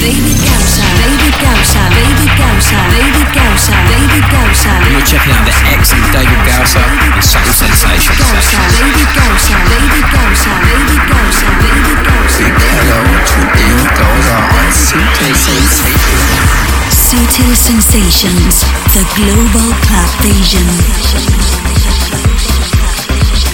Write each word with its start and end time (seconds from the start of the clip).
David 0.00 0.38
Gausa. 0.44 0.84
David 1.00 1.34
Gausa. 1.40 1.82
David 1.96 2.32
Gausa. 2.36 2.76
David 2.92 3.28
Gausa. 3.32 3.74
David 3.88 4.24
Gausa. 4.28 4.72
You're 4.92 5.06
checking 5.06 5.32
out 5.32 5.44
the 5.48 5.54
excellent 5.72 6.12
David 6.12 6.42
Gausa 6.44 6.82
and 6.84 7.24
Subtle 7.24 7.52
Sensations. 7.52 8.18
Gausa. 8.20 8.60
David 8.76 9.08
Gausa. 9.16 9.54
David 9.72 10.06
Gausa. 10.12 10.52
David 10.68 11.02
Gausa. 11.08 11.46
David 11.64 11.98
Gausa. 12.04 12.44
Hello 12.44 13.00
to 13.04 13.38
David 13.56 13.90
Gausa 13.96 14.36
on 14.36 14.68
Subtle 14.72 15.34
Sensations. 15.34 16.66
Subtle 16.92 17.54
Sensations, 17.54 18.66
the 18.92 19.04
global 19.14 19.72
club 19.86 20.10
vision. 20.22 21.55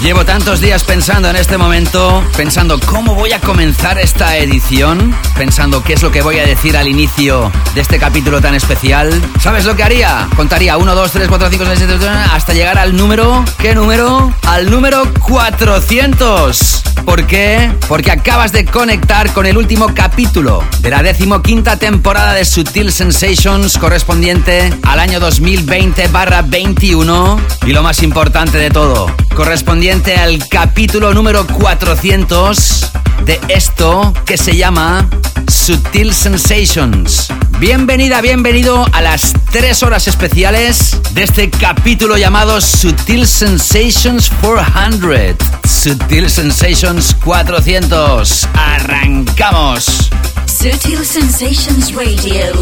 Llevo 0.02 0.24
tantos 0.24 0.60
días 0.60 0.82
pensando 0.82 1.30
en 1.30 1.36
este 1.36 1.56
momento, 1.56 2.24
pensando 2.36 2.80
cómo 2.80 3.14
voy 3.14 3.32
a 3.34 3.38
comenzar 3.38 4.00
esta 4.00 4.36
edición, 4.36 5.14
pensando 5.36 5.84
qué 5.84 5.92
es 5.92 6.02
lo 6.02 6.10
que 6.10 6.22
voy 6.22 6.40
a 6.40 6.44
decir 6.44 6.76
al 6.76 6.88
inicio 6.88 7.52
de 7.76 7.82
este 7.82 8.00
capítulo 8.00 8.40
tan 8.40 8.56
especial. 8.56 9.12
¿Sabes 9.40 9.64
lo 9.64 9.76
que 9.76 9.84
haría? 9.84 10.28
Contaría 10.34 10.76
1, 10.76 10.94
2, 10.96 11.12
3, 11.12 11.28
4, 11.28 11.50
5, 11.50 11.64
6, 11.66 11.78
7, 11.78 11.94
8, 11.94 12.10
hasta 12.32 12.52
llegar 12.52 12.78
al 12.78 12.96
número... 12.96 13.44
¿Qué 13.58 13.76
número? 13.76 14.34
Al 14.48 14.72
número 14.72 15.04
400. 15.20 16.82
¿Por 17.04 17.26
qué? 17.26 17.70
Porque 17.88 18.10
acabas 18.10 18.52
de 18.52 18.64
conectar 18.64 19.32
con 19.32 19.46
el 19.46 19.56
último 19.56 19.94
capítulo 19.94 20.64
de 20.80 20.90
la 20.90 21.02
decimoquinta 21.02 21.76
temporada 21.76 22.32
de 22.32 22.44
Sutil 22.44 22.90
Sensations 22.92 23.78
correspondiente 23.78 24.72
al 24.82 25.00
año 25.00 25.18
2020-21 25.20 27.40
y 27.66 27.72
lo 27.72 27.82
más 27.82 28.02
importante 28.02 28.58
de 28.58 28.70
todo, 28.70 29.10
correspondiente 29.34 30.16
al 30.16 30.46
capítulo 30.48 31.14
número 31.14 31.46
400 31.46 32.90
de 33.24 33.40
esto 33.48 34.12
que 34.26 34.36
se 34.36 34.56
llama 34.56 35.08
Sutil 35.48 36.12
Sensations. 36.12 37.28
Bienvenida, 37.58 38.20
bienvenido 38.20 38.86
a 38.92 39.00
las 39.00 39.32
3 39.50 39.82
horas 39.84 40.08
especiales 40.08 40.96
de 41.12 41.22
este 41.22 41.50
capítulo 41.50 42.16
llamado 42.16 42.60
Sutil 42.60 43.26
Sensations 43.26 44.30
400. 44.40 45.36
Sutil 45.68 46.28
Sensations 46.28 47.14
400. 47.24 48.48
Arrancamos. 48.54 50.10
Sutil 50.46 51.04
Sensations 51.04 51.94
Radio 51.94 52.52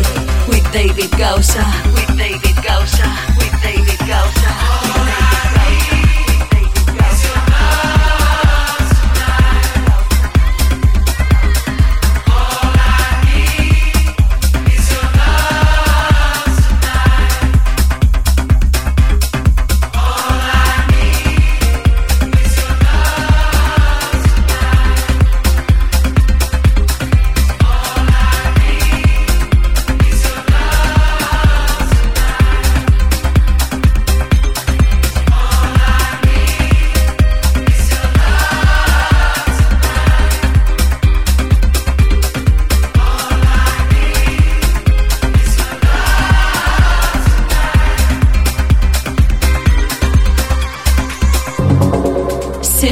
with 0.49 0.65
David 0.73 1.11
Gausa. 1.19 1.67
With 1.95 2.17
David 2.17 2.57
Gausa. 2.63 3.17
With 3.39 3.63
David 3.63 3.99
Gausa. 4.07 5.30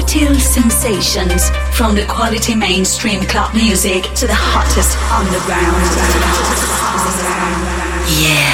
Sutil 0.09 0.41
sensations 0.41 1.51
from 1.77 1.95
the 1.95 2.07
quality 2.07 2.55
mainstream 2.55 3.21
club 3.25 3.55
music 3.55 4.05
to 4.15 4.27
the 4.27 4.33
hottest 4.35 4.97
underground. 5.13 5.85
Yeah. 8.19 8.48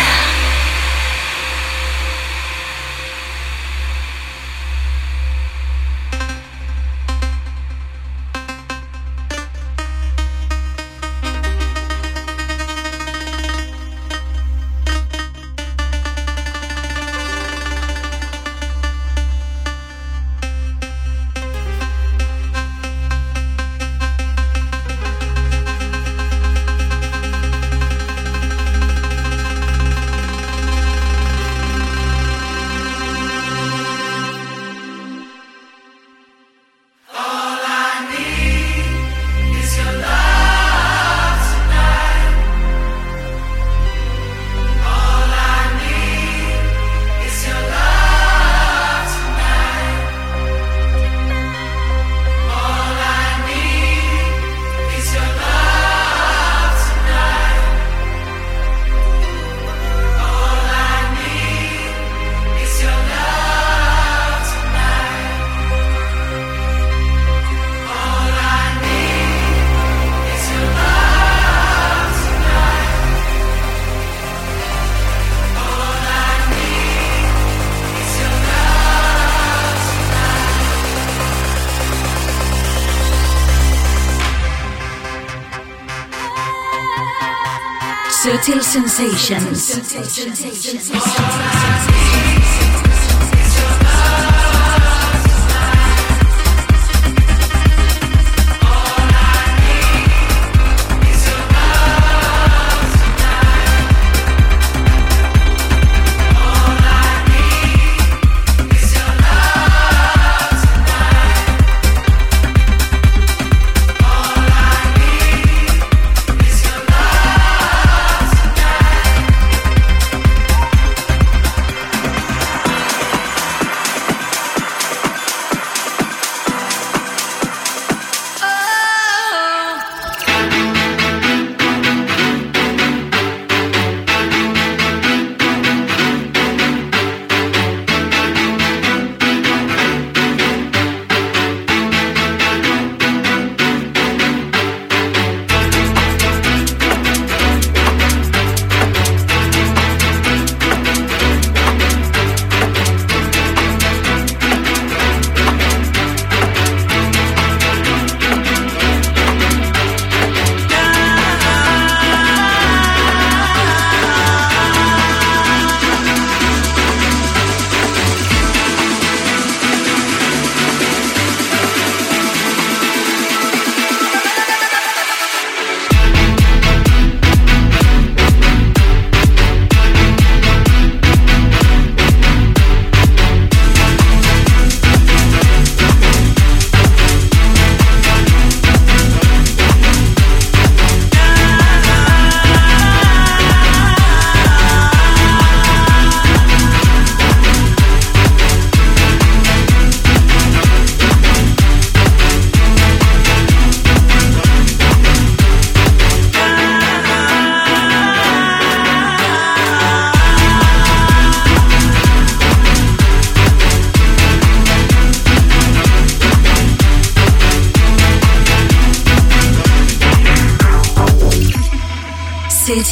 Sensations. 90.15 91.04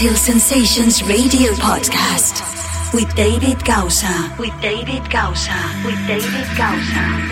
Sutil 0.03 0.17
Sensations 0.17 1.01
Radio 1.05 1.53
Podcast 1.53 2.43
with 2.93 3.15
David 3.15 3.65
Gausa. 3.65 4.35
With 4.37 4.53
David 4.61 5.09
Gausa. 5.09 5.55
With 5.87 6.07
David 6.09 6.49
Gausa. 6.59 7.32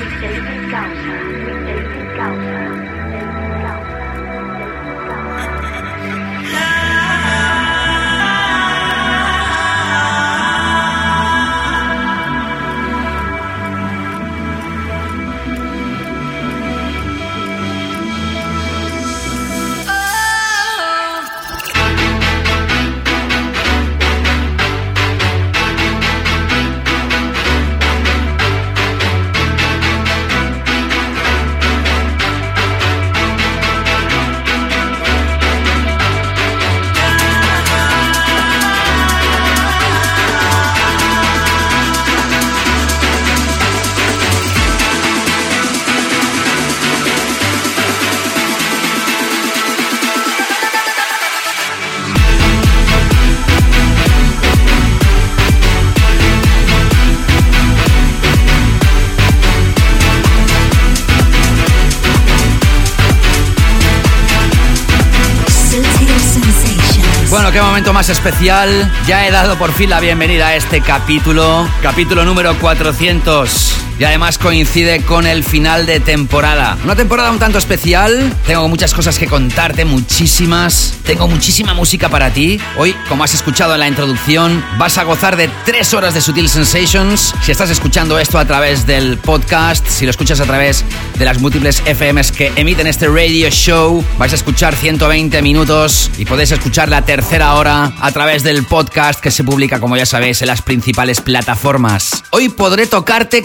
Especial. 68.10 68.90
Ya 69.06 69.26
he 69.26 69.30
dado 69.30 69.56
por 69.56 69.72
fin 69.72 69.90
la 69.90 70.00
bienvenida 70.00 70.48
a 70.48 70.56
este 70.56 70.80
capítulo, 70.80 71.68
capítulo 71.82 72.24
número 72.24 72.54
400. 72.58 73.89
Y 74.00 74.04
además 74.04 74.38
coincide 74.38 75.02
con 75.02 75.26
el 75.26 75.44
final 75.44 75.84
de 75.84 76.00
temporada. 76.00 76.78
Una 76.84 76.96
temporada 76.96 77.30
un 77.30 77.38
tanto 77.38 77.58
especial. 77.58 78.34
Tengo 78.46 78.66
muchas 78.66 78.94
cosas 78.94 79.18
que 79.18 79.26
contarte, 79.26 79.84
muchísimas. 79.84 80.94
Tengo 81.04 81.28
muchísima 81.28 81.74
música 81.74 82.08
para 82.08 82.32
ti. 82.32 82.58
Hoy, 82.78 82.96
como 83.10 83.24
has 83.24 83.34
escuchado 83.34 83.74
en 83.74 83.80
la 83.80 83.88
introducción, 83.88 84.64
vas 84.78 84.96
a 84.96 85.02
gozar 85.02 85.36
de 85.36 85.50
tres 85.66 85.92
horas 85.92 86.14
de 86.14 86.22
Sutil 86.22 86.48
Sensations. 86.48 87.34
Si 87.42 87.52
estás 87.52 87.68
escuchando 87.68 88.18
esto 88.18 88.38
a 88.38 88.46
través 88.46 88.86
del 88.86 89.18
podcast, 89.18 89.86
si 89.86 90.06
lo 90.06 90.12
escuchas 90.12 90.40
a 90.40 90.46
través 90.46 90.82
de 91.18 91.24
las 91.26 91.38
múltiples 91.38 91.82
FMs 91.84 92.32
que 92.32 92.50
emiten 92.56 92.86
este 92.86 93.06
radio 93.06 93.50
show, 93.50 94.02
vais 94.16 94.32
a 94.32 94.36
escuchar 94.36 94.74
120 94.76 95.42
minutos 95.42 96.10
y 96.16 96.24
podéis 96.24 96.52
escuchar 96.52 96.88
la 96.88 97.02
tercera 97.02 97.52
hora 97.52 97.92
a 98.00 98.12
través 98.12 98.44
del 98.44 98.64
podcast 98.64 99.20
que 99.20 99.30
se 99.30 99.44
publica, 99.44 99.78
como 99.78 99.98
ya 99.98 100.06
sabéis, 100.06 100.40
en 100.40 100.48
las 100.48 100.62
principales 100.62 101.20
plataformas. 101.20 102.24
Hoy 102.30 102.48
podré 102.48 102.86
tocarte 102.86 103.42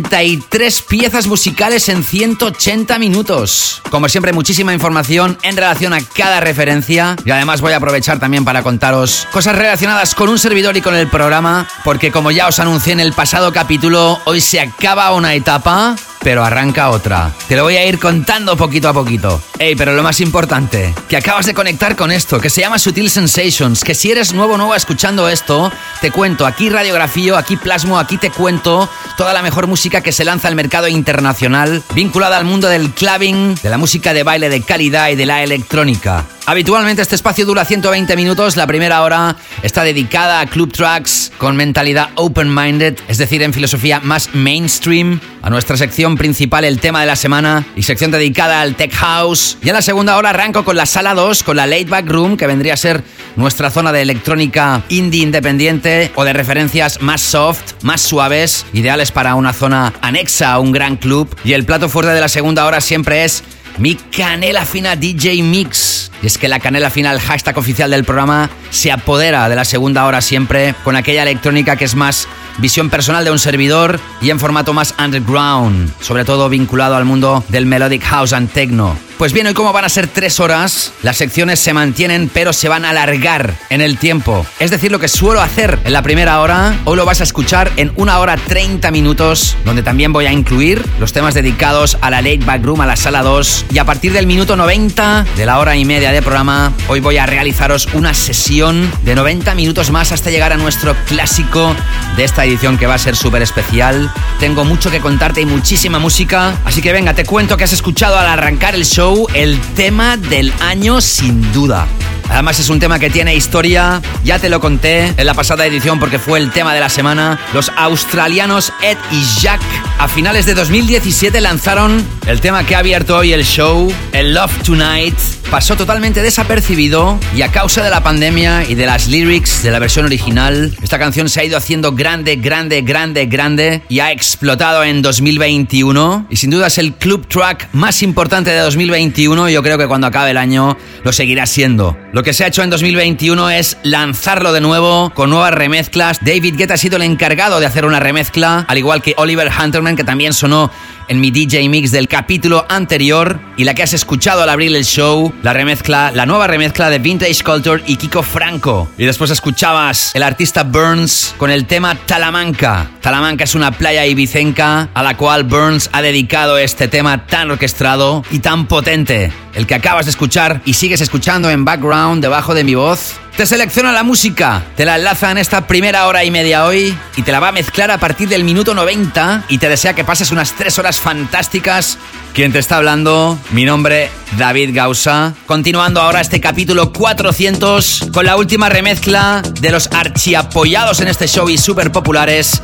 43 0.00 0.82
piezas 0.82 1.26
musicales 1.26 1.88
en 1.90 2.02
180 2.02 2.98
minutos. 2.98 3.82
Como 3.90 4.08
siempre, 4.08 4.32
muchísima 4.32 4.72
información 4.72 5.36
en 5.42 5.56
relación 5.56 5.92
a 5.92 6.00
cada 6.00 6.40
referencia 6.40 7.16
y 7.24 7.30
además 7.30 7.60
voy 7.60 7.74
a 7.74 7.76
aprovechar 7.76 8.18
también 8.18 8.44
para 8.44 8.62
contaros 8.62 9.28
cosas 9.32 9.54
relacionadas 9.54 10.14
con 10.14 10.30
un 10.30 10.38
servidor 10.38 10.76
y 10.78 10.80
con 10.80 10.94
el 10.94 11.08
programa, 11.08 11.68
porque 11.84 12.10
como 12.10 12.30
ya 12.30 12.48
os 12.48 12.58
anuncié 12.58 12.94
en 12.94 13.00
el 13.00 13.12
pasado 13.12 13.52
capítulo, 13.52 14.18
hoy 14.24 14.40
se 14.40 14.60
acaba 14.60 15.12
una 15.12 15.34
etapa 15.34 15.94
pero 16.22 16.44
arranca 16.44 16.90
otra. 16.90 17.32
Te 17.48 17.56
lo 17.56 17.64
voy 17.64 17.76
a 17.76 17.86
ir 17.86 17.98
contando 17.98 18.56
poquito 18.56 18.88
a 18.88 18.92
poquito. 18.92 19.40
Ey, 19.58 19.74
pero 19.76 19.92
lo 19.92 20.02
más 20.02 20.20
importante, 20.20 20.94
que 21.08 21.16
acabas 21.16 21.46
de 21.46 21.54
conectar 21.54 21.96
con 21.96 22.10
esto, 22.10 22.40
que 22.40 22.50
se 22.50 22.60
llama 22.60 22.78
Sutil 22.78 23.10
Sensations, 23.10 23.84
que 23.84 23.94
si 23.94 24.10
eres 24.10 24.32
nuevo 24.32 24.54
o 24.54 24.58
nueva 24.58 24.76
escuchando 24.76 25.28
esto, 25.28 25.72
te 26.00 26.10
cuento, 26.10 26.46
aquí 26.46 26.68
radiografío, 26.68 27.36
aquí 27.36 27.56
plasmo, 27.56 27.98
aquí 27.98 28.18
te 28.18 28.30
cuento 28.30 28.88
toda 29.16 29.32
la 29.32 29.42
mejor 29.42 29.66
música 29.66 30.00
que 30.00 30.12
se 30.12 30.24
lanza 30.24 30.48
al 30.48 30.54
mercado 30.54 30.88
internacional, 30.88 31.82
vinculada 31.94 32.38
al 32.38 32.44
mundo 32.44 32.68
del 32.68 32.90
clubbing, 32.90 33.54
de 33.56 33.70
la 33.70 33.78
música 33.78 34.12
de 34.12 34.22
baile 34.22 34.48
de 34.48 34.62
calidad 34.62 35.10
y 35.10 35.16
de 35.16 35.26
la 35.26 35.42
electrónica. 35.42 36.24
Habitualmente 36.44 37.02
este 37.02 37.14
espacio 37.14 37.46
dura 37.46 37.64
120 37.64 38.16
minutos, 38.16 38.56
la 38.56 38.66
primera 38.66 39.02
hora 39.02 39.36
está 39.62 39.84
dedicada 39.84 40.40
a 40.40 40.46
club 40.46 40.72
tracks 40.72 41.30
con 41.38 41.54
mentalidad 41.54 42.10
open-minded, 42.16 42.98
es 43.06 43.18
decir, 43.18 43.42
en 43.42 43.52
filosofía 43.52 44.00
más 44.00 44.34
mainstream, 44.34 45.20
a 45.40 45.50
nuestra 45.50 45.76
sección 45.76 46.16
principal 46.16 46.64
el 46.64 46.80
tema 46.80 47.00
de 47.00 47.06
la 47.06 47.14
semana 47.14 47.64
y 47.76 47.84
sección 47.84 48.10
dedicada 48.10 48.60
al 48.60 48.74
tech 48.74 48.92
house. 48.92 49.56
Y 49.62 49.68
en 49.68 49.74
la 49.74 49.82
segunda 49.82 50.16
hora 50.16 50.30
arranco 50.30 50.64
con 50.64 50.76
la 50.76 50.84
sala 50.84 51.14
2, 51.14 51.44
con 51.44 51.56
la 51.56 51.68
late 51.68 51.84
back 51.84 52.08
room, 52.08 52.36
que 52.36 52.48
vendría 52.48 52.74
a 52.74 52.76
ser 52.76 53.04
nuestra 53.36 53.70
zona 53.70 53.92
de 53.92 54.02
electrónica 54.02 54.82
indie 54.88 55.22
independiente 55.22 56.10
o 56.16 56.24
de 56.24 56.32
referencias 56.32 57.00
más 57.00 57.20
soft, 57.20 57.74
más 57.82 58.00
suaves, 58.00 58.66
ideales 58.72 59.12
para 59.12 59.36
una 59.36 59.52
zona 59.52 59.92
anexa 60.02 60.52
a 60.52 60.58
un 60.58 60.72
gran 60.72 60.96
club. 60.96 61.34
Y 61.44 61.52
el 61.52 61.64
plato 61.64 61.88
fuerte 61.88 62.12
de 62.12 62.20
la 62.20 62.28
segunda 62.28 62.66
hora 62.66 62.80
siempre 62.80 63.24
es 63.24 63.44
mi 63.78 63.94
canela 63.94 64.64
fina 64.64 64.96
DJ 64.96 65.42
Mix. 65.42 66.10
Y 66.22 66.26
es 66.26 66.38
que 66.38 66.48
la 66.48 66.60
canela 66.60 66.90
fina, 66.90 67.12
el 67.12 67.20
hashtag 67.20 67.58
oficial 67.58 67.90
del 67.90 68.04
programa, 68.04 68.50
se 68.70 68.92
apodera 68.92 69.48
de 69.48 69.56
la 69.56 69.64
segunda 69.64 70.06
hora 70.06 70.20
siempre 70.20 70.74
con 70.84 70.96
aquella 70.96 71.22
electrónica 71.22 71.76
que 71.76 71.84
es 71.84 71.94
más 71.94 72.28
visión 72.58 72.90
personal 72.90 73.24
de 73.24 73.30
un 73.30 73.38
servidor 73.38 73.98
y 74.20 74.30
en 74.30 74.38
formato 74.38 74.72
más 74.72 74.94
underground, 75.02 75.92
sobre 76.00 76.24
todo 76.24 76.48
vinculado 76.48 76.96
al 76.96 77.04
mundo 77.04 77.44
del 77.48 77.66
melodic 77.66 78.02
house 78.04 78.32
and 78.32 78.50
techno. 78.52 78.96
Pues 79.18 79.32
bien, 79.32 79.46
hoy 79.46 79.54
como 79.54 79.72
van 79.72 79.84
a 79.84 79.88
ser 79.88 80.08
tres 80.08 80.40
horas, 80.40 80.92
las 81.02 81.16
secciones 81.16 81.60
se 81.60 81.72
mantienen 81.72 82.28
pero 82.32 82.52
se 82.52 82.68
van 82.68 82.84
a 82.84 82.90
alargar 82.90 83.54
en 83.70 83.80
el 83.80 83.96
tiempo. 83.96 84.44
Es 84.58 84.72
decir, 84.72 84.90
lo 84.90 84.98
que 84.98 85.06
suelo 85.06 85.40
hacer 85.40 85.78
en 85.84 85.92
la 85.92 86.02
primera 86.02 86.40
hora, 86.40 86.76
hoy 86.84 86.96
lo 86.96 87.04
vas 87.04 87.20
a 87.20 87.24
escuchar 87.24 87.70
en 87.76 87.92
una 87.94 88.18
hora 88.18 88.36
30 88.36 88.90
minutos, 88.90 89.56
donde 89.64 89.84
también 89.84 90.12
voy 90.12 90.26
a 90.26 90.32
incluir 90.32 90.84
los 90.98 91.12
temas 91.12 91.34
dedicados 91.34 91.98
a 92.00 92.10
la 92.10 92.20
late 92.20 92.44
back 92.44 92.64
room, 92.64 92.80
a 92.80 92.86
la 92.86 92.96
sala 92.96 93.22
2. 93.22 93.61
Y 93.70 93.78
a 93.78 93.84
partir 93.84 94.12
del 94.12 94.26
minuto 94.26 94.56
90 94.56 95.26
de 95.36 95.46
la 95.46 95.58
hora 95.58 95.76
y 95.76 95.84
media 95.84 96.12
de 96.12 96.20
programa, 96.22 96.72
hoy 96.88 97.00
voy 97.00 97.16
a 97.16 97.26
realizaros 97.26 97.88
una 97.94 98.14
sesión 98.14 98.90
de 99.04 99.14
90 99.14 99.54
minutos 99.54 99.90
más 99.90 100.12
hasta 100.12 100.30
llegar 100.30 100.52
a 100.52 100.56
nuestro 100.56 100.94
clásico 101.06 101.74
de 102.16 102.24
esta 102.24 102.44
edición 102.44 102.78
que 102.78 102.86
va 102.86 102.94
a 102.94 102.98
ser 102.98 103.16
súper 103.16 103.42
especial. 103.42 104.12
Tengo 104.40 104.64
mucho 104.64 104.90
que 104.90 105.00
contarte 105.00 105.40
y 105.40 105.46
muchísima 105.46 105.98
música, 105.98 106.58
así 106.64 106.82
que 106.82 106.92
venga, 106.92 107.14
te 107.14 107.24
cuento 107.24 107.56
que 107.56 107.64
has 107.64 107.72
escuchado 107.72 108.18
al 108.18 108.26
arrancar 108.26 108.74
el 108.74 108.84
show 108.84 109.26
el 109.34 109.58
tema 109.74 110.16
del 110.16 110.52
año 110.60 111.00
sin 111.00 111.52
duda. 111.52 111.86
Además 112.32 112.58
es 112.58 112.70
un 112.70 112.80
tema 112.80 112.98
que 112.98 113.10
tiene 113.10 113.34
historia, 113.34 114.00
ya 114.24 114.38
te 114.38 114.48
lo 114.48 114.58
conté 114.58 115.12
en 115.16 115.26
la 115.26 115.34
pasada 115.34 115.66
edición 115.66 116.00
porque 116.00 116.18
fue 116.18 116.38
el 116.38 116.50
tema 116.50 116.72
de 116.72 116.80
la 116.80 116.88
semana. 116.88 117.38
Los 117.52 117.70
australianos 117.76 118.72
Ed 118.82 118.96
y 119.10 119.22
Jack 119.40 119.60
a 119.98 120.08
finales 120.08 120.46
de 120.46 120.54
2017 120.54 121.40
lanzaron 121.42 122.02
el 122.26 122.40
tema 122.40 122.64
que 122.64 122.74
ha 122.74 122.78
abierto 122.78 123.18
hoy 123.18 123.34
el 123.34 123.44
show, 123.44 123.92
el 124.12 124.32
Love 124.32 124.62
Tonight. 124.62 125.14
Pasó 125.50 125.76
totalmente 125.76 126.22
desapercibido 126.22 127.20
y 127.36 127.42
a 127.42 127.52
causa 127.52 127.84
de 127.84 127.90
la 127.90 128.02
pandemia 128.02 128.64
y 128.66 128.74
de 128.74 128.86
las 128.86 129.08
lyrics 129.08 129.62
de 129.62 129.70
la 129.70 129.78
versión 129.78 130.06
original, 130.06 130.74
esta 130.82 130.98
canción 130.98 131.28
se 131.28 131.40
ha 131.40 131.44
ido 131.44 131.58
haciendo 131.58 131.92
grande, 131.92 132.36
grande, 132.36 132.80
grande, 132.80 133.26
grande 133.26 133.82
y 133.90 134.00
ha 134.00 134.10
explotado 134.10 134.82
en 134.82 135.02
2021. 135.02 136.26
Y 136.30 136.36
sin 136.36 136.50
duda 136.50 136.68
es 136.68 136.78
el 136.78 136.94
club 136.94 137.26
track 137.28 137.68
más 137.74 138.02
importante 138.02 138.50
de 138.50 138.58
2021 138.60 139.50
y 139.50 139.52
yo 139.52 139.62
creo 139.62 139.76
que 139.76 139.86
cuando 139.86 140.06
acabe 140.06 140.30
el 140.30 140.38
año 140.38 140.78
lo 141.04 141.12
seguirá 141.12 141.44
siendo. 141.46 141.96
Lo 142.12 142.21
que 142.22 142.32
se 142.32 142.44
ha 142.44 142.46
hecho 142.46 142.62
en 142.62 142.70
2021 142.70 143.50
es 143.50 143.78
lanzarlo 143.82 144.52
de 144.52 144.60
nuevo 144.60 145.10
con 145.14 145.30
nuevas 145.30 145.52
remezclas. 145.52 146.18
David 146.22 146.56
Guetta 146.56 146.74
ha 146.74 146.76
sido 146.76 146.96
el 146.96 147.02
encargado 147.02 147.58
de 147.58 147.66
hacer 147.66 147.84
una 147.84 148.00
remezcla, 148.00 148.64
al 148.68 148.78
igual 148.78 149.02
que 149.02 149.14
Oliver 149.16 149.50
Hunterman, 149.50 149.96
que 149.96 150.04
también 150.04 150.32
sonó 150.32 150.70
en 151.08 151.20
mi 151.20 151.30
DJ 151.30 151.68
Mix 151.68 151.90
del 151.90 152.08
capítulo 152.08 152.64
anterior 152.68 153.40
y 153.56 153.64
la 153.64 153.74
que 153.74 153.82
has 153.82 153.92
escuchado 153.92 154.42
al 154.42 154.48
abrir 154.48 154.74
el 154.74 154.84
show, 154.84 155.32
la 155.42 155.52
remezcla, 155.52 156.10
la 156.12 156.26
nueva 156.26 156.46
remezcla 156.46 156.90
de 156.90 156.98
Vintage 156.98 157.42
Culture 157.42 157.82
y 157.86 157.96
Kiko 157.96 158.22
Franco. 158.22 158.88
Y 158.96 159.04
después 159.04 159.30
escuchabas 159.30 160.14
el 160.14 160.22
artista 160.22 160.62
Burns 160.62 161.34
con 161.38 161.50
el 161.50 161.66
tema 161.66 161.94
Talamanca. 161.94 162.90
Talamanca 163.00 163.44
es 163.44 163.54
una 163.54 163.72
playa 163.72 164.06
ibicenca 164.06 164.88
a 164.94 165.02
la 165.02 165.16
cual 165.16 165.44
Burns 165.44 165.90
ha 165.92 166.02
dedicado 166.02 166.56
este 166.58 166.88
tema 166.88 167.26
tan 167.26 167.50
orquestado 167.50 168.22
y 168.30 168.38
tan 168.38 168.66
potente. 168.66 169.32
El 169.54 169.66
que 169.66 169.74
acabas 169.74 170.06
de 170.06 170.10
escuchar 170.12 170.62
y 170.64 170.72
sigues 170.74 171.02
escuchando 171.02 171.50
en 171.50 171.66
background 171.66 172.01
debajo 172.20 172.52
de 172.54 172.64
mi 172.64 172.74
voz 172.74 173.14
Te 173.36 173.46
selecciona 173.46 173.92
la 173.92 174.02
música, 174.02 174.64
te 174.76 174.84
la 174.84 174.96
enlaza 174.96 175.30
en 175.30 175.38
esta 175.38 175.68
primera 175.68 176.08
hora 176.08 176.24
y 176.24 176.32
media 176.32 176.66
hoy 176.66 176.96
y 177.16 177.22
te 177.22 177.30
la 177.30 177.38
va 177.38 177.48
a 177.48 177.52
mezclar 177.52 177.92
a 177.92 177.98
partir 177.98 178.28
del 178.28 178.42
minuto 178.42 178.74
90 178.74 179.44
y 179.48 179.58
te 179.58 179.68
desea 179.68 179.94
que 179.94 180.04
pases 180.04 180.32
unas 180.32 180.52
tres 180.52 180.78
horas 180.80 180.98
fantásticas. 180.98 181.98
¿Quién 182.34 182.50
te 182.50 182.58
está 182.58 182.78
hablando? 182.78 183.38
Mi 183.50 183.66
nombre, 183.66 184.08
David 184.38 184.70
Gausa. 184.72 185.34
Continuando 185.44 186.00
ahora 186.00 186.22
este 186.22 186.40
capítulo 186.40 186.90
400 186.90 188.08
con 188.10 188.24
la 188.24 188.36
última 188.36 188.70
remezcla 188.70 189.42
de 189.60 189.70
los 189.70 189.88
archiapoyados 189.92 191.00
en 191.00 191.08
este 191.08 191.28
show 191.28 191.50
y 191.50 191.58
súper 191.58 191.92
populares 191.92 192.62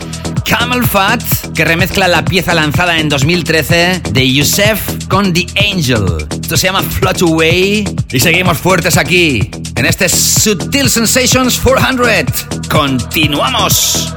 Camel 0.48 0.86
Fat, 0.86 1.22
que 1.54 1.66
remezcla 1.66 2.08
la 2.08 2.24
pieza 2.24 2.54
lanzada 2.54 2.98
en 2.98 3.10
2013 3.10 4.00
de 4.10 4.32
Yusef 4.32 5.06
con 5.06 5.34
The 5.34 5.46
Angel. 5.70 6.26
Esto 6.30 6.56
se 6.56 6.68
llama 6.68 6.82
Float 6.82 7.20
Away 7.20 7.84
y 8.10 8.20
seguimos 8.20 8.56
fuertes 8.56 8.96
aquí 8.96 9.50
en 9.74 9.84
este 9.84 10.08
Sutil 10.08 10.88
Sensations 10.88 11.60
400. 11.60 12.46
Continuamos. 12.70 14.14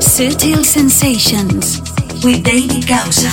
Sutil 0.00 0.66
Sensations 0.66 1.82
with 2.22 2.42
David 2.42 2.84
Gausa. 2.86 3.32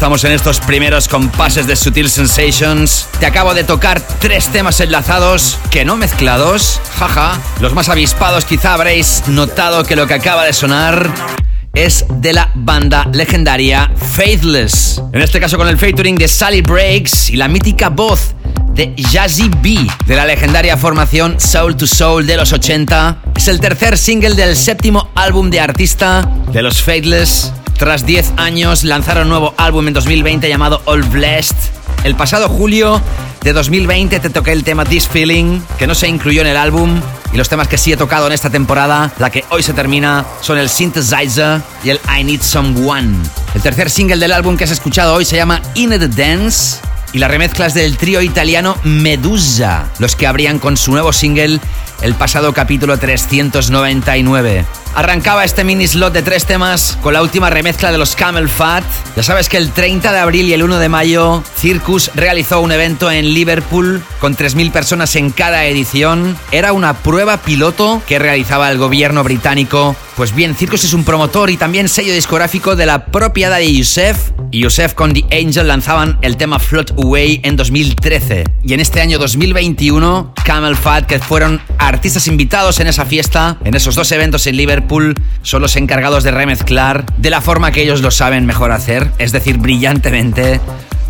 estamos 0.00 0.24
en 0.24 0.32
estos 0.32 0.60
primeros 0.60 1.08
compases 1.08 1.66
de 1.66 1.76
Sutil 1.76 2.08
Sensations. 2.08 3.06
Te 3.18 3.26
acabo 3.26 3.52
de 3.52 3.64
tocar 3.64 4.00
tres 4.00 4.48
temas 4.48 4.80
enlazados 4.80 5.58
que 5.70 5.84
no 5.84 5.98
mezclados. 5.98 6.80
Jaja. 6.98 7.38
Los 7.60 7.74
más 7.74 7.90
avispados 7.90 8.46
quizá 8.46 8.72
habréis 8.72 9.24
notado 9.26 9.84
que 9.84 9.96
lo 9.96 10.06
que 10.06 10.14
acaba 10.14 10.46
de 10.46 10.54
sonar 10.54 11.12
es 11.74 12.06
de 12.08 12.32
la 12.32 12.50
banda 12.54 13.10
legendaria 13.12 13.92
Faithless. 14.14 15.02
En 15.12 15.20
este 15.20 15.38
caso 15.38 15.58
con 15.58 15.68
el 15.68 15.76
featuring 15.76 16.16
de 16.16 16.28
Sally 16.28 16.62
Breaks 16.62 17.28
y 17.28 17.36
la 17.36 17.48
mítica 17.48 17.90
voz 17.90 18.34
de 18.72 18.94
Jazzy 18.96 19.50
B 19.60 19.86
de 20.06 20.16
la 20.16 20.24
legendaria 20.24 20.78
formación 20.78 21.38
Soul 21.38 21.76
to 21.76 21.86
Soul 21.86 22.26
de 22.26 22.38
los 22.38 22.54
80. 22.54 23.18
Es 23.36 23.48
el 23.48 23.60
tercer 23.60 23.98
single 23.98 24.34
del 24.34 24.56
séptimo 24.56 25.10
álbum 25.14 25.50
de 25.50 25.60
artista 25.60 26.26
de 26.50 26.62
los 26.62 26.80
Faithless 26.80 27.52
tras 27.80 28.04
10 28.04 28.34
años 28.36 28.84
lanzaron 28.84 29.22
un 29.22 29.28
nuevo 29.30 29.54
álbum 29.56 29.88
en 29.88 29.94
2020 29.94 30.46
llamado 30.50 30.82
All 30.84 31.02
Blessed. 31.02 31.56
El 32.04 32.14
pasado 32.14 32.50
julio 32.50 33.00
de 33.42 33.54
2020 33.54 34.20
te 34.20 34.28
toqué 34.28 34.52
el 34.52 34.64
tema 34.64 34.84
This 34.84 35.08
Feeling, 35.08 35.62
que 35.78 35.86
no 35.86 35.94
se 35.94 36.06
incluyó 36.06 36.42
en 36.42 36.48
el 36.48 36.58
álbum. 36.58 37.00
Y 37.32 37.38
los 37.38 37.48
temas 37.48 37.68
que 37.68 37.78
sí 37.78 37.90
he 37.90 37.96
tocado 37.96 38.26
en 38.26 38.34
esta 38.34 38.50
temporada, 38.50 39.10
la 39.18 39.30
que 39.30 39.46
hoy 39.48 39.62
se 39.62 39.72
termina, 39.72 40.26
son 40.42 40.58
el 40.58 40.68
Synthesizer 40.68 41.62
y 41.82 41.88
el 41.88 42.00
I 42.14 42.22
Need 42.22 42.42
Someone. 42.42 43.16
El 43.54 43.62
tercer 43.62 43.88
single 43.88 44.18
del 44.18 44.32
álbum 44.32 44.58
que 44.58 44.64
has 44.64 44.70
escuchado 44.70 45.14
hoy 45.14 45.24
se 45.24 45.36
llama 45.36 45.62
In 45.72 45.88
the 45.88 46.06
Dance 46.06 46.80
y 47.14 47.18
la 47.18 47.28
remezcla 47.28 47.64
es 47.64 47.72
del 47.72 47.96
trío 47.96 48.20
italiano 48.20 48.76
Medusa, 48.84 49.86
los 49.98 50.16
que 50.16 50.26
abrían 50.26 50.58
con 50.58 50.76
su 50.76 50.92
nuevo 50.92 51.14
single 51.14 51.58
el 52.02 52.14
pasado 52.14 52.52
capítulo 52.52 52.98
399. 52.98 54.66
Arrancaba 54.94 55.44
este 55.44 55.62
mini 55.62 55.86
slot 55.86 56.12
de 56.12 56.22
tres 56.22 56.46
temas 56.46 56.98
con 57.00 57.14
la 57.14 57.22
última 57.22 57.48
remezcla 57.48 57.92
de 57.92 57.98
los 57.98 58.16
Camel 58.16 58.48
Fat. 58.48 58.84
Ya 59.16 59.22
sabes 59.22 59.48
que 59.48 59.56
el 59.56 59.70
30 59.70 60.12
de 60.12 60.18
abril 60.18 60.46
y 60.48 60.52
el 60.52 60.62
1 60.62 60.78
de 60.78 60.88
mayo 60.88 61.42
Circus 61.56 62.10
realizó 62.14 62.60
un 62.60 62.72
evento 62.72 63.10
en 63.10 63.32
Liverpool 63.32 64.02
con 64.18 64.36
3.000 64.36 64.72
personas 64.72 65.14
en 65.14 65.30
cada 65.30 65.64
edición. 65.66 66.36
Era 66.50 66.72
una 66.72 66.94
prueba 66.94 67.36
piloto 67.36 68.02
que 68.06 68.18
realizaba 68.18 68.70
el 68.70 68.78
gobierno 68.78 69.22
británico. 69.22 69.94
Pues 70.16 70.34
bien, 70.34 70.54
Circus 70.54 70.84
es 70.84 70.92
un 70.92 71.04
promotor 71.04 71.50
y 71.50 71.56
también 71.56 71.88
sello 71.88 72.12
discográfico 72.12 72.76
de 72.76 72.86
la 72.86 73.06
propiedad 73.06 73.58
de 73.58 73.72
Yusef. 73.72 74.32
Y 74.50 74.60
Yusef 74.60 74.94
con 74.94 75.14
The 75.14 75.24
Angel 75.30 75.68
lanzaban 75.68 76.18
el 76.20 76.36
tema 76.36 76.58
Float 76.58 76.90
Away 76.98 77.40
en 77.44 77.56
2013. 77.56 78.44
Y 78.64 78.74
en 78.74 78.80
este 78.80 79.00
año 79.00 79.18
2021, 79.18 80.34
Camel 80.44 80.76
Fat, 80.76 81.06
que 81.06 81.20
fueron 81.20 81.60
artistas 81.80 82.26
invitados 82.28 82.78
en 82.80 82.86
esa 82.86 83.06
fiesta, 83.06 83.56
en 83.64 83.74
esos 83.74 83.94
dos 83.94 84.12
eventos 84.12 84.46
en 84.46 84.56
Liverpool, 84.56 85.14
son 85.42 85.62
los 85.62 85.76
encargados 85.76 86.22
de 86.24 86.30
remezclar 86.30 87.04
de 87.16 87.30
la 87.30 87.40
forma 87.40 87.72
que 87.72 87.82
ellos 87.82 88.02
lo 88.02 88.10
saben 88.10 88.46
mejor 88.46 88.72
hacer, 88.72 89.10
es 89.18 89.32
decir, 89.32 89.58
brillantemente 89.58 90.60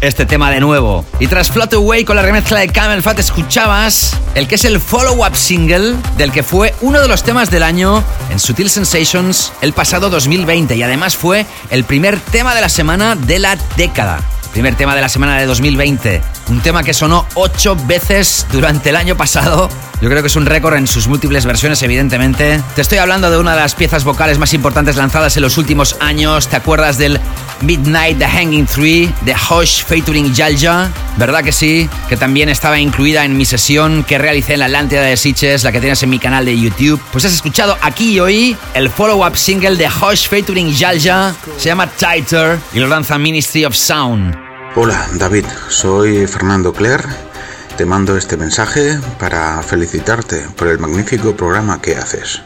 este 0.01 0.25
tema 0.25 0.51
de 0.51 0.61
nuevo. 0.61 1.05
Y 1.19 1.27
tras 1.27 1.51
Float 1.51 1.75
Away 1.75 2.05
con 2.05 2.17
la 2.17 2.23
remezcla 2.23 2.61
de 2.61 2.69
Camel 2.69 3.03
Fat 3.03 3.19
escuchabas 3.19 4.17
el 4.35 4.49
que 4.49 4.55
es 4.55 4.65
el 4.65 4.81
follow-up 4.81 5.37
single 5.37 5.95
del 6.17 6.33
que 6.33 6.43
fue 6.43 6.75
uno 6.81 7.01
de 7.01 7.09
los 7.09 7.23
temas 7.23 7.51
del 7.51 7.63
año 7.63 8.03
en 8.31 8.39
Sutil 8.39 8.71
Sensations 8.71 9.53
el 9.61 9.73
pasado 9.73 10.09
2020 10.09 10.77
y 10.77 10.83
además 10.83 11.17
fue 11.17 11.45
el 11.71 11.85
primer 11.85 12.19
tema 12.19 12.55
de 12.55 12.63
la 12.63 12.69
semana 12.69 13.15
de 13.15 13.39
la 13.39 13.57
década. 13.77 14.21
Primer 14.53 14.75
tema 14.75 14.97
de 14.97 15.01
la 15.01 15.09
semana 15.09 15.39
de 15.39 15.47
2020. 15.47 16.23
Un 16.51 16.61
tema 16.61 16.83
que 16.83 16.93
sonó 16.93 17.27
ocho 17.35 17.77
veces 17.87 18.45
durante 18.51 18.91
el 18.91 18.97
año 18.97 19.17
pasado. 19.17 19.71
Yo 20.03 20.09
creo 20.09 20.21
que 20.21 20.27
es 20.27 20.35
un 20.35 20.47
récord 20.47 20.75
en 20.75 20.89
sus 20.89 21.07
múltiples 21.07 21.47
versiones, 21.47 21.81
evidentemente. 21.83 22.61
Te 22.75 22.81
estoy 22.81 22.99
hablando 22.99 23.31
de 23.31 23.39
una 23.39 23.55
de 23.55 23.61
las 23.61 23.77
piezas 23.77 24.03
vocales 24.03 24.39
más 24.39 24.53
importantes 24.53 24.97
lanzadas 24.97 25.37
en 25.37 25.43
los 25.43 25.59
últimos 25.59 25.97
años. 26.01 26.49
¿Te 26.49 26.57
acuerdas 26.57 26.99
del 26.99 27.21
Midnight 27.61 28.19
The 28.19 28.27
Hanging 28.27 28.67
Tree 28.67 29.15
de 29.21 29.35
Hush 29.35 29.85
featuring 29.85 30.35
Jalja? 30.35 30.91
¿Verdad 31.19 31.45
que 31.45 31.53
sí? 31.53 31.89
Que 32.09 32.17
también 32.17 32.49
estaba 32.49 32.81
incluida 32.81 33.25
en 33.25 33.37
mi 33.37 33.45
sesión 33.45 34.03
que 34.03 34.19
realicé 34.19 34.55
en 34.55 34.61
la 34.61 34.67
Atlántida 34.67 35.03
de 35.03 35.17
Sitges, 35.17 35.63
la 35.63 35.71
que 35.71 35.79
tienes 35.79 36.03
en 36.03 36.11
mi 36.11 36.19
canal 36.19 36.45
de 36.47 36.59
YouTube. 36.59 37.01
Pues 37.13 37.25
has 37.27 37.33
escuchado 37.33 37.77
aquí 37.81 38.15
y 38.15 38.21
hoy 38.21 38.57
el 38.75 38.91
follow-up 38.91 39.37
single 39.37 39.77
de 39.77 39.87
Hush 39.87 40.29
featuring 40.29 40.77
Jalja. 40.77 41.33
Se 41.59 41.69
llama 41.69 41.87
Tighter 41.87 42.59
y 42.73 42.81
lo 42.81 42.89
lanza 42.89 43.19
Ministry 43.19 43.65
of 43.65 43.77
Sound. 43.77 44.50
Hola 44.77 45.09
David, 45.15 45.47
soy 45.69 46.29
Fernando 46.29 46.73
Cler. 46.73 47.03
Te 47.77 47.85
mando 47.85 48.17
este 48.17 48.37
mensaje 48.37 49.01
para 49.19 49.61
felicitarte 49.65 50.47
por 50.57 50.69
el 50.69 50.79
magnífico 50.79 51.35
programa 51.35 51.83
que 51.83 51.97
haces. 51.97 52.43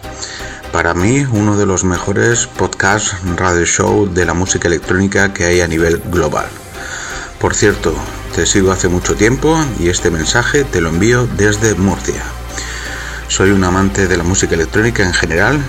Para 0.73 0.95
mí, 0.95 1.27
uno 1.33 1.59
de 1.59 1.67
los 1.67 1.85
mejores 1.85 2.47
podcasts 2.47 3.15
radio 3.37 3.67
show 3.67 4.07
de 4.07 4.25
la 4.25 4.33
música 4.33 4.69
electrónica 4.69 5.35
que 5.35 5.45
hay 5.45 5.61
a 5.61 5.69
nivel 5.69 5.99
global. 6.07 6.47
Por 7.39 7.55
cierto, 7.55 7.95
te 8.35 8.47
sigo 8.47 8.73
hace 8.73 8.89
mucho 8.89 9.15
tiempo 9.17 9.63
y 9.79 9.91
este 9.91 10.11
mensaje 10.11 10.65
te 10.65 10.81
lo 10.81 10.89
envío 10.89 11.27
desde 11.27 11.75
Murcia. 11.75 12.23
Soy 13.29 13.51
un 13.51 13.65
amante 13.65 14.09
de 14.09 14.17
la 14.17 14.25
música 14.25 14.55
electrónica 14.55 15.03
en 15.03 15.13
general, 15.13 15.61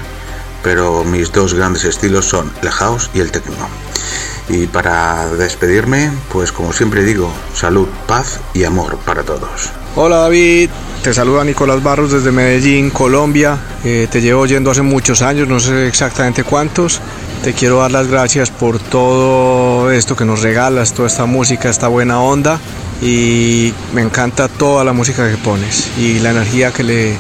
pero 0.64 1.04
mis 1.04 1.34
dos 1.34 1.54
grandes 1.54 1.84
estilos 1.84 2.26
son 2.30 2.50
el 2.62 2.70
house 2.70 3.10
y 3.14 3.20
el 3.20 3.32
techno. 3.32 3.68
Y 4.48 4.68
para 4.68 5.28
despedirme, 5.28 6.12
pues 6.32 6.52
como 6.52 6.72
siempre 6.72 7.04
digo, 7.04 7.32
salud, 7.54 7.88
paz 8.08 8.40
y 8.54 8.64
amor 8.64 8.98
para 8.98 9.24
todos. 9.24 9.72
Hola 9.96 10.18
David, 10.18 10.70
te 11.04 11.14
saluda 11.14 11.44
Nicolás 11.44 11.82
Barros 11.82 12.12
desde 12.12 12.32
Medellín, 12.32 12.90
Colombia. 12.90 13.58
Eh, 13.84 14.08
te 14.12 14.22
llevo 14.22 14.42
oyendo 14.42 14.72
hace 14.72 14.82
muchos 14.82 15.22
años, 15.22 15.48
no 15.48 15.60
sé 15.60 15.88
exactamente 15.88 16.44
cuántos. 16.44 17.00
Te 17.44 17.54
quiero 17.54 17.78
dar 17.80 17.92
las 17.92 18.08
gracias 18.08 18.50
por 18.50 18.80
todo 18.80 19.92
esto 19.92 20.16
que 20.16 20.26
nos 20.26 20.42
regalas, 20.42 20.94
toda 20.94 21.08
esta 21.08 21.26
música, 21.26 21.70
esta 21.70 21.88
buena 21.88 22.20
onda. 22.22 22.60
Y 23.02 23.74
me 23.94 24.02
encanta 24.02 24.48
toda 24.48 24.84
la 24.84 24.94
música 24.94 25.30
que 25.30 25.38
pones 25.38 25.92
y 25.98 26.20
la 26.20 26.32
energía 26.32 26.72
que, 26.72 26.84
le, 26.84 27.18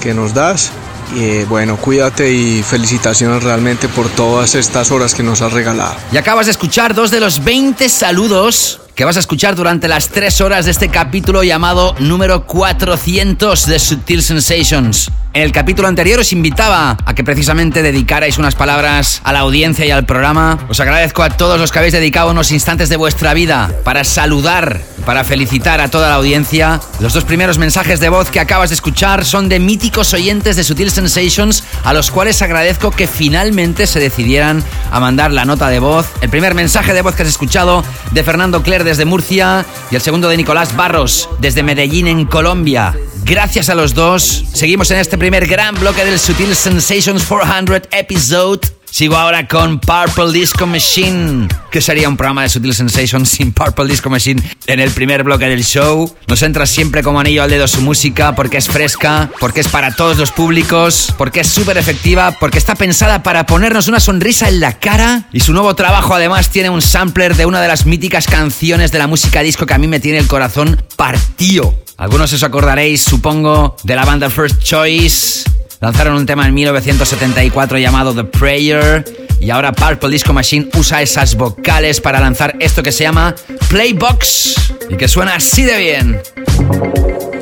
que 0.00 0.14
nos 0.14 0.34
das. 0.34 0.72
Y 1.14 1.44
bueno, 1.44 1.76
cuídate 1.76 2.32
y 2.32 2.62
felicitaciones 2.62 3.42
realmente 3.42 3.88
por 3.88 4.08
todas 4.08 4.54
estas 4.54 4.90
horas 4.90 5.14
que 5.14 5.22
nos 5.22 5.42
has 5.42 5.52
regalado. 5.52 5.96
Y 6.10 6.16
acabas 6.16 6.46
de 6.46 6.52
escuchar 6.52 6.94
dos 6.94 7.10
de 7.10 7.20
los 7.20 7.44
20 7.44 7.88
saludos 7.88 8.81
que 8.94 9.04
vas 9.04 9.16
a 9.16 9.20
escuchar 9.20 9.54
durante 9.54 9.88
las 9.88 10.08
3 10.08 10.40
horas 10.42 10.66
de 10.66 10.70
este 10.70 10.88
capítulo 10.88 11.42
llamado 11.42 11.94
número 11.98 12.46
400 12.46 13.66
de 13.66 13.78
Subtil 13.78 14.22
Sensations. 14.22 15.10
En 15.34 15.40
el 15.40 15.52
capítulo 15.52 15.88
anterior 15.88 16.20
os 16.20 16.34
invitaba 16.34 16.98
a 17.06 17.14
que 17.14 17.24
precisamente 17.24 17.82
dedicarais 17.82 18.36
unas 18.36 18.54
palabras 18.54 19.22
a 19.24 19.32
la 19.32 19.38
audiencia 19.38 19.86
y 19.86 19.90
al 19.90 20.04
programa. 20.04 20.58
Os 20.68 20.78
agradezco 20.78 21.22
a 21.22 21.30
todos 21.30 21.58
los 21.58 21.72
que 21.72 21.78
habéis 21.78 21.94
dedicado 21.94 22.30
unos 22.30 22.52
instantes 22.52 22.90
de 22.90 22.98
vuestra 22.98 23.32
vida 23.32 23.72
para 23.82 24.04
saludar, 24.04 24.82
para 25.06 25.24
felicitar 25.24 25.80
a 25.80 25.88
toda 25.88 26.10
la 26.10 26.16
audiencia. 26.16 26.80
Los 27.00 27.14
dos 27.14 27.24
primeros 27.24 27.56
mensajes 27.56 27.98
de 27.98 28.10
voz 28.10 28.28
que 28.28 28.40
acabas 28.40 28.68
de 28.68 28.74
escuchar 28.74 29.24
son 29.24 29.48
de 29.48 29.58
míticos 29.58 30.12
oyentes 30.12 30.56
de 30.56 30.64
Sutil 30.64 30.90
Sensations 30.90 31.64
a 31.82 31.94
los 31.94 32.10
cuales 32.10 32.42
agradezco 32.42 32.90
que 32.90 33.06
finalmente 33.06 33.86
se 33.86 34.00
decidieran 34.00 34.62
a 34.90 35.00
mandar 35.00 35.30
la 35.30 35.46
nota 35.46 35.70
de 35.70 35.78
voz. 35.78 36.10
El 36.20 36.28
primer 36.28 36.54
mensaje 36.54 36.92
de 36.92 37.00
voz 37.00 37.14
que 37.14 37.22
has 37.22 37.28
escuchado 37.30 37.82
de 38.10 38.22
Fernando 38.22 38.62
Cler 38.62 38.81
desde 38.84 39.04
Murcia 39.04 39.64
y 39.90 39.94
el 39.94 40.00
segundo 40.00 40.28
de 40.28 40.36
Nicolás 40.36 40.76
Barros 40.76 41.28
desde 41.40 41.62
Medellín 41.62 42.06
en 42.06 42.26
Colombia. 42.26 42.94
Gracias 43.24 43.68
a 43.68 43.74
los 43.74 43.94
dos. 43.94 44.44
Seguimos 44.52 44.90
en 44.90 44.98
este 44.98 45.18
primer 45.18 45.46
gran 45.46 45.74
bloque 45.74 46.04
del 46.04 46.18
Sutil 46.18 46.54
Sensations 46.54 47.24
400 47.24 47.88
episode. 47.92 48.81
Sigo 48.92 49.16
ahora 49.16 49.48
con 49.48 49.80
Purple 49.80 50.32
Disco 50.34 50.66
Machine. 50.66 51.48
¿Qué 51.70 51.80
sería 51.80 52.10
un 52.10 52.18
programa 52.18 52.42
de 52.42 52.50
Sutil 52.50 52.74
Sensations 52.74 53.26
sin 53.26 53.50
Purple 53.50 53.86
Disco 53.86 54.10
Machine 54.10 54.42
en 54.66 54.80
el 54.80 54.90
primer 54.90 55.24
bloque 55.24 55.46
del 55.46 55.64
show? 55.64 56.14
Nos 56.26 56.42
entra 56.42 56.66
siempre 56.66 57.02
como 57.02 57.18
anillo 57.18 57.42
al 57.42 57.48
dedo 57.48 57.66
su 57.66 57.80
música 57.80 58.34
porque 58.34 58.58
es 58.58 58.68
fresca, 58.68 59.30
porque 59.40 59.60
es 59.60 59.68
para 59.68 59.96
todos 59.96 60.18
los 60.18 60.30
públicos, 60.30 61.14
porque 61.16 61.40
es 61.40 61.48
súper 61.48 61.78
efectiva, 61.78 62.36
porque 62.38 62.58
está 62.58 62.74
pensada 62.74 63.22
para 63.22 63.46
ponernos 63.46 63.88
una 63.88 63.98
sonrisa 63.98 64.50
en 64.50 64.60
la 64.60 64.78
cara. 64.78 65.26
Y 65.32 65.40
su 65.40 65.54
nuevo 65.54 65.74
trabajo 65.74 66.14
además 66.14 66.50
tiene 66.50 66.68
un 66.68 66.82
sampler 66.82 67.34
de 67.34 67.46
una 67.46 67.62
de 67.62 67.68
las 67.68 67.86
míticas 67.86 68.26
canciones 68.26 68.92
de 68.92 68.98
la 68.98 69.06
música 69.06 69.40
disco 69.40 69.64
que 69.64 69.72
a 69.72 69.78
mí 69.78 69.88
me 69.88 70.00
tiene 70.00 70.18
el 70.18 70.26
corazón 70.26 70.82
partido. 70.96 71.74
Algunos 71.96 72.30
os 72.34 72.42
acordaréis, 72.42 73.00
supongo, 73.00 73.74
de 73.84 73.96
la 73.96 74.04
banda 74.04 74.28
First 74.28 74.62
Choice. 74.62 75.61
Lanzaron 75.82 76.14
un 76.14 76.26
tema 76.26 76.46
en 76.46 76.54
1974 76.54 77.76
llamado 77.76 78.14
The 78.14 78.22
Prayer 78.22 79.04
y 79.40 79.50
ahora 79.50 79.72
Purple 79.72 80.10
Disco 80.10 80.32
Machine 80.32 80.68
usa 80.78 81.02
esas 81.02 81.34
vocales 81.34 82.00
para 82.00 82.20
lanzar 82.20 82.54
esto 82.60 82.84
que 82.84 82.92
se 82.92 83.02
llama 83.02 83.34
Playbox 83.68 84.54
y 84.88 84.96
que 84.96 85.08
suena 85.08 85.34
así 85.34 85.64
de 85.64 85.78
bien. 85.78 86.22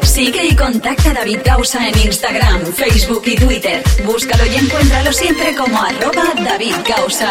Sigue 0.02 0.46
y 0.46 0.56
contacta 0.56 1.10
a 1.10 1.14
David 1.14 1.40
Gausa 1.44 1.86
en 1.86 1.98
Instagram, 1.98 2.64
Facebook 2.64 3.24
y 3.26 3.36
Twitter. 3.36 3.82
Búscalo 4.06 4.46
y 4.46 4.54
encuéntralo 4.54 5.12
siempre 5.12 5.54
como 5.54 5.78
arroba 5.78 6.32
David 6.42 6.76
Gausa. 6.88 7.30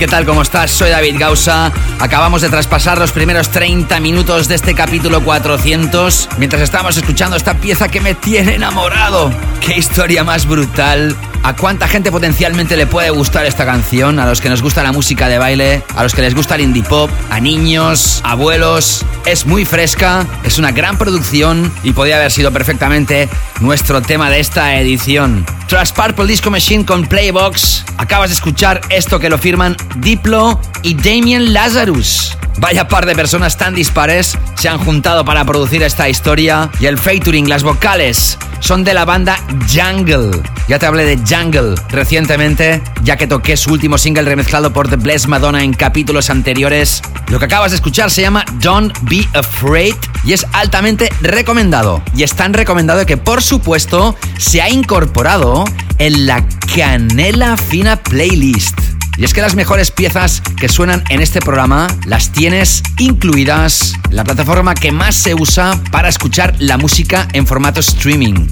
¿Qué 0.00 0.06
tal? 0.06 0.24
¿Cómo 0.24 0.40
estás? 0.40 0.70
Soy 0.70 0.88
David 0.88 1.16
Gausa. 1.18 1.70
Acabamos 1.98 2.40
de 2.40 2.48
traspasar 2.48 2.96
los 2.96 3.12
primeros 3.12 3.50
30 3.50 4.00
minutos 4.00 4.48
de 4.48 4.54
este 4.54 4.74
capítulo 4.74 5.22
400 5.22 6.30
mientras 6.38 6.62
estamos 6.62 6.96
escuchando 6.96 7.36
esta 7.36 7.58
pieza 7.58 7.88
que 7.88 8.00
me 8.00 8.14
tiene 8.14 8.54
enamorado. 8.54 9.30
¡Qué 9.60 9.76
historia 9.76 10.24
más 10.24 10.46
brutal! 10.46 11.14
¿A 11.42 11.54
cuánta 11.54 11.86
gente 11.86 12.10
potencialmente 12.10 12.76
le 12.76 12.86
puede 12.86 13.10
gustar 13.10 13.44
esta 13.44 13.66
canción? 13.66 14.18
A 14.18 14.26
los 14.26 14.40
que 14.40 14.48
nos 14.48 14.62
gusta 14.62 14.82
la 14.82 14.92
música 14.92 15.28
de 15.28 15.38
baile, 15.38 15.82
a 15.94 16.02
los 16.02 16.14
que 16.14 16.22
les 16.22 16.34
gusta 16.34 16.54
el 16.54 16.62
indie 16.62 16.82
pop, 16.82 17.10
a 17.30 17.40
niños, 17.40 18.20
abuelos. 18.24 19.04
Es 19.26 19.46
muy 19.46 19.66
fresca, 19.66 20.26
es 20.44 20.58
una 20.58 20.72
gran 20.72 20.96
producción 20.96 21.72
y 21.82 21.92
podría 21.92 22.16
haber 22.16 22.30
sido 22.30 22.52
perfectamente 22.52 23.28
nuestro 23.60 24.00
tema 24.00 24.30
de 24.30 24.40
esta 24.40 24.76
edición. 24.76 25.46
Tras 25.66 25.92
Purple 25.92 26.26
Disco 26.26 26.50
Machine 26.50 26.84
con 26.84 27.06
Playbox, 27.06 27.79
acabas 28.00 28.30
de 28.30 28.34
escuchar 28.34 28.80
esto 28.88 29.20
que 29.20 29.28
lo 29.28 29.36
firman 29.36 29.76
Diplo 29.96 30.58
y 30.82 30.94
Damien 30.94 31.52
Lazarus. 31.52 32.34
Vaya 32.56 32.88
par 32.88 33.04
de 33.04 33.14
personas 33.14 33.58
tan 33.58 33.74
dispares 33.74 34.38
se 34.54 34.68
han 34.68 34.78
juntado 34.78 35.24
para 35.24 35.44
producir 35.44 35.82
esta 35.82 36.08
historia 36.08 36.70
y 36.80 36.86
el 36.86 36.98
featuring, 36.98 37.48
las 37.48 37.62
vocales, 37.62 38.38
son 38.60 38.84
de 38.84 38.94
la 38.94 39.04
banda 39.04 39.36
Jungle. 39.70 40.42
Ya 40.66 40.78
te 40.78 40.86
hablé 40.86 41.04
de 41.04 41.18
Jungle 41.18 41.74
recientemente, 41.90 42.82
ya 43.02 43.16
que 43.16 43.26
toqué 43.26 43.56
su 43.56 43.72
último 43.72 43.98
single 43.98 44.22
remezclado 44.22 44.72
por 44.72 44.88
The 44.88 44.96
Blessed 44.96 45.28
Madonna 45.28 45.62
en 45.62 45.74
capítulos 45.74 46.30
anteriores. 46.30 47.02
Lo 47.28 47.38
que 47.38 47.44
acabas 47.44 47.70
de 47.70 47.76
escuchar 47.76 48.10
se 48.10 48.22
llama 48.22 48.46
Don't 48.60 48.96
Be 49.02 49.28
Afraid 49.34 49.94
y 50.24 50.32
es 50.32 50.46
altamente 50.52 51.10
recomendado. 51.20 52.02
Y 52.16 52.22
es 52.22 52.34
tan 52.34 52.54
recomendado 52.54 53.04
que, 53.04 53.18
por 53.18 53.42
supuesto, 53.42 54.16
se 54.38 54.62
ha 54.62 54.70
incorporado 54.70 55.64
en 55.98 56.26
la 56.26 56.42
Canela 56.74 57.56
Fina 57.56 57.96
Playlist. 57.96 58.78
Y 59.16 59.24
es 59.24 59.34
que 59.34 59.40
las 59.40 59.54
mejores 59.54 59.90
piezas 59.90 60.40
que 60.56 60.68
suenan 60.68 61.02
en 61.08 61.20
este 61.20 61.40
programa 61.40 61.88
las 62.06 62.30
tienes 62.30 62.82
incluidas 62.98 63.94
en 64.08 64.16
la 64.16 64.24
plataforma 64.24 64.74
que 64.74 64.92
más 64.92 65.16
se 65.16 65.34
usa 65.34 65.78
para 65.90 66.08
escuchar 66.08 66.54
la 66.58 66.78
música 66.78 67.28
en 67.32 67.46
formato 67.46 67.80
streaming, 67.80 68.46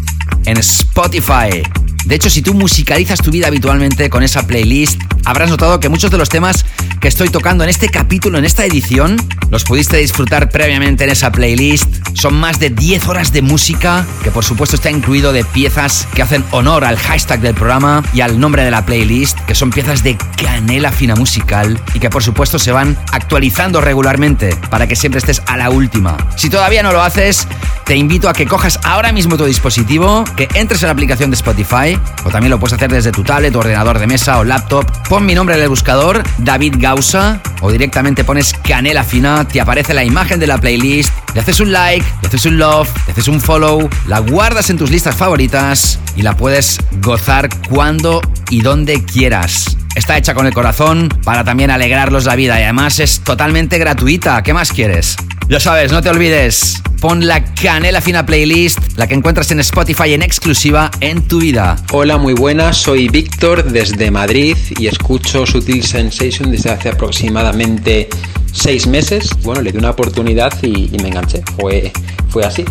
en 0.47 0.57
Spotify. 0.59 1.63
De 2.05 2.15
hecho, 2.15 2.29
si 2.29 2.43
tú 2.43 2.55
musicalizas 2.55 3.21
tu 3.21 3.31
vida 3.31 3.47
habitualmente 3.47 4.11
con 4.11 4.23
esa 4.23 4.47
playlist, 4.47 5.01
habrás 5.25 5.51
notado 5.51 5.79
que 5.79 5.89
muchos 5.89 6.11
de 6.11 6.19
los 6.19 6.29
temas 6.29 6.65
que 7.01 7.09
estoy 7.09 7.29
tocando 7.29 7.65
en 7.65 7.71
este 7.71 7.89
capítulo, 7.89 8.39
en 8.39 8.45
esta 8.45 8.65
edición, 8.65 9.17
los 9.51 9.65
pudiste 9.65 9.97
disfrutar 9.99 10.51
previamente 10.51 11.05
en 11.05 11.11
esa 11.11 11.31
playlist. 11.31 11.87
Son 12.19 12.35
más 12.35 12.59
de 12.59 12.71
10 12.71 13.07
horas 13.07 13.33
de 13.33 13.43
música, 13.43 14.05
que 14.25 14.33
por 14.33 14.45
supuesto 14.45 14.75
está 14.75 14.91
incluido 14.91 15.33
de 15.33 15.45
piezas 15.45 16.09
que 16.13 16.23
hacen 16.23 16.45
honor 16.51 16.85
al 16.85 16.99
hashtag 16.99 17.39
del 17.39 17.55
programa 17.55 18.03
y 18.13 18.23
al 18.23 18.41
nombre 18.41 18.65
de 18.65 18.73
la 18.73 18.85
playlist, 18.85 19.39
que 19.43 19.55
son 19.55 19.71
piezas 19.71 20.03
de 20.03 20.19
canela 20.37 20.91
fina 20.91 21.15
musical 21.15 21.81
y 21.95 22.01
que 22.01 22.11
por 22.11 22.25
supuesto 22.25 22.59
se 22.59 22.73
van 22.73 22.99
actualizando 23.13 23.81
regularmente 23.81 24.57
para 24.69 24.89
que 24.89 24.97
siempre 24.97 25.21
estés 25.21 25.43
a 25.47 25.57
la 25.57 25.71
última. 25.71 26.17
Si 26.35 26.51
todavía 26.51 26.83
no 26.83 26.91
lo 26.91 27.03
haces, 27.03 27.47
te 27.85 27.95
invito 27.95 28.29
a 28.29 28.33
que 28.33 28.47
cojas 28.47 28.81
ahora 28.83 29.13
mismo 29.13 29.37
tu 29.37 29.45
dispositivo, 29.45 30.25
que 30.37 30.49
entres 30.55 30.83
en 30.83 30.89
la 30.89 30.95
aplicación 30.95 31.31
de 31.31 31.37
Spotify, 31.37 31.97
o 32.25 32.31
también 32.31 32.51
lo 32.51 32.59
puedes 32.59 32.75
hacer 32.75 32.91
desde 32.91 33.13
tu 33.13 33.23
tablet, 33.23 33.55
ordenador 33.55 34.01
de 34.01 34.09
mesa 34.09 34.41
o 34.41 34.45
laptop. 34.45 34.85
Pon 35.09 35.25
mi 35.25 35.37
nombre 35.37 35.55
en 35.55 35.63
el 35.63 35.69
buscador, 35.69 36.25
David 36.39 36.75
Gausa, 36.79 37.41
o 37.61 37.71
directamente 37.71 38.25
pones 38.25 38.55
Canela 38.55 39.05
Fina, 39.05 39.47
te 39.47 39.61
aparece 39.61 39.95
la 39.95 40.03
imagen 40.05 40.41
de 40.41 40.49
la 40.49 40.59
playlist, 40.59 41.13
le 41.35 41.41
haces 41.41 41.61
un 41.61 41.73
like, 41.73 42.05
le 42.23 42.29
haces 42.29 42.47
un 42.47 42.59
love, 42.59 42.89
le 43.07 43.13
haces 43.13 43.29
un 43.29 43.41
follow, 43.41 43.89
la 44.07 44.21
guardas 44.21 44.71
en 44.71 44.79
tus 44.79 44.91
listas 44.91 45.15
favoritas 45.15 45.99
y 46.17 46.23
la 46.23 46.37
puedes 46.37 46.79
gozar 47.03 47.49
cuando 47.69 48.21
y 48.51 48.63
donde 48.63 49.05
quieras. 49.05 49.77
Está 49.95 50.17
hecha 50.17 50.35
con 50.35 50.47
el 50.47 50.55
corazón 50.55 51.09
para 51.25 51.45
también 51.45 51.71
alegrarlos 51.71 52.25
la 52.25 52.37
vida 52.37 52.59
y 52.61 52.63
además 52.63 53.01
es 53.01 53.21
totalmente 53.21 53.79
gratuita. 53.79 54.43
¿Qué 54.43 54.55
más 54.55 54.73
quieres? 54.73 55.17
Ya 55.49 55.61
sabes, 55.61 55.93
no 55.93 56.03
te 56.03 56.11
olvides. 56.11 56.83
Pon 57.01 57.27
la 57.27 57.45
Canela 57.55 58.01
Fina 58.01 58.27
Playlist, 58.27 58.79
la 58.97 59.07
que 59.07 59.15
encuentras 59.15 59.51
en 59.51 59.61
Spotify 59.61 60.15
en 60.15 60.23
exclusiva 60.23 60.91
en 61.01 61.23
tu 61.27 61.41
vida. 61.41 61.77
Hola, 61.93 62.19
muy 62.19 62.35
buenas. 62.35 62.77
Soy 62.77 63.09
Víctor 63.09 63.65
desde 63.65 64.11
Madrid 64.11 64.57
y 64.79 64.89
escucho 64.89 65.47
Sutil 65.47 65.85
Sensation 65.85 66.51
desde 66.51 66.71
hace 66.71 66.89
aproximadamente 66.91 68.09
seis 68.53 68.87
meses. 68.87 69.31
Bueno, 69.43 69.63
le 69.63 69.73
di 69.73 69.79
una 69.79 69.91
oportunidad 69.91 70.53
y, 70.63 70.89
me 71.03 71.09
enganché. 71.09 71.43
Fue, 71.59 71.93
fue 72.29 72.45
así. 72.45 72.65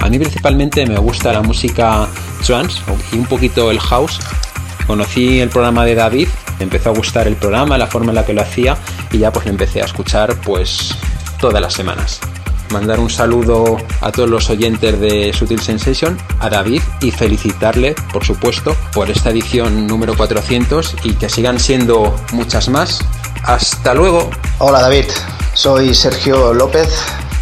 A 0.00 0.08
mí 0.08 0.18
principalmente 0.18 0.84
me 0.86 0.98
gusta 0.98 1.32
la 1.32 1.42
música 1.42 2.08
trance 2.44 2.80
y 3.12 3.16
un 3.16 3.26
poquito 3.26 3.70
el 3.70 3.80
house. 3.80 4.20
Conocí 4.86 5.40
el 5.40 5.48
programa 5.48 5.84
de 5.84 5.94
David, 5.94 6.28
me 6.58 6.64
empezó 6.64 6.90
a 6.90 6.92
gustar 6.92 7.26
el 7.26 7.36
programa, 7.36 7.78
la 7.78 7.86
forma 7.86 8.10
en 8.10 8.16
la 8.16 8.26
que 8.26 8.34
lo 8.34 8.42
hacía 8.42 8.76
y 9.10 9.18
ya 9.18 9.32
pues 9.32 9.46
lo 9.46 9.52
empecé 9.52 9.80
a 9.80 9.86
escuchar 9.86 10.38
pues 10.42 10.94
todas 11.40 11.62
las 11.62 11.72
semanas. 11.72 12.20
Mandar 12.70 12.98
un 12.98 13.08
saludo 13.08 13.76
a 14.00 14.10
todos 14.10 14.28
los 14.28 14.50
oyentes 14.50 14.98
de 14.98 15.32
Sutil 15.32 15.60
Sensation, 15.60 16.18
a 16.40 16.50
David 16.50 16.82
y 17.00 17.10
felicitarle, 17.10 17.94
por 18.12 18.24
supuesto, 18.24 18.76
por 18.92 19.10
esta 19.10 19.30
edición 19.30 19.86
número 19.86 20.16
400 20.16 20.96
y 21.04 21.12
que 21.14 21.28
sigan 21.28 21.60
siendo 21.60 22.14
muchas 22.32 22.68
más. 22.68 23.00
Hasta 23.44 23.94
luego. 23.94 24.30
Hola 24.58 24.80
David, 24.80 25.06
soy 25.52 25.92
Sergio 25.96 26.54
López. 26.54 26.88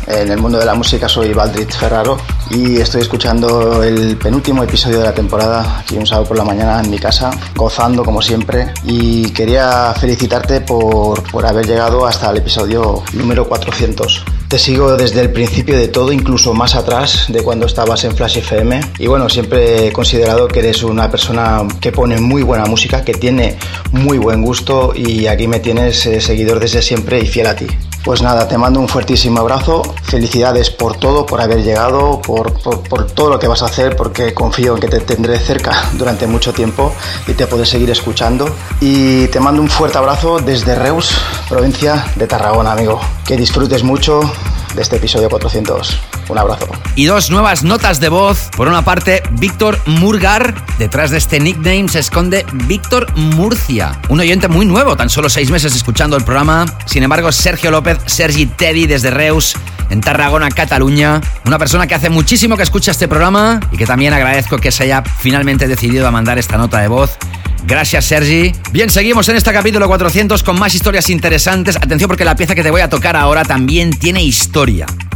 En 0.06 0.30
el 0.30 0.38
mundo 0.38 0.58
de 0.58 0.64
la 0.64 0.72
música 0.74 1.10
soy 1.10 1.34
Valdrit 1.34 1.70
Ferraro 1.70 2.16
y 2.52 2.76
estoy 2.76 3.02
escuchando 3.02 3.82
el 3.82 4.16
penúltimo 4.16 4.62
episodio 4.62 4.98
de 4.98 5.04
la 5.04 5.14
temporada 5.14 5.78
aquí 5.78 5.96
un 5.96 6.06
sábado 6.06 6.28
por 6.28 6.36
la 6.36 6.44
mañana 6.44 6.80
en 6.80 6.90
mi 6.90 6.98
casa, 6.98 7.30
gozando 7.56 8.04
como 8.04 8.20
siempre 8.20 8.72
y 8.84 9.30
quería 9.30 9.94
felicitarte 9.98 10.60
por, 10.60 11.22
por 11.30 11.46
haber 11.46 11.66
llegado 11.66 12.06
hasta 12.06 12.30
el 12.30 12.38
episodio 12.38 13.02
número 13.14 13.48
400. 13.48 14.24
Te 14.48 14.58
sigo 14.58 14.96
desde 14.96 15.22
el 15.22 15.32
principio 15.32 15.78
de 15.78 15.88
todo, 15.88 16.12
incluso 16.12 16.52
más 16.52 16.74
atrás 16.74 17.24
de 17.28 17.42
cuando 17.42 17.64
estabas 17.64 18.04
en 18.04 18.14
Flash 18.14 18.38
FM 18.38 18.80
y 18.98 19.06
bueno, 19.06 19.30
siempre 19.30 19.86
he 19.88 19.92
considerado 19.92 20.46
que 20.46 20.58
eres 20.58 20.82
una 20.82 21.10
persona 21.10 21.66
que 21.80 21.90
pone 21.90 22.18
muy 22.18 22.42
buena 22.42 22.66
música, 22.66 23.02
que 23.02 23.14
tiene 23.14 23.56
muy 23.92 24.18
buen 24.18 24.42
gusto 24.42 24.92
y 24.94 25.26
aquí 25.26 25.48
me 25.48 25.60
tienes 25.60 26.04
eh, 26.04 26.20
seguidor 26.20 26.60
desde 26.60 26.82
siempre 26.82 27.20
y 27.20 27.26
fiel 27.26 27.46
a 27.46 27.56
ti. 27.56 27.66
Pues 28.04 28.20
nada, 28.20 28.48
te 28.48 28.58
mando 28.58 28.80
un 28.80 28.88
fuertísimo 28.88 29.40
abrazo, 29.40 29.82
felicidades 30.02 30.70
por 30.70 30.96
todo, 30.96 31.24
por 31.24 31.40
haber 31.40 31.62
llegado, 31.62 32.20
por, 32.20 32.52
por, 32.60 33.06
todo 33.06 33.30
lo 33.30 33.38
que 33.38 33.46
vas 33.46 33.62
a 33.62 33.66
hacer, 33.66 33.94
porque 33.96 34.34
confío 34.34 34.74
en 34.74 34.80
que 34.80 34.88
te 34.88 35.00
tendré 35.00 35.38
cerca 35.38 35.84
durante 35.92 36.26
mucho 36.26 36.52
tiempo 36.52 36.92
y 37.28 37.34
te 37.34 37.46
podré 37.46 37.64
seguir 37.64 37.90
escuchando. 37.90 38.52
Y 38.80 39.28
te 39.28 39.38
mando 39.38 39.62
un 39.62 39.68
fuerte 39.68 39.98
abrazo 39.98 40.40
desde 40.40 40.74
Reus, 40.74 41.12
provincia 41.48 42.04
de 42.16 42.26
Tarragona, 42.26 42.72
amigo. 42.72 43.00
Que 43.24 43.36
disfrutes 43.36 43.84
mucho 43.84 44.20
de 44.74 44.82
este 44.82 44.96
episodio 44.96 45.28
400. 45.28 45.98
Un 46.28 46.38
abrazo. 46.38 46.68
Y 46.94 47.06
dos 47.06 47.30
nuevas 47.30 47.62
notas 47.62 48.00
de 48.00 48.08
voz. 48.08 48.48
Por 48.56 48.68
una 48.68 48.84
parte, 48.84 49.22
Víctor 49.32 49.78
Murgar. 49.86 50.54
Detrás 50.78 51.10
de 51.10 51.18
este 51.18 51.40
nickname 51.40 51.88
se 51.88 51.98
esconde 51.98 52.46
Víctor 52.52 53.06
Murcia. 53.16 54.00
Un 54.08 54.20
oyente 54.20 54.48
muy 54.48 54.66
nuevo, 54.66 54.96
tan 54.96 55.10
solo 55.10 55.28
seis 55.28 55.50
meses 55.50 55.74
escuchando 55.74 56.16
el 56.16 56.24
programa. 56.24 56.66
Sin 56.86 57.02
embargo, 57.02 57.32
Sergio 57.32 57.70
López, 57.70 57.98
Sergi 58.06 58.46
Teddy 58.46 58.86
desde 58.86 59.10
Reus, 59.10 59.54
en 59.90 60.00
Tarragona, 60.00 60.50
Cataluña. 60.50 61.20
Una 61.44 61.58
persona 61.58 61.86
que 61.86 61.94
hace 61.94 62.10
muchísimo 62.10 62.56
que 62.56 62.62
escucha 62.62 62.90
este 62.90 63.08
programa 63.08 63.60
y 63.70 63.76
que 63.76 63.86
también 63.86 64.14
agradezco 64.14 64.58
que 64.58 64.72
se 64.72 64.84
haya 64.84 65.02
finalmente 65.02 65.68
decidido 65.68 66.06
a 66.06 66.10
mandar 66.10 66.38
esta 66.38 66.56
nota 66.56 66.80
de 66.80 66.88
voz. 66.88 67.18
Gracias, 67.64 68.06
Sergi. 68.06 68.52
Bien, 68.72 68.90
seguimos 68.90 69.28
en 69.28 69.36
este 69.36 69.52
capítulo 69.52 69.86
400 69.86 70.42
con 70.42 70.58
más 70.58 70.74
historias 70.74 71.08
interesantes. 71.10 71.76
Atención 71.76 72.08
porque 72.08 72.24
la 72.24 72.34
pieza 72.34 72.54
que 72.54 72.62
te 72.62 72.70
voy 72.70 72.80
a 72.80 72.88
tocar 72.88 73.16
ahora 73.16 73.44
también 73.44 73.90
tiene 73.90 74.22
historia. 74.22 74.61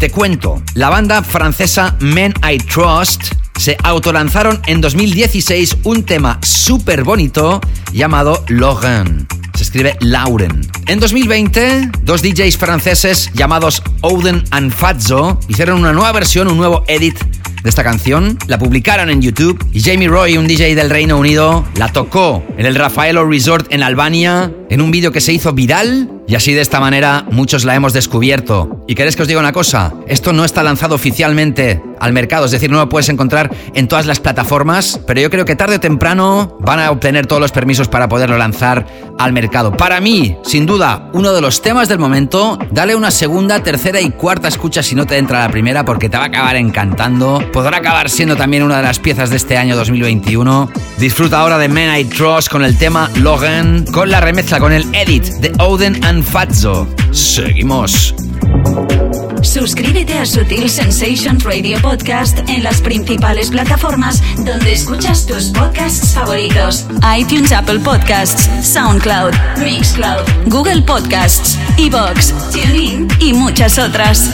Te 0.01 0.11
cuento, 0.11 0.61
la 0.75 0.91
banda 0.91 1.23
francesa 1.23 1.97
Men 2.01 2.35
I 2.43 2.59
Trust 2.59 3.46
se 3.57 3.77
autolanzaron 3.83 4.61
en 4.67 4.81
2016 4.81 5.79
un 5.85 6.05
tema 6.05 6.39
súper 6.43 7.05
bonito 7.05 7.61
llamado 7.93 8.45
Logan. 8.49 9.27
Se 9.55 9.63
escribe 9.63 9.97
Lauren. 10.01 10.61
En 10.87 11.01
2020, 11.01 11.91
dos 12.03 12.23
DJs 12.23 12.59
franceses 12.59 13.31
llamados 13.35 13.83
Oden 14.03 14.45
and 14.51 14.73
Fazzo 14.73 15.41
hicieron 15.49 15.81
una 15.81 15.93
nueva 15.93 16.13
versión, 16.13 16.49
un 16.49 16.59
nuevo 16.59 16.85
edit 16.89 17.19
de 17.67 17.71
esta 17.71 17.83
canción, 17.83 18.39
la 18.47 18.59
publicaron 18.59 19.11
en 19.11 19.21
YouTube 19.21 19.59
y 19.73 19.83
Jamie 19.83 20.07
Roy, 20.07 20.37
un 20.37 20.47
DJ 20.47 20.77
del 20.77 20.89
Reino 20.89 21.19
Unido, 21.19 21.65
la 21.75 21.89
tocó 21.89 22.45
en 22.57 22.65
el 22.65 22.77
Rafaelo 22.77 23.29
Resort 23.29 23.73
en 23.73 23.83
Albania 23.83 24.53
en 24.71 24.81
un 24.81 24.93
vídeo 24.93 25.11
que 25.11 25.21
se 25.21 25.33
hizo 25.33 25.53
viral 25.53 26.09
Y 26.29 26.37
así 26.37 26.53
de 26.53 26.61
esta 26.61 26.79
manera 26.79 27.27
muchos 27.31 27.65
la 27.65 27.75
hemos 27.75 27.93
descubierto. 27.93 28.85
¿Y 28.87 28.95
queréis 28.95 29.17
que 29.17 29.23
os 29.23 29.29
diga 29.29 29.41
una 29.41 29.53
cosa? 29.53 29.95
Esto 30.07 30.33
no 30.33 30.45
está 30.45 30.63
lanzado 30.63 30.95
oficialmente 30.95 31.83
al 31.99 32.13
mercado, 32.13 32.47
es 32.47 32.53
decir, 32.53 32.71
no 32.71 32.79
lo 32.79 32.89
puedes 32.89 33.09
encontrar 33.09 33.46
en 33.75 33.89
todas 33.89 34.07
las 34.07 34.21
plataformas, 34.21 35.01
pero 35.07 35.21
yo 35.21 35.31
creo 35.31 35.45
que 35.45 35.57
tarde 35.57 35.77
o 35.77 35.81
temprano 35.81 36.57
van 36.61 36.81
a 36.81 36.91
obtener 36.91 37.27
todos 37.27 37.41
los 37.41 37.53
permisos 37.53 37.89
para 37.89 38.09
poderlo 38.09 38.37
lanzar 38.39 38.87
al 39.19 39.33
mercado. 39.33 39.73
Para 39.73 40.01
mí, 40.01 40.37
sin 40.45 40.67
duda, 40.67 41.11
uno 41.13 41.33
de 41.33 41.41
los 41.41 41.63
temas 41.63 41.89
del 41.89 41.99
momento, 41.99 42.59
dale 42.71 42.95
una 42.95 43.11
segunda, 43.11 43.63
tercera 43.63 44.01
y 44.01 44.11
cuarta 44.11 44.49
escucha 44.49 44.83
si 44.83 44.95
no 44.95 45.07
te 45.07 45.19
entra 45.19 45.41
la 45.41 45.49
primera 45.49 45.85
porque 45.85 46.09
te 46.09 46.17
va 46.17 46.25
a 46.25 46.27
acabar 46.27 46.57
encantando. 46.57 47.43
Podrá 47.53 47.79
acabar 47.79 48.11
siendo 48.11 48.37
también 48.37 48.63
una 48.63 48.79
de 48.79 48.83
las 48.83 48.99
piezas 48.99 49.31
de 49.31 49.37
este 49.37 49.57
año 49.57 49.77
2021. 49.77 50.71
Disfruta 50.99 51.41
ahora 51.41 51.59
de 51.59 51.69
Men 51.69 51.97
I 51.99 52.05
Trust 52.05 52.51
con 52.51 52.65
el 52.65 52.77
tema 52.79 53.11
Logan, 53.17 53.85
con 53.93 54.11
la 54.11 54.21
remezcla 54.21 54.61
con 54.61 54.73
el 54.73 54.85
edit 54.95 55.25
de 55.25 55.53
Oden 55.59 56.05
and 56.05 56.23
Fatso. 56.23 56.87
Seguimos. 57.13 58.15
Suscríbete 59.43 60.19
a 60.19 60.27
Sutil 60.27 60.69
Sensations 60.69 61.43
Radio 61.45 61.81
Podcast 61.81 62.39
en 62.49 62.63
las 62.63 62.81
principales 62.81 63.51
plataformas 63.51 64.23
donde 64.39 64.73
escuchas 64.73 65.27
tus 65.27 65.47
podcasts 65.47 66.15
favoritos: 66.15 66.87
iTunes, 67.19 67.53
Apple 67.53 67.81
Podcasts, 67.81 68.49
SoundCloud, 68.67 69.33
Mixcloud, 69.59 70.25
Google 70.47 70.83
Podcasts, 70.83 71.59
Evox, 71.79 72.33
TuneIn 72.53 73.09
y 73.21 73.33
muchas 73.33 73.79
otras. 73.79 74.31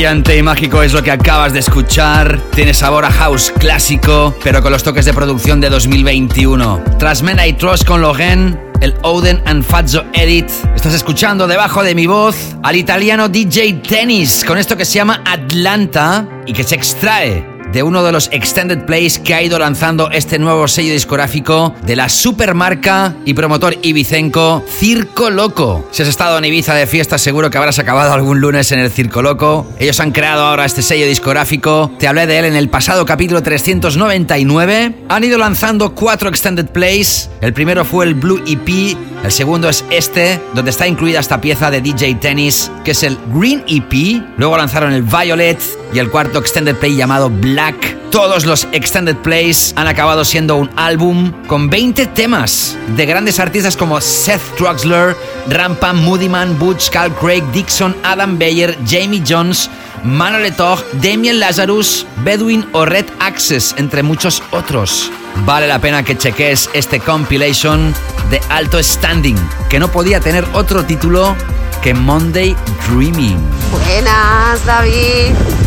Brillante 0.00 0.34
y 0.34 0.42
mágico 0.42 0.82
es 0.82 0.94
lo 0.94 1.02
que 1.02 1.10
acabas 1.10 1.52
de 1.52 1.58
escuchar. 1.58 2.40
Tiene 2.54 2.72
sabor 2.72 3.04
a 3.04 3.12
house 3.12 3.52
clásico, 3.58 4.34
pero 4.42 4.62
con 4.62 4.72
los 4.72 4.82
toques 4.82 5.04
de 5.04 5.12
producción 5.12 5.60
de 5.60 5.68
2021. 5.68 6.82
Tras 6.98 7.22
Men 7.22 7.38
I 7.38 7.52
Trust 7.52 7.84
con 7.84 8.00
Logan, 8.00 8.58
el 8.80 8.94
Oden 9.02 9.42
and 9.44 9.62
Fazzo 9.62 10.06
Edit. 10.14 10.48
Estás 10.74 10.94
escuchando 10.94 11.46
debajo 11.46 11.82
de 11.82 11.94
mi 11.94 12.06
voz 12.06 12.56
al 12.62 12.76
italiano 12.76 13.28
DJ 13.28 13.82
Tennis 13.86 14.42
con 14.42 14.56
esto 14.56 14.74
que 14.74 14.86
se 14.86 14.94
llama 14.94 15.22
Atlanta 15.26 16.26
y 16.46 16.54
que 16.54 16.64
se 16.64 16.76
extrae 16.76 17.49
de 17.72 17.82
uno 17.82 18.02
de 18.02 18.12
los 18.12 18.28
extended 18.32 18.84
plays 18.84 19.18
que 19.18 19.34
ha 19.34 19.42
ido 19.42 19.58
lanzando 19.58 20.10
este 20.10 20.38
nuevo 20.38 20.66
sello 20.68 20.92
discográfico 20.92 21.74
de 21.84 21.96
la 21.96 22.08
supermarca 22.08 23.14
y 23.24 23.34
promotor 23.34 23.76
ibicenco 23.82 24.64
Circo 24.68 25.30
Loco. 25.30 25.86
Si 25.90 26.02
has 26.02 26.08
estado 26.08 26.38
en 26.38 26.44
Ibiza 26.44 26.74
de 26.74 26.86
fiesta, 26.86 27.18
seguro 27.18 27.50
que 27.50 27.58
habrás 27.58 27.78
acabado 27.78 28.12
algún 28.12 28.40
lunes 28.40 28.72
en 28.72 28.80
el 28.80 28.90
Circo 28.90 29.22
Loco. 29.22 29.66
Ellos 29.78 30.00
han 30.00 30.12
creado 30.12 30.42
ahora 30.42 30.64
este 30.64 30.82
sello 30.82 31.06
discográfico. 31.06 31.92
Te 31.98 32.08
hablé 32.08 32.26
de 32.26 32.38
él 32.38 32.44
en 32.46 32.56
el 32.56 32.68
pasado 32.68 33.06
capítulo 33.06 33.42
399. 33.42 34.94
Han 35.08 35.24
ido 35.24 35.38
lanzando 35.38 35.94
cuatro 35.94 36.28
extended 36.28 36.66
plays. 36.66 37.30
El 37.40 37.52
primero 37.52 37.84
fue 37.84 38.06
el 38.06 38.14
Blue 38.14 38.42
EP. 38.46 38.96
El 39.22 39.30
segundo 39.30 39.68
es 39.68 39.84
este, 39.90 40.40
donde 40.54 40.70
está 40.70 40.86
incluida 40.86 41.20
esta 41.20 41.40
pieza 41.40 41.70
de 41.70 41.82
DJ 41.82 42.14
Tennis, 42.16 42.70
que 42.84 42.92
es 42.92 43.02
el 43.02 43.18
Green 43.34 43.62
EP. 43.68 44.22
Luego 44.38 44.56
lanzaron 44.56 44.92
el 44.92 45.02
Violet 45.02 45.58
y 45.92 45.98
el 45.98 46.10
cuarto 46.10 46.38
extended 46.38 46.76
play 46.76 46.96
llamado 46.96 47.30
Black. 47.30 47.96
Todos 48.10 48.44
los 48.44 48.66
extended 48.72 49.16
plays 49.16 49.72
han 49.76 49.86
acabado 49.86 50.24
siendo 50.24 50.56
un 50.56 50.70
álbum 50.76 51.32
con 51.46 51.70
20 51.70 52.06
temas 52.06 52.76
de 52.96 53.06
grandes 53.06 53.38
artistas 53.38 53.76
como 53.76 54.00
Seth 54.00 54.42
Troxler, 54.56 55.16
Rampa, 55.48 55.92
Moodyman, 55.92 56.58
Butch, 56.58 56.90
Cal 56.90 57.14
Craig, 57.14 57.42
Dixon, 57.52 57.96
Adam 58.02 58.38
Beyer, 58.38 58.76
Jamie 58.86 59.22
Jones, 59.26 59.70
Manuel 60.02 60.52
Tog, 60.54 60.82
Damien 60.94 61.38
Lazarus, 61.38 62.06
Bedouin 62.24 62.66
o 62.72 62.84
Red 62.84 63.06
Access, 63.20 63.74
entre 63.78 64.02
muchos 64.02 64.42
otros. 64.50 65.10
Vale 65.44 65.66
la 65.66 65.78
pena 65.78 66.02
que 66.02 66.18
cheques 66.18 66.68
este 66.72 67.00
compilation 67.00 67.94
de 68.30 68.40
alto 68.48 68.82
standing, 68.82 69.36
que 69.68 69.78
no 69.78 69.90
podía 69.90 70.20
tener 70.20 70.44
otro 70.52 70.84
título 70.84 71.36
que 71.82 71.94
Monday 71.94 72.56
Dreaming. 72.88 73.38
Buenas, 73.70 74.64
David. 74.66 75.59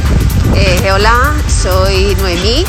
Eh, 0.56 0.92
hola, 0.92 1.34
soy 1.48 2.16
Noemí. 2.16 2.64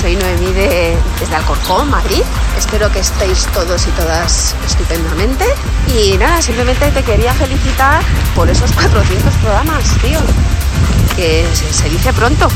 Soy 0.00 0.16
Noemí 0.16 0.52
de, 0.52 0.96
desde 1.18 1.34
Alcorcón, 1.34 1.88
Madrid. 1.88 2.22
Espero 2.58 2.92
que 2.92 2.98
estéis 2.98 3.46
todos 3.54 3.86
y 3.86 3.90
todas 3.92 4.54
estupendamente. 4.66 5.46
Y 5.94 6.18
nada, 6.18 6.42
simplemente 6.42 6.90
te 6.90 7.02
quería 7.02 7.32
felicitar 7.32 8.02
por 8.34 8.50
esos 8.50 8.70
400 8.72 9.34
programas, 9.36 9.84
tío. 10.02 10.18
Que 11.16 11.46
se, 11.54 11.88
dice 11.88 12.12
pronto. 12.12 12.48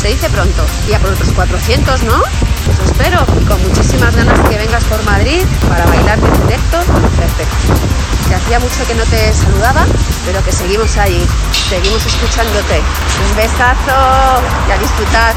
Se 0.00 0.08
dice 0.08 0.28
pronto. 0.30 0.64
Y 0.88 0.94
a 0.94 0.98
por 0.98 1.10
otros 1.12 1.30
400, 1.30 2.02
¿no? 2.02 2.16
Os 2.16 2.90
espero. 2.90 3.24
Y 3.40 3.44
con 3.44 3.62
muchísimas 3.62 4.16
ganas 4.16 4.42
de 4.42 4.50
que 4.50 4.58
vengas 4.58 4.84
por 4.84 5.02
Madrid 5.04 5.44
para 5.68 5.86
bailar 5.86 6.18
en 6.18 6.46
directo 6.46 6.78
Perfecto. 7.16 8.15
Que 8.28 8.34
hacía 8.34 8.58
mucho 8.58 8.86
que 8.86 8.94
no 8.94 9.04
te 9.04 9.32
saludaba, 9.32 9.86
pero 10.24 10.44
que 10.44 10.52
seguimos 10.52 10.96
ahí. 10.96 11.24
Seguimos 11.68 12.04
escuchándote. 12.04 12.80
Un 13.28 13.36
besazo 13.36 14.42
y 14.68 14.72
a 14.72 14.78
disfrutar. 14.78 15.34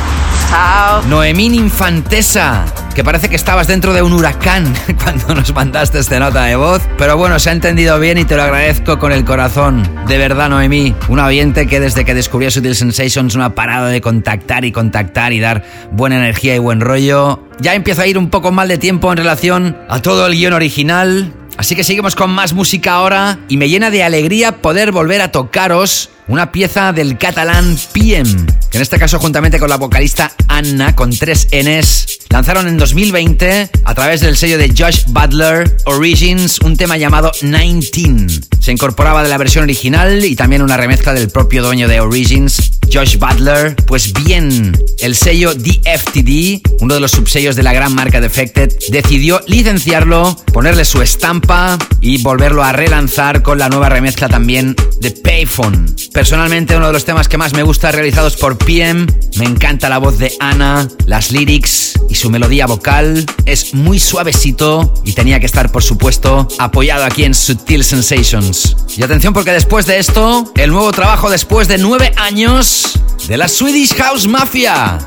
Chao. 0.50 1.04
Noemín 1.04 1.54
Infantesa, 1.54 2.66
que 2.96 3.04
parece 3.04 3.30
que 3.30 3.36
estabas 3.36 3.68
dentro 3.68 3.94
de 3.94 4.02
un 4.02 4.14
huracán 4.14 4.74
cuando 5.04 5.36
nos 5.36 5.54
mandaste 5.54 6.00
esta 6.00 6.20
nota 6.20 6.46
de 6.46 6.56
voz. 6.56 6.82
Pero 6.98 7.18
bueno, 7.18 7.38
se 7.38 7.52
ha 7.52 7.54
entendido 7.54 8.00
bien 8.00 8.18
y 8.18 8.26
te 8.26 8.36
lo 8.36 8.44
agradezco 8.44 8.98
con 8.98 9.12
el 9.12 9.26
corazón. 9.26 9.88
De 10.08 10.18
verdad, 10.18 10.50
Noemí, 10.50 10.96
un 11.08 11.20
oyente 11.20 11.68
que 11.68 11.80
desde 11.80 12.04
que 12.04 12.16
descubrió 12.16 12.50
Sutil 12.50 12.76
Sensations 12.76 13.36
no 13.36 13.44
ha 13.44 13.54
parado 13.54 13.88
de 13.88 14.02
contactar 14.02 14.66
y 14.66 14.72
contactar 14.72 15.34
y 15.34 15.40
dar 15.40 15.64
buena 15.92 16.18
energía 16.18 16.56
y 16.56 16.60
buen 16.60 16.82
rollo. 16.82 17.44
Ya 17.60 17.76
empiezo 17.76 18.02
a 18.02 18.08
ir 18.08 18.18
un 18.18 18.32
poco 18.32 18.52
mal 18.52 18.68
de 18.68 18.80
tiempo 18.80 19.12
en 19.12 19.18
relación 19.18 19.78
a 19.88 20.02
todo 20.02 20.26
el 20.26 20.34
guion 20.34 20.54
original. 20.54 21.34
Así 21.60 21.76
que 21.76 21.84
seguimos 21.84 22.16
con 22.16 22.30
más 22.32 22.54
música 22.54 22.94
ahora 22.94 23.38
y 23.50 23.58
me 23.58 23.68
llena 23.68 23.92
de 23.92 24.02
alegría 24.02 24.62
poder 24.62 24.94
volver 24.94 25.20
a 25.20 25.34
tocaros 25.34 26.10
una 26.30 26.54
pieza 26.54 26.94
del 26.94 27.18
catalán 27.18 27.78
PM, 27.92 28.34
que 28.72 28.78
en 28.78 28.82
este 28.82 28.98
caso 28.98 29.20
juntamente 29.20 29.60
con 29.60 29.70
la 29.70 29.76
vocalista 29.76 30.32
Anna 30.48 30.96
con 30.96 31.10
tres 31.10 31.50
Ns 31.52 32.20
lanzaron 32.30 32.70
en 32.70 32.78
2020 32.78 33.72
a 33.84 33.94
través 33.94 34.22
del 34.22 34.38
sello 34.38 34.58
de 34.58 34.70
Josh 34.70 35.04
Butler 35.08 35.76
Origins 35.86 36.60
un 36.60 36.78
tema 36.78 36.96
llamado 36.96 37.30
19. 37.42 38.28
Se 38.62 38.72
incorporaba 38.72 39.22
de 39.22 39.28
la 39.28 39.38
versión 39.38 39.66
original 39.66 40.24
y 40.24 40.38
también 40.38 40.62
una 40.62 40.78
remezcla 40.78 41.14
del 41.14 41.30
propio 41.30 41.62
dueño 41.62 41.90
de 41.90 42.00
Origins, 42.00 42.79
Josh 42.92 43.18
Butler. 43.18 43.76
Pues 43.88 44.14
bien, 44.14 44.78
el 45.00 45.16
sello 45.16 45.54
DFTD, 45.54 46.62
uno 46.82 46.94
de 46.96 47.00
los 47.00 47.12
subsellos 47.12 47.56
de 47.56 47.64
la 47.64 47.74
gran 47.74 47.94
marca 47.94 48.22
Defected, 48.22 48.72
decidió 48.90 49.42
licenciarlo, 49.48 50.36
ponerle 50.54 50.86
su 50.86 51.02
estampa 51.02 51.78
y 52.02 52.22
volverlo 52.22 52.64
a 52.64 52.72
relanzar 52.72 53.42
con 53.42 53.60
la 53.60 53.70
nueva 53.70 53.90
remezcla 53.90 54.30
también 54.30 54.76
de 55.00 55.12
Payphone. 55.12 55.86
Personalmente 56.14 56.76
uno 56.76 56.88
de 56.88 56.94
los 56.94 57.06
temas 57.06 57.28
que 57.28 57.38
más 57.38 57.54
me 57.54 57.64
gusta 57.64 57.92
realizados 57.92 58.36
por 58.36 58.58
PM, 58.58 59.06
me 59.38 59.46
encanta 59.46 59.90
la 59.90 59.98
voz 59.98 60.18
de 60.18 60.34
Ana, 60.40 60.88
las 61.06 61.32
lyrics 61.32 61.94
y 62.10 62.16
su 62.16 62.30
melodía 62.30 62.66
vocal, 62.66 63.26
es 63.46 63.74
muy 63.74 64.00
suavecito 64.00 64.94
y 65.06 65.14
tenía 65.14 65.40
que 65.40 65.46
estar 65.46 65.72
por 65.72 65.84
supuesto 65.84 66.48
apoyado 66.58 67.06
aquí 67.06 67.24
en 67.24 67.34
Sutil 67.34 67.84
Sensations. 67.84 68.76
Y 68.98 69.04
atención 69.04 69.34
porque 69.34 69.52
después 69.52 69.86
de 69.86 70.00
esto, 70.00 70.52
el 70.56 70.72
nuevo 70.72 70.92
trabajo 70.92 71.30
después 71.30 71.68
de 71.68 71.78
nueve 71.78 72.12
años 72.18 72.79
de 73.28 73.38
la 73.38 73.48
Swedish 73.48 73.94
House 73.94 74.28
Mafia. 74.28 75.00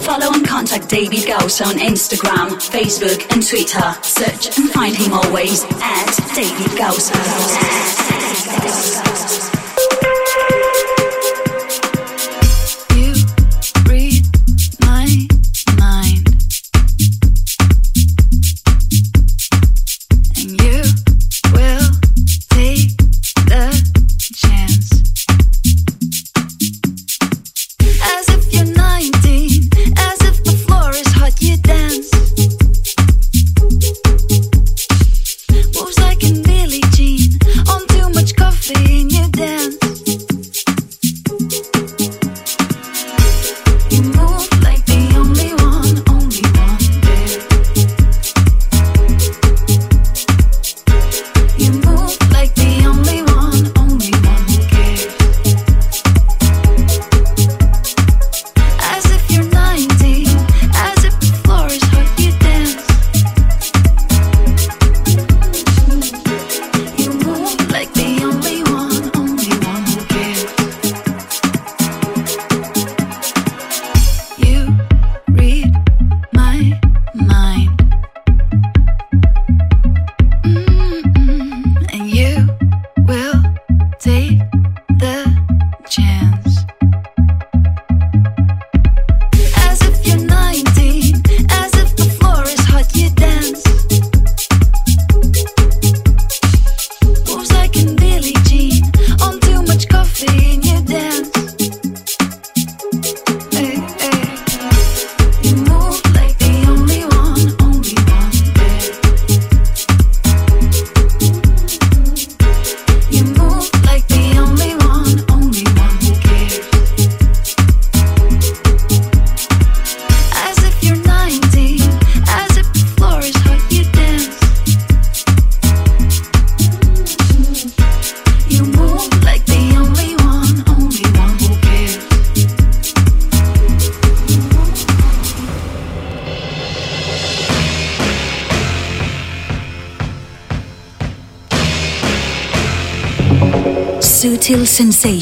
Follow 0.00 0.32
and 0.32 0.46
contact 0.46 0.88
David 0.88 1.26
Gauss 1.26 1.60
on 1.60 1.78
Instagram, 1.78 2.50
Facebook, 2.58 3.26
and 3.32 3.46
Twitter. 3.46 3.94
Search 4.02 4.56
and 4.58 4.70
find 4.70 4.96
him 4.96 5.12
always 5.12 5.64
at 5.80 6.16
David 6.34 6.76
Gauss. 6.78 7.10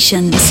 Sensations, 0.05 0.44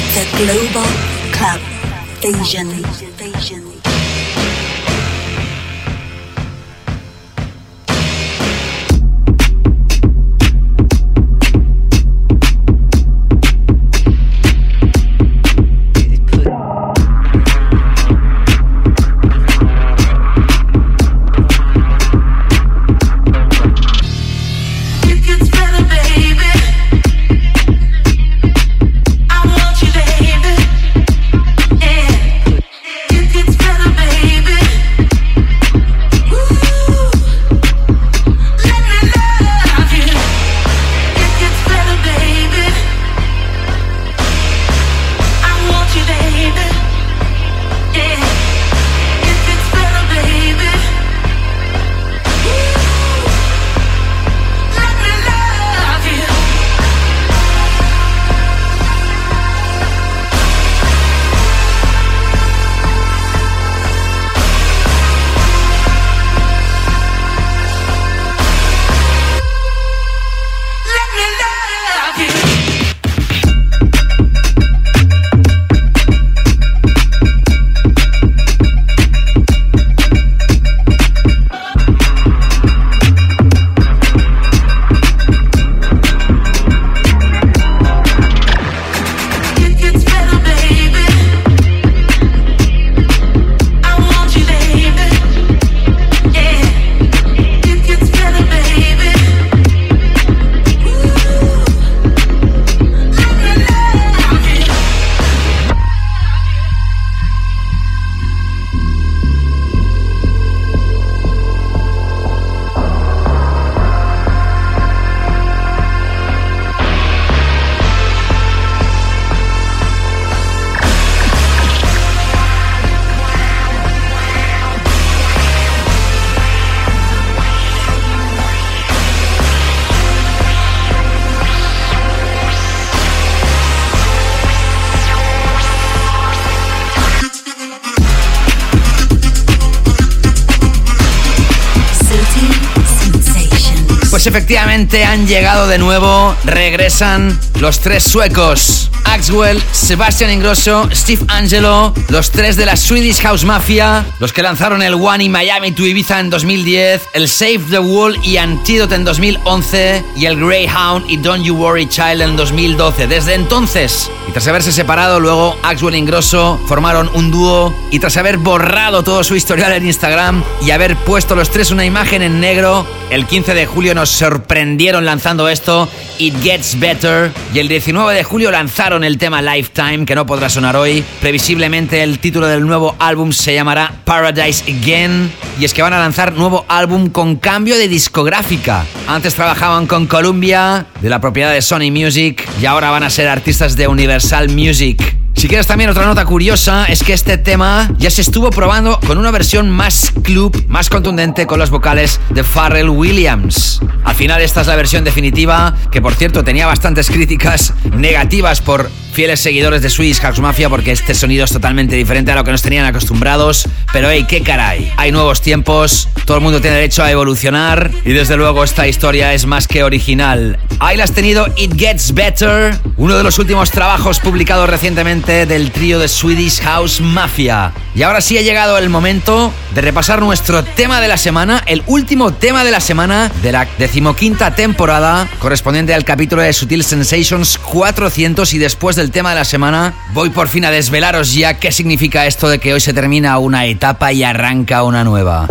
efectivamente 144.93 145.05
han 145.05 145.27
llegado 145.27 145.67
de 145.67 145.79
nuevo, 145.79 146.35
regresan 146.43 147.39
los 147.59 147.79
tres 147.79 148.03
suecos. 148.03 148.91
Axwell, 149.05 149.61
Sebastian 149.71 150.31
Ingrosso, 150.31 150.87
Steve 150.91 151.23
Angelo, 151.27 151.93
los 152.09 152.31
tres 152.31 152.55
de 152.55 152.65
la 152.65 152.75
Swedish 152.75 153.21
House 153.21 153.43
Mafia, 153.43 154.05
los 154.19 154.33
que 154.33 154.41
lanzaron 154.41 154.81
el 154.81 154.93
One 154.93 155.23
in 155.23 155.31
Miami 155.31 155.71
to 155.71 155.85
Ibiza 155.85 156.19
en 156.19 156.29
2010, 156.29 157.09
el 157.13 157.27
Save 157.27 157.61
the 157.69 157.79
Wall 157.79 158.17
y 158.23 158.37
Antidote 158.37 158.95
en 158.95 159.03
2011 159.03 160.03
y 160.15 160.25
el 160.25 160.39
Greyhound 160.39 161.09
y 161.09 161.17
Don't 161.17 161.43
You 161.43 161.55
Worry 161.55 161.87
Child 161.87 162.21
en 162.21 162.35
2012. 162.35 163.07
Desde 163.07 163.33
entonces, 163.33 164.09
y 164.27 164.31
tras 164.31 164.47
haberse 164.47 164.71
separado, 164.71 165.19
luego 165.19 165.57
Axwell 165.63 165.95
e 165.95 165.97
Ingrosso 165.97 166.59
formaron 166.67 167.09
un 167.13 167.29
dúo 167.29 167.73
y 167.91 167.99
tras 167.99 168.17
haber 168.17 168.37
borrado 168.37 169.03
todo 169.03 169.23
su 169.23 169.35
historial 169.35 169.73
en 169.73 169.85
Instagram 169.85 170.43
y 170.61 170.71
haber 170.71 170.95
puesto 170.97 171.35
los 171.35 171.49
tres 171.49 171.71
una 171.71 171.85
imagen 171.85 172.21
en 172.21 172.39
negro, 172.39 172.87
el 173.13 173.27
15 173.27 173.53
de 173.53 173.67
julio 173.67 173.93
nos 173.93 174.09
sorprendieron 174.09 175.05
lanzando 175.05 175.47
esto, 175.47 175.87
It 176.17 176.33
Gets 176.41 176.79
Better, 176.79 177.31
y 177.53 177.59
el 177.59 177.67
19 177.67 178.11
de 178.11 178.23
julio 178.23 178.49
lanzaron 178.49 179.03
el 179.03 179.19
tema 179.19 179.39
Lifetime, 179.39 180.05
que 180.05 180.15
no 180.15 180.25
podrá 180.25 180.49
sonar 180.49 180.75
hoy. 180.75 181.03
Previsiblemente 181.21 182.01
el 182.01 182.17
título 182.17 182.47
del 182.47 182.65
nuevo 182.65 182.95
álbum 182.97 183.31
se 183.31 183.53
llamará 183.53 183.93
Paradise 184.03 184.63
Again, 184.63 185.31
y 185.59 185.65
es 185.65 185.75
que 185.75 185.83
van 185.83 185.93
a 185.93 185.99
lanzar 185.99 186.33
nuevo 186.33 186.65
álbum 186.67 187.09
con 187.09 187.35
cambio 187.35 187.77
de 187.77 187.87
discográfica. 187.87 188.83
Antes 189.07 189.35
trabajaban 189.35 189.85
con 189.85 190.07
Columbia, 190.07 190.87
de 190.99 191.09
la 191.09 191.21
propiedad 191.21 191.53
de 191.53 191.61
Sony 191.61 191.91
Music, 191.91 192.43
y 192.59 192.65
ahora 192.65 192.89
van 192.89 193.03
a 193.03 193.11
ser 193.11 193.27
artistas 193.27 193.75
de 193.75 193.87
Universal 193.87 194.49
Music. 194.49 195.12
Si 195.43 195.49
quieres 195.49 195.67
también 195.67 195.89
otra 195.89 196.05
nota 196.05 196.23
curiosa 196.23 196.85
es 196.85 197.03
que 197.03 197.11
este 197.11 197.37
tema 197.37 197.91
ya 197.97 198.09
se 198.09 198.21
estuvo 198.21 198.49
probando 198.49 198.97
con 199.05 199.17
una 199.17 199.29
versión 199.29 199.69
más 199.69 200.13
club, 200.23 200.63
más 200.69 200.87
contundente 200.87 201.45
con 201.45 201.59
las 201.59 201.69
vocales 201.69 202.21
de 202.29 202.45
Pharrell 202.45 202.87
Williams. 202.87 203.81
Al 204.05 204.15
final 204.15 204.41
esta 204.41 204.61
es 204.61 204.67
la 204.67 204.77
versión 204.77 205.03
definitiva, 205.03 205.75
que 205.91 206.01
por 206.01 206.13
cierto 206.15 206.45
tenía 206.45 206.65
bastantes 206.65 207.09
críticas 207.09 207.73
negativas 207.91 208.61
por 208.61 208.89
fieles 209.11 209.41
seguidores 209.41 209.81
de 209.81 209.89
Swedish 209.89 210.19
House 210.21 210.39
Mafia 210.39 210.69
porque 210.69 210.91
este 210.91 211.13
sonido 211.13 211.43
es 211.45 211.51
totalmente 211.51 211.95
diferente 211.95 212.31
a 212.31 212.35
lo 212.35 212.43
que 212.45 212.51
nos 212.51 212.61
tenían 212.61 212.85
acostumbrados. 212.85 213.67
Pero 213.91 214.09
hey, 214.09 214.25
qué 214.27 214.41
caray, 214.41 214.91
hay 214.95 215.11
nuevos 215.11 215.41
tiempos, 215.41 216.07
todo 216.25 216.37
el 216.37 216.43
mundo 216.43 216.61
tiene 216.61 216.77
derecho 216.77 217.03
a 217.03 217.11
evolucionar 217.11 217.91
y 218.05 218.13
desde 218.13 218.37
luego 218.37 218.63
esta 218.63 218.87
historia 218.87 219.33
es 219.33 219.45
más 219.45 219.67
que 219.67 219.83
original. 219.83 220.57
Ahí 220.79 220.97
la 220.97 221.03
has 221.03 221.11
tenido 221.11 221.47
It 221.57 221.75
Gets 221.77 222.13
Better, 222.13 222.79
uno 222.97 223.17
de 223.17 223.23
los 223.23 223.39
últimos 223.39 223.71
trabajos 223.71 224.19
publicados 224.19 224.69
recientemente 224.69 225.45
del 225.45 225.71
trío 225.71 225.99
de 225.99 226.07
Swedish 226.07 226.61
House 226.61 227.01
Mafia. 227.01 227.71
Y 227.95 228.03
ahora 228.03 228.21
sí 228.21 228.37
ha 228.37 228.41
llegado 228.41 228.77
el 228.77 228.89
momento 228.89 229.51
de 229.73 229.81
repasar 229.81 230.21
nuestro 230.21 230.63
tema 230.63 231.01
de 231.01 231.07
la 231.07 231.17
semana, 231.17 231.63
el 231.65 231.83
último 231.87 232.33
tema 232.33 232.63
de 232.63 232.71
la 232.71 232.79
semana 232.79 233.31
de 233.41 233.51
la 233.51 233.67
decimoquinta 233.77 234.55
temporada, 234.55 235.27
correspondiente 235.39 235.93
al 235.93 236.03
capítulo 236.03 236.41
de 236.41 236.53
Sutil 236.53 236.83
Sensations 236.83 237.57
400 237.57 238.53
y 238.53 238.57
después 238.57 238.95
del 238.95 239.11
tema 239.11 239.31
de 239.31 239.35
la 239.35 239.45
semana, 239.45 239.93
voy 240.13 240.29
por 240.29 240.47
fin 240.47 240.65
a 240.65 240.71
desvelaros 240.71 241.33
ya 241.33 241.55
qué 241.55 241.71
significa 241.71 242.25
esto 242.25 242.49
de 242.49 242.59
que 242.59 242.73
hoy 242.73 242.79
se 242.79 242.93
termina 242.93 243.37
una 243.39 243.65
etapa 243.65 244.13
y 244.13 244.23
arranca 244.23 244.83
una 244.83 245.03
nueva. 245.03 245.47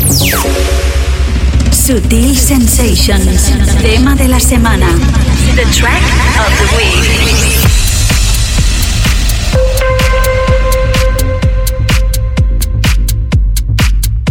Sutil 1.73 2.39
Sensations, 2.39 3.51
tema 3.83 4.15
de 4.15 4.29
la 4.29 4.39
semana. 4.39 4.87
The 5.55 5.65
track 5.71 6.03
of 6.41 6.51
the. 6.71 7.73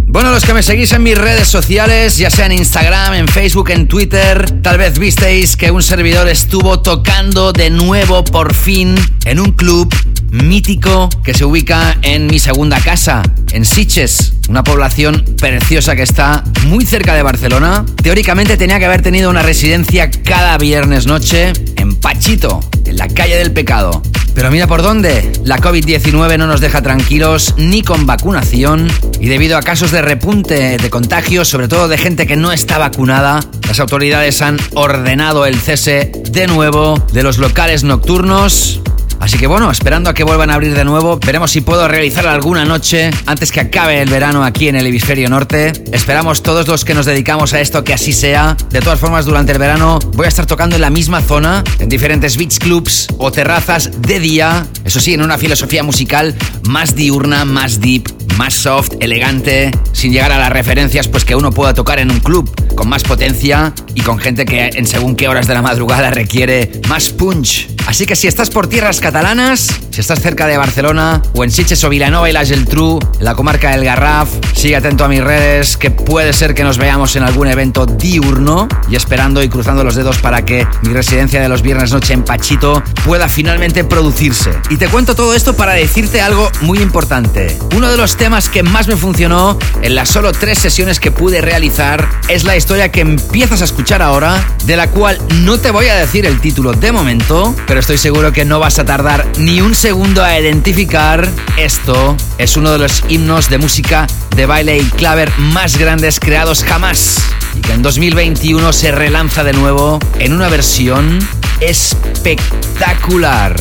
Bueno, 0.08 0.32
los 0.32 0.44
que 0.44 0.54
me 0.54 0.64
seguís 0.64 0.92
en 0.94 1.04
mis 1.04 1.18
redes 1.18 1.48
sociales, 1.48 2.18
ya 2.18 2.30
sea 2.30 2.48
en 2.48 2.54
Instagram, 2.54 3.14
en 3.14 3.28
Facebook, 3.28 3.70
en 3.70 3.88
Twitter, 3.88 4.62
tal 4.62 4.80
vez 4.80 4.98
visteis 4.98 5.56
que 5.56 5.70
un 5.70 5.84
servidor 5.84 6.28
estuvo 6.28 6.82
tocando 6.82 7.54
de 7.54 7.70
nuevo 7.70 8.24
por 8.24 8.54
fin 8.54 8.96
en 9.26 9.40
un 9.40 9.52
club 9.52 9.94
mítico 10.32 11.10
que 11.24 11.34
se 11.34 11.46
ubica 11.46 11.98
en 12.02 12.28
mi 12.28 12.40
segunda 12.40 12.80
casa, 12.80 13.22
en 13.52 13.66
Siches, 13.66 14.34
una 14.50 14.64
población 14.64 15.26
preciosa 15.38 15.96
que 15.96 16.04
está 16.04 16.44
muy 16.68 16.86
cerca 16.86 17.14
de 17.14 17.22
Barcelona. 17.22 17.86
Teóricamente 18.02 18.58
tenía 18.58 18.80
que 18.80 18.86
haber 18.86 19.02
tenido 19.02 19.30
una 19.30 19.44
residencia 19.44 20.10
cada 20.10 20.58
viernes 20.58 21.06
noche 21.06 21.52
en 21.76 21.96
Pachito, 21.96 22.62
en 22.86 22.98
la 22.98 23.08
calle 23.10 23.36
del 23.36 23.52
pecado. 23.52 24.02
Pero 24.34 24.50
mira 24.50 24.66
por 24.66 24.82
dónde. 24.82 25.30
La 25.44 25.58
COVID-19 25.58 26.38
no 26.38 26.48
nos 26.48 26.62
deja 26.62 26.82
tranquilos 26.82 27.54
ni 27.58 27.82
con 27.82 28.06
vacunación 28.06 28.88
y 29.20 29.28
debido 29.28 29.58
a 29.58 29.62
casos 29.62 29.92
de 29.92 30.02
repunte 30.02 30.78
de 30.78 30.90
contagios, 30.90 31.50
sobre 31.50 31.68
todo 31.68 31.90
de 31.90 31.98
gente 31.98 32.26
que 32.26 32.38
no 32.38 32.54
está 32.54 32.78
vacunada, 32.78 33.42
las 33.68 33.82
autoridades 33.82 34.42
han 34.42 34.58
ordenado 34.74 35.46
el 35.46 35.60
cese 35.60 36.14
de 36.32 36.48
nuevo 36.48 36.98
de 37.12 37.24
los 37.24 37.38
locales 37.40 37.84
nocturnos 37.84 38.82
Así 39.22 39.38
que 39.38 39.46
bueno, 39.46 39.70
esperando 39.70 40.10
a 40.10 40.16
que 40.16 40.24
vuelvan 40.24 40.50
a 40.50 40.56
abrir 40.56 40.74
de 40.74 40.84
nuevo, 40.84 41.20
veremos 41.24 41.52
si 41.52 41.62
puedo 41.62 41.88
realizar 41.88 42.26
alguna 42.28 42.66
noche 42.66 43.12
antes 43.28 43.52
que 43.52 43.60
acabe 43.60 44.02
el 44.02 44.10
verano 44.10 44.44
aquí 44.44 44.68
en 44.68 44.76
el 44.76 44.88
hemisferio 44.88 45.30
norte. 45.30 45.72
Esperamos 45.92 46.42
todos 46.42 46.68
los 46.68 46.84
que 46.84 46.96
nos 46.96 47.06
dedicamos 47.06 47.54
a 47.54 47.62
esto 47.62 47.84
que 47.84 47.94
así 47.94 48.14
sea. 48.14 48.58
De 48.72 48.80
todas 48.80 49.00
formas, 49.00 49.26
durante 49.26 49.52
el 49.52 49.60
verano 49.60 50.00
voy 50.16 50.26
a 50.26 50.30
estar 50.30 50.48
tocando 50.48 50.76
en 50.76 50.82
la 50.82 50.90
misma 50.90 51.22
zona, 51.22 51.64
en 51.78 51.88
diferentes 51.88 52.36
beach 52.36 52.58
clubs 52.58 53.08
o 53.20 53.32
terrazas 53.32 53.92
de 54.02 54.20
día. 54.20 54.66
Eso 54.84 55.00
sí, 55.00 55.14
en 55.14 55.22
una 55.22 55.38
filosofía 55.38 55.84
musical 55.84 56.36
más 56.68 56.96
diurna, 56.96 57.46
más 57.46 57.80
deep, 57.80 58.10
más 58.42 58.56
soft, 58.56 58.94
elegante, 59.02 59.70
sin 59.92 60.12
llegar 60.12 60.32
a 60.32 60.40
las 60.40 60.50
referencias 60.50 61.08
pues 61.08 61.26
que 61.26 61.36
uno 61.36 61.52
pueda 61.52 61.76
tocar 61.76 62.00
en 62.00 62.10
un 62.10 62.20
club 62.22 62.50
con 62.74 62.90
más 62.90 63.04
potencia 63.04 63.72
y 63.94 64.02
con 64.02 64.18
gente 64.18 64.46
que 64.46 64.72
en 64.74 64.88
según 64.88 65.16
qué 65.16 65.28
horas 65.28 65.46
de 65.46 65.54
la 65.54 65.62
madrugada 65.62 66.10
requiere 66.10 66.82
más 66.90 67.10
punch. 67.10 67.70
Así 67.86 68.08
que 68.08 68.16
si 68.16 68.28
estás 68.28 68.50
por 68.50 68.68
tierras 68.68 69.00
catalanas, 69.00 69.68
si 69.92 70.02
estás 70.02 70.22
cerca 70.22 70.48
de 70.48 70.58
Barcelona 70.58 71.22
o 71.36 71.44
en 71.44 71.52
Sitges 71.52 71.84
o 71.84 71.90
Vilanova 71.90 72.30
y 72.30 72.34
la 72.34 72.44
Geltrú, 72.44 73.00
en 73.20 73.26
la 73.26 73.36
comarca 73.36 73.72
del 73.72 73.84
Garraf, 73.84 74.30
sigue 74.56 74.76
atento 74.76 75.04
a 75.04 75.08
mis 75.08 75.24
redes 75.24 75.78
que 75.78 75.92
puede 75.92 76.34
ser 76.34 76.56
que 76.56 76.64
nos 76.64 76.78
veamos 76.78 77.16
en 77.16 77.24
algún 77.24 77.48
evento 77.48 77.86
diurno 77.86 78.68
y 78.90 78.96
esperando 78.96 79.44
y 79.44 79.50
cruzando 79.50 79.84
los 79.84 79.96
dedos 79.96 80.18
para 80.20 80.46
que 80.46 80.66
mi 80.84 80.94
residencia 80.94 81.42
de 81.42 81.50
los 81.50 81.62
viernes 81.62 81.92
noche 81.92 82.14
en 82.14 82.24
Pachito 82.24 82.82
pueda 83.06 83.28
finalmente 83.28 83.84
producirse. 83.84 84.52
Y 84.70 84.78
te 84.78 84.88
cuento 84.88 85.14
todo 85.14 85.36
esto 85.36 85.56
para 85.56 85.74
decirte 85.74 86.22
algo 86.22 86.50
muy 86.62 86.80
importante. 86.80 87.58
Uno 87.76 87.90
de 87.90 87.98
los 87.98 88.16
temas 88.16 88.31
que 88.32 88.64
más 88.64 88.88
me 88.88 88.96
funcionó 88.96 89.60
en 89.82 89.94
las 89.94 90.08
solo 90.08 90.32
tres 90.32 90.58
sesiones 90.58 91.02
que 91.02 91.12
pude 91.12 91.42
realizar 91.42 92.08
es 92.30 92.46
la 92.46 92.56
historia 92.56 92.90
que 92.90 93.02
empiezas 93.02 93.62
a 93.62 93.66
escuchar 93.66 94.02
ahora, 94.02 94.42
de 94.64 94.78
la 94.78 94.88
cual 94.88 95.20
no 95.42 95.60
te 95.60 95.70
voy 95.70 95.88
a 95.88 95.98
decir 95.98 96.26
el 96.26 96.40
título 96.40 96.72
de 96.72 96.94
momento, 96.94 97.54
pero 97.68 97.82
estoy 97.82 97.98
seguro 97.98 98.32
que 98.32 98.46
no 98.46 98.58
vas 98.58 98.80
a 98.80 98.86
tardar 98.86 99.28
ni 99.38 99.60
un 99.60 99.76
segundo 99.76 100.24
a 100.24 100.40
identificar. 100.40 101.28
Esto 101.58 102.16
es 102.38 102.56
uno 102.56 102.72
de 102.72 102.78
los 102.78 103.04
himnos 103.10 103.50
de 103.50 103.58
música 103.58 104.08
de 104.34 104.46
baile 104.46 104.78
y 104.78 104.86
claver 104.86 105.38
más 105.38 105.78
grandes 105.78 106.22
creados 106.22 106.64
jamás 106.64 107.18
y 107.54 107.60
que 107.60 107.74
en 107.74 107.82
2021 107.82 108.72
se 108.72 108.94
relanza 108.94 109.44
de 109.44 109.52
nuevo 109.52 110.00
en 110.20 110.32
una 110.32 110.48
versión 110.48 111.20
espectacular. 111.60 113.56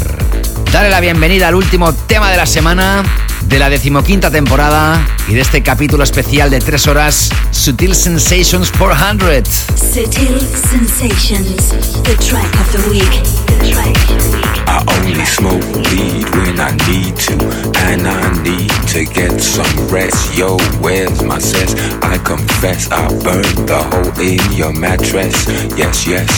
Dale 0.73 0.91
la 0.91 1.01
bienvenida 1.01 1.49
al 1.49 1.57
último 1.57 1.93
tema 1.93 2.31
de 2.31 2.37
la 2.37 2.47
semana 2.47 3.03
de 3.51 3.59
la 3.59 3.69
decimoquinta 3.69 4.31
temporada 4.31 4.50
y 5.29 5.35
de 5.35 5.43
este 5.43 5.63
capítulo 5.63 6.03
especial 6.03 6.51
de 6.51 6.59
tres 6.59 6.89
horas, 6.89 7.31
Sutil 7.53 7.95
Sensations 7.95 8.73
400. 8.73 9.47
Sutil 9.47 10.41
Sensations, 10.69 11.71
the 12.03 12.17
track 12.17 12.53
of 12.59 12.73
the 12.73 12.91
week. 12.91 13.23
The 13.47 13.71
track 13.71 13.97
of 14.11 14.19
the 14.19 14.37
week. 14.37 14.51
I 14.67 14.83
only 14.99 15.25
smoke 15.25 15.65
weed 15.93 16.29
when 16.35 16.59
I 16.59 16.73
need 16.89 17.15
to, 17.27 17.35
and 17.87 18.09
I 18.09 18.43
need 18.43 18.73
to 18.89 19.05
get 19.05 19.41
some 19.41 19.89
rest. 19.89 20.37
Yo, 20.37 20.57
where's 20.81 21.23
my 21.23 21.39
sense? 21.39 21.75
I 22.03 22.19
confess 22.19 22.91
I 22.91 23.07
burned 23.23 23.69
the 23.69 23.79
hole 23.79 24.21
in 24.21 24.41
your 24.57 24.73
mattress. 24.73 25.47
Yes, 25.77 26.09
yes, 26.09 26.29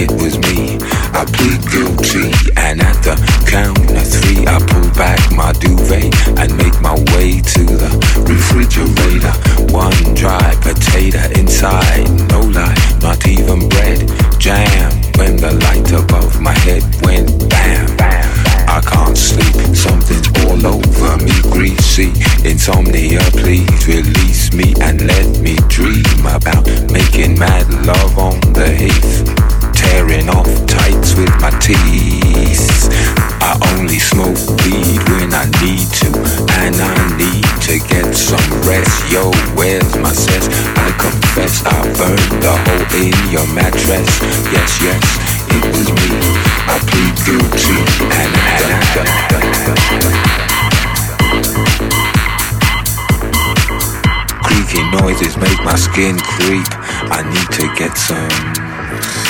it 0.00 0.10
was 0.12 0.38
me. 0.48 0.80
I 1.12 1.28
plead 1.28 1.60
guilty, 1.68 2.32
and 2.56 2.80
at 2.80 2.96
the 3.04 3.16
count 3.44 3.76
of 3.92 4.06
three, 4.08 4.46
I 4.48 4.56
pull 4.64 4.88
back 4.96 5.20
my 5.32 5.52
duvet 5.52 6.08
and 6.40 6.48
make 6.56 6.76
my 6.80 6.96
way 7.12 7.40
to 7.40 7.62
the 7.68 7.90
refrigerator. 8.24 9.34
One 9.72 10.14
dry 10.14 10.56
potato 10.64 11.20
inside, 11.38 12.08
no 12.32 12.40
lie, 12.40 12.76
not 13.04 13.26
even 13.28 13.68
bread. 13.68 14.08
Jam 14.40 14.90
when 15.20 15.36
the 15.36 15.52
light 15.68 15.92
above 15.92 16.40
my 16.40 16.56
head 16.64 16.82
went 17.04 17.28
bam. 17.50 17.86
I 18.68 18.80
can't 18.80 19.18
sleep, 19.18 19.76
something's 19.76 20.28
all 20.44 20.64
over 20.64 21.16
me, 21.22 21.36
greasy. 21.52 22.12
Insomnia, 22.48 23.20
please 23.36 23.86
release 23.86 24.52
me 24.54 24.72
and 24.80 25.02
let 25.06 25.28
me 25.40 25.56
dream 25.68 26.24
about 26.24 26.64
making 26.90 27.38
mad 27.38 27.68
love 27.84 28.16
on 28.16 28.40
the 28.54 28.70
heath. 28.70 29.59
Tearing 29.80 30.28
off 30.28 30.46
tights 30.66 31.14
with 31.16 31.32
my 31.40 31.50
teeth. 31.58 32.88
I 33.40 33.56
only 33.72 33.98
smoke 33.98 34.36
weed 34.62 35.00
when 35.08 35.32
I 35.32 35.48
need 35.64 35.88
to, 36.04 36.12
and 36.60 36.76
I 36.76 36.94
need 37.16 37.48
to 37.66 37.80
get 37.88 38.14
some 38.14 38.44
rest. 38.68 38.92
Yo, 39.10 39.32
where's 39.56 39.96
my 39.96 40.12
sense? 40.12 40.46
I 40.76 40.92
confess 41.00 41.64
I 41.64 41.80
burned 41.96 42.42
the 42.44 42.52
hole 42.52 42.86
in 43.00 43.16
your 43.32 43.46
mattress. 43.54 44.10
Yes, 44.52 44.70
yes, 44.84 45.02
it 45.48 45.64
was 45.72 45.88
me. 45.88 46.12
I 46.68 46.76
plead 46.84 47.16
guilty, 47.24 47.80
and 48.20 48.40
Creaky 54.44 54.82
noises 55.00 55.36
make 55.36 55.64
my 55.64 55.74
skin 55.74 56.18
creep. 56.18 56.68
I 57.10 57.22
need 57.32 57.50
to 57.58 57.66
get 57.76 57.96
some. 57.96 59.29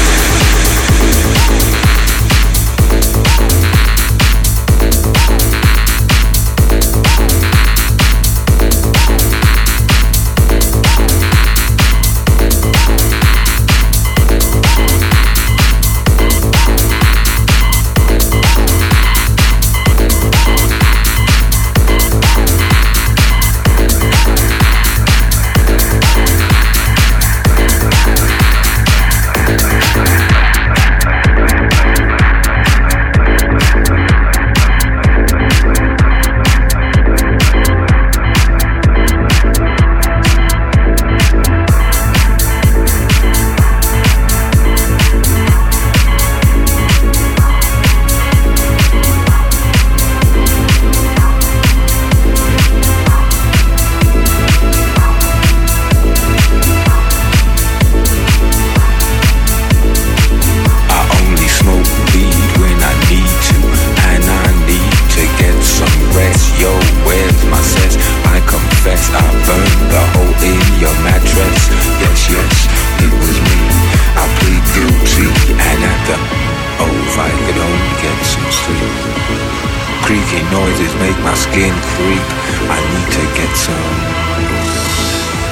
Skin 81.43 81.73
creep. 81.91 82.27
I 82.75 82.79
need 82.91 83.09
to 83.17 83.23
get 83.37 83.51
some 83.65 83.97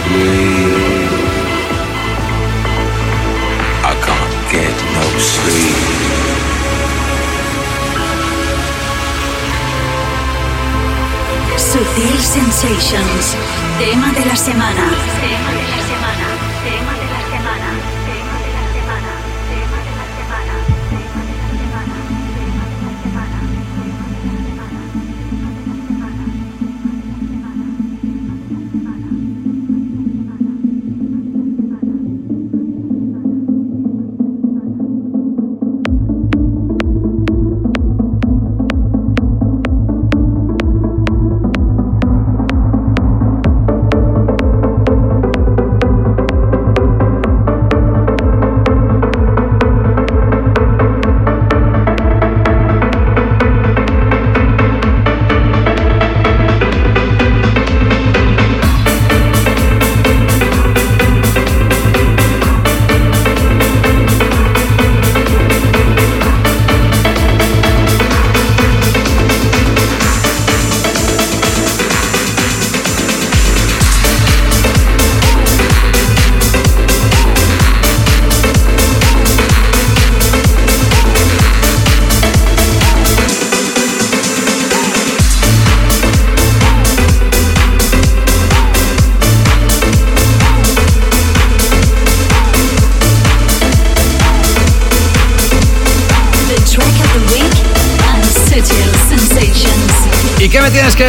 sleep. 0.10 1.12
I 3.92 3.94
can't 4.06 4.36
get 4.54 4.78
no 4.96 5.06
sleep. 5.34 6.30
Sutil 11.58 12.20
Sensations, 12.38 13.36
tema 13.78 14.12
de 14.18 14.26
la 14.26 14.36
semana. 14.36 14.86
Tema 15.22 15.52
de 15.52 15.62
la 15.62 15.68
semana. 15.68 15.79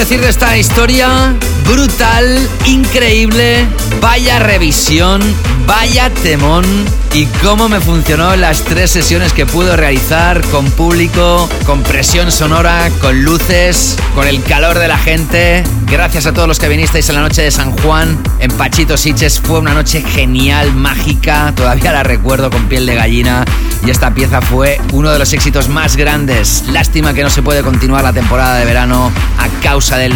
Decir 0.01 0.21
de 0.23 0.31
esta 0.31 0.57
historia? 0.57 1.35
Brutal, 1.67 2.49
increíble, 2.65 3.67
vaya 4.01 4.39
revisión, 4.39 5.21
vaya 5.67 6.09
temón 6.23 6.65
y 7.13 7.27
cómo 7.43 7.69
me 7.69 7.81
funcionó 7.81 8.35
las 8.37 8.63
tres 8.63 8.91
sesiones 8.91 9.35
que 9.35 9.45
pude 9.45 9.77
realizar 9.77 10.41
con 10.47 10.71
público, 10.71 11.47
con 11.67 11.83
presión 11.83 12.33
sonora, 12.33 12.89
con 13.03 13.25
luces, 13.25 13.97
con 14.15 14.27
el 14.27 14.43
calor 14.43 14.79
de 14.79 14.89
la 14.89 14.97
gente. 14.97 15.65
Gracias 15.87 16.25
a 16.25 16.33
todos 16.33 16.49
los 16.49 16.59
que 16.59 16.69
vinisteis 16.69 17.09
en 17.11 17.17
la 17.17 17.23
noche 17.23 17.43
de 17.43 17.51
San 17.51 17.73
Juan 17.73 18.19
en 18.39 18.51
Pachito 18.53 18.97
Siches. 18.97 19.39
Fue 19.39 19.59
una 19.59 19.75
noche 19.75 20.03
genial, 20.03 20.73
mágica, 20.73 21.53
todavía 21.55 21.93
la 21.93 22.05
recuerdo 22.05 22.49
con 22.49 22.69
piel 22.69 22.87
de 22.87 22.95
gallina 22.95 23.45
y 23.85 23.91
esta 23.91 24.15
pieza 24.15 24.41
fue 24.41 24.81
uno 24.93 25.11
de 25.11 25.19
los 25.19 25.33
éxitos 25.33 25.69
más 25.69 25.97
grandes. 25.97 26.65
Lástima 26.69 27.13
que 27.13 27.23
no 27.23 27.31
se 27.31 27.43
puede 27.43 27.63
continuar 27.63 28.05
la 28.05 28.13
temporada 28.13 28.57
de 28.57 28.65
verano 28.65 29.11
a 29.39 29.49
causa 29.61 29.97
del 29.97 30.15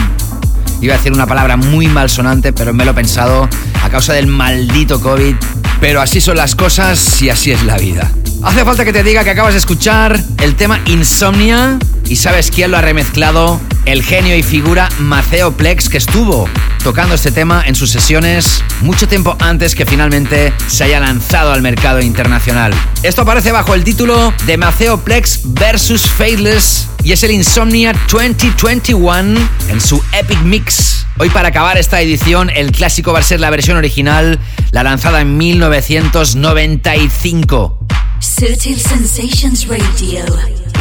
Iba 0.81 0.95
a 0.95 0.97
decir 0.99 1.13
una 1.13 1.27
palabra 1.27 1.57
muy 1.57 1.87
malsonante, 1.89 2.53
pero 2.53 2.75
me 2.75 2.85
lo 2.85 2.91
he 2.91 2.95
pensado 2.95 3.49
a 3.83 3.89
causa 3.89 4.13
del 4.13 4.27
maldito 4.27 5.01
COVID. 5.01 5.35
Pero 5.81 6.03
así 6.03 6.21
son 6.21 6.37
las 6.37 6.55
cosas 6.55 7.23
y 7.23 7.31
así 7.31 7.53
es 7.53 7.63
la 7.63 7.79
vida. 7.79 8.11
Hace 8.43 8.65
falta 8.65 8.85
que 8.85 8.93
te 8.93 9.03
diga 9.03 9.25
que 9.25 9.31
acabas 9.31 9.55
de 9.55 9.61
escuchar 9.61 10.21
el 10.43 10.57
tema 10.57 10.81
Insomnia 10.85 11.79
y 12.07 12.17
sabes 12.17 12.51
quién 12.51 12.71
lo 12.71 12.77
ha 12.77 12.83
remezclado. 12.83 13.61
El 13.87 14.03
genio 14.03 14.37
y 14.37 14.43
figura 14.43 14.89
Maceo 14.99 15.53
Plex 15.53 15.89
que 15.89 15.99
estuvo 15.99 16.49
tocando 16.83 17.15
este 17.15 17.31
tema 17.31 17.65
en 17.67 17.75
sus 17.75 17.91
sesiones 17.91 18.63
mucho 18.83 19.09
tiempo 19.09 19.37
antes 19.41 19.75
que 19.75 19.87
finalmente 19.87 20.53
se 20.67 20.85
haya 20.85 21.01
lanzado 21.01 21.53
al 21.53 21.63
mercado 21.63 22.01
internacional. 22.01 22.75
Esto 23.03 23.23
aparece 23.23 23.53
bajo 23.53 23.75
el 23.75 23.85
título 23.85 24.35
de 24.45 24.59
Maceo 24.59 25.01
Plex 25.01 25.41
vs 25.45 26.03
Faithless 26.07 26.84
y 27.05 27.13
es 27.13 27.23
el 27.23 27.31
Insomnia 27.33 27.93
2021 28.11 29.39
en 29.69 29.81
su 29.81 30.03
Epic 30.13 30.41
Mix. 30.43 31.07
Hoy 31.19 31.29
para 31.29 31.49
acabar 31.49 31.77
esta 31.77 32.01
edición 32.01 32.49
el 32.51 32.73
clásico 32.73 33.13
va 33.13 33.19
a 33.19 33.23
ser 33.23 33.41
la 33.41 33.51
versión 33.51 33.77
original, 33.77 34.41
la 34.73 34.83
lanzada 34.83 35.21
en 35.21 35.37
1995. 35.37 37.81
Sutil 38.21 38.81
Sensations 38.81 39.69
Radio 39.69 40.25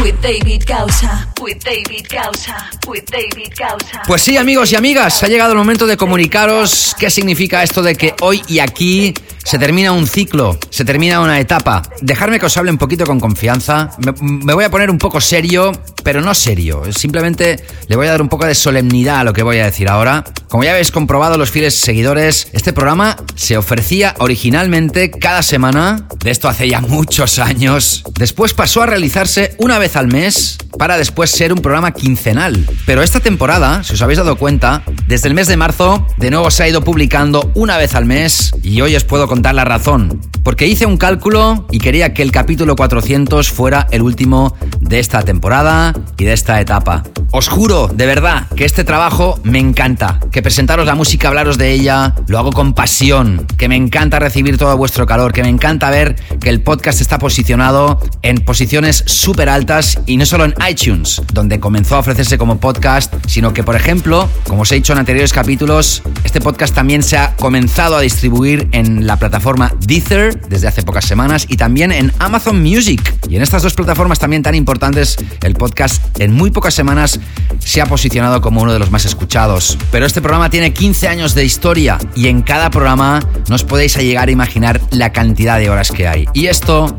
with 0.01 0.15
David 0.21 0.63
Gausa, 0.65 1.27
with 1.41 1.57
David 1.63 2.07
Gausa, 2.09 2.69
with 2.87 3.03
David 3.09 3.53
Gausa. 3.57 4.01
Pues 4.07 4.21
sí, 4.21 4.37
amigos 4.37 4.71
y 4.71 4.75
amigas, 4.75 5.23
ha 5.23 5.27
llegado 5.27 5.51
el 5.51 5.57
momento 5.57 5.85
de 5.85 5.97
comunicaros 5.97 6.95
qué 6.99 7.09
significa 7.09 7.63
esto 7.63 7.81
de 7.81 7.95
que 7.95 8.15
hoy 8.21 8.41
y 8.47 8.59
aquí 8.59 9.13
se 9.43 9.59
termina 9.59 9.91
un 9.91 10.07
ciclo, 10.07 10.57
se 10.73 10.83
termina 10.85 11.21
una 11.21 11.39
etapa. 11.39 11.83
Dejarme 12.01 12.39
que 12.39 12.47
os 12.47 12.57
hable 12.57 12.71
un 12.71 12.79
poquito 12.79 13.05
con 13.05 13.19
confianza. 13.19 13.91
Me, 14.21 14.55
voy 14.55 14.63
a 14.63 14.71
poner 14.71 14.89
un 14.89 14.97
poco 14.97 15.21
serio, 15.21 15.71
pero 16.03 16.19
no 16.19 16.33
serio. 16.33 16.81
Simplemente 16.91 17.63
le 17.87 17.95
voy 17.95 18.07
a 18.07 18.09
dar 18.09 18.23
un 18.23 18.27
poco 18.27 18.47
de 18.47 18.55
solemnidad 18.55 19.19
a 19.19 19.23
lo 19.23 19.33
que 19.33 19.43
voy 19.43 19.59
a 19.59 19.65
decir 19.65 19.87
ahora. 19.87 20.23
Como 20.49 20.63
ya 20.63 20.71
habéis 20.71 20.89
comprobado 20.89 21.37
los 21.37 21.51
fieles 21.51 21.75
seguidores, 21.75 22.47
este 22.53 22.73
programa 22.73 23.15
se 23.35 23.55
ofrecía 23.55 24.15
originalmente 24.17 25.11
cada 25.11 25.43
semana, 25.43 26.07
de 26.23 26.31
esto 26.31 26.49
hace 26.49 26.67
ya 26.67 26.81
muchos 26.81 27.37
años. 27.37 28.03
Después 28.15 28.55
pasó 28.55 28.81
a 28.81 28.87
realizarse 28.87 29.55
una 29.59 29.77
vez 29.77 29.95
al 29.95 30.07
mes 30.07 30.57
para 30.79 30.97
después 30.97 31.29
ser 31.29 31.53
un 31.53 31.59
programa 31.59 31.91
quincenal. 31.91 32.67
Pero 32.87 33.03
esta 33.03 33.19
temporada, 33.19 33.83
si 33.83 33.93
os 33.93 34.01
habéis 34.01 34.17
dado 34.17 34.37
cuenta, 34.37 34.81
desde 35.07 35.27
el 35.27 35.35
mes 35.35 35.47
de 35.47 35.55
marzo 35.57 36.07
de 36.17 36.31
nuevo 36.31 36.49
se 36.49 36.63
ha 36.63 36.67
ido 36.67 36.83
publicando 36.83 37.51
una 37.53 37.77
vez 37.77 37.93
al 37.93 38.05
mes 38.05 38.53
y 38.63 38.81
hoy 38.81 38.95
os 38.95 39.03
puedo 39.03 39.27
contar 39.27 39.53
la 39.53 39.65
razón. 39.65 40.19
Porque 40.43 40.62
hice 40.67 40.85
un 40.85 40.97
cálculo 40.97 41.65
y 41.71 41.79
quería 41.79 42.13
que 42.13 42.21
el 42.21 42.31
capítulo 42.31 42.75
400 42.75 43.49
fuera 43.49 43.87
el 43.91 44.01
último 44.01 44.55
de 44.79 44.99
esta 44.99 45.21
temporada 45.23 45.93
y 46.17 46.25
de 46.25 46.33
esta 46.33 46.61
etapa. 46.61 47.03
Os 47.35 47.47
juro, 47.47 47.87
de 47.87 48.05
verdad, 48.05 48.47
que 48.55 48.63
este 48.63 48.83
trabajo 48.83 49.39
me 49.43 49.57
encanta. 49.57 50.19
Que 50.31 50.43
presentaros 50.43 50.85
la 50.85 50.93
música, 50.93 51.29
hablaros 51.29 51.57
de 51.57 51.71
ella, 51.71 52.13
lo 52.27 52.37
hago 52.37 52.51
con 52.51 52.73
pasión. 52.73 53.47
Que 53.57 53.67
me 53.67 53.75
encanta 53.75 54.19
recibir 54.19 54.59
todo 54.59 54.77
vuestro 54.77 55.07
calor. 55.07 55.33
Que 55.33 55.41
me 55.41 55.49
encanta 55.49 55.89
ver 55.89 56.15
que 56.39 56.49
el 56.49 56.61
podcast 56.61 57.01
está 57.01 57.17
posicionado 57.17 57.99
en 58.21 58.45
posiciones 58.45 59.03
súper 59.07 59.49
altas 59.49 59.99
y 60.05 60.17
no 60.17 60.27
solo 60.27 60.45
en 60.45 60.53
iTunes, 60.69 61.23
donde 61.33 61.59
comenzó 61.59 61.95
a 61.95 61.99
ofrecerse 61.99 62.37
como 62.37 62.59
podcast, 62.59 63.11
sino 63.25 63.51
que, 63.51 63.63
por 63.63 63.75
ejemplo, 63.75 64.29
como 64.47 64.61
os 64.61 64.71
he 64.71 64.75
dicho 64.75 64.93
en 64.93 64.99
anteriores 64.99 65.33
capítulos, 65.33 66.03
este 66.23 66.39
podcast 66.39 66.75
también 66.75 67.01
se 67.01 67.17
ha 67.17 67.35
comenzado 67.35 67.97
a 67.97 68.01
distribuir 68.01 68.69
en 68.73 69.07
la 69.07 69.17
plataforma 69.17 69.73
Deezer 69.79 70.39
desde 70.53 70.67
hace 70.67 70.83
pocas 70.83 71.05
semanas 71.05 71.45
y 71.49 71.57
también 71.57 71.91
en 71.91 72.13
Amazon 72.19 72.61
Music. 72.61 73.15
Y 73.27 73.35
en 73.35 73.41
estas 73.41 73.63
dos 73.63 73.73
plataformas 73.73 74.19
también 74.19 74.43
tan 74.43 74.53
importantes, 74.53 75.17
el 75.41 75.55
podcast 75.55 76.01
en 76.19 76.31
muy 76.31 76.51
pocas 76.51 76.75
semanas 76.75 77.19
se 77.59 77.81
ha 77.81 77.87
posicionado 77.87 78.39
como 78.39 78.61
uno 78.61 78.71
de 78.71 78.79
los 78.79 78.91
más 78.91 79.05
escuchados. 79.05 79.77
Pero 79.91 80.05
este 80.05 80.21
programa 80.21 80.49
tiene 80.49 80.71
15 80.71 81.07
años 81.07 81.33
de 81.33 81.43
historia 81.43 81.97
y 82.15 82.27
en 82.27 82.43
cada 82.43 82.69
programa 82.69 83.19
no 83.49 83.55
os 83.55 83.63
podéis 83.63 83.97
llegar 83.97 84.27
a 84.27 84.31
imaginar 84.31 84.79
la 84.91 85.11
cantidad 85.11 85.57
de 85.57 85.69
horas 85.71 85.91
que 85.91 86.07
hay. 86.07 86.27
Y 86.33 86.47
esto 86.47 86.95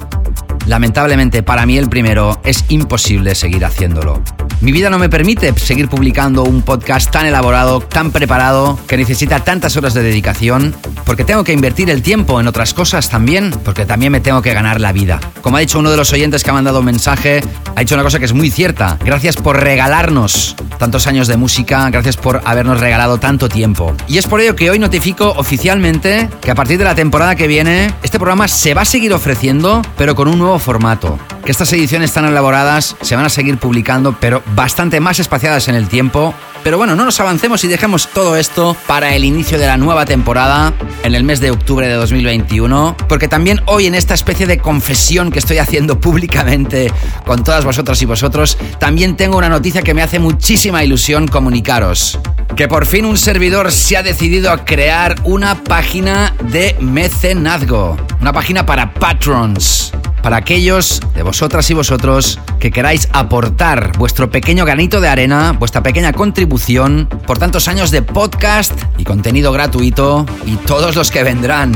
Lamentablemente 0.67 1.43
para 1.43 1.67
mí 1.67 1.77
el 1.77 1.89
primero 1.89 2.41
es 2.45 2.65
imposible 2.69 3.35
seguir 3.35 3.65
haciéndolo. 3.65 4.23
Mi 4.61 4.73
vida 4.73 4.89
no 4.89 4.99
me 4.99 5.11
permite 5.11 5.53
seguir 5.59 5.89
publicando 5.89 6.43
un 6.43 6.63
podcast 6.63 7.11
tan 7.11 7.27
elaborado, 7.27 7.81
tan 7.81 8.13
preparado, 8.13 8.79
que 8.87 8.97
necesita 8.97 9.41
tantas 9.41 9.77
horas 9.77 9.93
de 9.93 10.03
dedicación, 10.03 10.75
porque 11.05 11.25
tengo 11.25 11.45
que 11.45 11.53
invertir 11.53 11.91
el 11.91 12.03
tiempo 12.03 12.41
en 12.41 12.47
otras 12.47 12.73
cosas 12.73 13.11
también, 13.11 13.51
porque 13.65 13.85
también 13.85 14.13
me 14.13 14.21
tengo 14.21 14.41
que 14.41 14.55
ganar 14.55 14.81
la 14.81 14.93
vida. 14.93 15.21
Como 15.43 15.59
ha 15.59 15.61
dicho 15.61 15.79
uno 15.79 15.91
de 15.91 15.99
los 15.99 16.13
oyentes 16.13 16.43
que 16.43 16.51
ha 16.51 16.55
mandado 16.55 16.79
un 16.79 16.87
mensaje, 16.87 17.43
ha 17.77 17.81
dicho 17.81 17.95
una 17.95 18.05
cosa 18.05 18.19
que 18.19 18.25
es 18.25 18.33
muy 18.33 18.51
cierta. 18.51 18.97
Gracias 19.05 19.37
por 19.37 19.61
regalarnos 19.61 20.57
tantos 20.79 21.07
años 21.07 21.29
de 21.29 21.37
música, 21.37 21.89
gracias 21.91 22.17
por 22.17 22.41
habernos 22.45 22.81
regalado 22.81 23.19
tanto 23.19 23.49
tiempo. 23.49 23.95
Y 24.09 24.19
es 24.19 24.27
por 24.27 24.41
ello 24.41 24.57
que 24.57 24.71
hoy 24.71 24.79
notifico 24.79 25.35
oficialmente 25.37 26.29
que 26.41 26.51
a 26.51 26.55
partir 26.55 26.79
de 26.79 26.85
la 26.85 26.95
temporada 26.95 27.37
que 27.37 27.47
viene, 27.47 27.93
este 28.03 28.19
programa 28.19 28.49
se 28.49 28.75
va 28.75 28.83
a 28.83 28.87
seguir 28.87 29.13
ofreciendo, 29.13 29.83
pero 29.97 30.15
con 30.15 30.29
un 30.29 30.39
nuevo 30.39 30.54
formato. 30.59 31.19
Que 31.45 31.51
estas 31.51 31.73
ediciones 31.73 32.13
tan 32.13 32.25
elaboradas 32.25 32.97
se 33.01 33.17
van 33.17 33.25
a 33.25 33.29
seguir 33.29 33.59
publicando, 33.59 34.17
pero 34.19 34.43
bastante 34.55 35.01
más 35.01 35.19
espaciadas 35.19 35.69
en 35.69 35.75
el 35.75 35.89
tiempo. 35.89 36.35
Pero 36.65 36.79
bueno, 36.79 36.97
no 36.97 37.05
nos 37.05 37.21
avancemos 37.21 37.63
y 37.65 37.69
dejemos 37.69 38.09
todo 38.09 38.37
esto 38.37 38.75
para 38.87 39.15
el 39.15 39.25
inicio 39.25 39.59
de 39.59 39.67
la 39.67 39.77
nueva 39.77 40.07
temporada 40.07 40.73
en 41.03 41.15
el 41.15 41.23
mes 41.23 41.41
de 41.41 41.51
octubre 41.51 41.87
de 41.87 41.93
2021, 41.93 42.97
porque 43.07 43.29
también 43.29 43.61
hoy 43.67 43.85
en 43.85 43.95
esta 43.95 44.15
especie 44.15 44.47
de 44.47 44.57
confesión 44.57 45.31
que 45.31 45.39
estoy 45.39 45.59
haciendo 45.59 46.01
públicamente 46.05 46.91
con 47.27 47.45
todas 47.45 47.67
vosotras 47.67 48.01
y 48.01 48.07
vosotros, 48.07 48.57
también 48.79 49.15
tengo 49.15 49.37
una 49.37 49.51
noticia 49.51 49.83
que 49.83 49.93
me 49.93 50.01
hace 50.01 50.19
muchísima 50.19 50.83
ilusión 50.83 51.29
comunicaros. 51.29 52.19
Que 52.57 52.67
por 52.67 52.87
fin 52.87 53.05
un 53.05 53.19
servidor 53.19 53.71
se 53.71 53.99
ha 53.99 54.03
decidido 54.03 54.51
a 54.51 54.65
crear 54.65 55.17
una 55.25 55.63
página 55.65 56.35
de 56.45 56.77
mecenazgo, 56.81 57.99
una 58.23 58.33
página 58.33 58.65
para 58.65 58.95
patrons 58.95 59.93
para 60.25 60.41
aquellos 60.45 61.01
de 61.15 61.23
vosotras 61.23 61.71
y 61.71 61.75
vosotros 61.75 62.39
que 62.61 62.71
queráis 62.71 63.09
aportar 63.15 63.97
vuestro 63.97 64.31
pequeño 64.31 64.67
granito 64.67 65.01
de 65.01 65.09
arena, 65.09 65.53
vuestra 65.53 65.83
pequeña 65.83 66.13
contribución 66.13 67.09
por 67.27 67.39
tantos 67.39 67.67
años 67.67 67.91
de 67.91 68.03
podcast 68.03 68.79
y 68.99 69.05
contenido 69.05 69.53
gratuito 69.53 70.27
y 70.45 70.57
todos 70.57 70.97
los 70.97 71.11
que 71.11 71.23
vendrán. 71.23 71.73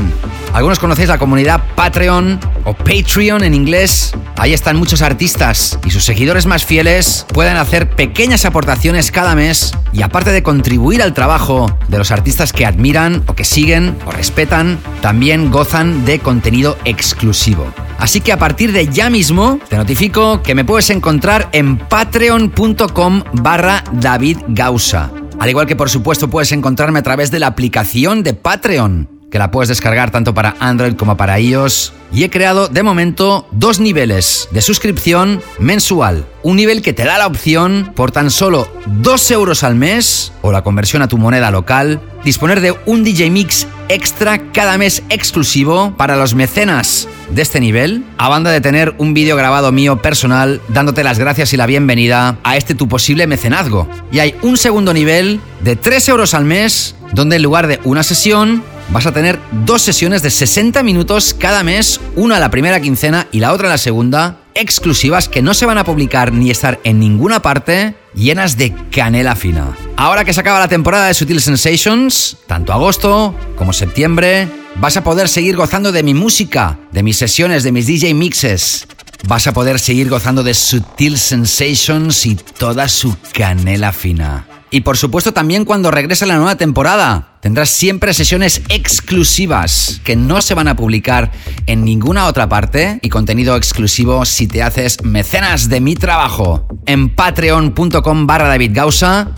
Algunos 0.53 0.77
conocéis 0.77 1.09
la 1.09 1.17
comunidad 1.17 1.63
Patreon 1.75 2.39
o 2.65 2.75
Patreon 2.75 3.43
en 3.43 3.55
inglés. 3.55 4.13
Ahí 4.37 4.53
están 4.53 4.77
muchos 4.77 5.01
artistas 5.01 5.79
y 5.83 5.89
sus 5.89 6.03
seguidores 6.03 6.45
más 6.45 6.63
fieles 6.63 7.25
pueden 7.33 7.57
hacer 7.57 7.89
pequeñas 7.89 8.45
aportaciones 8.45 9.09
cada 9.09 9.33
mes 9.33 9.73
y 9.93 10.03
aparte 10.03 10.31
de 10.31 10.43
contribuir 10.43 11.01
al 11.01 11.15
trabajo 11.15 11.75
de 11.87 11.97
los 11.97 12.11
artistas 12.11 12.53
que 12.53 12.67
admiran 12.67 13.23
o 13.25 13.33
que 13.33 13.45
siguen 13.45 13.97
o 14.05 14.11
respetan, 14.11 14.77
también 15.01 15.49
gozan 15.49 16.05
de 16.05 16.19
contenido 16.19 16.77
exclusivo. 16.85 17.65
Así 17.99 18.21
que 18.21 18.31
a 18.31 18.39
partir 18.39 18.58
de 18.67 18.87
ya 18.87 19.09
mismo 19.09 19.57
te 19.69 19.77
notifico 19.77 20.43
que 20.43 20.53
me 20.53 20.65
puedes 20.65 20.89
encontrar 20.89 21.47
en 21.53 21.77
patreon.com 21.77 23.23
barra 23.33 23.83
David 23.93 24.39
Gausa. 24.49 25.11
Al 25.39 25.49
igual 25.49 25.65
que 25.65 25.77
por 25.77 25.89
supuesto 25.89 26.29
puedes 26.29 26.51
encontrarme 26.51 26.99
a 26.99 27.03
través 27.03 27.31
de 27.31 27.39
la 27.39 27.47
aplicación 27.47 28.21
de 28.21 28.33
Patreon 28.33 29.19
que 29.31 29.39
la 29.39 29.51
puedes 29.51 29.69
descargar 29.69 30.11
tanto 30.11 30.33
para 30.33 30.55
Android 30.59 30.95
como 30.95 31.15
para 31.15 31.39
iOS. 31.39 31.93
Y 32.11 32.23
he 32.23 32.29
creado 32.29 32.67
de 32.67 32.83
momento 32.83 33.47
dos 33.51 33.79
niveles 33.79 34.47
de 34.51 34.61
suscripción 34.61 35.41
mensual. 35.59 36.25
Un 36.41 36.57
nivel 36.57 36.81
que 36.81 36.93
te 36.93 37.05
da 37.05 37.17
la 37.17 37.27
opción, 37.27 37.93
por 37.95 38.11
tan 38.11 38.31
solo 38.31 38.67
2 38.87 39.31
euros 39.31 39.63
al 39.63 39.75
mes, 39.75 40.31
o 40.41 40.51
la 40.51 40.63
conversión 40.63 41.03
a 41.03 41.07
tu 41.07 41.17
moneda 41.17 41.51
local, 41.51 42.01
disponer 42.23 42.59
de 42.61 42.75
un 42.87 43.03
DJ 43.03 43.29
Mix 43.29 43.67
extra 43.89 44.51
cada 44.51 44.77
mes 44.77 45.03
exclusivo 45.09 45.95
para 45.97 46.15
los 46.15 46.35
mecenas 46.35 47.07
de 47.31 47.41
este 47.41 47.59
nivel, 47.59 48.05
a 48.17 48.29
banda 48.29 48.51
de 48.51 48.61
tener 48.61 48.95
un 48.99 49.13
vídeo 49.13 49.35
grabado 49.35 49.71
mío 49.71 50.01
personal 50.01 50.61
dándote 50.69 51.03
las 51.03 51.19
gracias 51.19 51.51
y 51.53 51.57
la 51.57 51.65
bienvenida 51.65 52.37
a 52.43 52.55
este 52.55 52.75
tu 52.75 52.87
posible 52.87 53.27
mecenazgo. 53.27 53.89
Y 54.11 54.19
hay 54.19 54.35
un 54.41 54.57
segundo 54.57 54.93
nivel 54.93 55.41
de 55.61 55.75
3 55.75 56.07
euros 56.09 56.33
al 56.33 56.45
mes, 56.45 56.95
donde 57.11 57.35
en 57.35 57.43
lugar 57.43 57.67
de 57.67 57.79
una 57.83 58.03
sesión, 58.03 58.63
vas 58.89 59.05
a 59.05 59.11
tener 59.11 59.39
dos 59.65 59.81
sesiones 59.81 60.21
de 60.21 60.29
60 60.29 60.81
minutos 60.83 61.35
cada 61.37 61.63
mes, 61.63 61.99
una 62.15 62.39
la 62.39 62.51
primera 62.51 62.79
quincena 62.79 63.27
y 63.31 63.39
la 63.39 63.53
otra 63.53 63.69
la 63.69 63.77
segunda, 63.77 64.37
exclusivas 64.55 65.29
que 65.29 65.41
no 65.41 65.53
se 65.53 65.65
van 65.65 65.77
a 65.77 65.83
publicar 65.83 66.33
ni 66.33 66.51
estar 66.51 66.79
en 66.83 66.99
ninguna 66.99 67.41
parte 67.41 67.95
llenas 68.19 68.57
de 68.57 68.75
canela 68.91 69.35
fina. 69.35 69.75
Ahora 69.97 70.25
que 70.25 70.33
se 70.33 70.41
acaba 70.41 70.59
la 70.59 70.67
temporada 70.67 71.07
de 71.07 71.13
Sutil 71.13 71.41
Sensations, 71.41 72.37
tanto 72.45 72.73
agosto 72.73 73.33
como 73.55 73.73
septiembre, 73.73 74.47
vas 74.75 74.97
a 74.97 75.03
poder 75.03 75.27
seguir 75.27 75.55
gozando 75.55 75.91
de 75.91 76.03
mi 76.03 76.13
música, 76.13 76.77
de 76.91 77.01
mis 77.01 77.17
sesiones, 77.17 77.63
de 77.63 77.71
mis 77.71 77.87
DJ 77.87 78.13
mixes. 78.13 78.87
Vas 79.27 79.47
a 79.47 79.53
poder 79.53 79.79
seguir 79.79 80.09
gozando 80.09 80.43
de 80.43 80.53
Sutil 80.53 81.17
Sensations 81.17 82.25
y 82.25 82.35
toda 82.35 82.87
su 82.87 83.15
canela 83.33 83.91
fina. 83.91 84.45
Y 84.71 84.81
por 84.81 84.97
supuesto 84.97 85.33
también 85.33 85.65
cuando 85.65 85.89
regrese 85.89 86.25
la 86.25 86.35
nueva 86.35 86.55
temporada. 86.55 87.28
Tendrás 87.41 87.69
siempre 87.69 88.13
sesiones 88.13 88.61
exclusivas 88.67 90.01
que 90.03 90.17
no 90.17 90.41
se 90.41 90.55
van 90.55 90.67
a 90.67 90.75
publicar 90.75 91.31
en 91.67 91.85
ninguna 91.85 92.25
otra 92.25 92.49
parte 92.49 92.99
y 93.01 93.07
contenido 93.07 93.55
exclusivo 93.55 94.25
si 94.25 94.47
te 94.47 94.61
haces 94.61 95.03
mecenas 95.03 95.69
de 95.69 95.79
mi 95.79 95.95
trabajo. 95.95 96.67
En 96.85 97.15
patreon.com 97.15 98.27
barra 98.27 98.49
David 98.49 98.77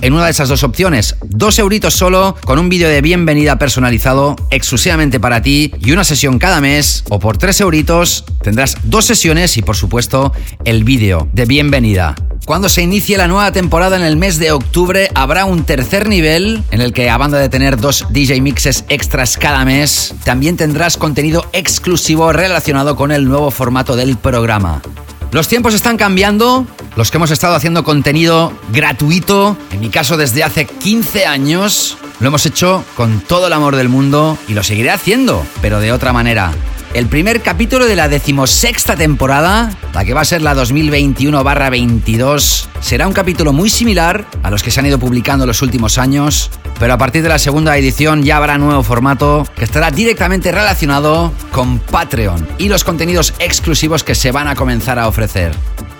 en 0.01 0.13
una 0.13 0.25
de 0.25 0.31
esas 0.31 0.49
dos 0.49 0.63
opciones, 0.63 1.15
dos 1.23 1.59
euritos 1.59 1.93
solo 1.93 2.35
con 2.43 2.57
un 2.57 2.69
vídeo 2.69 2.89
de 2.89 3.01
bienvenida 3.01 3.59
personalizado 3.59 4.35
exclusivamente 4.49 5.19
para 5.19 5.43
ti 5.43 5.71
y 5.79 5.91
una 5.91 6.03
sesión 6.03 6.39
cada 6.39 6.59
mes 6.59 7.03
o 7.09 7.19
por 7.19 7.37
tres 7.37 7.61
euritos 7.61 8.25
tendrás 8.41 8.77
dos 8.83 9.05
sesiones 9.05 9.57
y 9.57 9.61
por 9.61 9.75
supuesto 9.75 10.33
el 10.65 10.83
vídeo 10.83 11.27
de 11.33 11.45
bienvenida. 11.45 12.15
Cuando 12.45 12.69
se 12.69 12.81
inicie 12.81 13.17
la 13.17 13.27
nueva 13.27 13.51
temporada 13.51 13.95
en 13.95 14.01
el 14.01 14.17
mes 14.17 14.39
de 14.39 14.51
octubre, 14.51 15.09
habrá 15.13 15.45
un 15.45 15.63
tercer 15.63 16.09
nivel 16.09 16.63
en 16.71 16.81
el 16.81 16.91
que, 16.91 17.09
a 17.09 17.17
banda 17.17 17.37
de 17.37 17.49
tener 17.49 17.77
dos 17.77 17.90
DJ 18.09 18.41
mixes 18.41 18.85
extras 18.89 19.37
cada 19.37 19.65
mes, 19.65 20.13
también 20.23 20.57
tendrás 20.57 20.97
contenido 20.97 21.45
exclusivo 21.53 22.31
relacionado 22.31 22.95
con 22.95 23.11
el 23.11 23.25
nuevo 23.25 23.51
formato 23.51 23.95
del 23.95 24.17
programa. 24.17 24.81
Los 25.31 25.47
tiempos 25.47 25.73
están 25.73 25.97
cambiando, 25.97 26.65
los 26.95 27.11
que 27.11 27.17
hemos 27.17 27.31
estado 27.31 27.55
haciendo 27.55 27.83
contenido 27.83 28.51
gratuito, 28.73 29.57
en 29.71 29.79
mi 29.79 29.89
caso 29.89 30.17
desde 30.17 30.43
hace 30.43 30.65
15 30.65 31.25
años, 31.25 31.97
lo 32.19 32.27
hemos 32.27 32.45
hecho 32.45 32.83
con 32.95 33.19
todo 33.21 33.47
el 33.47 33.53
amor 33.53 33.75
del 33.75 33.89
mundo 33.89 34.37
y 34.47 34.53
lo 34.53 34.63
seguiré 34.63 34.91
haciendo, 34.91 35.45
pero 35.61 35.79
de 35.79 35.91
otra 35.91 36.13
manera 36.13 36.51
el 36.93 37.07
primer 37.07 37.41
capítulo 37.41 37.85
de 37.85 37.95
la 37.95 38.09
decimosexta 38.09 38.95
temporada, 38.95 39.71
la 39.93 40.03
que 40.03 40.13
va 40.13 40.21
a 40.21 40.25
ser 40.25 40.41
la 40.41 40.55
2021-22, 40.55 42.67
será 42.81 43.07
un 43.07 43.13
capítulo 43.13 43.53
muy 43.53 43.69
similar 43.69 44.25
a 44.43 44.51
los 44.51 44.61
que 44.61 44.71
se 44.71 44.79
han 44.79 44.87
ido 44.87 44.99
publicando 44.99 45.45
los 45.45 45.61
últimos 45.61 45.97
años, 45.97 46.51
pero 46.79 46.93
a 46.93 46.97
partir 46.97 47.23
de 47.23 47.29
la 47.29 47.39
segunda 47.39 47.77
edición 47.77 48.23
ya 48.23 48.35
habrá 48.37 48.57
nuevo 48.57 48.83
formato 48.83 49.47
que 49.55 49.63
estará 49.63 49.89
directamente 49.91 50.51
relacionado 50.51 51.31
con 51.51 51.79
Patreon 51.79 52.45
y 52.57 52.67
los 52.67 52.83
contenidos 52.83 53.33
exclusivos 53.39 54.03
que 54.03 54.15
se 54.15 54.31
van 54.31 54.49
a 54.49 54.55
comenzar 54.55 54.99
a 54.99 55.07
ofrecer. 55.07 55.53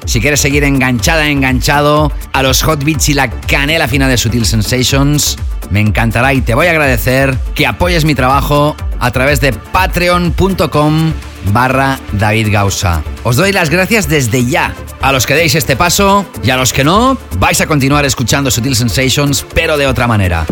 Si 0.06 0.20
quieres 0.20 0.42
seguir 0.42 0.64
enganchada, 0.64 1.30
enganchado 1.30 2.12
a 2.34 2.44
los 2.44 2.64
hot 2.64 2.84
beats 2.84 3.10
y 3.10 3.14
la 3.14 3.30
canela 3.30 3.88
fina 3.88 4.08
de 4.08 4.18
Sutil 4.18 4.46
Sensations, 4.46 5.38
me 5.70 5.80
encantará 5.80 6.34
y 6.34 6.42
te 6.42 6.54
voy 6.54 6.68
a 6.68 6.72
agradecer 6.72 7.38
que 7.56 7.66
apoyes 7.68 8.04
mi 8.06 8.16
trabajo 8.16 8.76
a 9.00 9.12
través 9.12 9.42
de 9.42 9.54
patreon.com 9.54 11.14
barra 11.52 12.00
David 12.14 12.50
Gausa. 12.52 13.04
Os 13.24 13.36
doy 13.36 13.52
las 13.52 13.70
gracias 13.70 14.08
desde 14.08 14.46
ya. 14.46 14.74
A 15.02 15.12
los 15.12 15.26
que 15.26 15.34
deis 15.34 15.56
este 15.56 15.76
paso 15.76 16.26
y 16.44 16.52
a 16.52 16.58
los 16.58 16.74
que 16.74 16.84
no, 16.84 17.18
vais 17.38 17.60
a 17.62 17.68
continuar 17.68 18.06
escuchando 18.06 18.52
Sutil 18.52 18.76
Sensations, 18.76 19.46
pero 19.54 19.78
de 19.78 19.88
otra 19.88 20.08
manera. 20.08 20.46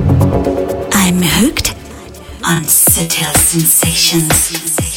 I'm 0.94 1.22
hooked 1.22 1.70
Sutil 2.66 3.28
Sensations. 3.36 4.89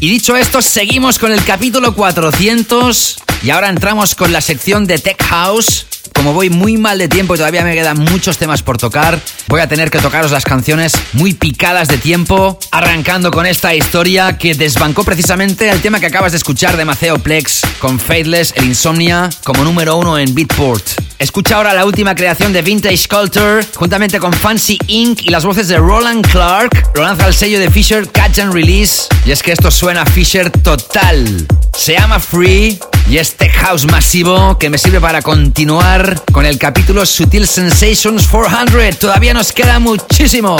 Y 0.00 0.10
dicho 0.10 0.36
esto, 0.36 0.62
seguimos 0.62 1.18
con 1.18 1.32
el 1.32 1.44
capítulo 1.44 1.92
400 1.92 3.16
y 3.42 3.50
ahora 3.50 3.68
entramos 3.68 4.14
con 4.14 4.32
la 4.32 4.40
sección 4.40 4.86
de 4.86 4.98
Tech 4.98 5.20
House. 5.24 5.86
Como 6.18 6.32
voy 6.32 6.50
muy 6.50 6.76
mal 6.76 6.98
de 6.98 7.06
tiempo 7.06 7.36
y 7.36 7.38
todavía 7.38 7.62
me 7.62 7.74
quedan 7.74 7.96
muchos 7.96 8.38
temas 8.38 8.64
por 8.64 8.76
tocar, 8.76 9.20
voy 9.46 9.60
a 9.60 9.68
tener 9.68 9.88
que 9.88 10.00
tocaros 10.00 10.32
las 10.32 10.44
canciones 10.44 10.92
muy 11.12 11.32
picadas 11.32 11.86
de 11.86 11.96
tiempo, 11.96 12.58
arrancando 12.72 13.30
con 13.30 13.46
esta 13.46 13.72
historia 13.72 14.36
que 14.36 14.56
desbancó 14.56 15.04
precisamente 15.04 15.70
el 15.70 15.80
tema 15.80 16.00
que 16.00 16.06
acabas 16.06 16.32
de 16.32 16.38
escuchar 16.38 16.76
de 16.76 16.84
Maceo 16.84 17.20
Plex 17.20 17.62
con 17.78 18.00
Faithless, 18.00 18.52
el 18.56 18.64
Insomnia, 18.64 19.30
como 19.44 19.62
número 19.62 19.96
uno 19.96 20.18
en 20.18 20.34
Beatport. 20.34 20.84
Escucha 21.20 21.56
ahora 21.56 21.72
la 21.72 21.84
última 21.84 22.16
creación 22.16 22.52
de 22.52 22.62
Vintage 22.62 23.06
Culture, 23.08 23.64
juntamente 23.76 24.18
con 24.18 24.32
Fancy 24.32 24.78
Inc. 24.88 25.22
y 25.22 25.30
las 25.30 25.44
voces 25.44 25.68
de 25.68 25.76
Roland 25.76 26.26
Clark. 26.28 26.90
Lo 26.94 27.02
lanza 27.02 27.28
el 27.28 27.34
sello 27.34 27.60
de 27.60 27.70
Fisher 27.70 28.08
Catch 28.10 28.40
and 28.40 28.52
Release. 28.52 29.02
Y 29.24 29.30
es 29.30 29.42
que 29.42 29.52
esto 29.52 29.70
suena 29.70 30.02
a 30.02 30.06
Fisher 30.06 30.50
total. 30.50 31.46
Se 31.76 31.94
llama 31.94 32.20
Free 32.20 32.78
y 33.10 33.18
es 33.18 33.34
Tech 33.36 33.52
House 33.52 33.86
masivo 33.86 34.58
que 34.58 34.70
me 34.70 34.78
sirve 34.78 35.00
para 35.00 35.22
continuar 35.22 36.07
con 36.32 36.46
el 36.46 36.58
capítulo 36.58 37.04
Sutil 37.04 37.46
Sensations 37.46 38.26
400. 38.26 38.98
Todavía 38.98 39.34
nos 39.34 39.52
queda 39.52 39.78
muchísimo. 39.78 40.56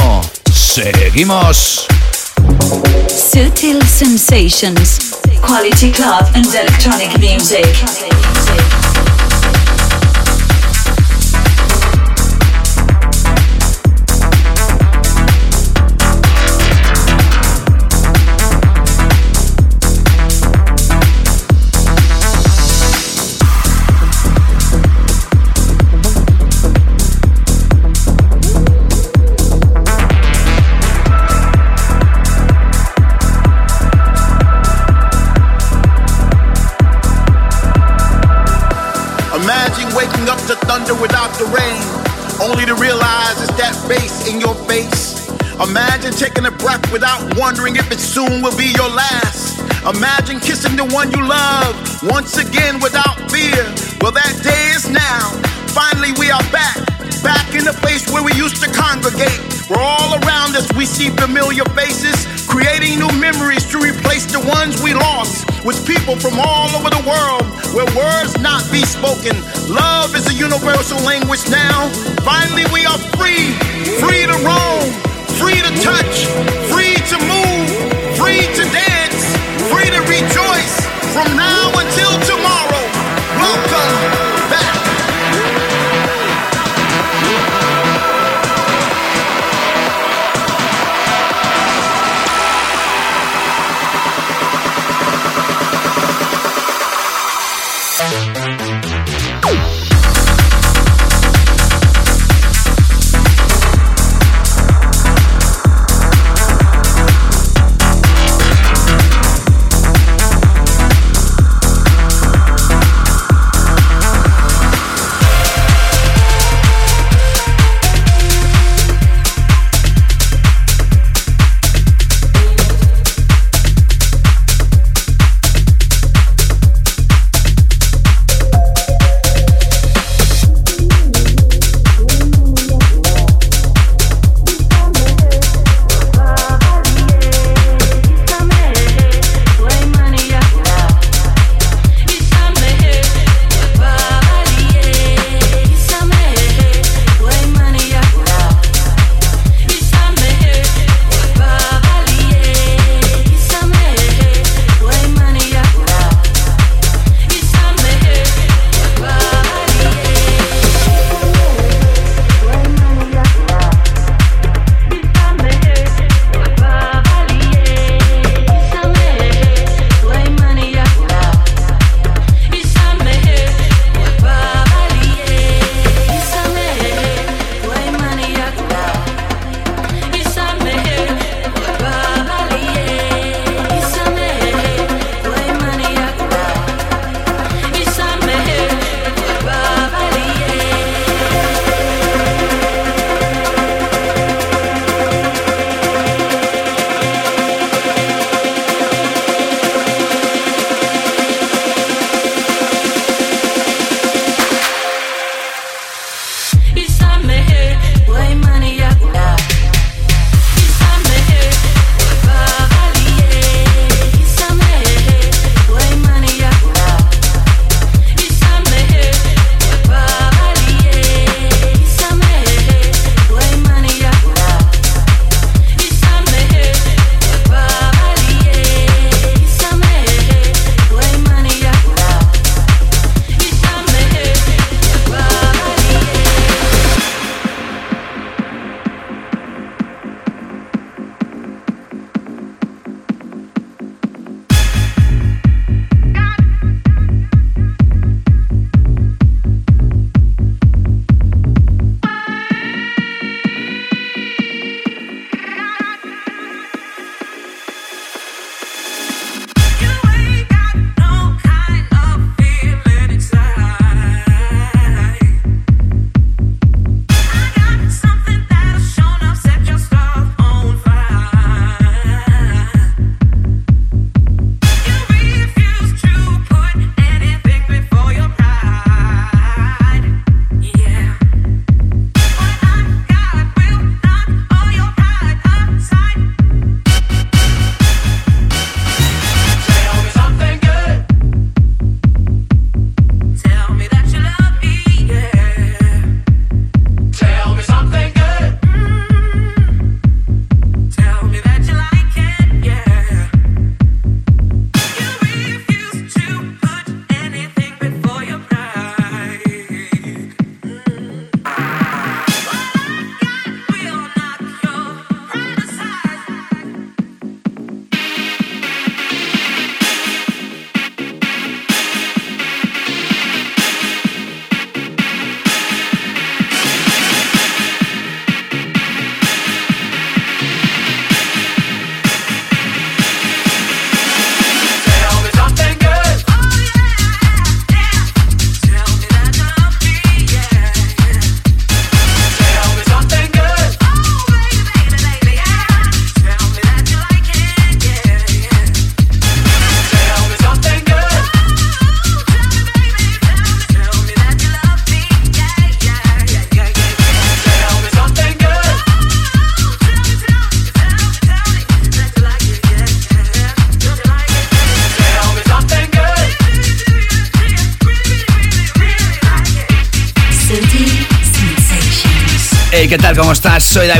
Seguimos. 0.52 1.86
Sutil 3.08 3.82
Sensations. 3.86 4.98
Quality 5.40 5.92
club 5.92 6.26
and 6.34 6.46
electronic 6.46 7.16
music. 7.18 8.87
Thunder 40.88 41.00
without 41.02 41.32
the 41.38 41.44
rain, 41.52 41.82
only 42.40 42.64
to 42.64 42.74
realize 42.74 43.40
it's 43.42 43.52
that 43.58 43.74
bass 43.88 44.28
in 44.28 44.40
your 44.40 44.54
face. 44.66 45.28
Imagine 45.60 46.12
taking 46.12 46.46
a 46.46 46.50
breath 46.50 46.92
without 46.92 47.36
wondering 47.36 47.76
if 47.76 47.90
it 47.90 47.98
soon 47.98 48.42
will 48.42 48.56
be 48.56 48.72
your 48.74 48.88
last. 48.88 49.58
Imagine 49.84 50.40
kissing 50.40 50.76
the 50.76 50.84
one 50.94 51.10
you 51.10 51.20
love 51.26 51.74
once 52.02 52.38
again 52.38 52.80
without 52.80 53.18
fear. 53.30 53.64
Well, 54.00 54.12
that 54.12 54.34
day 54.42 54.72
is 54.76 54.88
now. 54.88 55.34
Finally, 55.78 56.10
we 56.18 56.26
are 56.26 56.42
back, 56.50 56.74
back 57.22 57.54
in 57.54 57.62
the 57.62 57.70
place 57.78 58.02
where 58.10 58.18
we 58.18 58.34
used 58.34 58.58
to 58.58 58.66
congregate. 58.74 59.38
Where 59.70 59.78
all 59.78 60.18
around 60.26 60.58
us 60.58 60.66
we 60.74 60.82
see 60.82 61.06
familiar 61.14 61.62
faces, 61.78 62.18
creating 62.50 62.98
new 62.98 63.14
memories 63.14 63.62
to 63.70 63.78
replace 63.78 64.26
the 64.26 64.42
ones 64.42 64.82
we 64.82 64.90
lost 64.90 65.46
with 65.62 65.78
people 65.86 66.18
from 66.18 66.34
all 66.42 66.66
over 66.74 66.90
the 66.90 67.04
world 67.06 67.46
where 67.78 67.86
words 67.94 68.34
not 68.42 68.66
be 68.74 68.82
spoken. 68.82 69.38
Love 69.70 70.18
is 70.18 70.26
a 70.26 70.34
universal 70.34 70.98
language 71.06 71.46
now. 71.46 71.86
Finally, 72.26 72.66
we 72.74 72.82
are 72.82 72.98
free, 73.14 73.54
free 74.02 74.26
to 74.26 74.34
roam, 74.42 74.82
free 75.38 75.62
to 75.62 75.70
touch, 75.78 76.26
free 76.74 76.98
to 77.06 77.16
move, 77.22 77.70
free 78.18 78.50
to 78.50 78.66
dance, 78.74 79.22
free 79.70 79.94
to 79.94 80.02
rejoice 80.10 80.74
from 81.14 81.30
now 81.38 81.70
until 81.78 82.18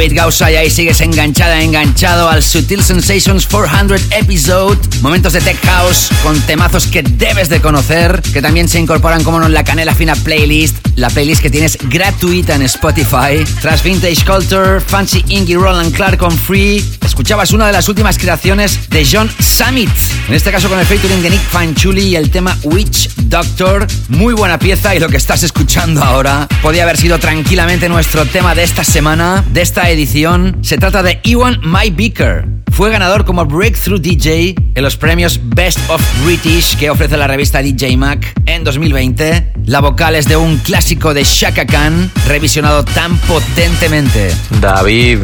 David 0.09 0.22
Gausa 0.22 0.51
y 0.51 0.56
ahí 0.56 0.70
sigues 0.70 1.02
enganchada, 1.02 1.60
enganchado 1.60 2.30
al 2.30 2.43
Sutil 2.43 2.82
Sensations 2.82 3.47
400 3.47 4.01
episode. 4.12 4.78
Momentos 5.02 5.35
de 5.35 5.43
Tech 5.43 5.60
House 5.66 6.09
con 6.22 6.40
temazos 6.43 6.86
que 6.86 7.02
debes 7.02 7.51
de 7.51 7.60
conocer, 7.60 8.22
que 8.32 8.40
también 8.40 8.68
se 8.68 8.78
incorporan 8.78 9.22
como 9.22 9.39
no 9.39 9.47
en 9.47 9.52
la 9.52 9.64
canela 9.64 9.94
fina 9.94 10.14
playlist, 10.14 10.76
la 10.97 11.10
playlist 11.10 11.43
que 11.43 11.51
tienes 11.51 11.76
gratuita 11.90 12.55
en 12.55 12.62
Spotify. 12.62 13.44
Tras 13.60 13.82
Vintage 13.82 14.24
Culture, 14.24 14.80
Fancy 14.80 15.22
Ingy 15.28 15.56
Roland 15.56 15.94
Clark 15.94 16.22
on 16.22 16.39
Free, 16.39 16.82
escuchabas 17.05 17.51
una 17.51 17.66
de 17.66 17.72
las 17.72 17.89
últimas 17.89 18.16
creaciones 18.16 18.89
de 18.89 19.06
John 19.10 19.30
Summit. 19.40 19.90
En 20.28 20.35
este 20.35 20.51
caso 20.51 20.70
con 20.70 20.78
el 20.78 20.86
featuring 20.86 21.20
de 21.20 21.30
Nick 21.30 21.43
Fanchuli 21.51 22.02
y 22.02 22.16
el 22.16 22.30
tema 22.30 22.56
Witch 22.62 23.07
Doctor. 23.28 23.86
Muy 24.09 24.32
buena 24.32 24.59
pieza 24.59 24.94
y 24.94 25.00
lo 25.00 25.09
que 25.09 25.18
estás 25.18 25.42
escuchando 25.42 26.02
ahora 26.02 26.48
podía 26.62 26.84
haber 26.84 26.96
sido 26.96 27.18
tranquilamente 27.18 27.88
nuestro 27.88 28.24
tema 28.24 28.55
de 28.55 28.62
esta 28.62 28.84
semana, 28.84 29.44
de 29.50 29.60
esta 29.60 29.90
edición. 29.90 30.59
Se 30.62 30.78
trata 30.78 31.02
de 31.02 31.20
Ewan 31.24 31.60
My 31.62 31.90
Beaker. 31.90 32.46
Fue 32.72 32.90
ganador 32.90 33.26
como 33.26 33.44
Breakthrough 33.44 34.00
DJ 34.00 34.55
en 34.74 34.82
los 34.82 34.96
premios 34.96 35.40
Best 35.42 35.78
of 35.90 36.00
British 36.24 36.76
que 36.76 36.88
ofrece 36.88 37.16
la 37.16 37.26
revista 37.26 37.60
DJ 37.60 37.96
Mac 37.98 38.32
en 38.46 38.64
2020. 38.64 39.52
La 39.66 39.80
vocal 39.80 40.14
es 40.14 40.26
de 40.26 40.36
un 40.36 40.56
clásico 40.59 41.12
de 41.12 41.24
Shaka 41.24 41.66
Khan, 41.66 42.10
revisionado 42.26 42.84
tan 42.84 43.18
potentemente. 43.18 44.34
David, 44.60 45.18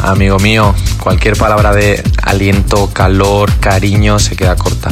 amigo 0.00 0.38
mío, 0.38 0.74
cualquier 1.00 1.36
palabra 1.36 1.72
de 1.72 2.02
aliento, 2.22 2.90
calor, 2.92 3.50
cariño 3.60 4.18
se 4.18 4.36
queda 4.36 4.54
corta. 4.56 4.90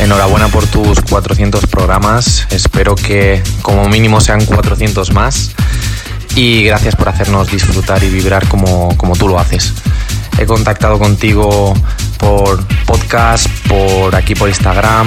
Enhorabuena 0.00 0.48
por 0.48 0.66
tus 0.66 0.98
400 1.02 1.66
programas, 1.66 2.46
espero 2.50 2.94
que 2.94 3.42
como 3.60 3.86
mínimo 3.88 4.20
sean 4.20 4.46
400 4.46 5.12
más 5.12 5.52
y 6.34 6.64
gracias 6.64 6.96
por 6.96 7.10
hacernos 7.10 7.50
disfrutar 7.50 8.02
y 8.02 8.08
vibrar 8.08 8.48
como, 8.48 8.96
como 8.96 9.14
tú 9.14 9.28
lo 9.28 9.38
haces. 9.38 9.74
He 10.38 10.46
contactado 10.46 10.98
contigo 10.98 11.74
por 12.18 12.66
podcast, 12.86 13.46
por 13.68 14.16
aquí 14.16 14.34
por 14.34 14.48
Instagram, 14.48 15.06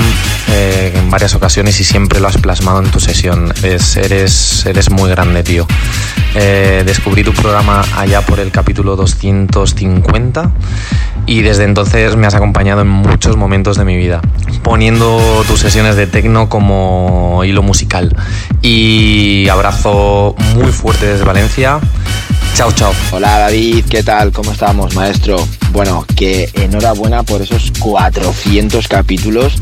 eh, 0.49 0.93
en 0.95 1.09
varias 1.09 1.33
ocasiones 1.33 1.79
y 1.79 1.83
siempre 1.83 2.19
lo 2.19 2.27
has 2.27 2.37
plasmado 2.37 2.79
en 2.83 2.91
tu 2.91 2.99
sesión. 2.99 3.51
Eres, 3.63 3.97
eres, 3.97 4.65
eres 4.67 4.91
muy 4.91 5.09
grande, 5.09 5.41
tío. 5.41 5.65
Eh, 6.35 6.83
descubrí 6.85 7.23
tu 7.23 7.33
programa 7.33 7.83
allá 7.95 8.21
por 8.21 8.39
el 8.39 8.51
capítulo 8.51 8.95
250 8.95 10.51
y 11.25 11.41
desde 11.41 11.63
entonces 11.63 12.15
me 12.15 12.27
has 12.27 12.35
acompañado 12.35 12.81
en 12.81 12.89
muchos 12.89 13.37
momentos 13.37 13.77
de 13.77 13.85
mi 13.85 13.95
vida, 13.95 14.21
poniendo 14.63 15.43
tus 15.47 15.59
sesiones 15.59 15.95
de 15.95 16.07
tecno 16.07 16.49
como 16.49 17.43
hilo 17.43 17.61
musical. 17.61 18.15
Y 18.61 19.47
abrazo 19.49 20.35
muy 20.55 20.71
fuerte 20.71 21.05
desde 21.07 21.25
Valencia. 21.25 21.79
Chao, 22.55 22.71
chao. 22.71 22.93
Hola 23.11 23.39
David, 23.39 23.85
¿qué 23.89 24.03
tal? 24.03 24.31
¿Cómo 24.31 24.51
estamos, 24.51 24.95
maestro? 24.95 25.47
Bueno, 25.71 26.05
que 26.15 26.49
enhorabuena 26.53 27.23
por 27.23 27.41
esos 27.41 27.71
400 27.79 28.87
capítulos 28.87 29.53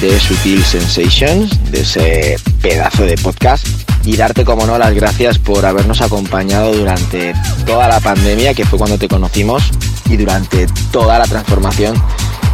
de 0.00 0.18
Sutil 0.20 0.62
Sensations, 0.64 1.70
de 1.70 1.80
ese 1.80 2.36
pedazo 2.60 3.04
de 3.04 3.16
podcast. 3.16 3.66
Y 4.04 4.16
darte, 4.16 4.44
como 4.44 4.66
no, 4.66 4.78
las 4.78 4.94
gracias 4.94 5.38
por 5.38 5.64
habernos 5.66 6.00
acompañado 6.00 6.72
durante 6.72 7.34
toda 7.64 7.88
la 7.88 8.00
pandemia, 8.00 8.54
que 8.54 8.64
fue 8.64 8.78
cuando 8.78 8.98
te 8.98 9.08
conocimos, 9.08 9.64
y 10.08 10.16
durante 10.16 10.66
toda 10.92 11.18
la 11.18 11.24
transformación 11.24 12.00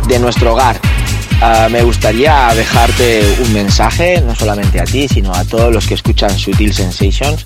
de 0.08 0.18
nuestro 0.18 0.52
hogar. 0.52 0.80
Uh, 1.42 1.68
me 1.70 1.82
gustaría 1.82 2.54
dejarte 2.54 3.20
un 3.44 3.52
mensaje, 3.52 4.22
no 4.24 4.32
solamente 4.32 4.80
a 4.80 4.84
ti, 4.84 5.08
sino 5.08 5.34
a 5.34 5.44
todos 5.44 5.74
los 5.74 5.88
que 5.88 5.94
escuchan 5.94 6.38
Sutil 6.38 6.72
Sensations, 6.72 7.44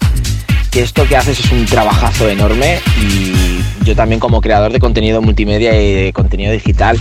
que 0.70 0.82
esto 0.82 1.08
que 1.08 1.16
haces 1.16 1.40
es 1.40 1.50
un 1.50 1.64
trabajazo 1.64 2.28
enorme 2.28 2.78
y 3.00 3.62
yo 3.86 3.96
también 3.96 4.20
como 4.20 4.42
creador 4.42 4.70
de 4.70 4.80
contenido 4.80 5.22
multimedia 5.22 5.80
y 5.80 5.94
de 5.94 6.12
contenido 6.12 6.52
digital, 6.52 7.00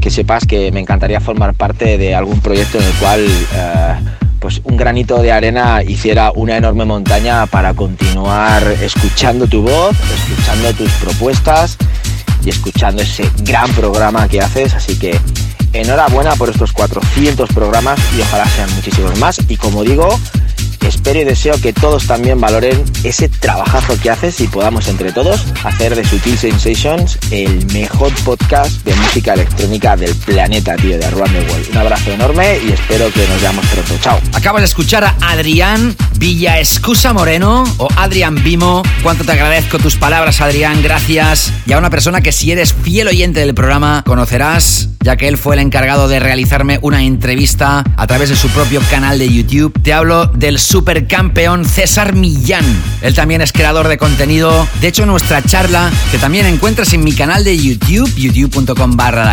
que 0.00 0.08
sepas 0.08 0.46
que 0.46 0.70
me 0.70 0.78
encantaría 0.78 1.20
formar 1.20 1.54
parte 1.54 1.98
de 1.98 2.14
algún 2.14 2.40
proyecto 2.40 2.78
en 2.78 2.84
el 2.84 2.92
cual 2.92 3.26
uh, 3.26 4.38
pues 4.38 4.60
un 4.62 4.76
granito 4.76 5.20
de 5.20 5.32
arena 5.32 5.82
hiciera 5.82 6.30
una 6.30 6.56
enorme 6.56 6.84
montaña 6.84 7.46
para 7.46 7.74
continuar 7.74 8.62
escuchando 8.80 9.48
tu 9.48 9.62
voz, 9.62 9.96
escuchando 10.14 10.72
tus 10.74 10.92
propuestas 10.92 11.76
y 12.44 12.50
escuchando 12.50 13.02
ese 13.02 13.28
gran 13.42 13.68
programa 13.72 14.28
que 14.28 14.40
haces, 14.40 14.74
así 14.74 14.96
que 14.96 15.18
enhorabuena 15.72 16.34
por 16.36 16.50
estos 16.50 16.72
400 16.72 17.48
programas 17.50 17.98
y 18.16 18.22
ojalá 18.22 18.46
sean 18.46 18.72
muchísimos 18.74 19.18
más 19.18 19.38
y 19.48 19.56
como 19.56 19.84
digo, 19.84 20.18
espero 20.86 21.20
y 21.20 21.24
deseo 21.24 21.60
que 21.60 21.72
todos 21.72 22.06
también 22.06 22.40
valoren 22.40 22.84
ese 23.04 23.28
trabajazo 23.28 23.98
que 24.00 24.10
haces 24.10 24.40
y 24.40 24.48
podamos 24.48 24.88
entre 24.88 25.12
todos 25.12 25.44
hacer 25.64 25.94
de 25.94 26.04
Sutil 26.04 26.36
Sensations 26.36 27.18
el 27.30 27.64
mejor 27.66 28.12
podcast 28.24 28.84
de 28.84 28.94
música 28.94 29.34
electrónica 29.34 29.96
del 29.96 30.14
planeta, 30.14 30.76
tío, 30.76 30.98
de 30.98 31.04
Around 31.04 31.32
the 31.32 31.52
World. 31.52 31.68
Un 31.70 31.76
abrazo 31.76 32.10
enorme 32.12 32.58
y 32.66 32.72
espero 32.72 33.10
que 33.12 33.26
nos 33.28 33.40
veamos 33.40 33.64
pronto. 33.66 33.94
Chao. 34.00 34.20
Acabas 34.32 34.62
de 34.62 34.66
escuchar 34.66 35.04
a 35.04 35.16
Adrián 35.20 35.94
Villa 36.20 36.58
Escusa 36.58 37.14
Moreno 37.14 37.64
o 37.78 37.88
Adrián 37.96 38.44
Vimo. 38.44 38.82
Cuánto 39.02 39.24
te 39.24 39.32
agradezco 39.32 39.78
tus 39.78 39.96
palabras, 39.96 40.42
Adrián. 40.42 40.82
Gracias. 40.82 41.50
Y 41.64 41.72
a 41.72 41.78
una 41.78 41.88
persona 41.88 42.20
que 42.20 42.30
si 42.30 42.52
eres 42.52 42.74
fiel 42.74 43.08
oyente 43.08 43.40
del 43.40 43.54
programa 43.54 44.02
conocerás, 44.06 44.90
ya 45.02 45.16
que 45.16 45.28
él 45.28 45.38
fue 45.38 45.54
el 45.54 45.62
encargado 45.62 46.08
de 46.08 46.20
realizarme 46.20 46.78
una 46.82 47.02
entrevista 47.02 47.82
a 47.96 48.06
través 48.06 48.28
de 48.28 48.36
su 48.36 48.50
propio 48.50 48.82
canal 48.90 49.18
de 49.18 49.32
YouTube. 49.32 49.72
Te 49.82 49.94
hablo 49.94 50.26
del 50.26 50.58
supercampeón 50.58 51.64
César 51.64 52.14
Millán. 52.14 52.66
Él 53.00 53.14
también 53.14 53.40
es 53.40 53.50
creador 53.50 53.88
de 53.88 53.96
contenido. 53.96 54.68
De 54.82 54.88
hecho, 54.88 55.06
nuestra 55.06 55.42
charla, 55.42 55.90
que 56.10 56.18
también 56.18 56.44
encuentras 56.44 56.92
en 56.92 57.02
mi 57.02 57.14
canal 57.14 57.44
de 57.44 57.56
YouTube, 57.56 58.14
youtube.com 58.14 58.94
barra 58.94 59.24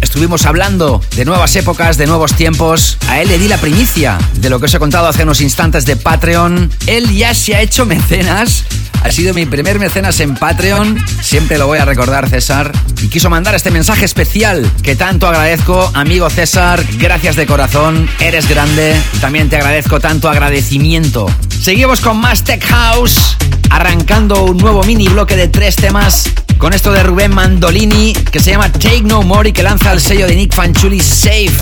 estuvimos 0.00 0.44
hablando 0.46 1.00
de 1.14 1.24
nuevas 1.24 1.54
épocas, 1.54 1.96
de 1.98 2.06
nuevos 2.06 2.34
tiempos. 2.34 2.98
A 3.08 3.20
él 3.20 3.28
le 3.28 3.38
di 3.38 3.46
la 3.46 3.58
primicia 3.58 4.18
de 4.34 4.50
lo 4.50 4.58
que 4.58 4.66
os 4.66 4.74
he 4.74 4.78
contado 4.80 5.06
hace 5.06 5.22
unos 5.22 5.40
instantes 5.40 5.83
de 5.86 5.96
Patreon. 5.96 6.70
Él 6.86 7.14
ya 7.14 7.34
se 7.34 7.54
ha 7.54 7.60
hecho 7.60 7.86
mecenas. 7.86 8.64
Ha 9.02 9.10
sido 9.10 9.34
mi 9.34 9.44
primer 9.44 9.78
mecenas 9.78 10.18
en 10.20 10.34
Patreon. 10.34 10.98
Siempre 11.20 11.58
lo 11.58 11.66
voy 11.66 11.78
a 11.78 11.84
recordar, 11.84 12.28
César. 12.28 12.72
Y 13.02 13.08
quiso 13.08 13.28
mandar 13.28 13.54
este 13.54 13.70
mensaje 13.70 14.04
especial 14.04 14.70
que 14.82 14.96
tanto 14.96 15.26
agradezco, 15.26 15.90
amigo 15.94 16.30
César. 16.30 16.82
Gracias 16.98 17.36
de 17.36 17.46
corazón. 17.46 18.08
Eres 18.18 18.48
grande. 18.48 18.96
También 19.20 19.48
te 19.48 19.56
agradezco 19.56 20.00
tanto 20.00 20.28
agradecimiento. 20.28 21.26
Seguimos 21.60 22.00
con 22.00 22.18
más 22.18 22.44
Tech 22.44 22.64
House. 22.64 23.36
Arrancando 23.68 24.44
un 24.44 24.56
nuevo 24.56 24.82
mini 24.84 25.08
bloque 25.08 25.36
de 25.36 25.48
tres 25.48 25.76
temas. 25.76 26.30
Con 26.56 26.72
esto 26.72 26.92
de 26.92 27.02
Rubén 27.02 27.34
Mandolini, 27.34 28.14
que 28.14 28.40
se 28.40 28.52
llama 28.52 28.72
Take 28.72 29.02
No 29.02 29.22
More 29.22 29.50
y 29.50 29.52
que 29.52 29.62
lanza 29.62 29.92
el 29.92 30.00
sello 30.00 30.26
de 30.26 30.36
Nick 30.36 30.54
Fanchuli 30.54 31.00
Safe. 31.00 31.52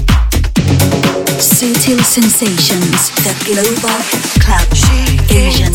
Sutil 1.42 1.98
Sensations, 2.04 3.10
the 3.24 3.34
Global 3.44 3.98
Club 4.38 4.72
Asian. 5.28 5.72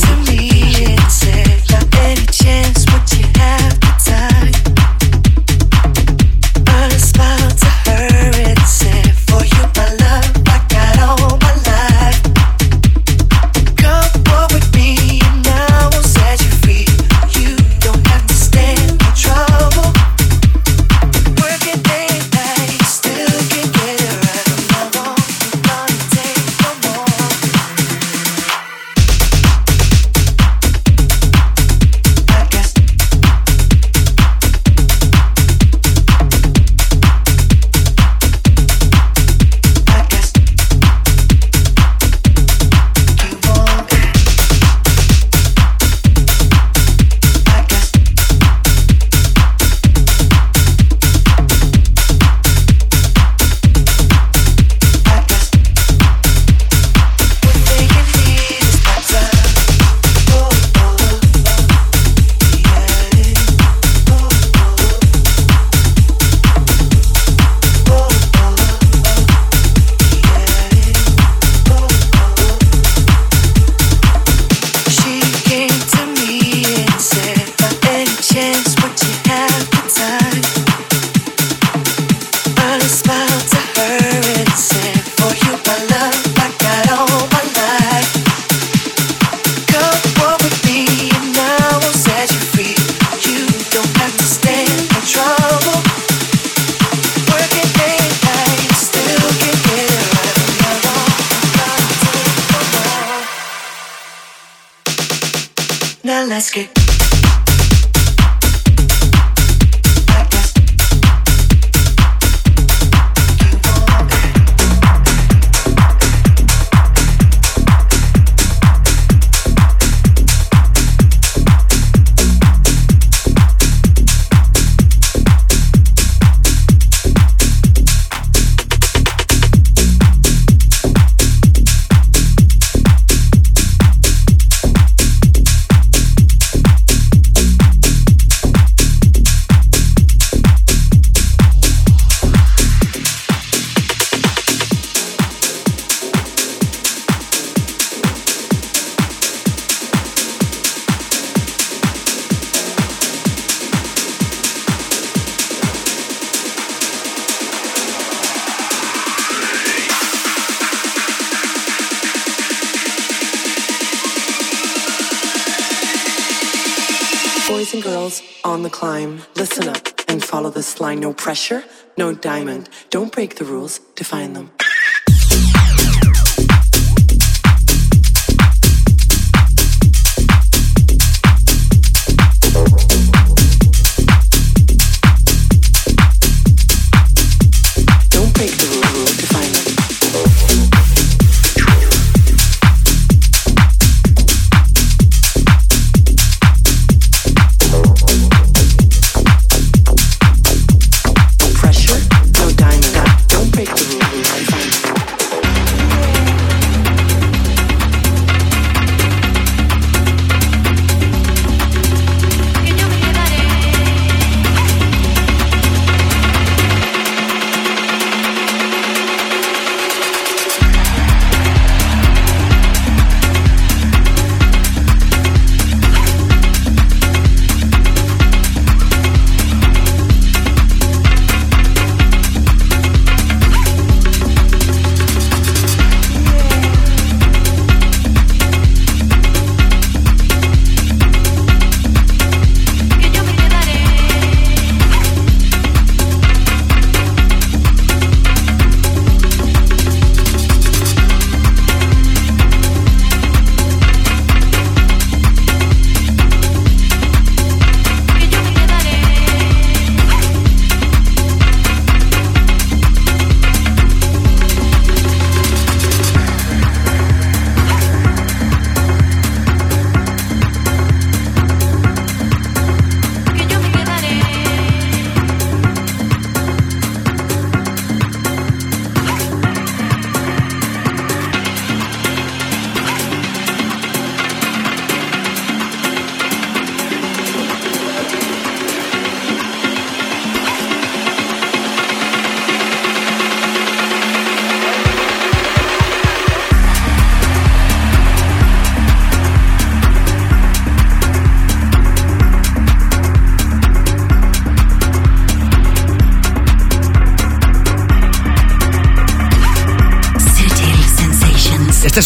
No 171.08 171.14
pressure, 171.14 171.64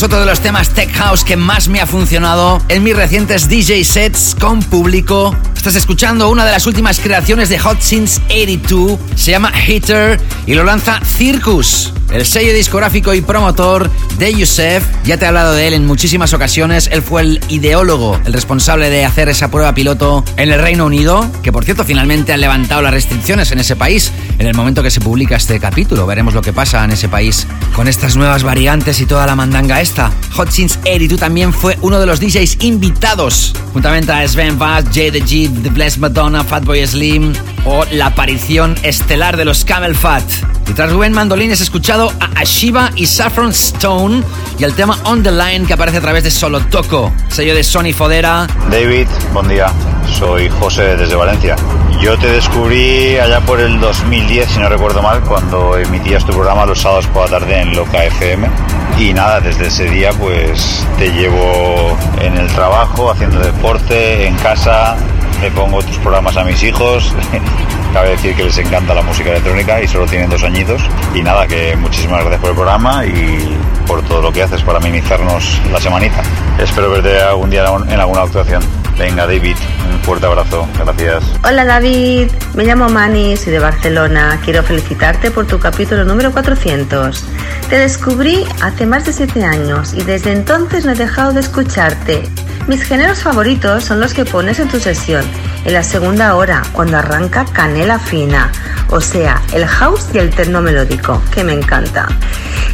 es 0.01 0.05
otro 0.05 0.19
de 0.19 0.25
los 0.25 0.39
temas 0.39 0.71
Tech 0.71 0.91
House 0.93 1.23
que 1.23 1.37
más 1.37 1.67
me 1.67 1.79
ha 1.79 1.85
funcionado 1.85 2.59
en 2.69 2.81
mis 2.81 2.95
recientes 2.95 3.47
DJ 3.47 3.83
sets 3.83 4.35
con 4.39 4.59
público. 4.59 5.35
Estás 5.55 5.75
escuchando 5.75 6.27
una 6.29 6.43
de 6.43 6.51
las 6.51 6.65
últimas 6.65 6.99
creaciones 6.99 7.49
de 7.49 7.59
Hot 7.59 7.79
Since 7.81 8.19
82. 8.25 8.97
Se 9.15 9.29
llama 9.29 9.51
Hitter 9.67 10.19
y 10.47 10.55
lo 10.55 10.63
lanza 10.63 10.99
Circus. 11.05 11.93
El 12.11 12.25
sello 12.25 12.53
discográfico 12.53 13.13
y 13.13 13.21
promotor 13.21 13.89
de 14.17 14.33
Yusef, 14.33 14.83
ya 15.05 15.17
te 15.17 15.25
he 15.25 15.27
hablado 15.29 15.53
de 15.53 15.67
él 15.67 15.73
en 15.73 15.85
muchísimas 15.85 16.33
ocasiones, 16.33 16.89
él 16.91 17.01
fue 17.01 17.21
el 17.21 17.41
ideólogo, 17.47 18.19
el 18.25 18.33
responsable 18.33 18.89
de 18.89 19.05
hacer 19.05 19.29
esa 19.29 19.49
prueba 19.49 19.73
piloto 19.73 20.25
en 20.35 20.51
el 20.51 20.61
Reino 20.61 20.85
Unido, 20.85 21.25
que 21.41 21.53
por 21.53 21.63
cierto 21.63 21.85
finalmente 21.85 22.33
han 22.33 22.41
levantado 22.41 22.81
las 22.81 22.93
restricciones 22.93 23.53
en 23.53 23.59
ese 23.59 23.77
país 23.77 24.11
en 24.41 24.47
el 24.47 24.55
momento 24.55 24.81
que 24.81 24.89
se 24.89 25.01
publica 25.01 25.35
este 25.35 25.59
capítulo. 25.59 26.07
Veremos 26.07 26.33
lo 26.33 26.41
que 26.41 26.51
pasa 26.51 26.83
en 26.83 26.89
ese 26.89 27.07
país 27.07 27.47
con 27.75 27.87
estas 27.87 28.15
nuevas 28.15 28.41
variantes 28.41 28.99
y 28.99 29.05
toda 29.05 29.27
la 29.27 29.35
mandanga 29.35 29.81
esta. 29.81 30.11
Hot 30.33 30.49
Since 30.49 30.79
82 30.79 31.19
también 31.19 31.53
fue 31.53 31.77
uno 31.81 31.99
de 31.99 32.07
los 32.07 32.19
DJs 32.19 32.57
invitados, 32.63 33.53
juntamente 33.71 34.11
a 34.11 34.27
Sven 34.27 34.57
Vaz, 34.57 34.85
Jay 34.91 35.11
the 35.11 35.21
Jeep, 35.21 35.61
The 35.61 35.69
Blessed 35.69 35.99
Madonna, 35.99 36.43
Fatboy 36.43 36.85
Slim 36.87 37.33
o 37.65 37.85
la 37.91 38.07
aparición 38.07 38.75
estelar 38.81 39.37
de 39.37 39.45
los 39.45 39.63
Camel 39.63 39.93
Fat. 39.93 40.23
Y 40.67 40.73
tras 40.73 40.91
Rubén 40.91 41.13
Mandolín 41.13 41.51
has 41.51 41.61
escuchado 41.61 42.11
a 42.19 42.39
Ashiva 42.39 42.89
y 42.95 43.05
Saffron 43.05 43.51
Stone 43.51 44.23
y 44.57 44.63
el 44.63 44.73
tema 44.73 44.97
On 45.03 45.21
the 45.21 45.31
Line 45.31 45.67
que 45.67 45.73
aparece 45.73 45.97
a 45.97 46.01
través 46.01 46.23
de 46.23 46.31
Solo 46.31 46.61
Toco, 46.61 47.13
sello 47.27 47.53
de 47.53 47.63
Sony 47.63 47.93
Fodera. 47.93 48.47
David, 48.71 49.07
buen 49.33 49.47
día. 49.47 49.71
Soy 50.17 50.49
José 50.49 50.97
desde 50.97 51.15
Valencia. 51.15 51.55
Yo 52.01 52.17
te 52.17 52.25
descubrí 52.25 53.19
allá 53.19 53.41
por 53.41 53.59
el 53.59 53.79
2010, 53.79 54.49
si 54.49 54.59
no 54.59 54.67
recuerdo 54.69 55.03
mal, 55.03 55.21
cuando 55.21 55.77
emitías 55.77 56.25
tu 56.25 56.33
programa 56.33 56.65
los 56.65 56.81
sábados 56.81 57.05
por 57.05 57.29
la 57.29 57.39
tarde 57.39 57.61
en 57.61 57.75
Loca 57.75 58.03
FM. 58.03 58.49
Y 58.97 59.13
nada, 59.13 59.39
desde 59.39 59.67
ese 59.67 59.85
día 59.85 60.11
pues 60.11 60.85
te 60.97 61.11
llevo 61.11 61.95
en 62.19 62.37
el 62.37 62.47
trabajo, 62.47 63.11
haciendo 63.11 63.39
deporte, 63.39 64.25
en 64.25 64.35
casa, 64.37 64.97
le 65.43 65.51
pongo 65.51 65.83
tus 65.83 65.97
programas 65.97 66.35
a 66.37 66.43
mis 66.43 66.63
hijos. 66.63 67.13
Cabe 67.93 68.09
decir 68.09 68.35
que 68.35 68.45
les 68.45 68.57
encanta 68.57 68.95
la 68.95 69.03
música 69.03 69.29
electrónica 69.29 69.79
y 69.79 69.87
solo 69.87 70.07
tienen 70.07 70.27
dos 70.27 70.43
añitos. 70.43 70.81
Y 71.13 71.21
nada, 71.21 71.45
que 71.45 71.75
muchísimas 71.75 72.21
gracias 72.21 72.41
por 72.41 72.49
el 72.49 72.55
programa 72.55 73.05
y 73.05 73.55
por 73.85 74.01
todo 74.01 74.23
lo 74.23 74.33
que 74.33 74.41
haces 74.41 74.63
para 74.63 74.79
minimizarnos 74.79 75.61
la 75.71 75.79
semanita. 75.79 76.23
Espero 76.57 76.89
verte 76.89 77.21
algún 77.21 77.51
día 77.51 77.63
en 77.63 77.99
alguna 77.99 78.23
actuación. 78.23 78.80
Venga, 79.01 79.25
David, 79.25 79.55
un 79.91 79.99
fuerte 80.03 80.27
abrazo. 80.27 80.67
Gracias. 80.77 81.23
Hola 81.43 81.65
David, 81.65 82.29
me 82.53 82.65
llamo 82.65 82.87
Mani, 82.87 83.35
soy 83.35 83.51
de 83.51 83.57
Barcelona. 83.57 84.39
Quiero 84.45 84.61
felicitarte 84.61 85.31
por 85.31 85.47
tu 85.47 85.57
capítulo 85.57 86.05
número 86.05 86.31
400. 86.31 87.23
Te 87.67 87.79
descubrí 87.79 88.45
hace 88.61 88.85
más 88.85 89.07
de 89.07 89.13
7 89.13 89.43
años 89.43 89.95
y 89.95 90.03
desde 90.03 90.31
entonces 90.31 90.85
no 90.85 90.91
he 90.91 90.95
dejado 90.95 91.33
de 91.33 91.39
escucharte. 91.39 92.21
Mis 92.67 92.83
géneros 92.83 93.23
favoritos 93.23 93.85
son 93.85 93.99
los 93.99 94.13
que 94.13 94.23
pones 94.23 94.59
en 94.59 94.67
tu 94.67 94.79
sesión, 94.79 95.25
en 95.65 95.73
la 95.73 95.81
segunda 95.81 96.35
hora, 96.35 96.61
cuando 96.71 96.99
arranca 96.99 97.45
canela 97.45 97.97
fina, 97.97 98.51
o 98.91 99.01
sea, 99.01 99.41
el 99.51 99.65
house 99.65 100.09
y 100.13 100.19
el 100.19 100.29
terno 100.29 100.61
melódico, 100.61 101.19
que 101.33 101.43
me 101.43 101.53
encanta. 101.53 102.07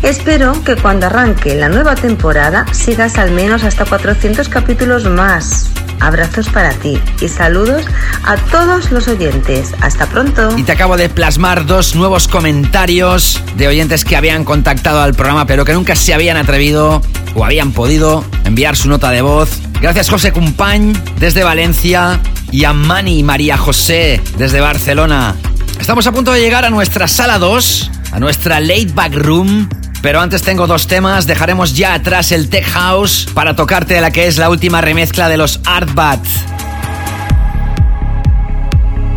Espero 0.04 0.62
que 0.66 0.76
cuando 0.76 1.06
arranque 1.06 1.56
la 1.56 1.70
nueva 1.70 1.96
temporada 1.96 2.66
sigas 2.74 3.18
al 3.18 3.32
menos 3.32 3.64
hasta 3.64 3.86
400 3.86 4.50
capítulos 4.50 5.06
más. 5.06 5.72
Abrazos 6.00 6.50
para 6.50 6.72
ti 6.72 7.00
y 7.22 7.28
saludos 7.28 7.86
a 8.24 8.38
todos 8.38 8.92
los 8.92 9.08
oyentes. 9.08 9.74
Hasta 9.82 10.06
pronto. 10.08 10.56
Y 10.58 10.64
te 10.64 10.72
acabo 10.72 10.98
de 10.98 11.10
plasmar 11.10 11.66
dos 11.66 11.96
nuevos 11.96 12.28
comentarios 12.28 13.42
de 13.56 13.68
oyentes 13.68 14.06
que 14.06 14.16
habían 14.16 14.44
contactado 14.44 15.02
al 15.02 15.14
programa 15.14 15.46
pero 15.46 15.66
que 15.66 15.74
nunca 15.74 15.96
se 15.96 16.14
habían 16.14 16.38
atrevido 16.38 17.02
o 17.36 17.46
habían 17.46 17.72
podido 17.72 18.24
enviar 18.44 18.76
su 18.76 18.90
nota 18.90 19.12
de 19.12 19.22
voz. 19.22 19.50
Gracias 19.82 20.10
José 20.10 20.32
Cumpañ 20.32 20.94
desde 21.20 21.44
Valencia 21.44 22.20
y 22.52 22.64
a 22.64 22.74
Mani 22.74 23.24
María 23.24 23.58
José 23.58 24.22
desde 24.38 24.62
Barcelona. 24.62 25.36
Estamos 25.80 26.08
a 26.08 26.12
punto 26.12 26.32
de 26.32 26.42
llegar 26.42 26.66
a 26.66 26.70
nuestra 26.70 27.08
sala 27.08 27.38
2, 27.38 27.92
a 28.12 28.20
nuestra 28.20 28.60
late 28.60 28.92
back 28.94 29.14
room 29.14 29.70
pero 30.02 30.20
antes 30.22 30.42
tengo 30.42 30.68
dos 30.68 30.88
temas, 30.88 31.28
dejaremos 31.28 31.76
ya 31.76 31.94
atrás 31.94 32.32
el 32.32 32.50
Tech 32.50 32.66
House 32.66 33.28
para 33.34 33.56
tocarte 33.56 34.00
la 34.02 34.12
que 34.12 34.28
es 34.28 34.38
la 34.38 34.50
última 34.50 34.82
remezcla 34.82 35.30
de 35.30 35.38
los 35.38 35.60
Artbat. 35.66 36.57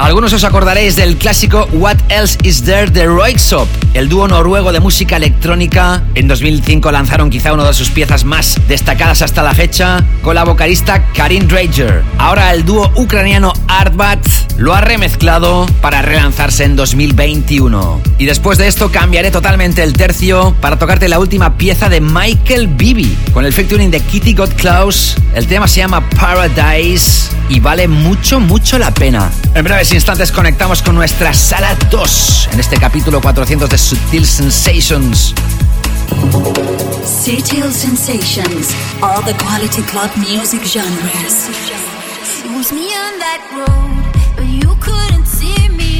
Algunos 0.01 0.33
os 0.33 0.45
acordaréis 0.45 0.97
del 0.97 1.19
clásico 1.19 1.69
What 1.73 1.99
Else 2.09 2.39
Is 2.43 2.63
There 2.63 2.91
de 2.91 3.05
Roixop, 3.05 3.69
el 3.93 4.09
dúo 4.09 4.27
noruego 4.27 4.73
de 4.73 4.81
música 4.81 5.19
electrónica. 5.19 6.03
En 6.15 6.27
2005 6.27 6.91
lanzaron 6.91 7.29
quizá 7.29 7.53
una 7.53 7.65
de 7.65 7.75
sus 7.75 7.91
piezas 7.91 8.25
más 8.25 8.59
destacadas 8.67 9.21
hasta 9.21 9.43
la 9.43 9.53
fecha, 9.53 10.03
con 10.23 10.37
la 10.37 10.45
vocalista 10.45 11.05
Karin 11.13 11.47
Drager. 11.47 12.03
Ahora 12.17 12.55
el 12.55 12.65
dúo 12.65 12.91
ucraniano 12.97 13.53
Artbat 13.69 14.27
lo 14.57 14.75
ha 14.75 14.81
remezclado 14.81 15.67
para 15.83 16.01
relanzarse 16.01 16.65
en 16.65 16.77
2021. 16.77 18.01
Y 18.17 18.25
después 18.25 18.57
de 18.57 18.69
esto 18.69 18.91
cambiaré 18.91 19.31
totalmente 19.31 19.83
el 19.83 19.93
tercio 19.93 20.57
para 20.63 20.79
tocarte 20.79 21.09
la 21.09 21.19
última 21.19 21.59
pieza 21.59 21.91
de 21.91 22.01
Michael 22.01 22.69
Bibi, 22.69 23.17
con 23.35 23.45
el 23.45 23.53
featuring 23.53 23.91
de 23.91 24.01
Kitty 24.01 24.33
God 24.33 24.51
Klaus. 24.55 25.17
El 25.35 25.47
tema 25.47 25.69
se 25.69 25.81
llama 25.81 26.09
Paradise 26.11 27.31
y 27.51 27.61
vale 27.61 27.89
mucho, 27.89 28.39
mucho 28.39 28.79
la 28.79 28.93
pena. 28.93 29.31
En 29.55 29.65
instantes 29.93 30.31
conectamos 30.31 30.83
con 30.83 30.95
nuestra 30.95 31.33
sala 31.33 31.75
2 31.91 32.51
en 32.53 32.61
este 32.61 32.77
capítulo 32.77 33.21
400 33.21 33.69
de 33.69 33.79
Sutil 33.79 34.27
Sensations. 34.27 35.35
Sutil 37.05 37.73
Sensations, 37.73 38.75
all 39.03 39.23
the 39.25 39.35
quality 39.43 39.83
club 39.83 40.11
music 40.17 40.61
genres. 40.65 41.49
It 42.45 42.57
was 42.57 42.73
me 42.73 42.93
on 42.95 43.19
that 43.19 43.41
road, 43.53 44.37
but 44.37 44.47
you 44.47 44.77
couldn't 44.81 45.27
see 45.27 45.69
me. 45.71 46.00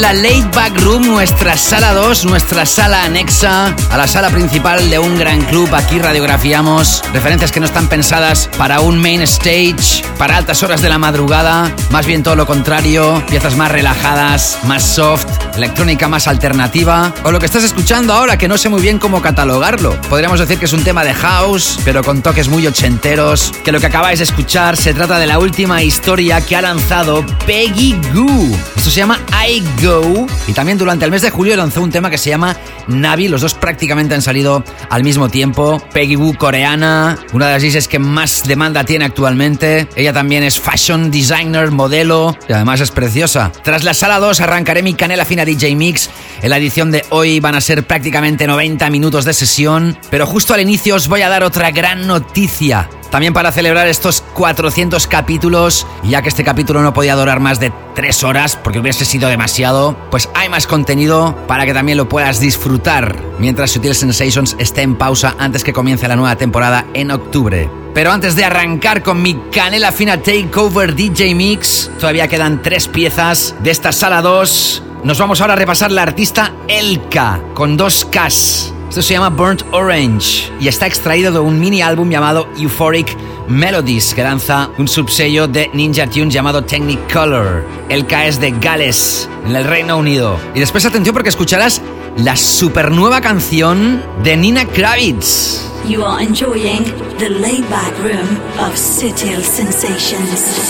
la 0.00 0.12
Late 0.12 0.48
Back 0.54 0.80
Room, 0.82 1.06
nuestra 1.06 1.56
sala 1.56 1.92
2, 1.94 2.26
nuestra 2.26 2.66
sala 2.66 3.04
anexa 3.04 3.74
a 3.90 3.96
la 3.96 4.06
sala 4.06 4.30
principal 4.30 4.90
de 4.90 4.98
un 4.98 5.18
gran 5.18 5.42
club. 5.42 5.74
Aquí 5.74 5.98
radiografiamos 5.98 7.02
referencias 7.12 7.52
que 7.52 7.60
no 7.60 7.66
están 7.66 7.88
pensadas 7.88 8.50
para 8.58 8.80
un 8.80 9.00
main 9.00 9.22
stage, 9.22 10.02
para 10.18 10.36
altas 10.36 10.62
horas 10.62 10.82
de 10.82 10.88
la 10.88 10.98
madrugada, 10.98 11.72
más 11.90 12.06
bien 12.06 12.22
todo 12.22 12.36
lo 12.36 12.46
contrario, 12.46 13.22
piezas 13.28 13.56
más 13.56 13.70
relajadas, 13.70 14.58
más 14.64 14.82
soft, 14.82 15.26
electrónica 15.56 16.08
más 16.08 16.28
alternativa, 16.28 17.12
o 17.24 17.32
lo 17.32 17.38
que 17.38 17.46
estás 17.46 17.64
escuchando 17.64 18.12
ahora 18.12 18.38
que 18.38 18.48
no 18.48 18.58
sé 18.58 18.68
muy 18.68 18.82
bien 18.82 18.98
cómo 18.98 19.22
catalogarlo. 19.22 20.00
Podríamos 20.08 20.38
decir 20.40 20.58
que 20.58 20.66
es 20.66 20.72
un 20.72 20.84
tema 20.84 21.04
de 21.04 21.14
house, 21.14 21.78
pero 21.84 22.02
con 22.02 22.22
toques 22.22 22.48
muy 22.48 22.66
ochenteros, 22.66 23.52
que 23.64 23.72
lo 23.72 23.80
que 23.80 23.86
acabáis 23.86 24.18
de 24.18 24.24
escuchar 24.24 24.76
se 24.76 24.94
trata 24.94 25.18
de 25.18 25.26
la 25.26 25.38
última 25.38 25.82
historia 25.82 26.40
que 26.40 26.56
ha 26.56 26.62
lanzado 26.62 27.24
Peggy 27.46 27.96
Goo. 28.14 28.56
Esto 28.76 28.90
se 28.90 28.96
llama 29.00 29.18
I 29.48 29.62
Go. 29.82 30.26
Y 30.46 30.52
también 30.52 30.78
durante 30.78 31.04
el 31.04 31.10
mes 31.10 31.22
de 31.22 31.30
julio 31.30 31.56
lanzó 31.56 31.82
un 31.82 31.90
tema 31.90 32.10
que 32.10 32.18
se 32.18 32.30
llama 32.30 32.56
Navi. 32.86 33.28
Los 33.28 33.40
dos 33.40 33.54
prácticamente 33.54 34.14
han 34.14 34.22
salido 34.22 34.64
al 34.90 35.04
mismo 35.04 35.28
tiempo. 35.28 35.82
Peggy 35.92 36.16
Wu, 36.16 36.34
coreana, 36.34 37.18
una 37.32 37.46
de 37.46 37.52
las 37.54 37.62
dices 37.62 37.88
que 37.88 37.98
más 37.98 38.44
demanda 38.46 38.84
tiene 38.84 39.04
actualmente. 39.04 39.88
Ella 39.96 40.12
también 40.12 40.42
es 40.42 40.60
fashion 40.60 41.10
designer, 41.10 41.70
modelo 41.70 42.36
y 42.48 42.52
además 42.52 42.80
es 42.80 42.90
preciosa. 42.90 43.52
Tras 43.62 43.84
la 43.84 43.94
sala 43.94 44.18
2 44.18 44.40
arrancaré 44.40 44.82
mi 44.82 44.94
canela 44.94 45.24
fina 45.24 45.44
DJ 45.44 45.74
Mix. 45.76 46.10
En 46.42 46.50
la 46.50 46.58
edición 46.58 46.90
de 46.90 47.04
hoy 47.10 47.40
van 47.40 47.54
a 47.54 47.60
ser 47.60 47.86
prácticamente 47.86 48.46
90 48.46 48.90
minutos 48.90 49.24
de 49.24 49.34
sesión. 49.34 49.98
Pero 50.10 50.26
justo 50.26 50.54
al 50.54 50.60
inicio 50.60 50.94
os 50.94 51.08
voy 51.08 51.22
a 51.22 51.28
dar 51.28 51.44
otra 51.44 51.70
gran 51.70 52.06
noticia. 52.06 52.88
También 53.10 53.32
para 53.32 53.52
celebrar 53.52 53.86
estos 53.86 54.22
400 54.34 55.06
capítulos, 55.06 55.86
ya 56.02 56.22
que 56.22 56.28
este 56.28 56.44
capítulo 56.44 56.82
no 56.82 56.92
podía 56.92 57.16
durar 57.16 57.40
más 57.40 57.60
de 57.60 57.72
3 57.94 58.24
horas 58.24 58.58
porque 58.62 58.78
hubiese 58.78 59.04
sido 59.04 59.28
demasiado, 59.28 59.96
pues 60.10 60.28
hay 60.34 60.48
más 60.48 60.66
contenido 60.66 61.36
para 61.46 61.64
que 61.64 61.74
también 61.74 61.98
lo 61.98 62.08
puedas 62.08 62.40
disfrutar 62.40 63.16
mientras 63.38 63.70
Sutil 63.70 63.94
Sensations 63.94 64.56
esté 64.58 64.82
en 64.82 64.96
pausa 64.96 65.34
antes 65.38 65.64
que 65.64 65.72
comience 65.72 66.08
la 66.08 66.16
nueva 66.16 66.36
temporada 66.36 66.86
en 66.94 67.10
octubre. 67.10 67.70
Pero 67.94 68.12
antes 68.12 68.36
de 68.36 68.44
arrancar 68.44 69.02
con 69.02 69.22
mi 69.22 69.34
canela 69.50 69.90
fina 69.90 70.18
Takeover 70.18 70.94
DJ 70.94 71.34
Mix, 71.34 71.90
todavía 71.98 72.28
quedan 72.28 72.60
tres 72.60 72.88
piezas 72.88 73.54
de 73.60 73.70
esta 73.70 73.90
sala 73.92 74.20
2. 74.20 74.82
Nos 75.04 75.18
vamos 75.18 75.40
ahora 75.40 75.54
a 75.54 75.56
repasar 75.56 75.90
la 75.90 76.02
artista 76.02 76.52
Elka 76.68 77.40
con 77.54 77.76
dos 77.76 78.06
Ks. 78.10 78.75
Esto 78.88 79.02
se 79.02 79.14
llama 79.14 79.30
Burnt 79.30 79.62
Orange 79.72 80.50
y 80.60 80.68
está 80.68 80.86
extraído 80.86 81.32
de 81.32 81.38
un 81.38 81.58
mini 81.60 81.82
álbum 81.82 82.08
llamado 82.08 82.48
Euphoric 82.56 83.16
Melodies 83.48 84.14
que 84.14 84.22
lanza 84.22 84.70
un 84.78 84.88
subsello 84.88 85.46
de 85.48 85.70
Ninja 85.74 86.08
Tunes 86.08 86.32
llamado 86.32 86.64
Technicolor. 86.64 87.64
El 87.88 88.06
K 88.06 88.26
es 88.26 88.40
de 88.40 88.52
Gales, 88.52 89.28
en 89.44 89.54
el 89.54 89.64
Reino 89.64 89.98
Unido. 89.98 90.38
Y 90.54 90.60
después 90.60 90.86
atención 90.86 91.12
porque 91.12 91.28
escucharás 91.28 91.82
la 92.16 92.36
super 92.36 92.90
nueva 92.90 93.20
canción 93.20 94.02
de 94.22 94.36
Nina 94.36 94.64
Kravitz. 94.64 95.62
You 95.86 96.04
are 96.04 96.24
enjoying 96.24 96.84
the 97.18 97.28
laid 97.28 97.68
back 97.68 97.92
room 98.02 98.40
of 98.58 98.76
Sutil 98.76 99.42
Sensations. 99.42 100.66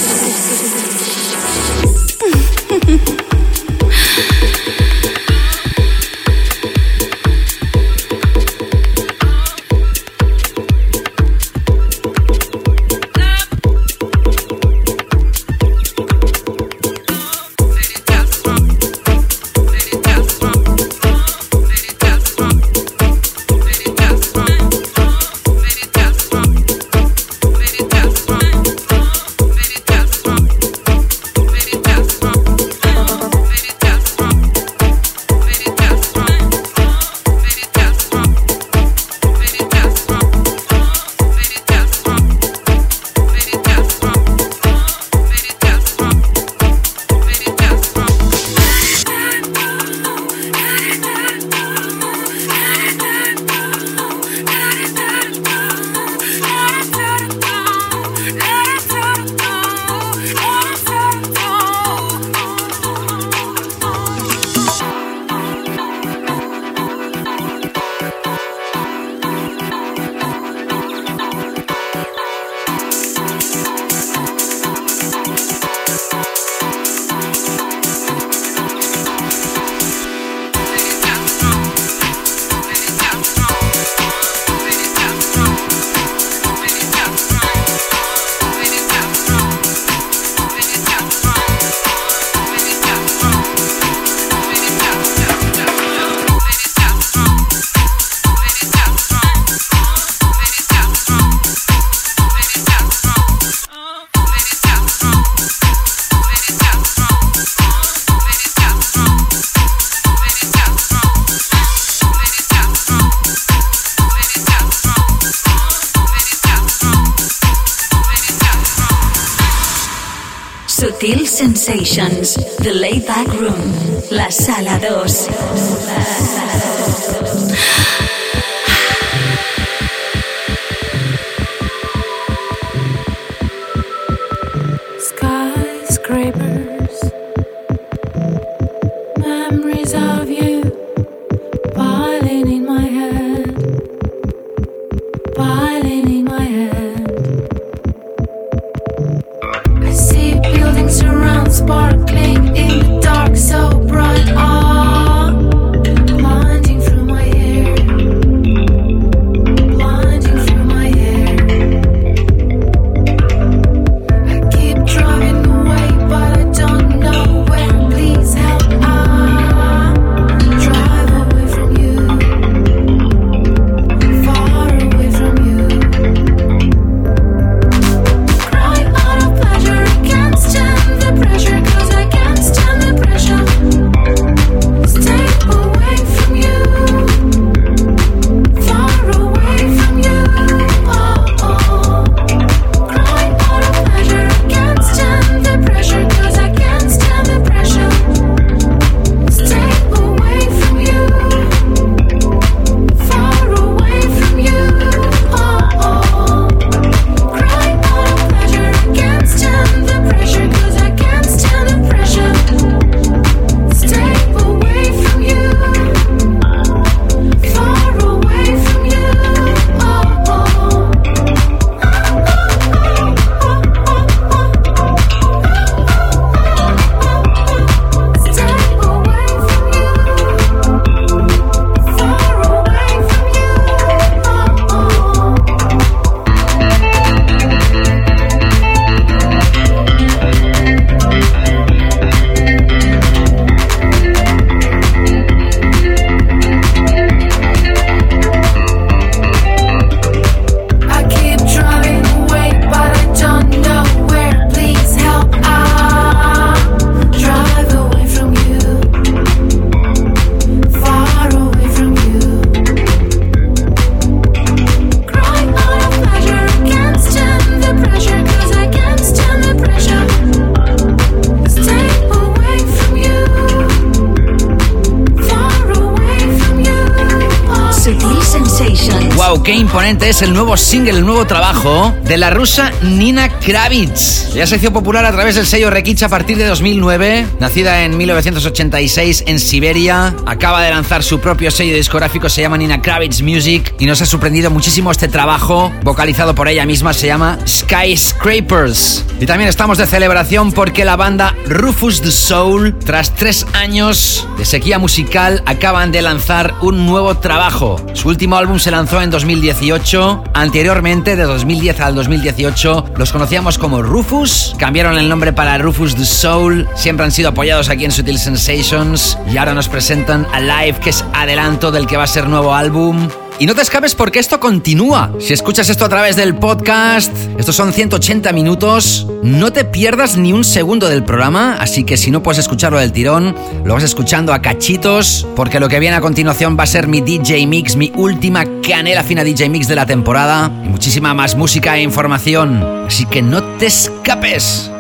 Es 280.17 280.23
el 280.23 280.33
nuevo 280.33 280.57
single, 280.57 280.93
el 280.93 281.05
nuevo 281.05 281.27
trabajo 281.27 281.95
de 282.05 282.17
la 282.17 282.31
rusa 282.31 282.73
Nina 282.81 283.29
Kravitz. 283.29 284.33
Ya 284.33 284.47
se 284.47 284.57
hizo 284.57 284.73
popular 284.73 285.05
a 285.05 285.13
través 285.13 285.35
del 285.35 285.47
sello 285.47 285.69
Rekich 285.69 286.03
a 286.05 286.09
partir 286.09 286.39
de 286.39 286.47
2009. 286.47 287.27
Nacida 287.39 287.83
en 287.83 287.99
1986 287.99 289.25
en 289.27 289.39
Siberia, 289.39 290.15
acaba 290.25 290.63
de 290.63 290.71
lanzar 290.71 291.03
su 291.03 291.21
propio 291.21 291.51
sello 291.51 291.77
discográfico, 291.77 292.31
se 292.31 292.41
llama 292.41 292.57
Nina 292.57 292.81
Kravitz 292.81 293.21
Music 293.21 293.75
y 293.79 293.85
nos 293.85 294.01
ha 294.01 294.07
sorprendido 294.07 294.51
muchísimo 294.51 294.91
este 294.91 295.09
trabajo, 295.09 295.71
vocalizado 295.83 296.35
por 296.35 296.49
ella 296.49 296.65
misma, 296.65 296.95
se 296.95 297.09
llama 297.09 297.39
Skyscrapers. 297.47 299.05
Y 299.21 299.27
también 299.27 299.51
estamos 299.51 299.77
de 299.77 299.87
celebración 299.87 300.53
porque 300.53 300.87
la 300.87 300.97
banda 300.97 301.35
Rufus 301.47 302.01
the 302.01 302.11
Soul, 302.11 302.79
tras 302.79 303.15
tres 303.15 303.47
años 303.53 304.27
de 304.39 304.47
sequía 304.47 304.79
musical, 304.79 305.43
acaban 305.45 305.93
de 305.93 306.01
lanzar 306.01 306.55
un 306.63 306.87
nuevo 306.87 307.19
trabajo. 307.19 307.85
Su 307.93 308.09
último 308.09 308.37
álbum 308.37 308.59
se 308.59 308.71
lanzó 308.71 309.03
en 309.03 309.11
2018. 309.11 310.06
Anteriormente, 310.35 311.17
de 311.17 311.25
2010 311.25 311.81
al 311.81 311.95
2018, 311.95 312.93
los 312.97 313.13
conocíamos 313.13 313.59
como 313.59 313.83
Rufus. 313.83 314.55
Cambiaron 314.59 314.99
el 314.99 315.09
nombre 315.09 315.33
para 315.33 315.59
Rufus 315.59 315.95
the 315.95 316.05
Soul. 316.05 316.69
Siempre 316.75 317.05
han 317.05 317.13
sido 317.13 317.31
apoyados 317.31 317.69
aquí 317.69 317.85
en 317.85 317.93
Sutil 317.93 318.19
Sensations. 318.19 319.19
Y 319.31 319.37
ahora 319.37 319.55
nos 319.55 319.69
presentan 319.69 320.27
Alive, 320.33 320.81
que 320.81 320.91
es 320.91 321.05
adelanto 321.13 321.71
del 321.71 321.87
que 321.87 321.97
va 321.97 322.05
a 322.05 322.09
ser 322.09 322.29
nuevo 322.29 322.55
álbum. 322.55 323.09
Y 323.39 323.45
no 323.45 323.55
te 323.55 323.61
escapes 323.61 323.95
porque 323.95 324.19
esto 324.19 324.41
continúa. 324.41 325.13
Si 325.21 325.35
escuchas 325.35 325.69
esto 325.69 325.85
a 325.85 325.89
través 325.91 326.17
del 326.17 326.35
podcast, 326.37 327.13
estos 327.39 327.55
son 327.55 327.73
180 327.73 328.33
minutos. 328.33 329.07
No 329.23 329.53
te 329.53 329.65
pierdas 329.65 330.17
ni 330.17 330.33
un 330.33 330.43
segundo 330.43 330.89
del 330.89 331.05
programa, 331.05 331.57
así 331.61 331.85
que 331.85 331.99
si 331.99 332.11
no 332.11 332.23
puedes 332.23 332.39
escucharlo 332.39 332.79
del 332.79 332.93
tirón, 332.93 333.35
lo 333.65 333.75
vas 333.75 333.83
escuchando 333.83 334.33
a 334.33 334.41
cachitos, 334.41 335.27
porque 335.37 335.61
lo 335.61 335.69
que 335.69 335.81
viene 335.81 335.97
a 335.97 336.01
continuación 336.01 336.57
va 336.59 336.63
a 336.65 336.67
ser 336.67 336.89
mi 336.89 337.03
DJ 337.03 337.47
Mix, 337.47 337.77
mi 337.77 337.93
última 337.95 338.45
canela 338.63 339.03
fina 339.03 339.23
DJ 339.23 339.51
Mix 339.51 339.69
de 339.69 339.77
la 339.77 339.85
temporada, 339.85 340.51
y 340.65 340.69
muchísima 340.69 341.13
más 341.13 341.37
música 341.37 341.77
e 341.77 341.83
información. 341.83 342.63
Así 342.87 343.05
que 343.05 343.21
no 343.21 343.43
te 343.59 343.67
escapes. 343.67 344.71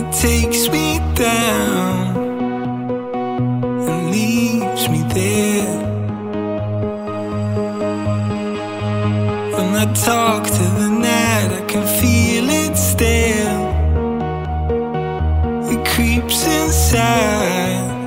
It 0.00 0.12
takes 0.12 0.68
me 0.68 1.00
down 1.14 2.16
and 3.88 4.10
leaves 4.12 4.88
me 4.88 5.02
there. 5.12 5.78
When 9.54 9.74
I 9.74 9.92
talk 9.94 10.44
to 10.44 10.64
the 10.82 10.88
night, 10.88 11.50
I 11.60 11.64
can 11.66 11.84
feel 12.00 12.48
it 12.48 12.76
still. 12.76 13.60
It 15.72 15.84
creeps 15.84 16.46
inside 16.46 17.97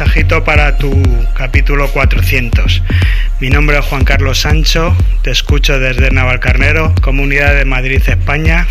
mensajito 0.00 0.42
para 0.44 0.78
tu 0.78 0.90
capítulo 1.34 1.86
400. 1.88 2.82
Mi 3.38 3.50
nombre 3.50 3.78
es 3.78 3.84
Juan 3.84 4.02
Carlos 4.04 4.40
Sancho, 4.40 4.96
te 5.20 5.30
escucho 5.30 5.78
desde 5.78 6.10
Navalcarnero, 6.10 6.94
Comunidad 7.02 7.54
de 7.54 7.66
Madrid, 7.66 8.00
España, 8.06 8.66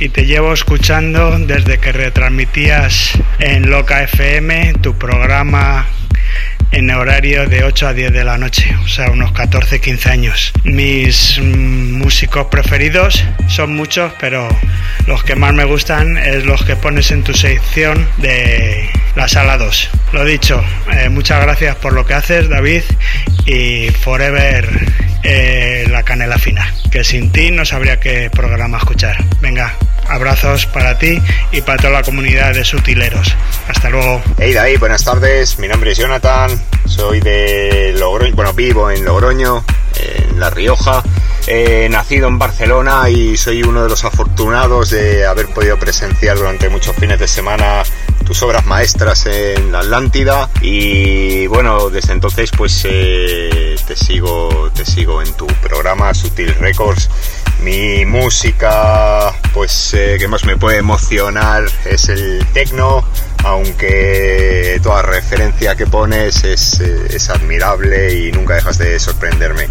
y 0.00 0.08
te 0.08 0.26
llevo 0.26 0.52
escuchando 0.52 1.38
desde 1.38 1.78
que 1.78 1.92
retransmitías 1.92 3.12
en 3.38 3.70
Loca 3.70 4.02
FM 4.02 4.74
tu 4.82 4.98
programa 4.98 5.86
en 6.72 6.90
horario 6.90 7.46
de 7.46 7.62
8 7.62 7.86
a 7.86 7.94
10 7.94 8.12
de 8.12 8.24
la 8.24 8.36
noche, 8.36 8.74
o 8.82 8.88
sea, 8.88 9.12
unos 9.12 9.32
14-15 9.32 10.06
años. 10.10 10.52
Mis 10.64 11.38
mm, 11.40 11.98
músicos 11.98 12.46
preferidos 12.46 13.24
son 13.46 13.76
muchos, 13.76 14.12
pero 14.18 14.48
los 15.06 15.22
que 15.22 15.36
más 15.36 15.54
me 15.54 15.62
gustan 15.62 16.18
es 16.18 16.44
los 16.44 16.64
que 16.64 16.74
pones 16.74 17.12
en 17.12 17.22
tu 17.22 17.32
sección 17.32 18.08
de 18.18 18.90
la 19.14 19.28
sala 19.28 19.56
2. 19.56 19.90
Lo 20.14 20.24
dicho, 20.24 20.62
eh, 20.92 21.08
muchas 21.08 21.42
gracias 21.42 21.74
por 21.74 21.92
lo 21.92 22.06
que 22.06 22.14
haces, 22.14 22.48
David, 22.48 22.82
y 23.46 23.90
forever 23.90 24.64
eh, 25.24 25.88
la 25.90 26.04
canela 26.04 26.38
fina, 26.38 26.72
que 26.92 27.02
sin 27.02 27.32
ti 27.32 27.50
no 27.50 27.64
sabría 27.64 27.98
qué 27.98 28.30
programa 28.30 28.78
escuchar. 28.78 29.16
Venga, 29.40 29.74
abrazos 30.08 30.66
para 30.66 30.98
ti 30.98 31.20
y 31.50 31.62
para 31.62 31.78
toda 31.78 31.94
la 31.94 32.02
comunidad 32.04 32.54
de 32.54 32.64
sutileros. 32.64 33.34
Hasta 33.66 33.90
luego. 33.90 34.22
Hey 34.38 34.52
David, 34.52 34.78
buenas 34.78 35.02
tardes. 35.02 35.58
Mi 35.58 35.66
nombre 35.66 35.90
es 35.90 35.98
Jonathan. 35.98 36.48
Soy 36.86 37.18
de 37.18 37.96
Logroño, 37.98 38.36
bueno, 38.36 38.52
vivo 38.52 38.92
en 38.92 39.04
Logroño, 39.04 39.64
en 39.98 40.38
La 40.38 40.48
Rioja. 40.48 41.02
Nacido 41.90 42.28
en 42.28 42.38
Barcelona 42.38 43.10
y 43.10 43.36
soy 43.36 43.64
uno 43.64 43.82
de 43.82 43.88
los 43.90 44.04
afortunados 44.04 44.90
de 44.90 45.26
haber 45.26 45.48
podido 45.48 45.76
presenciar 45.76 46.38
durante 46.38 46.68
muchos 46.68 46.94
fines 46.96 47.18
de 47.18 47.28
semana 47.28 47.82
tus 48.24 48.42
obras 48.42 48.66
maestras 48.66 49.26
en 49.26 49.72
la 49.72 49.80
Atlántida. 49.80 50.50
Y 50.60 51.46
bueno 51.46 51.90
desde 51.90 52.12
entonces 52.12 52.50
pues 52.56 52.86
eh, 52.88 53.76
te 53.86 53.96
sigo 53.96 54.70
te 54.74 54.84
sigo 54.84 55.22
en 55.22 55.32
tu 55.34 55.46
programa 55.46 56.14
Sutil 56.14 56.54
Records. 56.56 57.10
Mi 57.60 58.04
música 58.04 59.32
pues 59.52 59.94
eh, 59.94 60.16
que 60.18 60.28
más 60.28 60.44
me 60.44 60.56
puede 60.56 60.78
emocionar 60.78 61.64
es 61.84 62.08
el 62.08 62.44
techno 62.52 63.04
aunque 63.44 64.80
toda 64.82 65.02
referencia 65.02 65.76
que 65.76 65.86
pones 65.86 66.42
es, 66.44 66.80
eh, 66.80 67.18
admirable 67.28 68.14
y 68.14 68.32
nunca 68.32 68.54
dejas 68.54 68.78
de 68.78 68.98
sorprenderme. 68.98 69.68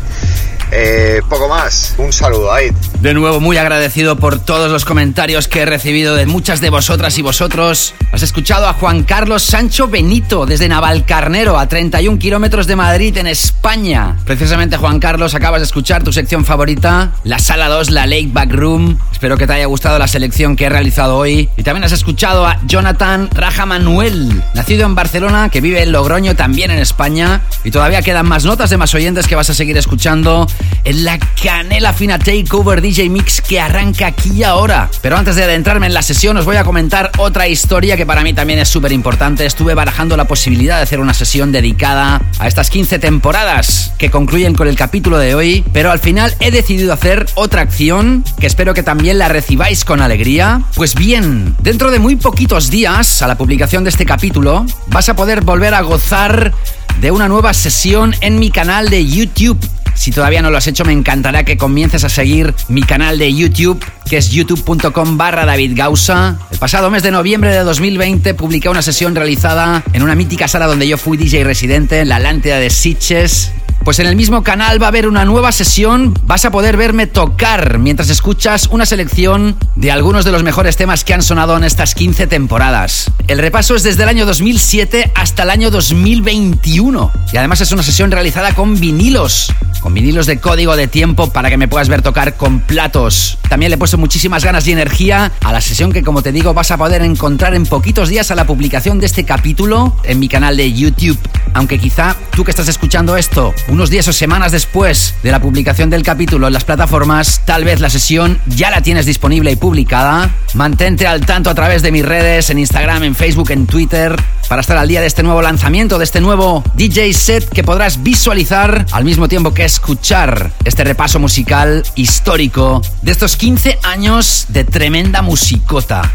Eh, 0.71 1.21
poco 1.29 1.49
más, 1.49 1.95
un 1.97 2.13
saludo 2.13 2.53
Aid. 2.53 2.73
De 3.03 3.13
nuevo, 3.13 3.41
muy 3.41 3.57
agradecido 3.57 4.15
por 4.15 4.39
todos 4.39 4.71
los 4.71 4.85
comentarios 4.85 5.49
que 5.49 5.59
he 5.59 5.65
recibido 5.65 6.15
de 6.15 6.25
muchas 6.25 6.61
de 6.61 6.69
vosotras 6.69 7.17
y 7.17 7.21
vosotros. 7.21 7.93
Has 8.13 8.23
escuchado 8.23 8.65
a 8.65 8.71
Juan 8.71 9.03
Carlos 9.03 9.43
Sancho 9.43 9.89
Benito 9.89 10.45
desde 10.45 10.69
Navalcarnero, 10.69 11.59
a 11.59 11.67
31 11.67 12.17
kilómetros 12.17 12.65
de 12.65 12.77
Madrid, 12.77 13.17
en 13.17 13.27
España. 13.27 14.15
Precisamente, 14.23 14.77
Juan 14.77 15.01
Carlos, 15.01 15.35
acabas 15.35 15.59
de 15.59 15.65
escuchar 15.65 16.01
tu 16.01 16.13
sección 16.13 16.45
favorita, 16.45 17.11
la 17.25 17.39
Sala 17.39 17.67
2, 17.67 17.89
la 17.89 18.05
Lake 18.05 18.29
Back 18.31 18.53
Room. 18.53 18.97
Espero 19.11 19.35
que 19.35 19.47
te 19.47 19.53
haya 19.53 19.65
gustado 19.65 19.99
la 19.99 20.07
selección 20.07 20.55
que 20.55 20.65
he 20.65 20.69
realizado 20.69 21.17
hoy. 21.17 21.49
Y 21.57 21.63
también 21.63 21.83
has 21.83 21.91
escuchado 21.91 22.47
a 22.47 22.61
Jonathan 22.65 23.29
Raja 23.33 23.65
Manuel, 23.65 24.41
nacido 24.53 24.85
en 24.85 24.95
Barcelona, 24.95 25.49
que 25.49 25.59
vive 25.59 25.83
en 25.83 25.91
Logroño, 25.91 26.37
también 26.37 26.71
en 26.71 26.79
España. 26.79 27.41
Y 27.65 27.71
todavía 27.71 28.01
quedan 28.01 28.27
más 28.27 28.45
notas 28.45 28.69
de 28.69 28.77
más 28.77 28.95
oyentes 28.95 29.27
que 29.27 29.35
vas 29.35 29.49
a 29.49 29.53
seguir 29.53 29.75
escuchando 29.75 30.47
en 30.85 31.03
la 31.03 31.19
Canela 31.19 31.91
Fina 31.91 32.17
Takeover 32.17 32.81
DJ 32.93 33.09
Mix 33.09 33.41
que 33.41 33.59
arranca 33.59 34.05
aquí 34.05 34.29
y 34.35 34.43
ahora. 34.43 34.87
Pero 35.01 35.17
antes 35.17 35.35
de 35.35 35.43
adentrarme 35.43 35.87
en 35.87 35.95
la 35.95 36.03
sesión 36.03 36.37
os 36.37 36.45
voy 36.45 36.57
a 36.57 36.63
comentar 36.63 37.09
otra 37.17 37.47
historia 37.47 37.97
que 37.97 38.05
para 38.05 38.21
mí 38.21 38.33
también 38.33 38.59
es 38.59 38.69
súper 38.69 38.91
importante. 38.91 39.47
Estuve 39.47 39.73
barajando 39.73 40.15
la 40.15 40.25
posibilidad 40.25 40.77
de 40.77 40.83
hacer 40.83 40.99
una 40.99 41.15
sesión 41.15 41.51
dedicada 41.51 42.21
a 42.37 42.47
estas 42.47 42.69
15 42.69 42.99
temporadas 42.99 43.93
que 43.97 44.11
concluyen 44.11 44.53
con 44.53 44.67
el 44.67 44.75
capítulo 44.75 45.17
de 45.17 45.33
hoy, 45.33 45.65
pero 45.73 45.89
al 45.89 45.97
final 45.97 46.35
he 46.39 46.51
decidido 46.51 46.93
hacer 46.93 47.25
otra 47.33 47.63
acción 47.63 48.23
que 48.39 48.45
espero 48.45 48.75
que 48.75 48.83
también 48.83 49.17
la 49.17 49.27
recibáis 49.27 49.85
con 49.85 49.99
alegría. 49.99 50.61
Pues 50.75 50.93
bien, 50.93 51.55
dentro 51.61 51.89
de 51.89 51.97
muy 51.97 52.15
poquitos 52.15 52.69
días 52.69 53.23
a 53.23 53.27
la 53.27 53.39
publicación 53.39 53.83
de 53.83 53.89
este 53.89 54.05
capítulo 54.05 54.67
vas 54.89 55.09
a 55.09 55.15
poder 55.15 55.41
volver 55.41 55.73
a 55.73 55.81
gozar 55.81 56.53
de 57.01 57.11
una 57.11 57.27
nueva 57.27 57.53
sesión 57.53 58.15
en 58.21 58.39
mi 58.39 58.49
canal 58.49 58.89
de 58.89 59.05
YouTube. 59.05 59.59
Si 59.95 60.11
todavía 60.11 60.41
no 60.41 60.49
lo 60.49 60.57
has 60.57 60.67
hecho, 60.67 60.85
me 60.85 60.91
encantará 60.91 61.43
que 61.43 61.57
comiences 61.57 62.03
a 62.03 62.09
seguir 62.09 62.53
mi 62.67 62.81
canal 62.81 63.19
de 63.19 63.33
YouTube, 63.33 63.83
que 64.09 64.17
es 64.17 64.31
youtube.com 64.31 65.17
barra 65.17 65.45
David. 65.45 65.79
El 65.79 66.59
pasado 66.59 66.89
mes 66.89 67.03
de 67.03 67.11
noviembre 67.11 67.51
de 67.51 67.59
2020 67.59 68.33
publiqué 68.33 68.69
una 68.69 68.81
sesión 68.81 69.15
realizada 69.15 69.83
en 69.93 70.03
una 70.03 70.15
mítica 70.15 70.47
sala 70.47 70.67
donde 70.67 70.87
yo 70.87 70.97
fui 70.97 71.17
DJ 71.17 71.43
residente, 71.43 71.99
en 71.99 72.09
la 72.09 72.17
Atlántida 72.17 72.57
de 72.57 72.69
Sitges. 72.69 73.51
Pues 73.83 73.99
en 73.99 74.07
el 74.07 74.15
mismo 74.15 74.43
canal 74.43 74.81
va 74.81 74.85
a 74.85 74.89
haber 74.89 75.09
una 75.09 75.25
nueva 75.25 75.51
sesión, 75.51 76.17
vas 76.25 76.45
a 76.45 76.51
poder 76.51 76.77
verme 76.77 77.05
tocar 77.05 77.79
mientras 77.79 78.09
escuchas 78.09 78.69
una 78.71 78.85
selección 78.85 79.57
de 79.75 79.91
algunos 79.91 80.23
de 80.23 80.31
los 80.31 80.41
mejores 80.41 80.77
temas 80.77 81.03
que 81.03 81.13
han 81.13 81.21
sonado 81.21 81.57
en 81.57 81.65
estas 81.65 81.93
15 81.93 82.27
temporadas. 82.27 83.11
El 83.27 83.39
repaso 83.39 83.75
es 83.75 83.83
desde 83.83 84.03
el 84.03 84.09
año 84.09 84.25
2007 84.25 85.11
hasta 85.15 85.43
el 85.43 85.49
año 85.49 85.69
2021 85.69 87.11
y 87.33 87.37
además 87.37 87.59
es 87.59 87.73
una 87.73 87.83
sesión 87.83 88.09
realizada 88.09 88.55
con 88.55 88.79
vinilos, 88.79 89.53
con 89.81 89.93
vinilos 89.93 90.27
de 90.27 90.39
código 90.39 90.77
de 90.77 90.87
tiempo 90.87 91.31
para 91.31 91.49
que 91.49 91.57
me 91.57 91.67
puedas 91.67 91.89
ver 91.89 92.01
tocar 92.01 92.37
con 92.37 92.61
platos. 92.61 93.37
También 93.49 93.69
le 93.69 93.75
he 93.75 93.77
puesto 93.77 93.97
muchísimas 93.97 94.45
ganas 94.45 94.65
y 94.65 94.71
energía 94.71 95.33
a 95.41 95.51
la 95.51 95.59
sesión 95.59 95.91
que 95.91 96.03
como 96.03 96.21
te 96.21 96.31
digo 96.31 96.53
vas 96.53 96.71
a 96.71 96.77
poder 96.77 97.01
encontrar 97.01 97.53
en 97.53 97.65
poquitos 97.65 98.07
días 98.07 98.31
a 98.31 98.35
la 98.35 98.45
publicación 98.45 98.99
de 98.99 99.07
este 99.07 99.25
capítulo 99.25 99.97
en 100.05 100.19
mi 100.19 100.29
canal 100.29 100.55
de 100.55 100.71
YouTube. 100.71 101.19
Aunque 101.53 101.79
quizá 101.79 102.15
tú 102.31 102.45
que 102.45 102.51
estás 102.51 102.67
escuchando 102.69 103.17
esto 103.17 103.53
unos 103.73 103.89
días 103.89 104.07
o 104.07 104.13
semanas 104.13 104.51
después 104.51 105.15
de 105.23 105.31
la 105.31 105.41
publicación 105.41 105.89
del 105.89 106.03
capítulo 106.03 106.45
en 106.45 106.53
las 106.53 106.63
plataformas, 106.63 107.41
tal 107.43 107.63
vez 107.63 107.79
la 107.79 107.89
sesión 107.89 108.39
ya 108.45 108.69
la 108.69 108.81
tienes 108.81 109.07
disponible 109.07 109.51
y 109.51 109.55
publicada. 109.55 110.29
Mantente 110.53 111.07
al 111.07 111.25
tanto 111.25 111.49
a 111.49 111.55
través 111.55 111.81
de 111.81 111.91
mis 111.91 112.05
redes, 112.05 112.51
en 112.51 112.59
Instagram, 112.59 113.01
en 113.03 113.15
Facebook, 113.15 113.49
en 113.49 113.65
Twitter, 113.65 114.15
para 114.47 114.61
estar 114.61 114.77
al 114.77 114.87
día 114.87 115.01
de 115.01 115.07
este 115.07 115.23
nuevo 115.23 115.41
lanzamiento, 115.41 115.97
de 115.97 116.03
este 116.03 116.21
nuevo 116.21 116.63
DJ 116.75 117.13
set 117.13 117.49
que 117.49 117.63
podrás 117.63 118.03
visualizar 118.03 118.85
al 118.91 119.05
mismo 119.05 119.27
tiempo 119.27 119.55
que 119.55 119.65
escuchar 119.65 120.51
este 120.65 120.83
repaso 120.83 121.17
musical 121.17 121.83
histórico 121.95 122.83
de 123.01 123.11
estos 123.11 123.35
15 123.37 123.79
años 123.81 124.45
de 124.49 124.65
tremenda 124.65 125.23
musicota. 125.23 126.11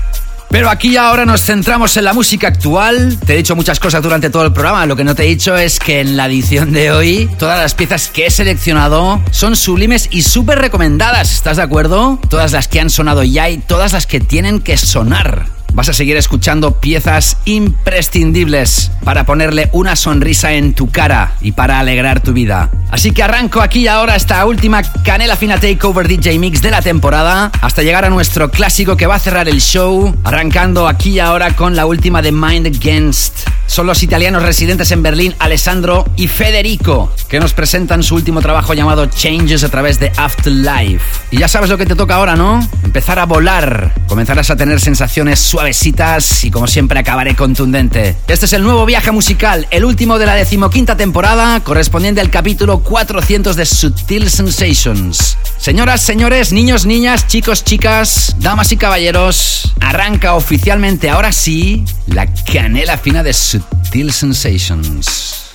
Pero 0.50 0.70
aquí 0.70 0.96
ahora 0.96 1.26
nos 1.26 1.42
centramos 1.42 1.96
en 1.96 2.04
la 2.04 2.14
música 2.14 2.48
actual. 2.48 3.18
Te 3.24 3.34
he 3.34 3.36
dicho 3.36 3.54
muchas 3.54 3.78
cosas 3.78 4.02
durante 4.02 4.30
todo 4.30 4.44
el 4.44 4.52
programa. 4.52 4.86
Lo 4.86 4.96
que 4.96 5.04
no 5.04 5.14
te 5.14 5.24
he 5.24 5.26
dicho 5.26 5.56
es 5.56 5.78
que 5.78 6.00
en 6.00 6.16
la 6.16 6.26
edición 6.26 6.72
de 6.72 6.90
hoy, 6.90 7.30
todas 7.38 7.58
las 7.58 7.74
piezas 7.74 8.08
que 8.08 8.26
he 8.26 8.30
seleccionado 8.30 9.22
son 9.30 9.56
sublimes 9.56 10.08
y 10.10 10.22
súper 10.22 10.58
recomendadas. 10.58 11.32
¿Estás 11.32 11.58
de 11.58 11.62
acuerdo? 11.64 12.18
Todas 12.30 12.52
las 12.52 12.66
que 12.66 12.80
han 12.80 12.88
sonado 12.88 13.22
ya 13.22 13.50
y 13.50 13.58
todas 13.58 13.92
las 13.92 14.06
que 14.06 14.20
tienen 14.20 14.60
que 14.60 14.76
sonar 14.78 15.57
vas 15.74 15.88
a 15.88 15.92
seguir 15.92 16.16
escuchando 16.16 16.80
piezas 16.80 17.36
imprescindibles 17.44 18.90
para 19.04 19.24
ponerle 19.24 19.68
una 19.72 19.96
sonrisa 19.96 20.52
en 20.52 20.74
tu 20.74 20.90
cara 20.90 21.34
y 21.40 21.52
para 21.52 21.78
alegrar 21.78 22.20
tu 22.20 22.32
vida. 22.32 22.70
Así 22.90 23.12
que 23.12 23.22
arranco 23.22 23.60
aquí 23.60 23.86
ahora 23.86 24.16
esta 24.16 24.44
última 24.46 24.82
Canela 24.82 25.36
Fina 25.36 25.58
Takeover 25.60 26.08
DJ 26.08 26.38
Mix 26.38 26.62
de 26.62 26.70
la 26.70 26.82
temporada 26.82 27.50
hasta 27.60 27.82
llegar 27.82 28.04
a 28.04 28.10
nuestro 28.10 28.50
clásico 28.50 28.96
que 28.96 29.06
va 29.06 29.16
a 29.16 29.20
cerrar 29.20 29.48
el 29.48 29.60
show, 29.60 30.14
arrancando 30.24 30.88
aquí 30.88 31.20
ahora 31.20 31.54
con 31.54 31.76
la 31.76 31.86
última 31.86 32.22
de 32.22 32.32
Mind 32.32 32.66
Against. 32.66 33.48
Son 33.66 33.86
los 33.86 34.02
italianos 34.02 34.42
residentes 34.42 34.90
en 34.92 35.02
Berlín, 35.02 35.34
Alessandro 35.38 36.06
y 36.16 36.26
Federico, 36.26 37.12
que 37.28 37.38
nos 37.38 37.52
presentan 37.52 38.02
su 38.02 38.14
último 38.14 38.40
trabajo 38.40 38.72
llamado 38.72 39.04
Changes 39.06 39.62
a 39.62 39.68
través 39.68 40.00
de 40.00 40.10
Afterlife. 40.16 41.04
Y 41.30 41.38
ya 41.38 41.48
sabes 41.48 41.68
lo 41.68 41.76
que 41.76 41.84
te 41.84 41.94
toca 41.94 42.14
ahora, 42.14 42.34
¿no? 42.34 42.66
Empezar 42.82 43.18
a 43.18 43.26
volar. 43.26 43.92
Comenzarás 44.06 44.50
a 44.50 44.56
tener 44.56 44.80
sensaciones 44.80 45.38
suavecitas 45.58 46.44
y 46.44 46.52
como 46.52 46.68
siempre 46.68 47.00
acabaré 47.00 47.34
contundente. 47.34 48.14
Este 48.28 48.46
es 48.46 48.52
el 48.52 48.62
nuevo 48.62 48.86
viaje 48.86 49.10
musical, 49.10 49.66
el 49.72 49.84
último 49.84 50.16
de 50.16 50.24
la 50.24 50.36
decimoquinta 50.36 50.96
temporada, 50.96 51.58
correspondiente 51.64 52.20
al 52.20 52.30
capítulo 52.30 52.78
400 52.78 53.56
de 53.56 53.66
Sutil 53.66 54.30
Sensations. 54.30 55.36
Señoras, 55.56 56.00
señores, 56.00 56.52
niños, 56.52 56.86
niñas, 56.86 57.26
chicos, 57.26 57.64
chicas, 57.64 58.36
damas 58.38 58.70
y 58.70 58.76
caballeros, 58.76 59.74
arranca 59.80 60.36
oficialmente 60.36 61.10
ahora 61.10 61.32
sí 61.32 61.84
la 62.06 62.32
canela 62.32 62.96
fina 62.96 63.24
de 63.24 63.32
Sutil 63.32 64.12
Sensations. 64.12 65.54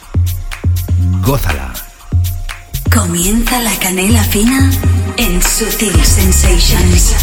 Gózala. 1.21 1.73
Comienza 2.93 3.57
la 3.61 3.73
canela 3.77 4.21
fina 4.25 4.69
en 5.15 5.41
Sutil. 5.41 5.93
Sutil 5.93 6.03
Sensations. 6.03 7.15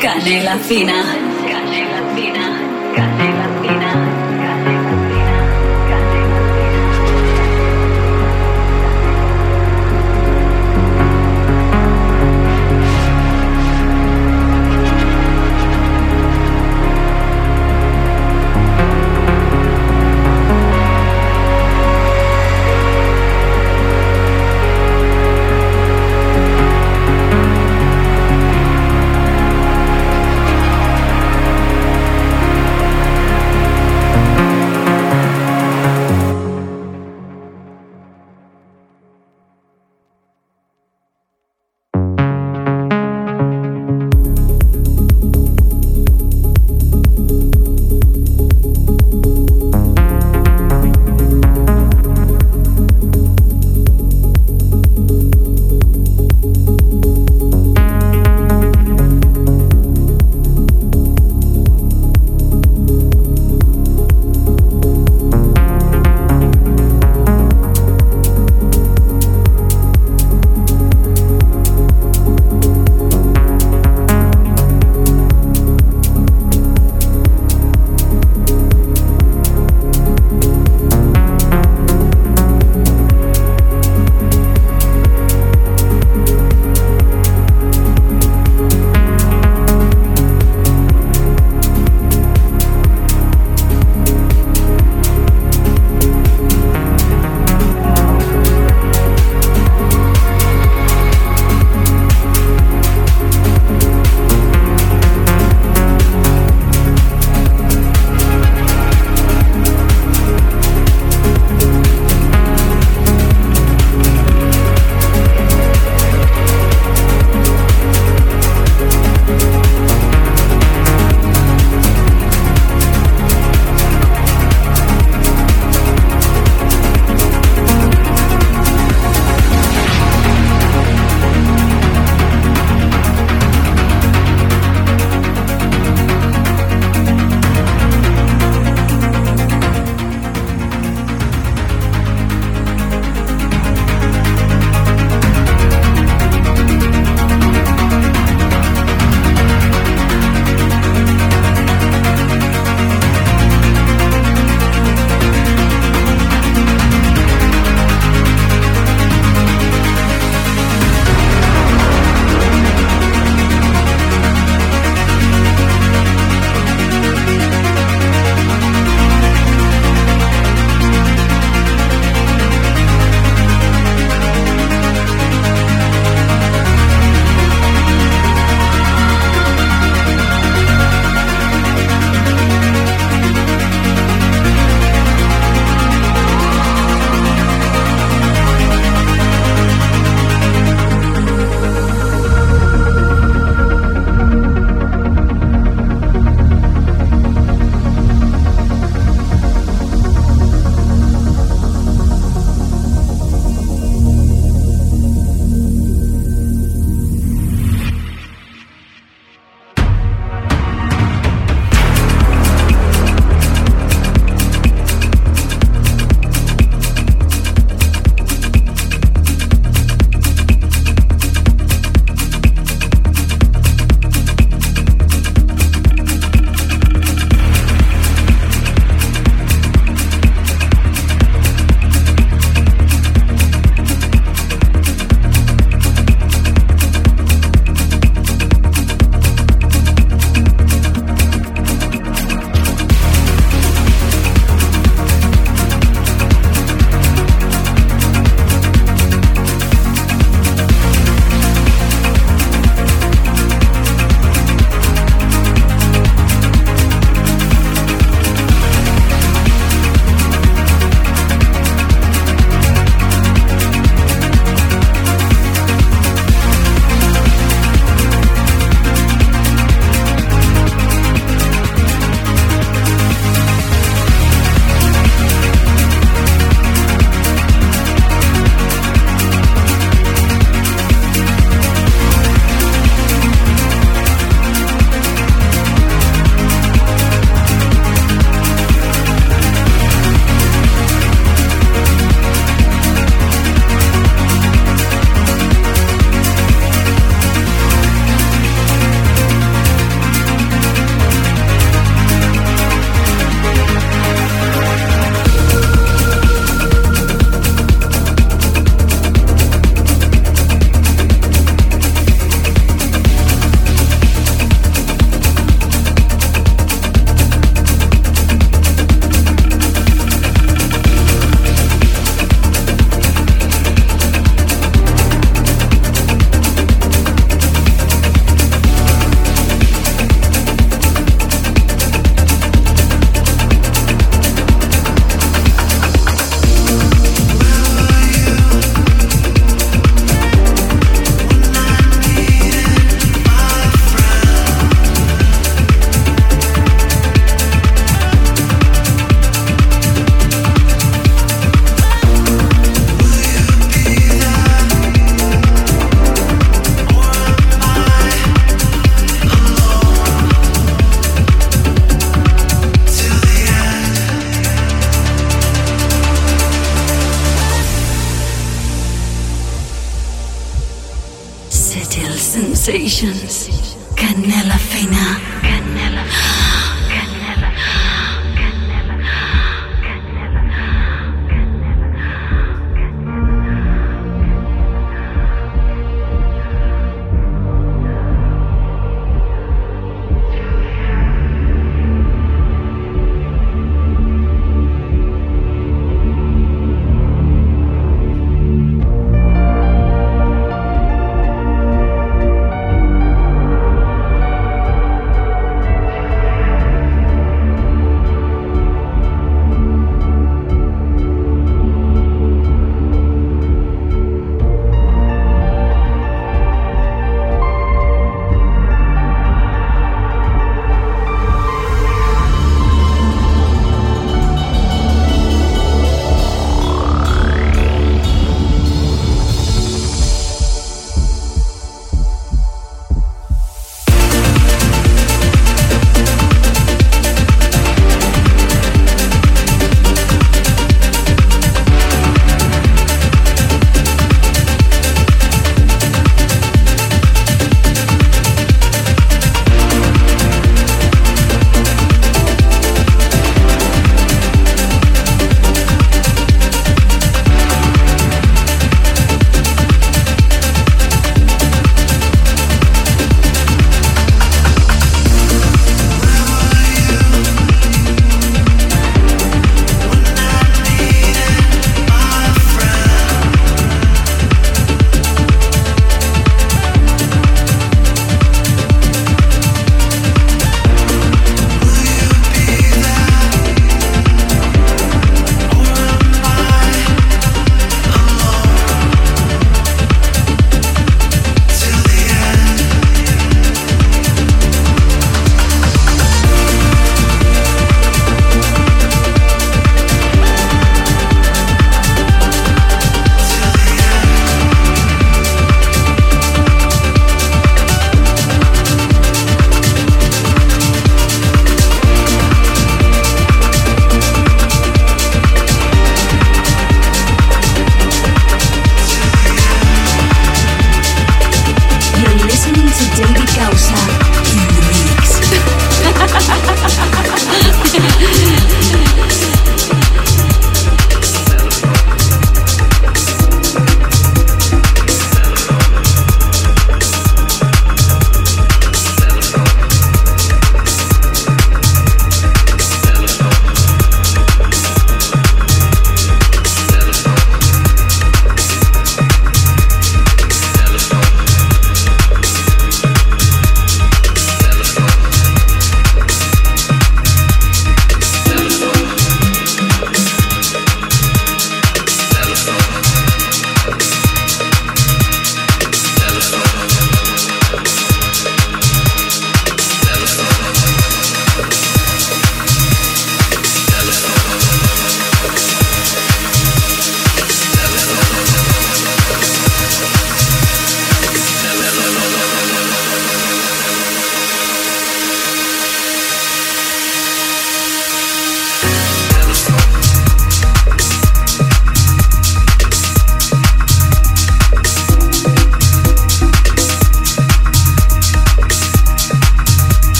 Canela 0.00 0.58
fina. 0.58 1.27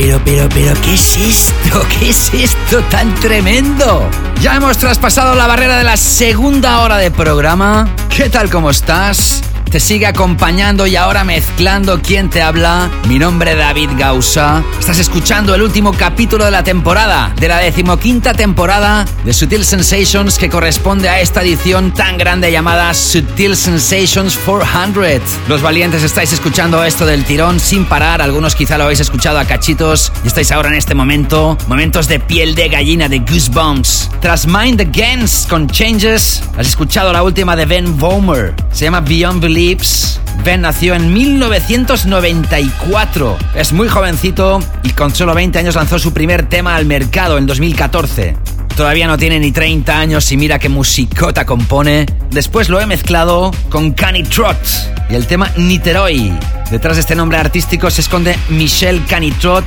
Pero, 0.00 0.18
pero, 0.24 0.48
pero, 0.48 0.80
¿qué 0.80 0.94
es 0.94 1.16
esto? 1.18 1.86
¿Qué 1.98 2.08
es 2.08 2.32
esto 2.32 2.82
tan 2.84 3.14
tremendo? 3.16 4.08
Ya 4.40 4.56
hemos 4.56 4.78
traspasado 4.78 5.34
la 5.34 5.46
barrera 5.46 5.76
de 5.76 5.84
la 5.84 5.98
segunda 5.98 6.80
hora 6.80 6.96
de 6.96 7.10
programa. 7.10 7.86
¿Qué 8.08 8.30
tal, 8.30 8.48
cómo 8.48 8.70
estás? 8.70 9.39
Te 9.70 9.78
sigue 9.78 10.06
acompañando 10.06 10.84
y 10.88 10.96
ahora 10.96 11.22
mezclando 11.22 12.00
quién 12.02 12.28
te 12.28 12.42
habla. 12.42 12.90
Mi 13.06 13.20
nombre 13.20 13.52
es 13.52 13.56
David 13.56 13.90
Gausa. 13.96 14.64
Estás 14.80 14.98
escuchando 14.98 15.54
el 15.54 15.62
último 15.62 15.92
capítulo 15.92 16.44
de 16.44 16.50
la 16.50 16.64
temporada, 16.64 17.32
de 17.38 17.46
la 17.46 17.58
decimoquinta 17.58 18.34
temporada 18.34 19.04
de 19.24 19.32
Sutil 19.32 19.64
Sensations 19.64 20.38
que 20.38 20.48
corresponde 20.48 21.08
a 21.08 21.20
esta 21.20 21.42
edición 21.42 21.94
tan 21.94 22.18
grande 22.18 22.50
llamada 22.50 22.92
Sutil 22.94 23.56
Sensations 23.56 24.36
400. 24.38 25.20
Los 25.46 25.62
valientes 25.62 26.02
estáis 26.02 26.32
escuchando 26.32 26.82
esto 26.82 27.06
del 27.06 27.24
tirón 27.24 27.60
sin 27.60 27.84
parar, 27.84 28.22
algunos 28.22 28.56
quizá 28.56 28.76
lo 28.76 28.84
habéis 28.84 28.98
escuchado 28.98 29.38
a 29.38 29.44
cachitos 29.44 30.12
y 30.24 30.26
estáis 30.26 30.50
ahora 30.50 30.70
en 30.70 30.74
este 30.74 30.96
momento, 30.96 31.56
momentos 31.68 32.08
de 32.08 32.18
piel 32.18 32.56
de 32.56 32.70
gallina, 32.70 33.08
de 33.08 33.20
goosebumps. 33.20 33.99
Tras 34.20 34.46
Mind 34.46 34.80
Against 34.82 35.48
con 35.48 35.66
Changes, 35.66 36.42
has 36.56 36.68
escuchado 36.68 37.10
la 37.10 37.22
última 37.22 37.56
de 37.56 37.64
Ben 37.64 37.98
Vomer, 37.98 38.52
se 38.70 38.84
llama 38.84 39.00
Beyond 39.00 39.42
Beliefs. 39.42 40.20
Ben 40.44 40.60
nació 40.60 40.94
en 40.94 41.10
1994, 41.12 43.38
es 43.54 43.72
muy 43.72 43.88
jovencito 43.88 44.60
y 44.82 44.90
con 44.90 45.14
solo 45.14 45.34
20 45.34 45.58
años 45.58 45.74
lanzó 45.74 45.98
su 45.98 46.12
primer 46.12 46.50
tema 46.50 46.76
al 46.76 46.84
mercado 46.84 47.38
en 47.38 47.46
2014. 47.46 48.36
Todavía 48.76 49.06
no 49.06 49.16
tiene 49.16 49.40
ni 49.40 49.52
30 49.52 49.98
años 49.98 50.30
y 50.32 50.36
mira 50.36 50.58
qué 50.58 50.68
musicota 50.68 51.46
compone. 51.46 52.04
Después 52.30 52.68
lo 52.68 52.78
he 52.78 52.84
mezclado 52.86 53.52
con 53.70 53.92
Canitrot 53.92 54.58
y 55.08 55.14
el 55.14 55.26
tema 55.26 55.50
Niteroi. 55.56 56.30
Detrás 56.70 56.96
de 56.96 57.00
este 57.00 57.14
nombre 57.14 57.38
artístico 57.38 57.90
se 57.90 58.02
esconde 58.02 58.36
Michel 58.50 59.02
Canitrot. 59.06 59.64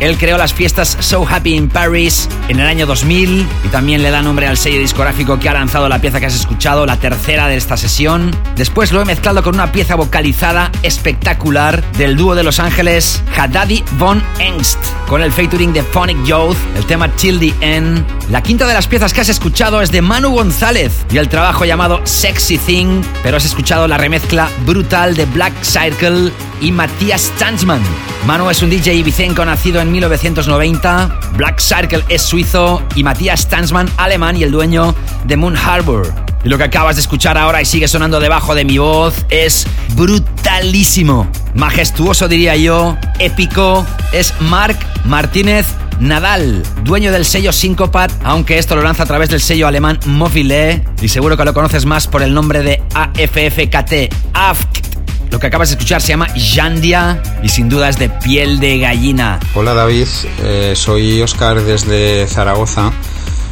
Él 0.00 0.18
creó 0.18 0.38
las 0.38 0.52
fiestas 0.52 0.96
So 1.00 1.26
Happy 1.28 1.54
in 1.54 1.68
Paris 1.68 2.28
en 2.48 2.60
el 2.60 2.66
año 2.66 2.86
2000 2.86 3.46
y 3.64 3.68
también 3.68 4.02
le 4.02 4.10
da 4.10 4.22
nombre 4.22 4.46
al 4.46 4.56
sello 4.56 4.78
discográfico 4.78 5.38
que 5.38 5.48
ha 5.48 5.54
lanzado 5.54 5.88
la 5.88 6.00
pieza 6.00 6.20
que 6.20 6.26
has 6.26 6.34
escuchado, 6.34 6.86
la 6.86 6.98
tercera 6.98 7.48
de 7.48 7.56
esta 7.56 7.76
sesión. 7.76 8.34
Después 8.56 8.92
lo 8.92 9.02
he 9.02 9.04
mezclado 9.04 9.42
con 9.42 9.54
una 9.54 9.72
pieza 9.72 9.94
vocalizada 9.94 10.70
espectacular 10.82 11.82
del 11.92 12.16
dúo 12.16 12.34
de 12.34 12.42
Los 12.42 12.60
Ángeles 12.60 13.22
Haddadi 13.36 13.84
Von 13.98 14.22
Engst 14.38 14.95
con 15.08 15.22
el 15.22 15.32
featuring 15.32 15.72
de 15.72 15.82
Phonic 15.82 16.22
Youth, 16.24 16.56
el 16.76 16.84
tema 16.86 17.08
Till 17.08 17.38
the 17.38 17.54
End. 17.60 18.04
La 18.30 18.42
quinta 18.42 18.66
de 18.66 18.74
las 18.74 18.86
piezas 18.86 19.12
que 19.12 19.20
has 19.20 19.28
escuchado 19.28 19.80
es 19.80 19.90
de 19.90 20.02
Manu 20.02 20.30
González 20.30 21.06
y 21.10 21.18
el 21.18 21.28
trabajo 21.28 21.64
llamado 21.64 22.00
Sexy 22.04 22.58
Thing, 22.58 23.02
pero 23.22 23.36
has 23.36 23.44
escuchado 23.44 23.86
la 23.86 23.98
remezcla 23.98 24.48
brutal 24.64 25.14
de 25.14 25.26
Black 25.26 25.54
Circle 25.62 26.32
y 26.60 26.72
Matías 26.72 27.32
Tanzman. 27.38 27.80
Manu 28.26 28.50
es 28.50 28.62
un 28.62 28.70
DJ 28.70 28.94
ibicenco 28.94 29.44
nacido 29.44 29.80
en 29.80 29.92
1990, 29.92 31.20
Black 31.34 31.60
Circle 31.60 32.04
es 32.08 32.22
suizo 32.22 32.82
y 32.94 33.04
Matías 33.04 33.48
Tanzman 33.48 33.88
alemán 33.96 34.36
y 34.36 34.42
el 34.42 34.50
dueño 34.50 34.94
de 35.24 35.36
Moon 35.36 35.56
Harbor. 35.56 36.12
Y 36.44 36.48
lo 36.48 36.58
que 36.58 36.64
acabas 36.64 36.94
de 36.96 37.02
escuchar 37.02 37.36
ahora 37.36 37.60
y 37.60 37.64
sigue 37.64 37.88
sonando 37.88 38.20
debajo 38.20 38.54
de 38.54 38.64
mi 38.64 38.78
voz 38.78 39.14
es 39.30 39.66
brutalísimo, 39.96 41.26
majestuoso 41.54 42.28
diría 42.28 42.54
yo, 42.54 42.96
épico. 43.18 43.84
Es 44.12 44.32
Marc 44.40 44.78
Martínez 45.06 45.66
Nadal, 46.00 46.62
dueño 46.82 47.12
del 47.12 47.24
sello 47.24 47.52
Syncopat, 47.52 48.12
aunque 48.24 48.58
esto 48.58 48.76
lo 48.76 48.82
lanza 48.82 49.04
a 49.04 49.06
través 49.06 49.30
del 49.30 49.40
sello 49.40 49.66
alemán 49.66 49.98
Mobile 50.06 50.84
y 51.00 51.08
seguro 51.08 51.36
que 51.36 51.44
lo 51.44 51.54
conoces 51.54 51.86
más 51.86 52.06
por 52.06 52.22
el 52.22 52.34
nombre 52.34 52.62
de 52.62 52.82
AFFKT, 52.94 54.12
AFKT. 54.34 54.86
Lo 55.30 55.38
que 55.38 55.46
acabas 55.46 55.70
de 55.70 55.74
escuchar 55.74 56.02
se 56.02 56.08
llama 56.08 56.28
Jandia 56.36 57.22
y 57.42 57.48
sin 57.48 57.68
duda 57.68 57.88
es 57.88 57.98
de 57.98 58.08
piel 58.08 58.60
de 58.60 58.78
gallina. 58.78 59.40
Hola 59.54 59.74
David, 59.74 60.06
eh, 60.42 60.74
soy 60.76 61.22
Oscar 61.22 61.62
desde 61.62 62.26
Zaragoza. 62.26 62.92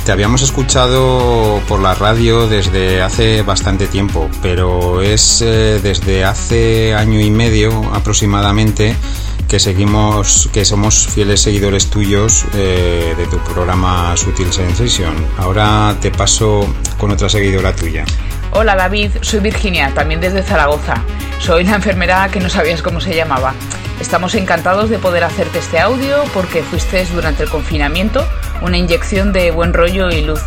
Te 0.04 0.12
habíamos 0.12 0.42
escuchado 0.42 1.62
por 1.66 1.80
la 1.80 1.94
radio 1.94 2.46
desde 2.46 3.00
hace 3.00 3.42
bastante 3.42 3.86
tiempo, 3.86 4.28
pero 4.42 5.00
es 5.00 5.40
eh, 5.40 5.80
desde 5.82 6.24
hace 6.24 6.94
año 6.94 7.20
y 7.20 7.30
medio 7.30 7.72
aproximadamente 7.94 8.94
que 9.54 9.60
seguimos, 9.60 10.50
que 10.52 10.64
somos 10.64 11.06
fieles 11.06 11.42
seguidores 11.42 11.88
tuyos 11.88 12.44
eh, 12.54 13.14
de 13.16 13.24
tu 13.28 13.38
programa 13.38 14.16
Sutil 14.16 14.52
Sensation. 14.52 15.14
Ahora 15.38 15.94
te 16.00 16.10
paso 16.10 16.66
con 16.98 17.12
otra 17.12 17.28
seguidora 17.28 17.72
tuya. 17.72 18.04
Hola 18.50 18.74
David, 18.74 19.12
soy 19.20 19.38
Virginia, 19.38 19.92
también 19.94 20.20
desde 20.20 20.42
Zaragoza. 20.42 21.04
Soy 21.38 21.62
la 21.62 21.76
enfermera 21.76 22.28
que 22.32 22.40
no 22.40 22.48
sabías 22.48 22.82
cómo 22.82 23.00
se 23.00 23.14
llamaba. 23.14 23.54
Estamos 24.00 24.34
encantados 24.34 24.90
de 24.90 24.98
poder 24.98 25.22
hacerte 25.22 25.60
este 25.60 25.78
audio 25.78 26.24
porque 26.34 26.64
fuiste 26.64 27.06
durante 27.14 27.44
el 27.44 27.48
confinamiento 27.48 28.26
una 28.60 28.76
inyección 28.76 29.32
de 29.32 29.52
buen 29.52 29.72
rollo 29.72 30.10
y 30.10 30.22
luz. 30.22 30.40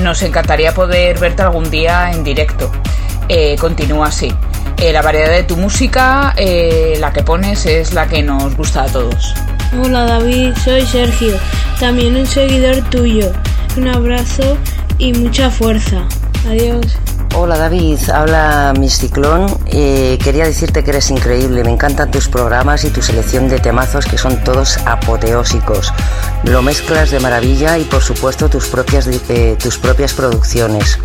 Nos 0.00 0.20
encantaría 0.22 0.74
poder 0.74 1.16
verte 1.20 1.42
algún 1.42 1.70
día 1.70 2.10
en 2.10 2.24
directo. 2.24 2.72
Eh, 3.28 3.54
continúa 3.60 4.08
así. 4.08 4.34
Eh, 4.82 4.92
la 4.92 5.00
variedad 5.00 5.30
de 5.30 5.44
tu 5.44 5.56
música, 5.56 6.34
eh, 6.36 6.96
la 6.98 7.12
que 7.12 7.22
pones, 7.22 7.66
es 7.66 7.94
la 7.94 8.08
que 8.08 8.20
nos 8.20 8.56
gusta 8.56 8.82
a 8.82 8.86
todos. 8.86 9.32
Hola 9.80 10.06
David, 10.06 10.54
soy 10.64 10.84
Sergio, 10.84 11.36
también 11.78 12.16
un 12.16 12.26
seguidor 12.26 12.82
tuyo. 12.90 13.30
Un 13.76 13.86
abrazo 13.86 14.58
y 14.98 15.12
mucha 15.12 15.50
fuerza. 15.50 16.02
Adiós. 16.48 16.98
Hola 17.36 17.58
David, 17.58 17.96
habla 18.12 18.74
Miss 18.76 18.98
Ciclón. 18.98 19.46
Eh, 19.66 20.18
quería 20.20 20.46
decirte 20.46 20.82
que 20.82 20.90
eres 20.90 21.12
increíble, 21.12 21.62
me 21.62 21.70
encantan 21.70 22.10
tus 22.10 22.26
programas 22.26 22.82
y 22.82 22.90
tu 22.90 23.02
selección 23.02 23.48
de 23.48 23.60
temazos 23.60 24.04
que 24.04 24.18
son 24.18 24.42
todos 24.42 24.78
apoteósicos. 24.78 25.92
Lo 26.42 26.60
mezclas 26.60 27.12
de 27.12 27.20
maravilla 27.20 27.78
y 27.78 27.84
por 27.84 28.02
supuesto 28.02 28.48
tus 28.48 28.66
propias, 28.66 29.08
eh, 29.28 29.56
tus 29.62 29.78
propias 29.78 30.12
producciones. 30.12 30.98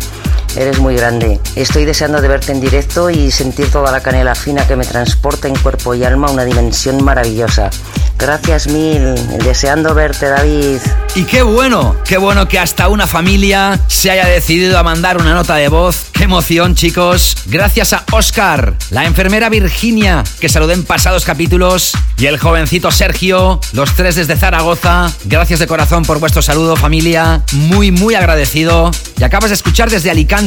Eres 0.56 0.78
muy 0.78 0.96
grande. 0.96 1.40
Estoy 1.56 1.84
deseando 1.84 2.20
de 2.20 2.28
verte 2.28 2.52
en 2.52 2.60
directo 2.60 3.10
y 3.10 3.30
sentir 3.30 3.70
toda 3.70 3.92
la 3.92 4.00
canela 4.00 4.34
fina 4.34 4.66
que 4.66 4.76
me 4.76 4.84
transporta 4.84 5.48
en 5.48 5.56
cuerpo 5.56 5.94
y 5.94 6.04
alma 6.04 6.28
a 6.28 6.30
una 6.30 6.44
dimensión 6.44 7.02
maravillosa. 7.04 7.70
Gracias 8.18 8.66
mil, 8.66 9.14
deseando 9.38 9.94
verte 9.94 10.26
David. 10.26 10.78
Y 11.14 11.22
qué 11.24 11.42
bueno, 11.42 11.96
qué 12.04 12.18
bueno 12.18 12.48
que 12.48 12.58
hasta 12.58 12.88
una 12.88 13.06
familia 13.06 13.78
se 13.86 14.10
haya 14.10 14.26
decidido 14.26 14.76
a 14.76 14.82
mandar 14.82 15.18
una 15.18 15.34
nota 15.34 15.54
de 15.54 15.68
voz. 15.68 16.06
Qué 16.12 16.24
emoción 16.24 16.74
chicos. 16.74 17.36
Gracias 17.46 17.92
a 17.92 18.04
Oscar, 18.10 18.74
la 18.90 19.04
enfermera 19.04 19.48
Virginia, 19.48 20.24
que 20.40 20.48
saludé 20.48 20.74
en 20.74 20.84
pasados 20.84 21.24
capítulos, 21.24 21.92
y 22.18 22.26
el 22.26 22.38
jovencito 22.38 22.90
Sergio, 22.90 23.60
los 23.72 23.94
tres 23.94 24.16
desde 24.16 24.36
Zaragoza. 24.36 25.12
Gracias 25.26 25.60
de 25.60 25.68
corazón 25.68 26.02
por 26.02 26.18
vuestro 26.18 26.42
saludo 26.42 26.74
familia. 26.74 27.44
Muy, 27.52 27.92
muy 27.92 28.16
agradecido. 28.16 28.90
Y 29.16 29.22
acabas 29.22 29.50
de 29.50 29.54
escuchar 29.54 29.90
desde 29.90 30.10
Alicante, 30.10 30.37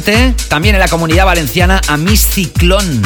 también 0.48 0.76
en 0.76 0.80
la 0.80 0.88
comunidad 0.88 1.26
valenciana, 1.26 1.82
a 1.90 1.98
Miss 1.98 2.26
Ciclón. 2.26 3.02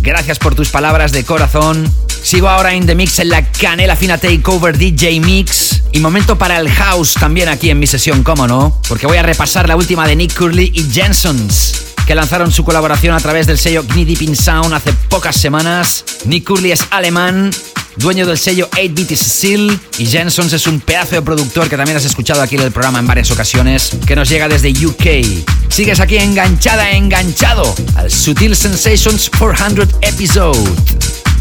Gracias 0.00 0.38
por 0.38 0.54
tus 0.54 0.70
palabras 0.70 1.12
de 1.12 1.24
corazón. 1.24 1.92
Sigo 2.22 2.48
ahora 2.48 2.72
en 2.72 2.86
The 2.86 2.94
Mix 2.94 3.18
en 3.18 3.28
la 3.28 3.44
Canela 3.44 3.96
Fina 3.96 4.16
Takeover 4.16 4.78
DJ 4.78 5.20
Mix. 5.20 5.82
Y 5.92 6.00
momento 6.00 6.38
para 6.38 6.58
el 6.58 6.70
house 6.70 7.12
también 7.20 7.50
aquí 7.50 7.68
en 7.68 7.78
mi 7.78 7.86
sesión, 7.86 8.22
¿cómo 8.22 8.46
no? 8.46 8.80
Porque 8.88 9.06
voy 9.06 9.18
a 9.18 9.22
repasar 9.22 9.68
la 9.68 9.76
última 9.76 10.06
de 10.06 10.16
Nick 10.16 10.34
Curley 10.34 10.72
y 10.74 10.90
Jensons, 10.90 11.84
que 12.06 12.14
lanzaron 12.14 12.50
su 12.50 12.64
colaboración 12.64 13.14
a 13.14 13.20
través 13.20 13.46
del 13.46 13.58
sello 13.58 13.82
Gnidip 13.82 14.20
Deep 14.20 14.30
in 14.30 14.34
Sound 14.34 14.72
hace 14.72 14.94
pocas 15.10 15.36
semanas. 15.36 16.02
Nick 16.24 16.46
Curley 16.46 16.72
es 16.72 16.86
alemán, 16.90 17.50
dueño 17.96 18.26
del 18.26 18.38
sello 18.38 18.68
8-Bit 18.70 19.10
y 19.10 19.16
Cecil, 19.16 19.80
y 19.98 20.06
Jensons 20.06 20.52
es 20.52 20.66
un 20.66 20.80
pedazo 20.80 21.16
de 21.16 21.22
productor 21.22 21.68
que 21.68 21.76
también 21.76 21.96
has 21.96 22.04
escuchado 22.04 22.42
aquí 22.42 22.56
en 22.56 22.62
el 22.62 22.72
programa 22.72 22.98
en 22.98 23.06
varias 23.06 23.30
ocasiones, 23.30 23.90
que 24.06 24.16
nos 24.16 24.28
llega 24.28 24.48
desde 24.48 24.70
UK. 24.70 25.68
Sigues 25.68 26.00
aquí 26.00 26.16
enganchada, 26.16 26.90
enganchado 26.92 27.74
al 27.94 28.10
Sutil 28.10 28.56
Sensations 28.56 29.30
400 29.38 29.88
episode. 30.02 30.58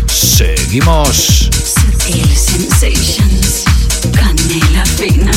Seguimos. 0.08 1.50
Sutil 1.52 2.28
Sensations. 2.36 3.64
Canela 4.14 4.86
fina. 4.86 5.32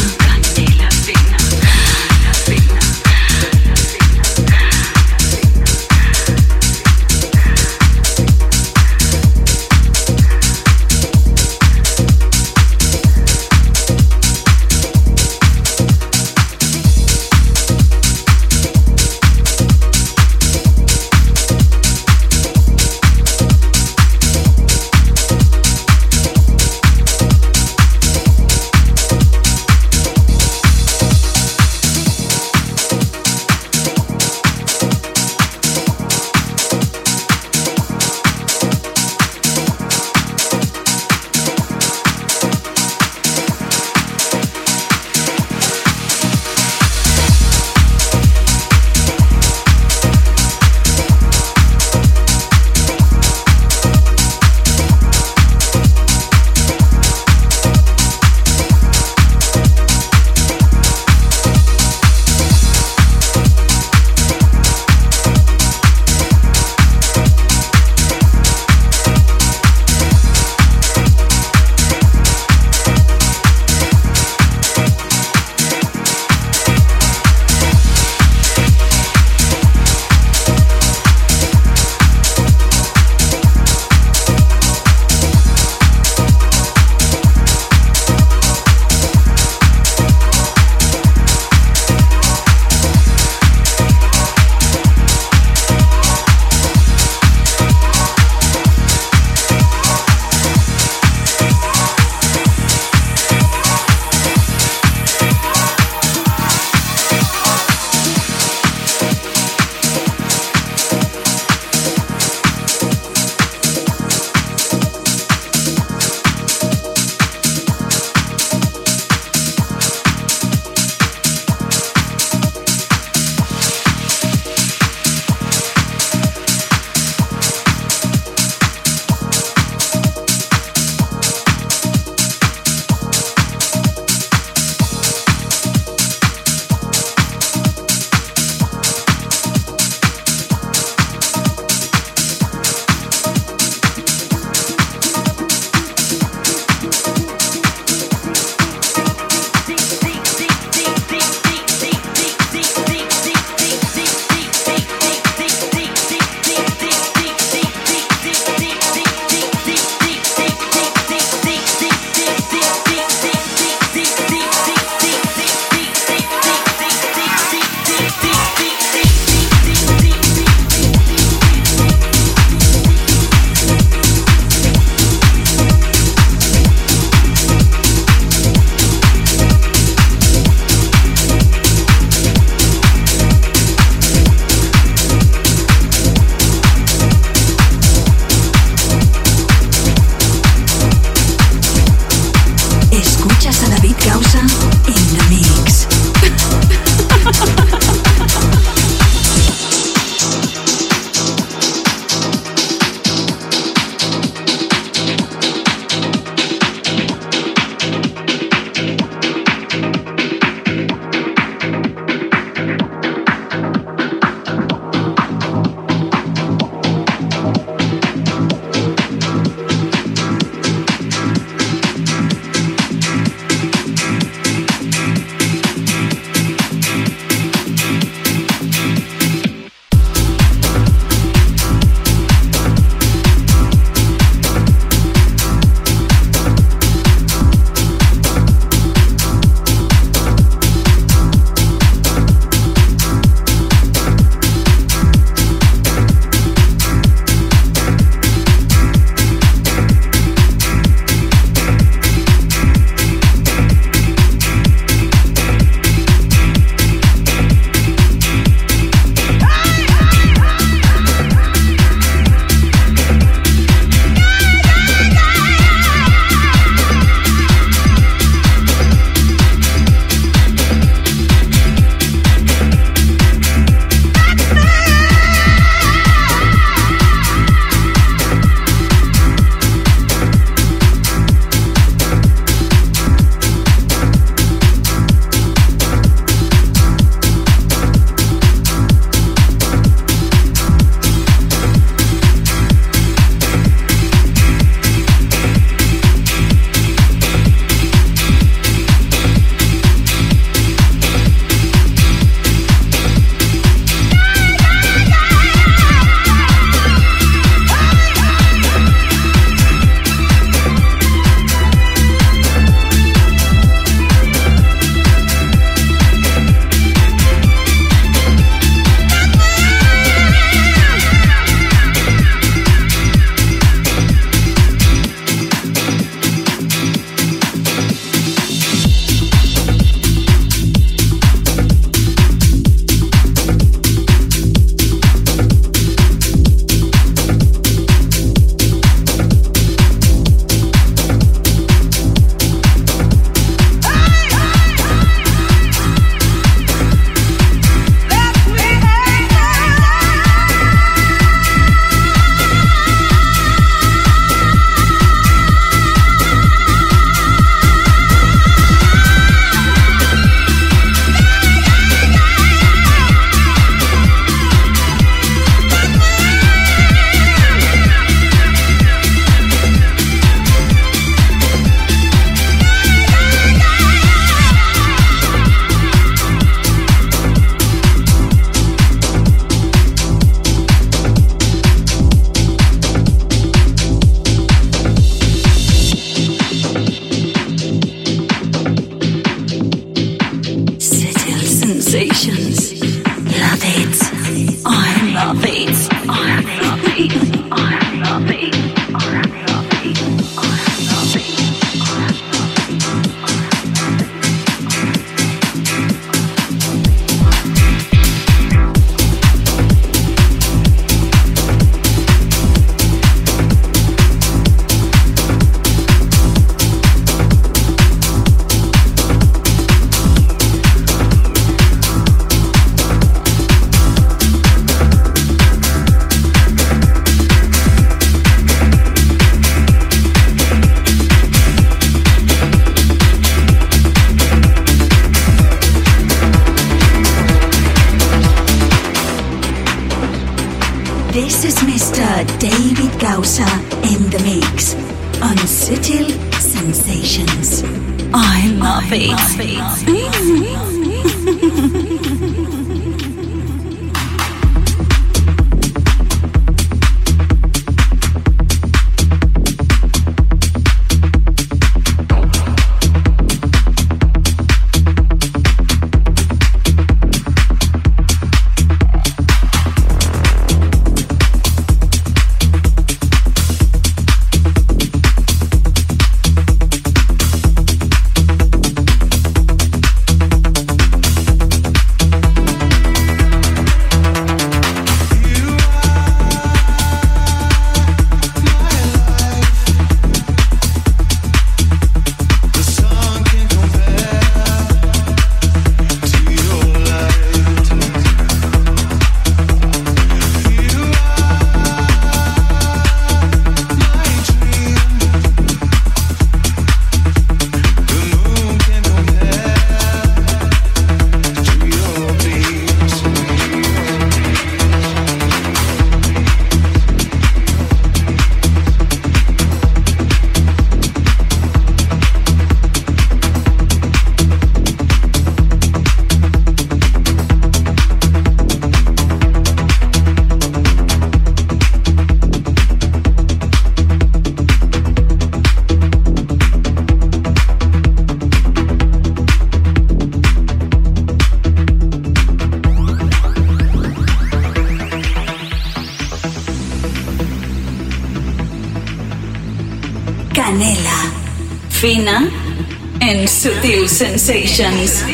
Sensations. 553.95 555.05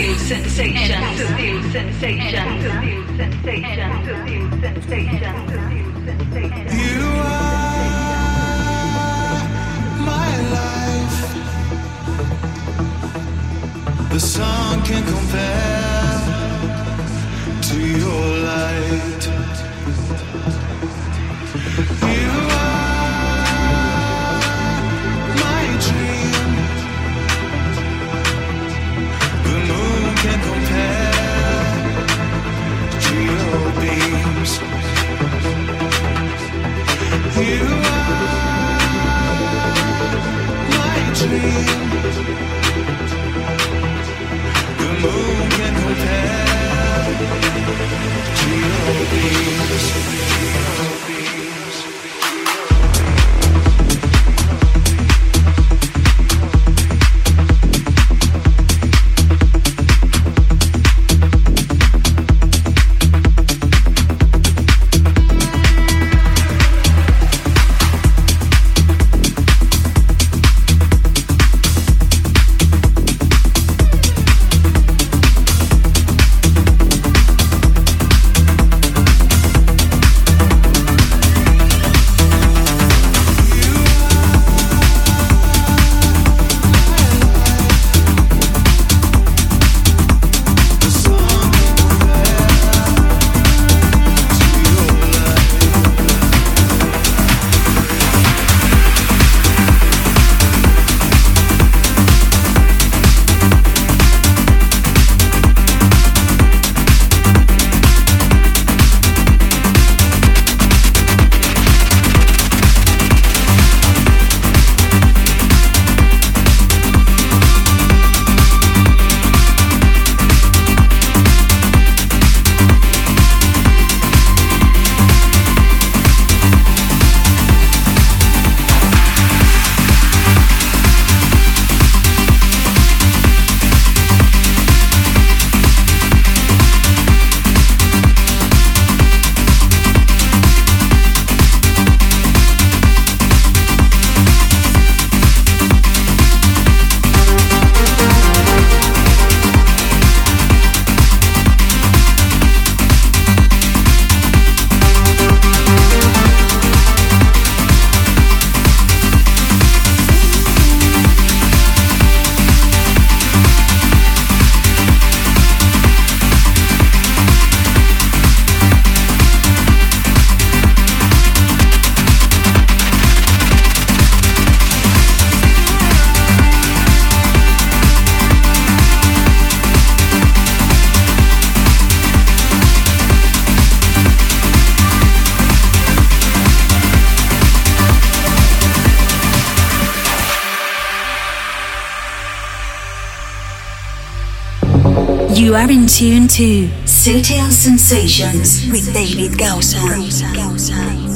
You 195.50 195.56
are 195.56 195.68
in 195.68 195.88
tune 195.88 196.28
to 196.28 196.68
Sutil 196.84 197.50
Sensations 197.50 198.70
with 198.70 198.94
David 198.94 199.36
Gausa. 199.36 201.09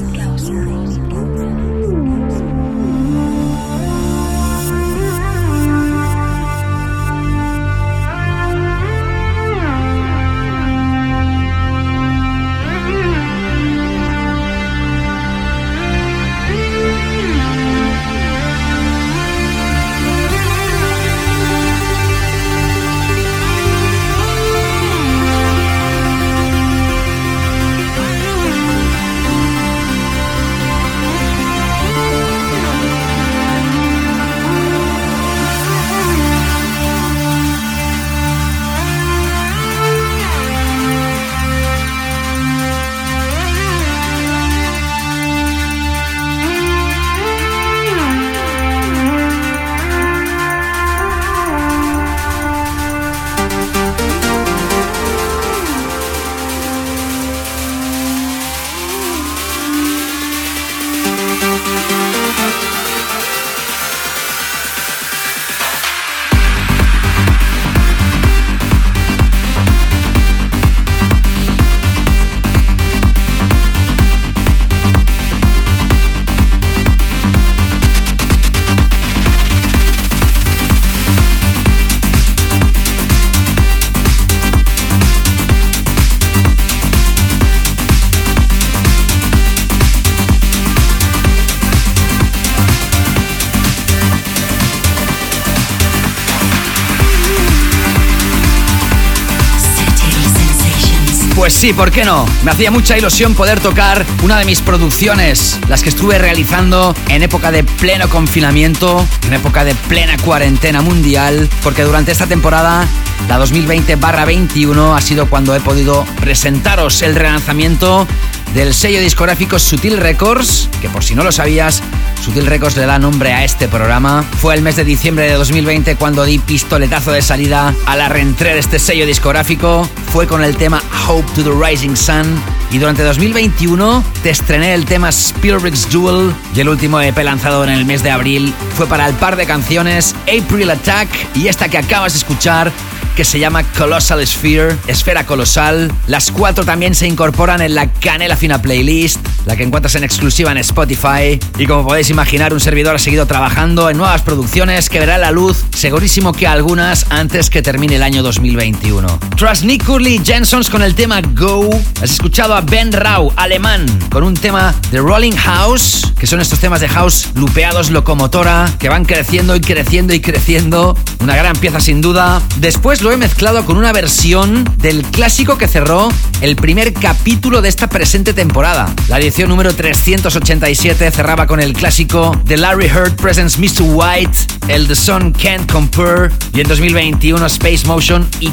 Sí, 101.65 101.73
¿por 101.73 101.91
qué 101.91 102.05
no? 102.05 102.26
Me 102.44 102.51
hacía 102.51 102.70
mucha 102.70 102.99
ilusión 102.99 103.34
poder 103.34 103.59
tocar 103.59 104.05
una 104.23 104.39
de 104.39 104.44
mis 104.44 104.60
producciones, 104.60 105.59
las 105.67 105.83
que 105.83 105.89
estuve 105.89 106.18
realizando 106.18 106.94
en 107.09 107.23
época 107.23 107.51
de 107.51 107.65
pleno 107.65 108.07
confinamiento, 108.10 109.02
en 109.26 109.33
época 109.33 109.65
de 109.65 109.75
plena 109.75 110.18
cuarentena 110.18 110.83
mundial, 110.83 111.49
porque 111.62 111.84
durante 111.84 112.12
esta 112.12 112.26
temporada, 112.26 112.86
la 113.31 113.39
2020-21, 113.39 114.94
ha 114.94 115.01
sido 115.01 115.31
cuando 115.31 115.55
he 115.57 115.60
podido 115.60 116.05
presentaros 116.20 117.01
el 117.01 117.15
relanzamiento 117.15 118.07
del 118.52 118.75
sello 118.75 119.01
discográfico 119.01 119.59
Sutil 119.59 119.97
Records, 119.97 120.68
que 120.83 120.91
por 120.91 121.02
si 121.02 121.15
no 121.15 121.25
lo 121.25 121.33
sabías, 121.33 121.83
Sutil 122.25 122.47
Records 122.47 122.78
le 122.78 122.86
da 122.86 122.99
nombre 122.99 123.35
a 123.35 123.44
este 123.44 123.69
programa. 123.69 124.25
Fue 124.41 124.55
el 124.55 124.62
mes 124.62 124.77
de 124.77 124.85
diciembre 124.85 125.27
de 125.27 125.35
2020 125.35 125.97
cuando 125.97 126.25
di 126.25 126.39
pistoletazo 126.39 127.12
de 127.12 127.20
salida 127.20 127.75
a 127.85 127.97
la 127.97 128.09
reentrée 128.09 128.55
de 128.55 128.61
este 128.61 128.78
sello 128.78 129.05
discográfico. 129.05 129.86
Fue 130.11 130.27
con 130.27 130.43
el 130.43 130.57
tema 130.57 130.83
Hope 131.07 131.31
to 131.35 131.43
the 131.44 131.51
Rising 131.51 131.94
Sun. 131.94 132.25
Y 132.70 132.78
durante 132.78 133.03
2021 133.03 134.03
te 134.23 134.31
estrené 134.31 134.73
el 134.73 134.86
tema 134.86 135.11
Spielberg's 135.11 135.91
Duel 135.91 136.33
y 136.57 136.61
el 136.61 136.70
último 136.70 136.99
EP 136.99 137.19
lanzado 137.19 137.62
en 137.62 137.69
el 137.69 137.85
mes 137.85 138.03
de 138.03 138.11
abril 138.11 138.55
fue 138.75 138.86
para 138.86 139.07
el 139.07 139.15
par 139.17 139.36
de 139.36 139.44
canciones 139.44 140.15
April 140.23 140.70
Attack 140.70 141.09
y 141.35 141.49
esta 141.49 141.69
que 141.69 141.77
acabas 141.77 142.15
de 142.15 142.20
escuchar 142.20 142.73
que 143.15 143.25
se 143.25 143.39
llama 143.39 143.62
Colossal 143.62 144.27
Sphere, 144.27 144.77
Esfera 144.86 145.25
Colosal. 145.25 145.93
Las 146.09 146.33
cuatro 146.33 146.65
también 146.65 146.94
se 146.94 147.07
incorporan 147.07 147.62
en 147.62 147.75
la 147.75 147.86
Canela 147.93 148.36
Fina 148.36 148.61
Playlist, 148.61 149.24
la 149.47 149.56
que 149.56 149.62
encuentras 149.62 149.94
en 149.94 150.05
exclusiva 150.05 150.52
en 150.52 150.58
Spotify. 150.58 151.39
Y 151.58 151.66
como 151.66 151.86
podéis 151.86 152.10
imaginar, 152.10 152.52
un 152.52 152.60
servidor 152.60 152.97
ha 152.97 152.98
seguido 152.98 153.26
trabajando 153.26 153.90
en 153.90 153.97
nuevas 153.97 154.23
producciones 154.23 154.89
que 154.89 155.00
verá 155.00 155.18
la 155.18 155.31
luz, 155.31 155.64
segurísimo 155.74 156.32
que 156.32 156.47
algunas, 156.47 157.06
antes 157.10 157.50
que 157.50 157.62
termine 157.62 157.97
el 157.97 158.02
año 158.02 158.23
2021. 158.23 159.34
Tras 159.37 159.65
Nick 159.65 159.85
Curly 159.85 160.21
Jensons 160.25 160.71
con 160.71 160.83
el 160.83 160.95
tema 160.95 161.21
Go, 161.21 161.69
has 162.01 162.13
escuchado 162.13 162.55
a 162.55 162.61
Ben 162.61 162.93
Rau, 162.93 163.33
alemán, 163.35 163.85
con 164.11 164.23
un 164.23 164.35
tema 164.35 164.73
de 164.93 164.99
Rolling 165.01 165.33
House, 165.33 166.13
que 166.17 166.29
son 166.29 166.41
estos 166.41 166.61
temas 166.61 166.81
de 166.81 166.89
house 166.89 167.29
lupeados 167.35 167.91
locomotora, 167.91 168.73
que 168.79 168.89
van 168.89 169.05
creciendo 169.05 169.57
y 169.57 169.61
creciendo 169.61 170.15
y 170.15 170.21
creciendo. 170.21 170.97
Una 171.21 171.37
gran 171.37 171.57
pieza 171.57 171.81
sin 171.81 172.01
duda. 172.01 172.41
Después 172.57 173.03
lo 173.03 173.11
he 173.11 173.17
mezclado 173.17 173.65
con 173.65 173.77
una 173.77 173.93
versión 173.93 174.65
del 174.77 175.03
clásico 175.03 175.59
que 175.59 175.67
cerró 175.67 176.11
el 176.41 176.55
primer 176.55 176.93
capítulo 176.93 177.63
de 177.63 177.71
esta 177.71 177.89
presente 177.89 178.35
temporada. 178.35 178.95
La 179.09 179.19
edición 179.19 179.49
número 179.49 179.75
387 179.75 181.11
cerraba 181.11 181.47
con 181.47 181.61
el 181.61 181.73
clásico 181.73 182.39
The 182.47 182.59
Larry 182.59 182.87
Heard 182.87 183.17
Presents 183.17 183.59
Mr. 183.59 183.83
White, 183.83 184.39
el 184.69 184.87
The 184.87 184.95
Sun 184.95 185.33
Can't 185.33 185.71
Compare 185.71 186.31
y 186.53 186.61
en 186.61 186.69
2021 186.69 187.47
Space 187.47 187.87
Motion 187.87 188.29
y 188.41 188.51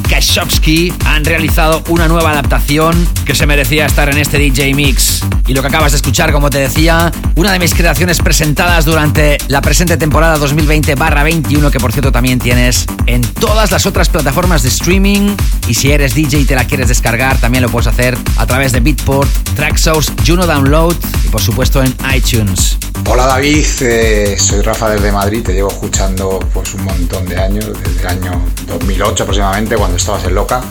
Han 1.04 1.22
realizado 1.26 1.82
una 1.90 2.08
nueva 2.08 2.30
adaptación 2.30 3.06
que 3.26 3.34
se 3.34 3.46
merecía 3.46 3.84
estar 3.84 4.08
en 4.08 4.16
este 4.16 4.38
DJ 4.38 4.72
Mix. 4.72 5.22
Y 5.46 5.52
lo 5.52 5.60
que 5.60 5.68
acabas 5.68 5.92
de 5.92 5.96
escuchar, 5.96 6.32
como 6.32 6.48
te 6.48 6.58
decía, 6.58 7.12
una 7.34 7.52
de 7.52 7.58
mis 7.58 7.74
creaciones 7.74 8.20
presentadas 8.20 8.86
durante 8.86 9.36
la 9.48 9.60
presente 9.60 9.98
temporada 9.98 10.38
2020-21 10.38 11.70
que 11.70 11.78
por 11.78 11.92
cierto 11.92 12.10
también 12.10 12.38
tienes 12.38 12.86
en 13.04 13.20
todas 13.20 13.70
las 13.70 13.84
otras 13.84 14.08
plataformas 14.08 14.62
de 14.62 14.70
streaming 14.70 15.36
y 15.68 15.74
si 15.74 15.92
eres 15.92 16.14
DJ 16.14 16.40
y 16.40 16.44
te 16.46 16.54
la 16.54 16.64
quieres 16.64 16.88
descargar 16.88 17.38
también 17.38 17.62
lo 17.62 17.68
puedes 17.68 17.88
hacer 17.88 18.16
a 18.36 18.46
través 18.46 18.72
de 18.72 18.80
Beatport, 18.80 19.28
Tracksource, 19.54 20.10
Juno 20.26 20.46
Download 20.46 20.96
y 21.24 21.28
por 21.28 21.42
supuesto 21.42 21.82
en 21.82 21.94
iTunes. 22.14 22.78
Hola 23.08 23.26
David, 23.26 23.66
eh, 23.80 24.36
soy 24.38 24.62
Rafa 24.62 24.90
desde 24.90 25.12
Madrid, 25.12 25.42
te 25.42 25.52
llevo 25.52 25.70
escuchando 25.70 26.38
pues 26.54 26.72
un 26.74 26.84
montón 26.84 27.26
de 27.26 27.36
años, 27.36 27.66
desde 27.82 28.00
el 28.00 28.06
año 28.06 28.42
2008 28.68 29.24
aproximadamente, 29.24 29.76
cuando 29.76 29.96
estabas 29.96 30.24
en 30.24 30.34
Loca. 30.34 30.61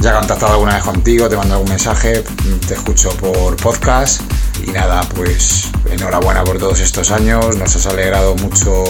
Ya 0.00 0.10
he 0.10 0.14
contactado 0.14 0.52
alguna 0.52 0.74
vez 0.74 0.84
contigo, 0.84 1.28
te 1.28 1.36
mando 1.36 1.54
algún 1.54 1.68
mensaje, 1.68 2.24
te 2.66 2.74
escucho 2.74 3.10
por 3.10 3.56
podcast 3.56 4.22
y 4.66 4.70
nada, 4.70 5.02
pues 5.14 5.70
enhorabuena 5.90 6.42
por 6.42 6.58
todos 6.58 6.80
estos 6.80 7.10
años, 7.10 7.56
nos 7.56 7.76
has 7.76 7.86
alegrado 7.86 8.34
mucho, 8.36 8.84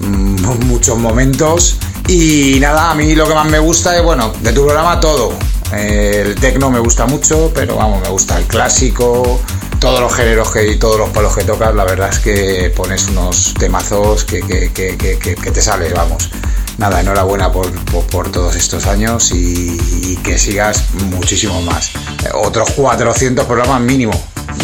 mm, 0.00 0.42
muchos 0.66 0.98
momentos 0.98 1.76
y 2.08 2.58
nada, 2.60 2.90
a 2.90 2.94
mí 2.94 3.14
lo 3.14 3.26
que 3.26 3.34
más 3.34 3.46
me 3.46 3.58
gusta 3.58 3.96
es, 3.96 4.02
bueno, 4.02 4.32
de 4.40 4.52
tu 4.52 4.64
programa 4.64 5.00
todo. 5.00 5.32
El 5.72 6.36
tecno 6.36 6.70
me 6.70 6.78
gusta 6.78 7.06
mucho, 7.06 7.50
pero 7.52 7.76
vamos, 7.76 8.00
me 8.00 8.08
gusta 8.08 8.38
el 8.38 8.44
clásico, 8.44 9.40
todos 9.80 10.00
los 10.00 10.14
géneros 10.14 10.50
que, 10.50 10.66
y 10.66 10.76
todos 10.76 10.98
los 10.98 11.10
palos 11.10 11.34
que 11.34 11.44
tocas, 11.44 11.74
la 11.74 11.84
verdad 11.84 12.10
es 12.10 12.18
que 12.18 12.72
pones 12.74 13.06
unos 13.08 13.54
temazos 13.54 14.24
que, 14.24 14.40
que, 14.40 14.70
que, 14.72 14.96
que, 14.96 15.50
te 15.50 15.62
sales, 15.62 15.92
vamos. 15.94 16.30
Nada, 16.78 17.00
enhorabuena 17.00 17.50
por, 17.50 17.70
por, 18.06 18.30
todos 18.30 18.54
estos 18.54 18.86
años 18.86 19.30
y, 19.32 19.78
y 20.02 20.16
que 20.16 20.38
sigas 20.38 20.90
muchísimo 21.10 21.62
más. 21.62 21.90
Eh, 22.24 22.30
Otros 22.34 22.70
400 22.72 23.46
programas 23.46 23.80
mínimo. 23.80 24.12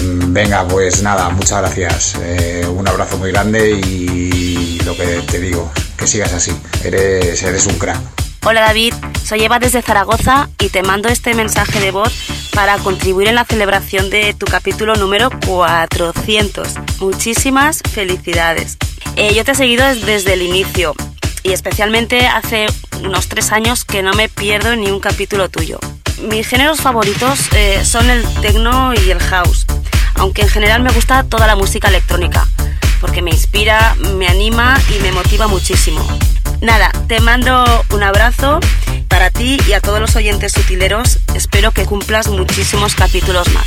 Mm, 0.03 0.33
Venga, 0.33 0.67
pues 0.69 1.03
nada, 1.03 1.31
muchas 1.31 1.61
gracias. 1.61 2.15
Eh, 2.21 2.67
un 2.69 2.87
abrazo 2.87 3.17
muy 3.19 3.33
grande 3.33 3.71
y 3.71 4.79
lo 4.85 4.97
que 4.97 5.23
te 5.31 5.41
digo, 5.41 5.71
que 5.97 6.07
sigas 6.07 6.33
así. 6.33 6.53
Eres, 6.85 7.43
eres 7.43 7.67
un 7.67 7.79
crack. 7.79 8.22
Hola 8.45 8.63
David, 8.63 8.95
soy 9.25 9.45
Eva 9.45 9.59
desde 9.59 9.83
Zaragoza 9.83 10.49
y 10.59 10.69
te 10.69 10.83
mando 10.83 11.09
este 11.09 11.35
mensaje 11.35 11.79
de 11.81 11.91
voz 11.93 12.13
para 12.53 12.77
contribuir 12.79 13.29
en 13.29 13.37
la 13.37 13.45
celebración 13.45 14.11
de 14.11 14.35
tu 14.35 14.47
capítulo 14.47 14.95
número 14.97 15.31
400. 15.47 16.69
Muchísimas 17.01 17.81
felicidades. 17.93 18.79
Eh, 19.17 19.33
yo 19.35 19.45
te 19.45 19.53
he 19.53 19.55
seguido 19.55 19.87
des- 19.87 20.05
desde 20.05 20.35
el 20.35 20.43
inicio 20.43 20.95
y 21.43 21.53
especialmente 21.53 22.27
hace 22.27 22.67
unos 23.03 23.29
tres 23.29 23.53
años 23.53 23.85
que 23.85 24.03
no 24.03 24.13
me 24.15 24.29
pierdo 24.29 24.75
ni 24.77 24.91
un 24.91 25.01
capítulo 25.01 25.49
tuyo. 25.49 25.79
Mis 26.29 26.47
géneros 26.49 26.81
favoritos 26.81 27.49
eh, 27.55 27.85
son 27.85 28.11
el 28.11 28.23
techno 28.41 28.93
y 28.95 29.11
el 29.11 29.21
house, 29.21 29.67
aunque 30.17 30.43
en 30.43 30.49
general 30.49 30.83
me 30.83 30.91
gusta 30.91 31.23
toda 31.25 31.47
la 31.47 31.57
música 31.57 31.89
electrónica, 31.89 32.47
porque 33.01 33.23
me 33.23 33.31
inspira, 33.31 33.95
me 34.17 34.27
anima 34.29 34.79
y 34.97 35.01
me 35.01 35.11
motiva 35.13 35.47
muchísimo. 35.49 36.01
Nada, 36.63 36.93
te 37.09 37.19
mando 37.19 37.65
un 37.93 38.05
abrazo. 38.05 38.61
Para 39.09 39.31
ti 39.31 39.59
y 39.67 39.73
a 39.73 39.81
todos 39.81 39.99
los 39.99 40.15
oyentes 40.15 40.53
sutileros, 40.53 41.19
espero 41.35 41.73
que 41.73 41.85
cumplas 41.85 42.29
muchísimos 42.29 42.95
capítulos 42.95 43.53
más. 43.53 43.67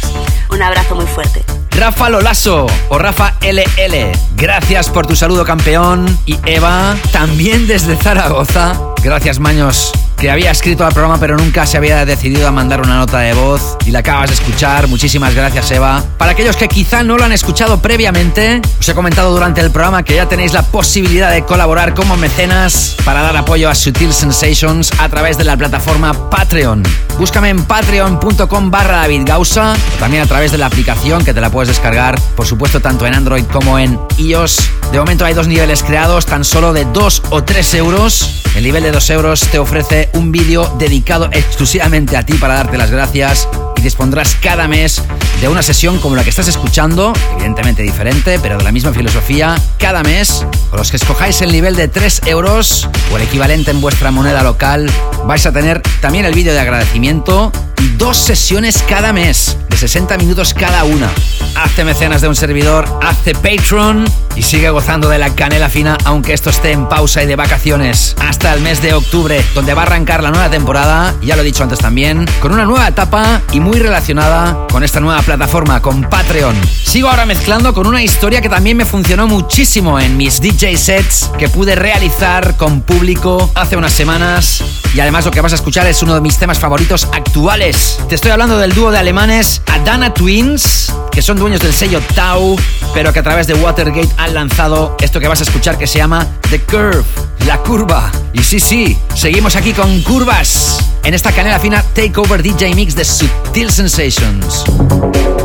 Un 0.49 0.61
abrazo 0.61 0.95
muy 0.95 1.05
fuerte. 1.05 1.43
Rafa 1.77 2.09
Lolaso 2.09 2.67
o 2.89 2.97
Rafa 2.97 3.33
LL, 3.41 4.11
gracias 4.37 4.89
por 4.89 5.05
tu 5.05 5.15
saludo 5.15 5.43
campeón. 5.43 6.05
Y 6.25 6.37
Eva, 6.45 6.95
también 7.11 7.67
desde 7.67 7.97
Zaragoza, 7.97 8.79
gracias 9.03 9.39
Maños 9.39 9.91
que 10.17 10.31
había 10.31 10.51
escrito 10.51 10.85
al 10.85 10.93
programa 10.93 11.19
pero 11.19 11.37
nunca 11.37 11.65
se 11.65 11.77
había 11.77 12.05
decidido 12.05 12.47
a 12.47 12.51
mandar 12.51 12.81
una 12.81 12.97
nota 12.97 13.19
de 13.19 13.33
voz 13.33 13.77
y 13.85 13.91
la 13.91 13.99
acabas 13.99 14.29
de 14.29 14.35
escuchar. 14.35 14.87
Muchísimas 14.87 15.35
gracias 15.35 15.69
Eva. 15.71 16.03
Para 16.17 16.31
aquellos 16.31 16.55
que 16.55 16.67
quizá 16.67 17.03
no 17.03 17.17
lo 17.17 17.23
han 17.23 17.31
escuchado 17.31 17.81
previamente, 17.81 18.61
os 18.79 18.87
he 18.87 18.93
comentado 18.93 19.31
durante 19.31 19.61
el 19.61 19.71
programa 19.71 20.03
que 20.03 20.15
ya 20.15 20.27
tenéis 20.27 20.53
la 20.53 20.63
posibilidad 20.63 21.31
de 21.31 21.43
colaborar 21.43 21.93
como 21.93 22.17
mecenas 22.17 22.95
para 23.03 23.21
dar 23.21 23.35
apoyo 23.37 23.69
a 23.69 23.75
Sutil 23.75 24.13
Sensations 24.13 24.91
a 24.99 25.09
través 25.09 25.37
de 25.37 25.43
la 25.43 25.57
plataforma 25.57 26.29
Patreon. 26.29 26.83
Búscame 27.19 27.49
en 27.49 27.63
patreon.com 27.63 28.71
barra 28.71 28.97
David 28.97 29.23
Gausa 29.25 29.73
o 29.73 29.99
también 29.99 30.23
a 30.23 30.25
través 30.25 30.51
de 30.51 30.57
la 30.57 30.65
aplicación 30.65 31.23
que 31.23 31.33
te 31.33 31.41
la 31.41 31.49
puedes 31.49 31.64
descargar, 31.67 32.19
por 32.35 32.45
supuesto 32.45 32.79
tanto 32.79 33.05
en 33.05 33.13
Android 33.13 33.45
como 33.45 33.79
en 33.79 33.99
iOS. 34.17 34.69
De 34.91 34.99
momento 34.99 35.25
hay 35.25 35.33
dos 35.33 35.47
niveles 35.47 35.83
creados, 35.83 36.25
tan 36.25 36.45
solo 36.45 36.73
de 36.73 36.85
2 36.85 37.23
o 37.29 37.43
3 37.43 37.73
euros. 37.75 38.43
El 38.55 38.63
nivel 38.63 38.83
de 38.83 38.91
2 38.91 39.09
euros 39.11 39.41
te 39.51 39.59
ofrece 39.59 40.09
un 40.13 40.31
vídeo 40.31 40.73
dedicado 40.79 41.29
exclusivamente 41.31 42.17
a 42.17 42.23
ti 42.23 42.33
para 42.35 42.55
darte 42.55 42.77
las 42.77 42.91
gracias 42.91 43.47
y 43.75 43.81
dispondrás 43.81 44.35
cada 44.41 44.67
mes 44.67 45.01
de 45.41 45.49
una 45.49 45.61
sesión 45.61 45.99
como 45.99 46.15
la 46.15 46.23
que 46.23 46.29
estás 46.29 46.47
escuchando, 46.47 47.13
evidentemente 47.33 47.83
diferente, 47.83 48.39
pero 48.41 48.57
de 48.57 48.63
la 48.63 48.71
misma 48.71 48.93
filosofía, 48.93 49.55
cada 49.77 50.03
mes. 50.03 50.45
Con 50.69 50.79
los 50.79 50.89
que 50.89 50.97
escojáis 50.97 51.41
el 51.41 51.51
nivel 51.51 51.75
de 51.75 51.87
3 51.87 52.21
euros 52.25 52.89
o 53.11 53.17
el 53.17 53.23
equivalente 53.23 53.71
en 53.71 53.81
vuestra 53.81 54.11
moneda 54.11 54.43
local, 54.43 54.89
vais 55.25 55.45
a 55.45 55.51
tener 55.51 55.81
también 56.01 56.25
el 56.25 56.33
vídeo 56.33 56.53
de 56.53 56.59
agradecimiento 56.59 57.51
y 57.81 57.89
dos 57.97 58.17
sesiones 58.17 58.83
cada 58.87 59.11
mes, 59.13 59.57
60 59.75 60.17
minutos 60.17 60.53
cada 60.53 60.83
una. 60.83 61.09
Hazte 61.55 61.83
mecenas 61.83 62.21
de 62.21 62.27
un 62.27 62.35
servidor, 62.35 62.99
hazte 63.01 63.33
Patreon 63.33 64.05
y 64.35 64.41
sigue 64.41 64.69
gozando 64.69 65.09
de 65.09 65.17
la 65.17 65.33
canela 65.33 65.69
fina, 65.69 65.97
aunque 66.03 66.33
esto 66.33 66.49
esté 66.49 66.71
en 66.71 66.87
pausa 66.87 67.23
y 67.23 67.25
de 67.25 67.35
vacaciones, 67.35 68.15
hasta 68.19 68.53
el 68.53 68.61
mes 68.61 68.81
de 68.81 68.93
octubre, 68.93 69.43
donde 69.53 69.73
va 69.73 69.83
a 69.83 69.85
arrancar 69.85 70.21
la 70.23 70.31
nueva 70.31 70.49
temporada, 70.49 71.13
ya 71.21 71.35
lo 71.35 71.41
he 71.41 71.45
dicho 71.45 71.63
antes 71.63 71.79
también, 71.79 72.25
con 72.41 72.51
una 72.51 72.65
nueva 72.65 72.87
etapa 72.87 73.41
y 73.51 73.59
muy 73.59 73.79
relacionada 73.79 74.67
con 74.71 74.83
esta 74.83 74.99
nueva 74.99 75.21
plataforma, 75.21 75.81
con 75.81 76.03
Patreon. 76.03 76.55
Sigo 76.83 77.09
ahora 77.09 77.25
mezclando 77.25 77.73
con 77.73 77.87
una 77.87 78.03
historia 78.03 78.41
que 78.41 78.49
también 78.49 78.77
me 78.77 78.85
funcionó 78.85 79.27
muchísimo 79.27 79.99
en 79.99 80.17
mis 80.17 80.41
DJ 80.41 80.77
sets 80.77 81.29
que 81.37 81.49
pude 81.49 81.75
realizar 81.75 82.57
con 82.57 82.81
público 82.81 83.49
hace 83.55 83.77
unas 83.77 83.93
semanas. 83.93 84.63
Y 84.93 84.99
además 84.99 85.25
lo 85.25 85.31
que 85.31 85.41
vas 85.41 85.51
a 85.51 85.55
escuchar 85.55 85.87
es 85.87 86.01
uno 86.03 86.15
de 86.15 86.21
mis 86.21 86.37
temas 86.37 86.59
favoritos 86.59 87.07
actuales. 87.11 87.99
Te 88.07 88.15
estoy 88.15 88.31
hablando 88.31 88.57
del 88.57 88.73
dúo 88.73 88.91
de 88.91 88.97
alemanes 88.97 89.61
Adana 89.67 90.13
Twins, 90.13 90.93
que 91.11 91.21
son 91.21 91.37
dueños 91.37 91.61
del 91.61 91.73
sello 91.73 92.01
Tau, 92.13 92.55
pero 92.93 93.11
que 93.11 93.19
a 93.19 93.23
través 93.23 93.47
de 93.47 93.55
Watergate 93.55 94.09
han 94.25 94.33
lanzado 94.33 94.97
esto 94.99 95.19
que 95.19 95.27
vas 95.27 95.39
a 95.39 95.43
escuchar 95.43 95.77
que 95.77 95.85
se 95.85 95.99
llama 95.99 96.25
The 96.49 96.59
Curve, 96.61 97.03
la 97.45 97.59
curva. 97.59 98.11
Y 98.33 98.41
sí, 98.41 98.59
sí, 98.59 98.97
seguimos 99.13 99.55
aquí 99.55 99.71
con 99.71 100.01
curvas 100.01 100.79
en 101.03 101.13
esta 101.13 101.31
canela 101.31 101.59
fina 101.59 101.83
Takeover 101.93 102.41
DJ 102.41 102.73
Mix 102.73 102.95
de 102.95 103.05
Sutil 103.05 103.71
Sensations. 103.71 104.65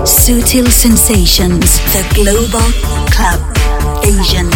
Sutil 0.05 0.73
Sensations, 0.73 1.81
the 1.93 2.03
global 2.15 2.73
club 3.11 3.41
Asian. 4.03 4.49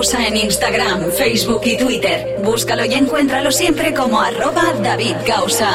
Contacta 0.00 0.16
a 0.16 0.22
David 0.22 0.24
Gausa 0.24 0.26
en 0.26 0.36
Instagram, 0.36 1.10
Facebook 1.12 1.60
y 1.64 1.76
Twitter. 1.76 2.36
Búscalo 2.42 2.86
y 2.86 2.94
encuéntralo 2.94 3.52
siempre 3.52 3.92
como 3.92 4.18
arroba 4.18 4.72
David 4.82 5.16
Gausa. 5.26 5.74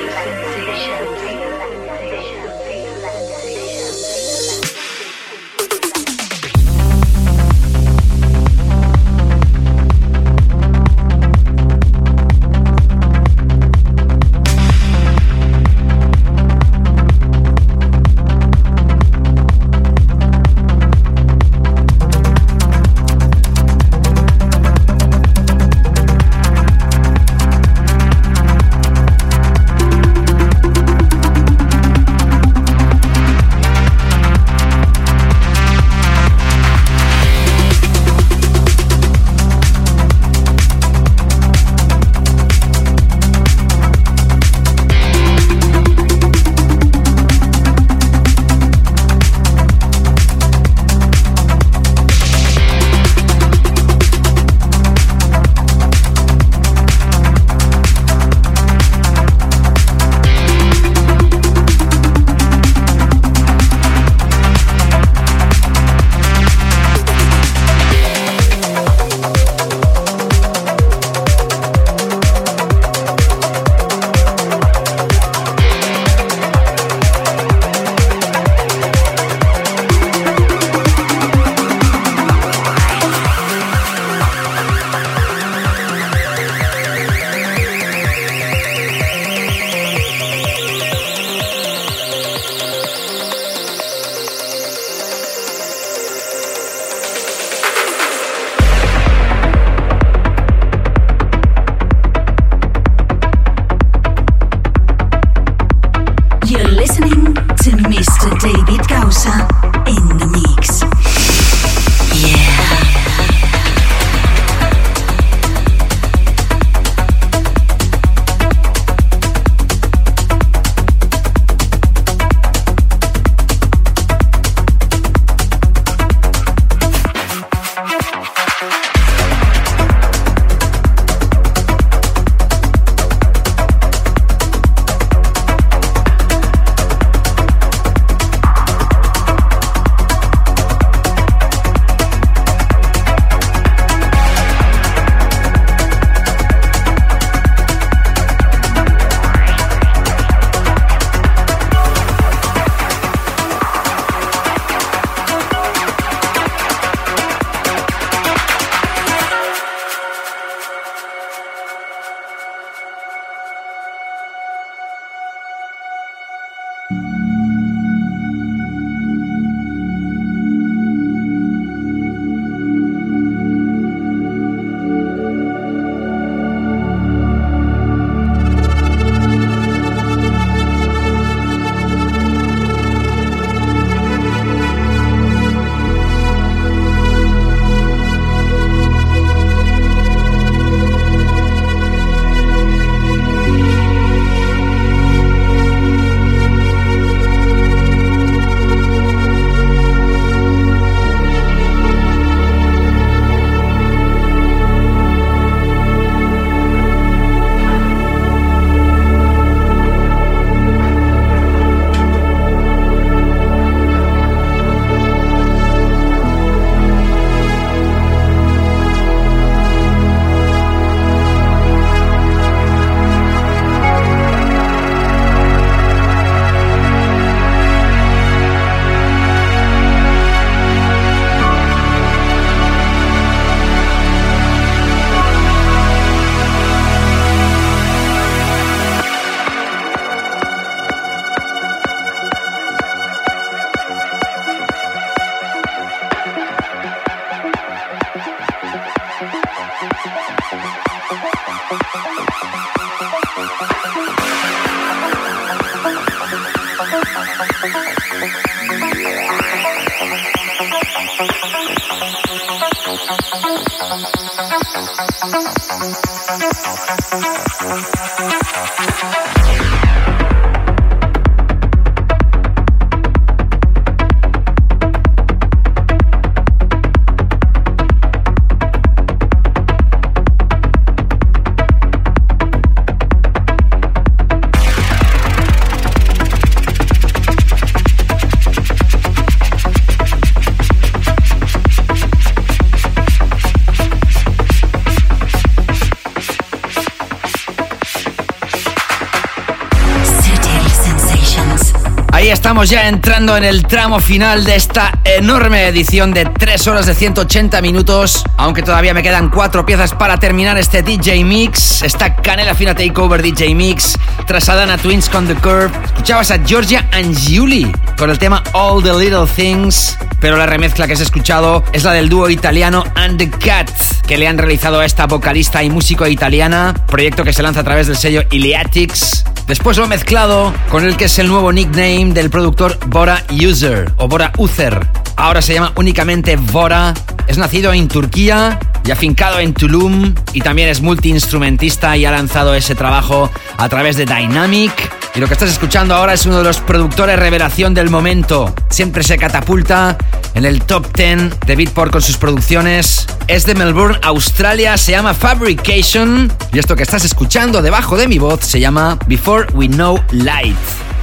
Ya 302.69 302.87
entrando 302.89 303.35
en 303.37 303.43
el 303.43 303.65
tramo 303.65 303.99
final 303.99 304.43
de 304.43 304.55
esta 304.55 304.99
enorme 305.03 305.67
edición 305.67 306.13
de 306.13 306.25
3 306.25 306.67
horas 306.67 306.85
de 306.85 306.93
180 306.93 307.61
minutos. 307.61 308.23
Aunque 308.37 308.61
todavía 308.61 308.93
me 308.93 309.01
quedan 309.01 309.29
4 309.29 309.65
piezas 309.65 309.93
para 309.93 310.17
terminar 310.17 310.57
este 310.57 310.83
DJ 310.83 311.23
Mix. 311.23 311.81
Esta 311.81 312.15
Canela 312.17 312.53
Fina 312.53 312.75
Takeover 312.75 313.23
DJ 313.23 313.55
Mix. 313.55 313.97
Tras 314.27 314.47
Adana 314.49 314.77
Twins 314.77 315.09
con 315.09 315.27
The 315.27 315.35
Curve. 315.35 315.71
Escuchabas 315.85 316.29
a 316.31 316.39
Georgia 316.45 316.87
Angiuli 316.91 317.71
con 317.97 318.09
el 318.09 318.19
tema 318.19 318.43
All 318.53 318.83
the 318.83 318.93
Little 318.93 319.27
Things. 319.35 319.97
Pero 320.19 320.37
la 320.37 320.45
remezcla 320.45 320.85
que 320.85 320.93
has 320.93 320.99
escuchado 320.99 321.63
es 321.73 321.83
la 321.83 321.93
del 321.93 322.09
dúo 322.09 322.29
italiano 322.29 322.83
And 322.95 323.17
the 323.17 323.29
Cat, 323.29 323.71
que 324.05 324.17
le 324.17 324.27
han 324.27 324.37
realizado 324.37 324.81
a 324.81 324.85
esta 324.85 325.07
vocalista 325.07 325.63
y 325.63 325.69
músico 325.69 326.05
italiana. 326.05 326.75
Proyecto 326.85 327.23
que 327.23 327.33
se 327.33 327.41
lanza 327.41 327.61
a 327.61 327.63
través 327.63 327.87
del 327.87 327.97
sello 327.97 328.21
Iliatics. 328.29 329.20
Después 329.51 329.75
lo 329.75 329.83
he 329.83 329.87
mezclado 329.89 330.53
con 330.69 330.85
el 330.85 330.95
que 330.95 331.03
es 331.05 331.19
el 331.19 331.27
nuevo 331.27 331.51
nickname 331.51 332.13
del 332.13 332.29
productor 332.29 332.79
Bora 332.87 333.25
User 333.31 333.91
o 333.97 334.07
Bora 334.07 334.31
Uzer. 334.37 334.87
Ahora 335.17 335.41
se 335.41 335.53
llama 335.53 335.73
únicamente 335.75 336.37
Bora. 336.37 336.93
Es 337.27 337.37
nacido 337.37 337.73
en 337.73 337.89
Turquía 337.89 338.57
y 338.85 338.91
afincado 338.91 339.39
en 339.39 339.53
Tulum 339.53 340.15
y 340.31 340.39
también 340.39 340.69
es 340.69 340.79
multiinstrumentista 340.79 341.97
y 341.97 342.05
ha 342.05 342.11
lanzado 342.11 342.55
ese 342.55 342.75
trabajo 342.75 343.29
a 343.57 343.67
través 343.67 343.97
de 343.97 344.05
Dynamic. 344.05 344.71
Y 345.13 345.19
lo 345.19 345.27
que 345.27 345.33
estás 345.33 345.49
escuchando 345.49 345.93
ahora 345.93 346.13
es 346.13 346.25
uno 346.25 346.37
de 346.37 346.45
los 346.45 346.59
productores 346.61 347.19
revelación 347.19 347.73
del 347.73 347.89
momento. 347.89 348.55
Siempre 348.69 349.03
se 349.03 349.17
catapulta 349.17 349.97
en 350.35 350.45
el 350.45 350.63
top 350.63 350.87
10 350.93 351.41
de 351.41 351.55
Beatport 351.57 351.91
con 351.91 352.01
sus 352.01 352.17
producciones. 352.17 353.07
Es 353.27 353.45
de 353.45 353.53
Melbourne, 353.53 353.99
Australia, 354.03 354.77
se 354.77 354.93
llama 354.93 355.13
Fabrication. 355.13 356.31
Y 356.53 356.59
esto 356.59 356.77
que 356.77 356.83
estás 356.83 357.03
escuchando 357.03 357.61
debajo 357.61 357.97
de 357.97 358.07
mi 358.07 358.19
voz 358.19 358.39
se 358.45 358.61
llama 358.61 358.97
Before 359.07 359.47
We 359.53 359.67
Know 359.67 360.01
Light. 360.11 360.55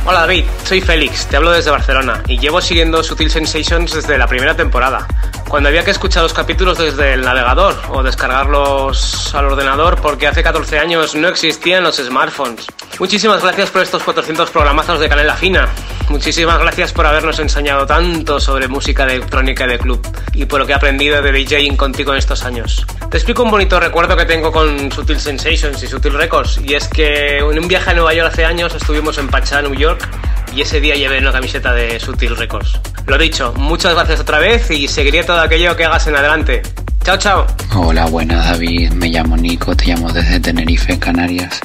Hola 0.06 0.20
David, 0.20 0.44
soy 0.64 0.80
Félix, 0.80 1.26
te 1.26 1.36
hablo 1.36 1.50
desde 1.50 1.70
Barcelona 1.70 2.22
y 2.28 2.38
llevo 2.38 2.62
siguiendo 2.62 3.02
Sutil 3.02 3.30
Sensations 3.30 3.92
desde 3.92 4.16
la 4.16 4.26
primera 4.26 4.56
temporada. 4.56 5.06
Cuando 5.48 5.68
había 5.68 5.84
que 5.84 5.90
escuchar 5.90 6.22
los 6.22 6.32
capítulos 6.32 6.78
desde 6.78 7.12
el 7.12 7.20
navegador 7.20 7.76
o 7.90 8.02
descargarlos 8.02 9.34
al 9.34 9.46
ordenador 9.46 10.00
porque 10.00 10.26
hace 10.26 10.42
14 10.42 10.78
años 10.78 11.14
no 11.14 11.28
existían 11.28 11.84
los 11.84 11.96
smartphones. 11.96 12.66
Muchísimas 12.98 13.42
gracias 13.42 13.70
por 13.70 13.82
estos 13.82 14.02
400 14.02 14.50
programazos 14.50 14.98
de 15.00 15.08
Canela 15.08 15.34
Fina. 15.34 15.68
Muchísimas 16.08 16.58
gracias 16.58 16.92
por 16.92 17.06
habernos 17.06 17.38
enseñado 17.38 17.86
tanto 17.86 18.40
sobre 18.40 18.66
música 18.66 19.04
electrónica 19.04 19.66
de 19.66 19.78
club 19.78 20.04
y 20.32 20.46
por 20.46 20.60
lo 20.60 20.66
que 20.66 20.72
he 20.72 20.74
aprendido 20.74 21.20
de 21.20 21.32
DJing 21.32 21.76
contigo 21.76 22.12
en 22.12 22.18
estos 22.18 22.44
años. 22.44 22.84
Te 23.10 23.18
explico 23.18 23.42
un 23.42 23.50
bonito 23.50 23.78
recuerdo 23.78 24.16
que 24.16 24.24
tengo 24.24 24.50
con 24.50 24.90
Sutil 24.90 25.20
Sensations 25.20 25.82
y 25.82 25.86
Sutil 25.86 26.14
Records 26.14 26.60
y 26.64 26.74
es 26.74 26.88
que 26.88 27.38
en 27.38 27.58
un 27.58 27.68
viaje 27.68 27.90
a 27.90 27.94
Nueva 27.94 28.14
York 28.14 28.30
hace 28.32 28.44
años 28.44 28.74
estuvimos 28.74 29.18
en 29.18 29.28
Pachá, 29.28 29.62
New 29.62 29.74
York 29.74 30.08
y 30.54 30.62
ese 30.62 30.80
día 30.80 30.96
llevé 30.96 31.18
una 31.18 31.32
camiseta 31.32 31.72
de 31.74 32.00
Sutil 32.00 32.36
Records. 32.36 32.80
Lo 33.06 33.16
dicho, 33.18 33.52
muchas 33.56 33.94
gracias 33.94 34.20
otra 34.20 34.38
vez 34.38 34.70
y 34.70 34.88
seguiré 34.88 35.24
todo 35.24 35.40
aquello 35.40 35.76
que 35.76 35.84
hagas 35.84 36.06
en 36.06 36.16
adelante. 36.16 36.62
Chao, 37.08 37.16
chao. 37.16 37.46
Hola, 37.74 38.04
buenas 38.04 38.50
David, 38.50 38.90
me 38.90 39.08
llamo 39.08 39.34
Nico, 39.34 39.74
te 39.74 39.86
llamo 39.86 40.12
desde 40.12 40.40
Tenerife, 40.40 40.98
Canarias 40.98 41.58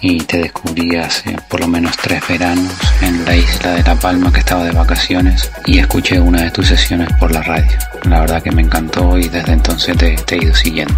y 0.00 0.18
te 0.18 0.38
descubrí 0.38 0.94
hace 0.94 1.36
por 1.50 1.58
lo 1.58 1.66
menos 1.66 1.96
tres 1.96 2.22
veranos 2.28 2.72
en 3.02 3.24
la 3.24 3.34
isla 3.34 3.72
de 3.72 3.82
La 3.82 3.96
Palma 3.96 4.32
que 4.32 4.38
estaba 4.38 4.62
de 4.62 4.70
vacaciones 4.70 5.50
y 5.66 5.80
escuché 5.80 6.20
una 6.20 6.42
de 6.42 6.52
tus 6.52 6.68
sesiones 6.68 7.08
por 7.18 7.32
la 7.32 7.42
radio. 7.42 7.76
La 8.04 8.20
verdad 8.20 8.40
que 8.40 8.52
me 8.52 8.62
encantó 8.62 9.18
y 9.18 9.28
desde 9.28 9.54
entonces 9.54 9.96
te, 9.96 10.14
te 10.14 10.36
he 10.36 10.44
ido 10.44 10.54
siguiendo. 10.54 10.94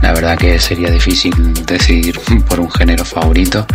La 0.00 0.12
verdad 0.12 0.38
que 0.38 0.56
sería 0.60 0.88
difícil 0.88 1.34
decidir 1.66 2.20
por 2.48 2.60
un 2.60 2.70
género 2.70 3.04
favorito, 3.04 3.66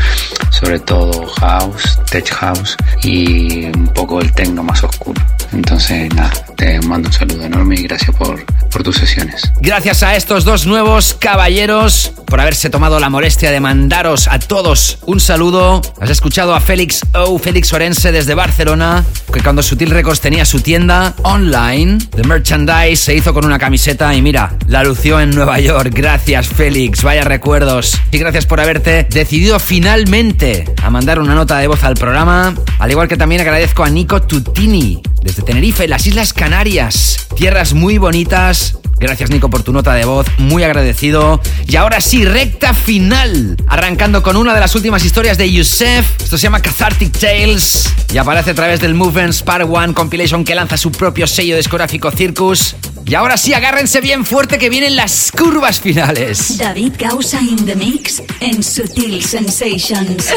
sobre 0.52 0.80
todo 0.80 1.28
house, 1.42 2.00
tech 2.10 2.30
house 2.32 2.78
y 3.04 3.66
un 3.66 3.90
poco 3.90 4.22
el 4.22 4.32
techno 4.32 4.64
más 4.64 4.82
oscuro. 4.86 5.22
Entonces, 5.56 6.14
nada, 6.14 6.32
te 6.56 6.80
mando 6.82 7.08
un 7.08 7.14
saludo 7.14 7.44
enorme 7.44 7.76
y 7.76 7.84
gracias 7.84 8.16
por, 8.16 8.46
por 8.70 8.84
tus 8.84 8.98
sesiones. 8.98 9.52
Gracias 9.62 10.04
a 10.04 10.16
estos 10.16 10.44
dos 10.44 10.68
nuevos 10.68 11.14
caballeros 11.14 12.12
por 12.28 12.42
haberse 12.42 12.70
tomado 12.70 13.00
la 13.00 13.10
molestia 13.10 13.52
de 13.52 13.60
mandaros 13.60 14.28
a 14.28 14.40
todos 14.40 15.00
un 15.06 15.20
saludo. 15.20 15.82
Has 16.00 16.10
escuchado 16.10 16.54
a 16.54 16.60
Félix 16.60 17.02
O, 17.14 17.38
Félix 17.40 17.72
Orense 17.74 18.12
desde 18.12 18.34
Barcelona, 18.34 19.04
que 19.32 19.42
cuando 19.42 19.64
Sutil 19.64 19.90
Records 19.90 20.22
tenía 20.22 20.46
su 20.46 20.60
tienda 20.60 21.14
online 21.24 21.98
de 22.16 22.24
merchandise 22.24 22.98
se 22.98 23.16
hizo 23.16 23.34
con 23.34 23.46
una 23.46 23.60
camiseta 23.60 24.14
y 24.16 24.22
mira, 24.22 24.58
la 24.68 24.84
lució 24.84 25.20
en 25.20 25.32
Nueva 25.32 25.60
York. 25.60 25.92
Gracias 25.94 26.48
Félix, 26.48 27.04
vaya 27.04 27.24
recuerdos. 27.24 28.00
Y 28.12 28.18
gracias 28.18 28.46
por 28.46 28.60
haberte 28.60 29.08
decidido 29.10 29.60
finalmente 29.60 30.66
a 30.82 30.90
mandar 30.90 31.20
una 31.20 31.36
nota 31.36 31.58
de 31.60 31.68
voz 31.68 31.84
al 31.84 31.96
programa. 31.96 32.54
Al 32.80 32.92
igual 32.92 33.08
que 33.08 33.18
también 33.18 33.42
agradezco 33.42 33.84
a 33.84 33.90
Nico 33.90 34.22
Tutini 34.22 35.02
desde 35.22 35.42
Tenerife, 35.46 35.88
las 35.88 36.08
Islas 36.08 36.34
Canarias. 36.34 37.28
Tierras 37.36 37.74
muy 37.74 37.98
bonitas. 38.00 38.78
Gracias 38.98 39.30
Nico 39.30 39.50
por 39.50 39.62
tu 39.62 39.74
nota 39.74 39.94
de 39.94 40.06
voz, 40.06 40.26
muy 40.38 40.64
agradecido. 40.64 41.42
Y 41.68 41.76
ahora 41.76 42.02
sí, 42.02 42.26
recta 42.26 42.74
final. 42.74 43.58
Arrancando 43.68 44.24
con 44.24 44.38
una 44.38 44.54
de 44.54 44.60
las 44.60 44.74
últimas 44.74 45.06
historias 45.06 45.38
de 45.38 45.52
Yusef. 45.52 46.06
Esto 46.24 46.38
se 46.38 46.44
llama 46.44 46.62
Cathartic 46.62 47.12
Tales. 47.18 47.94
Y 48.12 48.18
aparece 48.18 48.52
a 48.52 48.56
través 48.56 48.80
del 48.80 48.96
Movements 48.96 49.44
Part 49.44 49.66
1 49.70 49.94
Compilation 49.94 50.44
que 50.44 50.56
lanza 50.56 50.78
su 50.78 50.92
propio 50.92 51.28
sello 51.28 51.58
discográfico 51.58 52.10
Circus. 52.10 52.76
Y 53.06 53.14
ahora 53.14 53.38
sí, 53.38 53.54
agárrense 53.54 54.02
bien 54.02 54.26
fuerte 54.26 54.58
que 54.58 54.70
vienen 54.70 54.96
las 54.96 55.32
curvas 55.32 55.80
finales. 55.80 56.58
David 56.58 56.94
Gausa 56.98 57.40
in 57.40 57.66
the 57.66 57.76
mix 57.76 58.24
en 58.40 58.64
Sutil 58.64 59.24
Sensations. 59.24 60.30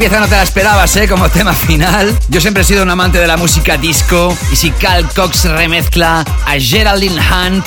pieza 0.00 0.18
no 0.18 0.28
te 0.28 0.36
la 0.36 0.42
esperabas, 0.42 0.96
¿eh? 0.96 1.06
Como 1.06 1.28
tema 1.28 1.52
final. 1.52 2.18
Yo 2.30 2.40
siempre 2.40 2.62
he 2.62 2.64
sido 2.64 2.82
un 2.82 2.88
amante 2.88 3.18
de 3.18 3.26
la 3.26 3.36
música 3.36 3.76
disco. 3.76 4.34
Y 4.50 4.56
si 4.56 4.70
Cal 4.70 5.06
Cox 5.14 5.44
remezcla 5.44 6.24
a 6.46 6.58
Geraldine 6.58 7.20
Hunt 7.20 7.66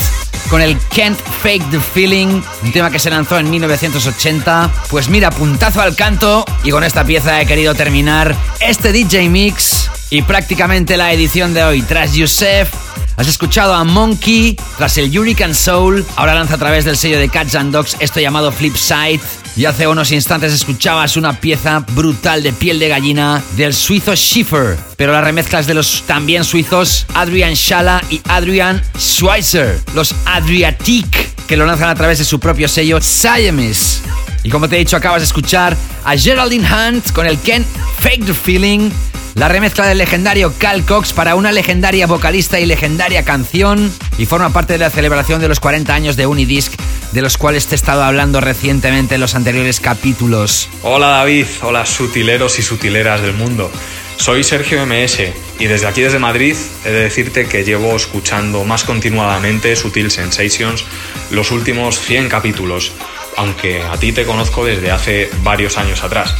con 0.50 0.60
el 0.60 0.76
Can't 0.96 1.20
Fake 1.44 1.70
the 1.70 1.80
Feeling, 1.80 2.42
un 2.64 2.72
tema 2.72 2.90
que 2.90 2.98
se 2.98 3.12
lanzó 3.12 3.38
en 3.38 3.52
1980, 3.52 4.72
pues 4.90 5.10
mira, 5.10 5.30
puntazo 5.30 5.82
al 5.82 5.96
canto. 5.96 6.44
Y 6.64 6.72
con 6.72 6.84
esta 6.84 7.06
pieza 7.06 7.40
he 7.40 7.46
querido 7.46 7.76
terminar 7.76 8.36
este 8.62 8.92
DJ 8.92 9.30
Mix 9.30 9.92
y 10.10 10.24
prácticamente 10.24 10.98
la 10.98 11.14
edición 11.14 11.54
de 11.54 11.64
hoy. 11.64 11.84
Tras 11.84 12.14
Yusef, 12.14 12.68
Has 13.16 13.28
escuchado 13.28 13.76
a 13.76 13.84
Monkey 13.84 14.58
tras 14.78 14.98
el 14.98 15.16
Hurricane 15.16 15.54
Soul, 15.54 16.04
ahora 16.16 16.34
lanza 16.34 16.56
a 16.56 16.58
través 16.58 16.84
del 16.84 16.98
sello 16.98 17.20
de 17.20 17.30
Cats 17.30 17.54
and 17.54 17.72
Dogs 17.72 17.96
esto 18.00 18.20
llamado 18.20 18.52
Flipside. 18.52 19.22
Y 19.56 19.66
hace 19.66 19.88
unos 19.88 20.12
instantes 20.12 20.52
escuchabas 20.52 21.16
una 21.16 21.40
pieza 21.40 21.86
brutal 21.92 22.42
de 22.42 22.52
piel 22.54 22.80
de 22.80 22.90
gallina 22.90 23.42
del 23.56 23.76
suizo 23.76 24.16
Schiffer, 24.16 24.76
pero 24.98 25.12
las 25.12 25.24
remezclas 25.24 25.68
de 25.68 25.76
los 25.76 26.04
también 26.08 26.44
suizos 26.44 27.06
Adrian 27.14 27.56
Schala 27.56 28.02
y 28.10 28.20
Adrian 28.28 28.82
Schweitzer, 28.98 29.80
los 29.94 30.16
Adriatic, 30.26 31.36
que 31.46 31.56
lo 31.56 31.68
lanzan 31.68 31.90
a 31.90 31.96
través 31.96 32.18
de 32.18 32.26
su 32.26 32.40
propio 32.40 32.68
sello 32.68 33.00
Siamese. 33.00 34.02
Y 34.44 34.50
como 34.50 34.68
te 34.68 34.76
he 34.76 34.80
dicho, 34.80 34.98
acabas 34.98 35.22
de 35.22 35.28
escuchar 35.28 35.78
a 36.04 36.18
Geraldine 36.18 36.68
Hunt 36.68 37.12
con 37.12 37.28
el 37.28 37.38
Ken 37.38 37.64
Fake 38.00 38.26
the 38.26 38.34
Feeling 38.34 38.90
la 39.36 39.48
remezcla 39.50 39.88
del 39.88 39.98
legendario 39.98 40.54
Cal 40.58 40.86
Cox 40.86 41.14
para 41.14 41.36
una 41.36 41.52
legendaria 41.52 42.08
vocalista 42.08 42.60
y 42.60 42.66
legendaria 42.66 43.24
canción 43.24 43.92
y 44.18 44.26
forma 44.26 44.52
parte 44.52 44.74
de 44.74 44.80
la 44.80 44.90
celebración 44.90 45.42
de 45.42 45.48
los 45.48 45.60
40 45.60 45.94
años 45.94 46.16
de 46.16 46.28
Unidisc, 46.28 46.74
de 47.12 47.22
los 47.22 47.38
cuales 47.38 47.68
te 47.68 47.74
he 47.74 47.76
estado 47.76 48.04
hablando 48.04 48.42
recientemente 48.42 49.16
en 49.16 49.22
los 49.22 49.36
anteriores 49.36 49.80
capítulos. 49.80 50.70
Hola 50.84 51.08
David, 51.08 51.46
hola 51.62 51.86
sutileros 51.86 52.60
y 52.60 52.62
sutileras 52.62 53.22
del 53.22 53.34
mundo. 53.34 53.72
Soy 54.18 54.44
Sergio 54.44 54.86
MS 54.86 55.20
y 55.60 55.66
desde 55.66 55.88
aquí 55.88 56.02
desde 56.02 56.20
Madrid 56.20 56.56
he 56.86 56.92
de 56.92 57.04
decirte 57.04 57.48
que 57.48 57.64
llevo 57.64 57.96
escuchando 57.96 58.64
más 58.64 58.84
continuadamente 58.84 59.76
Sutil 59.76 60.12
Sensations 60.12 60.86
los 61.32 61.52
últimos 61.52 62.00
100 62.00 62.30
capítulos, 62.30 62.92
aunque 63.38 63.82
a 63.82 63.98
ti 63.98 64.12
te 64.12 64.26
conozco 64.26 64.66
desde 64.66 64.92
hace 64.92 65.30
varios 65.44 65.78
años 65.78 66.04
atrás. 66.04 66.36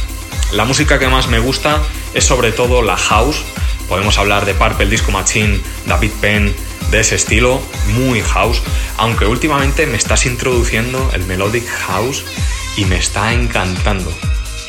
La 0.52 0.64
música 0.64 0.98
que 0.98 1.08
más 1.08 1.28
me 1.28 1.38
gusta 1.38 1.82
es 2.14 2.24
sobre 2.24 2.52
todo 2.52 2.82
la 2.82 2.96
house. 2.96 3.42
Podemos 3.88 4.18
hablar 4.18 4.46
de 4.46 4.54
Purple 4.54 4.86
Disco 4.86 5.10
Machine, 5.10 5.60
David 5.86 6.12
Penn, 6.20 6.54
de 6.90 7.00
ese 7.00 7.16
estilo, 7.16 7.60
muy 7.94 8.20
house. 8.20 8.62
Aunque 8.96 9.26
últimamente 9.26 9.86
me 9.86 9.96
estás 9.96 10.26
introduciendo 10.26 11.10
el 11.12 11.24
melodic 11.24 11.66
house 11.66 12.24
y 12.76 12.84
me 12.84 12.96
está 12.96 13.32
encantando. 13.32 14.12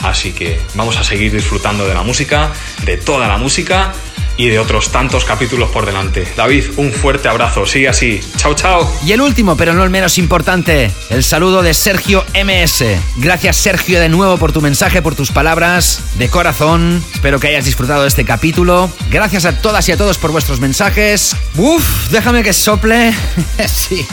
Así 0.01 0.33
que 0.33 0.59
vamos 0.75 0.97
a 0.97 1.03
seguir 1.03 1.31
disfrutando 1.31 1.87
de 1.87 1.93
la 1.93 2.03
música, 2.03 2.51
de 2.83 2.97
toda 2.97 3.27
la 3.27 3.37
música 3.37 3.93
y 4.37 4.49
de 4.49 4.59
otros 4.59 4.91
tantos 4.91 5.25
capítulos 5.25 5.69
por 5.69 5.85
delante. 5.85 6.27
David, 6.35 6.65
un 6.77 6.91
fuerte 6.91 7.27
abrazo, 7.27 7.65
sigue 7.65 7.87
así. 7.87 8.19
Chao, 8.37 8.53
chao. 8.53 8.91
Y 9.05 9.11
el 9.11 9.21
último, 9.21 9.55
pero 9.55 9.73
no 9.73 9.83
el 9.83 9.89
menos 9.89 10.17
importante, 10.17 10.91
el 11.09 11.23
saludo 11.23 11.61
de 11.61 11.73
Sergio 11.73 12.25
MS. 12.33 12.83
Gracias 13.17 13.57
Sergio 13.57 13.99
de 13.99 14.09
nuevo 14.09 14.37
por 14.37 14.51
tu 14.51 14.61
mensaje, 14.61 15.01
por 15.01 15.15
tus 15.15 15.31
palabras 15.31 16.01
de 16.17 16.29
corazón. 16.29 17.03
Espero 17.13 17.39
que 17.39 17.47
hayas 17.47 17.65
disfrutado 17.65 18.03
de 18.03 18.07
este 18.07 18.25
capítulo. 18.25 18.89
Gracias 19.09 19.45
a 19.45 19.61
todas 19.61 19.87
y 19.89 19.91
a 19.91 19.97
todos 19.97 20.17
por 20.17 20.31
vuestros 20.31 20.59
mensajes. 20.59 21.35
Uf, 21.55 22.09
déjame 22.11 22.43
que 22.43 22.53
sople. 22.53 23.13
sí. 23.67 24.05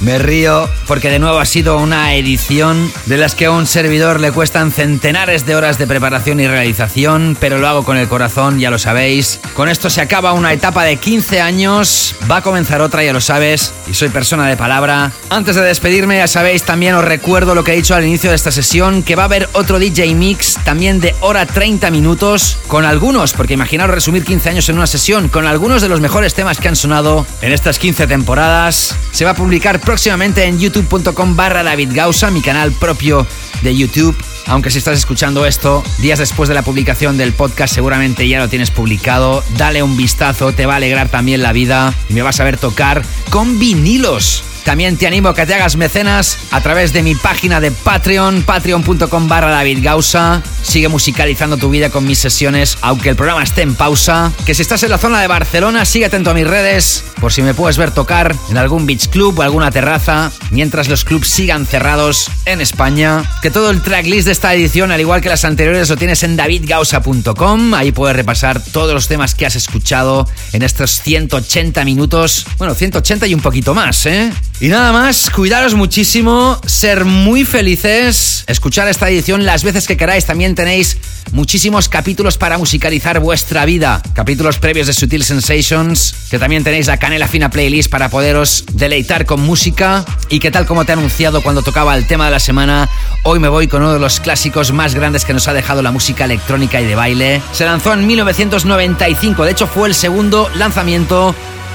Me 0.00 0.18
río 0.18 0.68
porque 0.86 1.10
de 1.10 1.18
nuevo 1.18 1.38
ha 1.38 1.44
sido 1.44 1.76
una 1.76 2.14
edición 2.14 2.90
de 3.06 3.18
las 3.18 3.34
que 3.34 3.46
a 3.46 3.50
un 3.50 3.66
servidor 3.66 4.18
le 4.18 4.32
cuestan 4.32 4.72
centenares 4.72 5.46
de 5.46 5.54
horas 5.54 5.78
de 5.78 5.86
preparación 5.86 6.40
y 6.40 6.48
realización, 6.48 7.36
pero 7.38 7.58
lo 7.58 7.68
hago 7.68 7.84
con 7.84 7.96
el 7.96 8.08
corazón, 8.08 8.58
ya 8.58 8.70
lo 8.70 8.78
sabéis. 8.78 9.40
Con 9.54 9.68
esto 9.68 9.90
se 9.90 10.00
acaba 10.00 10.32
una 10.32 10.52
etapa 10.52 10.84
de 10.84 10.96
15 10.96 11.40
años, 11.40 12.14
va 12.30 12.38
a 12.38 12.42
comenzar 12.42 12.80
otra, 12.80 13.04
ya 13.04 13.12
lo 13.12 13.20
sabes, 13.20 13.74
y 13.90 13.94
soy 13.94 14.08
persona 14.08 14.48
de 14.48 14.56
palabra. 14.56 15.12
Antes 15.28 15.56
de 15.56 15.62
despedirme, 15.62 16.16
ya 16.16 16.28
sabéis, 16.28 16.62
también 16.62 16.94
os 16.94 17.04
recuerdo 17.04 17.54
lo 17.54 17.62
que 17.62 17.72
he 17.72 17.76
dicho 17.76 17.94
al 17.94 18.06
inicio 18.06 18.30
de 18.30 18.36
esta 18.36 18.50
sesión, 18.50 19.02
que 19.02 19.16
va 19.16 19.24
a 19.24 19.26
haber 19.26 19.48
otro 19.52 19.78
DJ 19.78 20.14
Mix 20.14 20.58
también 20.64 21.00
de 21.00 21.14
hora 21.20 21.44
30 21.44 21.90
minutos, 21.90 22.56
con 22.66 22.84
algunos, 22.84 23.34
porque 23.34 23.54
imaginaos 23.54 23.90
resumir 23.90 24.24
15 24.24 24.48
años 24.48 24.68
en 24.68 24.76
una 24.76 24.86
sesión, 24.86 25.28
con 25.28 25.46
algunos 25.46 25.82
de 25.82 25.88
los 25.88 26.00
mejores 26.00 26.34
temas 26.34 26.58
que 26.58 26.68
han 26.68 26.76
sonado 26.76 27.26
en 27.42 27.52
estas 27.52 27.78
15 27.78 28.06
temporadas. 28.06 28.96
Se 29.12 29.24
va 29.24 29.32
a 29.32 29.34
publicar 29.34 29.49
próximamente 29.80 30.44
en 30.44 30.60
youtube.com 30.60 31.34
barra 31.34 31.64
David 31.64 31.90
Gausa, 31.92 32.30
mi 32.30 32.40
canal 32.40 32.70
propio 32.70 33.26
de 33.62 33.74
YouTube. 33.74 34.16
Aunque 34.46 34.70
si 34.70 34.78
estás 34.78 34.96
escuchando 34.96 35.44
esto 35.44 35.82
días 35.98 36.20
después 36.20 36.48
de 36.48 36.54
la 36.54 36.62
publicación 36.62 37.18
del 37.18 37.32
podcast, 37.32 37.74
seguramente 37.74 38.28
ya 38.28 38.38
lo 38.38 38.48
tienes 38.48 38.70
publicado. 38.70 39.42
Dale 39.56 39.82
un 39.82 39.96
vistazo, 39.96 40.52
te 40.52 40.66
va 40.66 40.74
a 40.74 40.76
alegrar 40.76 41.08
también 41.08 41.42
la 41.42 41.52
vida 41.52 41.92
y 42.08 42.14
me 42.14 42.22
vas 42.22 42.38
a 42.38 42.44
ver 42.44 42.58
tocar 42.58 43.02
con 43.30 43.58
vinilos. 43.58 44.44
También 44.64 44.96
te 44.96 45.06
animo 45.06 45.30
a 45.30 45.34
que 45.34 45.46
te 45.46 45.54
hagas 45.54 45.76
mecenas 45.76 46.38
a 46.50 46.60
través 46.60 46.92
de 46.92 47.02
mi 47.02 47.14
página 47.14 47.60
de 47.60 47.70
Patreon, 47.70 48.42
patreon.com 48.42 49.28
barra 49.28 49.50
David 49.50 49.78
Gausa. 49.82 50.42
Sigue 50.62 50.88
musicalizando 50.88 51.56
tu 51.56 51.70
vida 51.70 51.90
con 51.90 52.06
mis 52.06 52.18
sesiones, 52.18 52.78
aunque 52.82 53.08
el 53.08 53.16
programa 53.16 53.42
esté 53.42 53.62
en 53.62 53.74
pausa. 53.74 54.32
Que 54.44 54.54
si 54.54 54.62
estás 54.62 54.82
en 54.82 54.90
la 54.90 54.98
zona 54.98 55.20
de 55.20 55.26
Barcelona, 55.26 55.84
sigue 55.84 56.06
atento 56.06 56.30
a 56.30 56.34
mis 56.34 56.46
redes, 56.46 57.04
por 57.20 57.32
si 57.32 57.42
me 57.42 57.54
puedes 57.54 57.78
ver 57.78 57.90
tocar 57.90 58.36
en 58.50 58.58
algún 58.58 58.86
beach 58.86 59.08
club 59.08 59.38
o 59.38 59.42
alguna 59.42 59.70
terraza, 59.70 60.30
mientras 60.50 60.88
los 60.88 61.04
clubs 61.04 61.28
sigan 61.28 61.66
cerrados 61.66 62.30
en 62.44 62.60
España. 62.60 63.24
Que 63.42 63.50
todo 63.50 63.70
el 63.70 63.82
tracklist 63.82 64.26
de 64.26 64.32
esta 64.32 64.54
edición, 64.54 64.92
al 64.92 65.00
igual 65.00 65.20
que 65.20 65.28
las 65.28 65.44
anteriores, 65.44 65.88
lo 65.88 65.96
tienes 65.96 66.22
en 66.22 66.36
davidgausa.com. 66.36 67.74
Ahí 67.74 67.92
puedes 67.92 68.16
repasar 68.16 68.62
todos 68.62 68.94
los 68.94 69.08
temas 69.08 69.34
que 69.34 69.46
has 69.46 69.56
escuchado 69.56 70.28
en 70.52 70.62
estos 70.62 71.00
180 71.02 71.84
minutos. 71.84 72.46
Bueno, 72.58 72.74
180 72.74 73.26
y 73.26 73.34
un 73.34 73.40
poquito 73.40 73.74
más, 73.74 74.06
¿eh? 74.06 74.30
Y 74.62 74.68
nada 74.68 74.92
más, 74.92 75.30
cuidaros 75.30 75.72
muchísimo, 75.72 76.60
ser 76.66 77.06
muy 77.06 77.46
felices, 77.46 78.44
escuchar 78.46 78.88
esta 78.88 79.08
edición 79.08 79.46
las 79.46 79.64
veces 79.64 79.86
que 79.86 79.96
queráis. 79.96 80.26
También 80.26 80.54
tenéis 80.54 80.98
muchísimos 81.32 81.88
capítulos 81.88 82.36
para 82.36 82.58
musicalizar 82.58 83.20
vuestra 83.20 83.64
vida. 83.64 84.02
Capítulos 84.12 84.58
previos 84.58 84.86
de 84.86 84.92
Sutil 84.92 85.24
Sensations, 85.24 86.14
que 86.30 86.38
también 86.38 86.62
tenéis 86.62 86.88
la 86.88 86.98
canela 86.98 87.26
fina 87.26 87.48
playlist 87.48 87.90
para 87.90 88.10
poderos 88.10 88.66
deleitar 88.74 89.24
con 89.24 89.40
música. 89.40 90.04
Y 90.28 90.40
que 90.40 90.50
tal 90.50 90.66
como 90.66 90.84
te 90.84 90.92
he 90.92 90.94
anunciado 90.94 91.40
cuando 91.40 91.62
tocaba 91.62 91.96
el 91.96 92.06
tema 92.06 92.26
de 92.26 92.32
la 92.32 92.40
semana, 92.40 92.90
hoy 93.22 93.38
me 93.38 93.48
voy 93.48 93.66
con 93.66 93.80
uno 93.80 93.94
de 93.94 93.98
los 93.98 94.20
clásicos 94.20 94.72
más 94.72 94.94
grandes 94.94 95.24
que 95.24 95.32
nos 95.32 95.48
ha 95.48 95.54
dejado 95.54 95.80
la 95.80 95.90
música 95.90 96.26
electrónica 96.26 96.82
y 96.82 96.84
de 96.84 96.94
baile. 96.94 97.40
Se 97.52 97.64
lanzó 97.64 97.94
en 97.94 98.06
1995, 98.06 99.42
de 99.42 99.52
hecho 99.52 99.66
fue 99.66 99.88
el 99.88 99.94
segundo 99.94 100.50
lanzamiento 100.54 101.34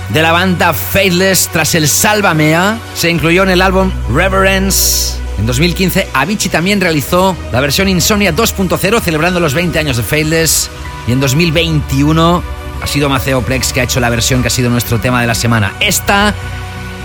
de 0.09 0.21
la 0.21 0.31
banda 0.31 0.73
Faithless 0.73 1.49
tras 1.51 1.75
el 1.75 1.87
Sálvamea. 1.87 2.77
Se 2.95 3.09
incluyó 3.09 3.43
en 3.43 3.49
el 3.49 3.61
álbum 3.61 3.91
Reverence. 4.13 5.17
En 5.37 5.45
2015, 5.45 6.09
Avicii 6.13 6.49
también 6.49 6.79
realizó 6.79 7.35
la 7.51 7.59
versión 7.59 7.89
Insomnia 7.89 8.33
2.0 8.33 9.01
celebrando 9.01 9.39
los 9.39 9.53
20 9.53 9.77
años 9.79 9.97
de 9.97 10.03
Faithless. 10.03 10.69
Y 11.07 11.11
en 11.11 11.19
2021 11.19 12.43
ha 12.81 12.87
sido 12.87 13.09
Maceo 13.09 13.41
Plex 13.41 13.73
que 13.73 13.81
ha 13.81 13.83
hecho 13.83 13.99
la 13.99 14.09
versión 14.09 14.41
que 14.41 14.47
ha 14.47 14.51
sido 14.51 14.69
nuestro 14.69 14.99
tema 14.99 15.21
de 15.21 15.27
la 15.27 15.35
semana. 15.35 15.73
Esta 15.79 16.33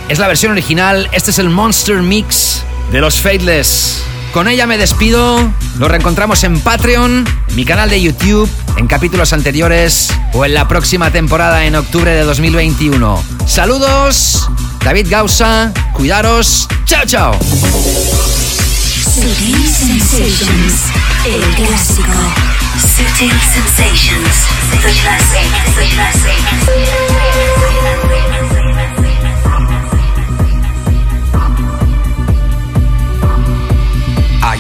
es 0.09 0.19
la 0.19 0.29
versión 0.29 0.53
original, 0.53 1.09
este 1.12 1.31
es 1.31 1.39
el 1.39 1.51
Monster 1.51 1.97
Mix 2.03 2.65
de 2.93 3.01
los 3.01 3.20
Faithless. 3.20 4.03
Con 4.33 4.49
ella 4.49 4.67
me 4.67 4.78
despido. 4.78 5.52
Nos 5.78 5.91
reencontramos 5.91 6.44
en 6.44 6.60
Patreon, 6.60 7.26
mi 7.55 7.65
canal 7.65 7.91
de 7.91 8.00
YouTube, 8.00 8.49
en 8.76 8.86
capítulos 8.86 9.33
anteriores 9.33 10.09
o 10.33 10.44
en 10.44 10.55
la 10.55 10.68
próxima 10.68 11.10
temporada 11.10 11.65
en 11.65 11.75
octubre 11.75 12.12
de 12.12 12.23
2021. 12.23 13.23
Saludos, 13.47 14.49
David 14.84 15.09
Gausa, 15.10 15.73
cuidaros. 15.94 16.68
Chao, 16.84 17.05
chao. 17.07 17.39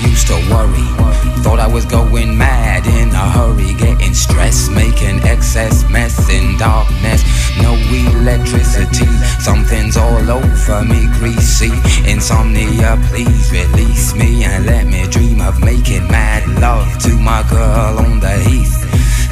Used 0.02 0.26
to 0.28 0.34
worry. 0.50 0.88
Thought 1.42 1.58
I 1.58 1.66
was 1.66 1.84
going 1.84 2.36
mad 2.36 2.86
in 2.86 3.08
a 3.10 3.26
hurry, 3.36 3.74
getting 3.74 4.14
stressed, 4.14 4.70
making 4.70 5.22
excess 5.24 5.88
mess 5.88 6.28
in 6.28 6.56
darkness. 6.58 7.22
No 7.62 7.74
electricity, 7.74 9.06
something's 9.40 9.96
all 9.96 10.30
over 10.30 10.84
me, 10.84 11.08
greasy. 11.18 11.72
Insomnia, 12.10 12.98
please 13.08 13.50
release 13.52 14.14
me 14.14 14.44
and 14.44 14.66
let 14.66 14.86
me 14.86 15.06
dream 15.08 15.40
of 15.40 15.60
making 15.60 16.06
mad 16.08 16.46
love 16.60 16.98
to 17.02 17.16
my 17.18 17.42
girl 17.48 17.98
on 17.98 18.20
the 18.20 18.36
heath. 18.48 18.89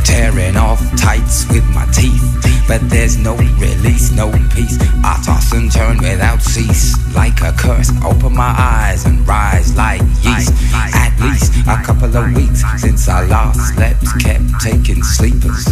Tearing 0.08 0.56
off 0.56 0.80
tights 0.96 1.46
with 1.50 1.64
my 1.74 1.84
teeth, 1.92 2.64
but 2.66 2.80
there's 2.88 3.18
no 3.18 3.36
release, 3.36 4.10
no 4.10 4.30
peace. 4.54 4.78
I 5.04 5.20
toss 5.24 5.52
and 5.52 5.70
turn 5.70 5.98
without 5.98 6.40
cease, 6.40 6.96
like 7.14 7.40
a 7.42 7.52
curse. 7.52 7.90
Open 8.02 8.34
my 8.34 8.54
eyes 8.56 9.04
and 9.04 9.26
rise 9.28 9.76
like 9.76 10.00
yeast. 10.22 10.52
At 10.72 11.14
least 11.20 11.52
a 11.68 11.76
couple 11.84 12.16
of 12.16 12.34
weeks 12.34 12.64
since 12.80 13.06
I 13.08 13.26
last 13.26 13.74
slept, 13.74 14.02
kept 14.20 14.44
taking 14.62 15.02
sleepers. 15.02 15.68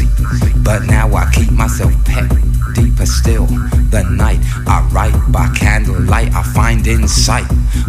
But 0.62 0.84
now 0.84 1.14
I 1.14 1.30
keep 1.32 1.50
myself 1.50 1.92
pet 2.04 2.30
deeper 2.74 3.06
still. 3.06 3.46
The 3.46 4.02
night 4.10 4.40
I 4.66 4.86
write 4.92 5.16
by 5.32 5.48
candlelight, 5.56 6.34
I 6.34 6.42
find 6.42 6.86
insight, 6.86 7.46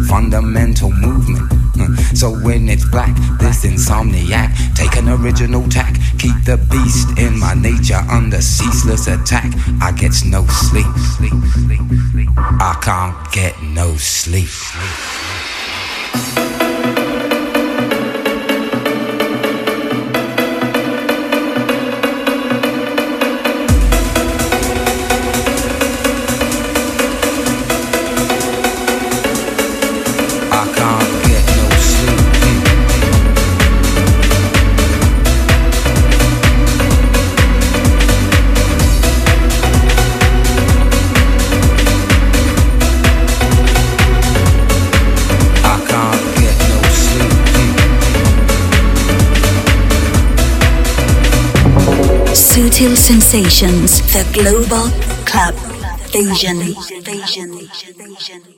fundamental 0.08 0.90
movement. 0.90 1.52
So 2.16 2.30
when 2.30 2.68
it's 2.68 2.88
black, 2.88 3.14
this 3.38 3.64
insomniac, 3.64 4.74
take 4.74 4.96
an 4.96 5.08
original 5.08 5.68
tack, 5.68 5.94
keep 6.18 6.34
the 6.44 6.56
beast 6.70 7.18
in 7.18 7.38
my 7.38 7.54
nature 7.54 8.02
under 8.10 8.40
ceaseless 8.40 9.06
attack. 9.06 9.52
I 9.80 9.92
get 9.92 10.12
no 10.26 10.46
sleep. 10.46 10.86
I 12.60 12.78
can't 12.82 13.32
get 13.32 13.60
no 13.62 13.96
sleep. 13.96 14.48
Sutil 52.78 52.96
Sensations, 52.96 54.00
the 54.12 54.22
global 54.32 54.86
club 55.26 55.52
vision. 56.12 56.58
vision. 57.02 57.58
vision. 57.96 58.57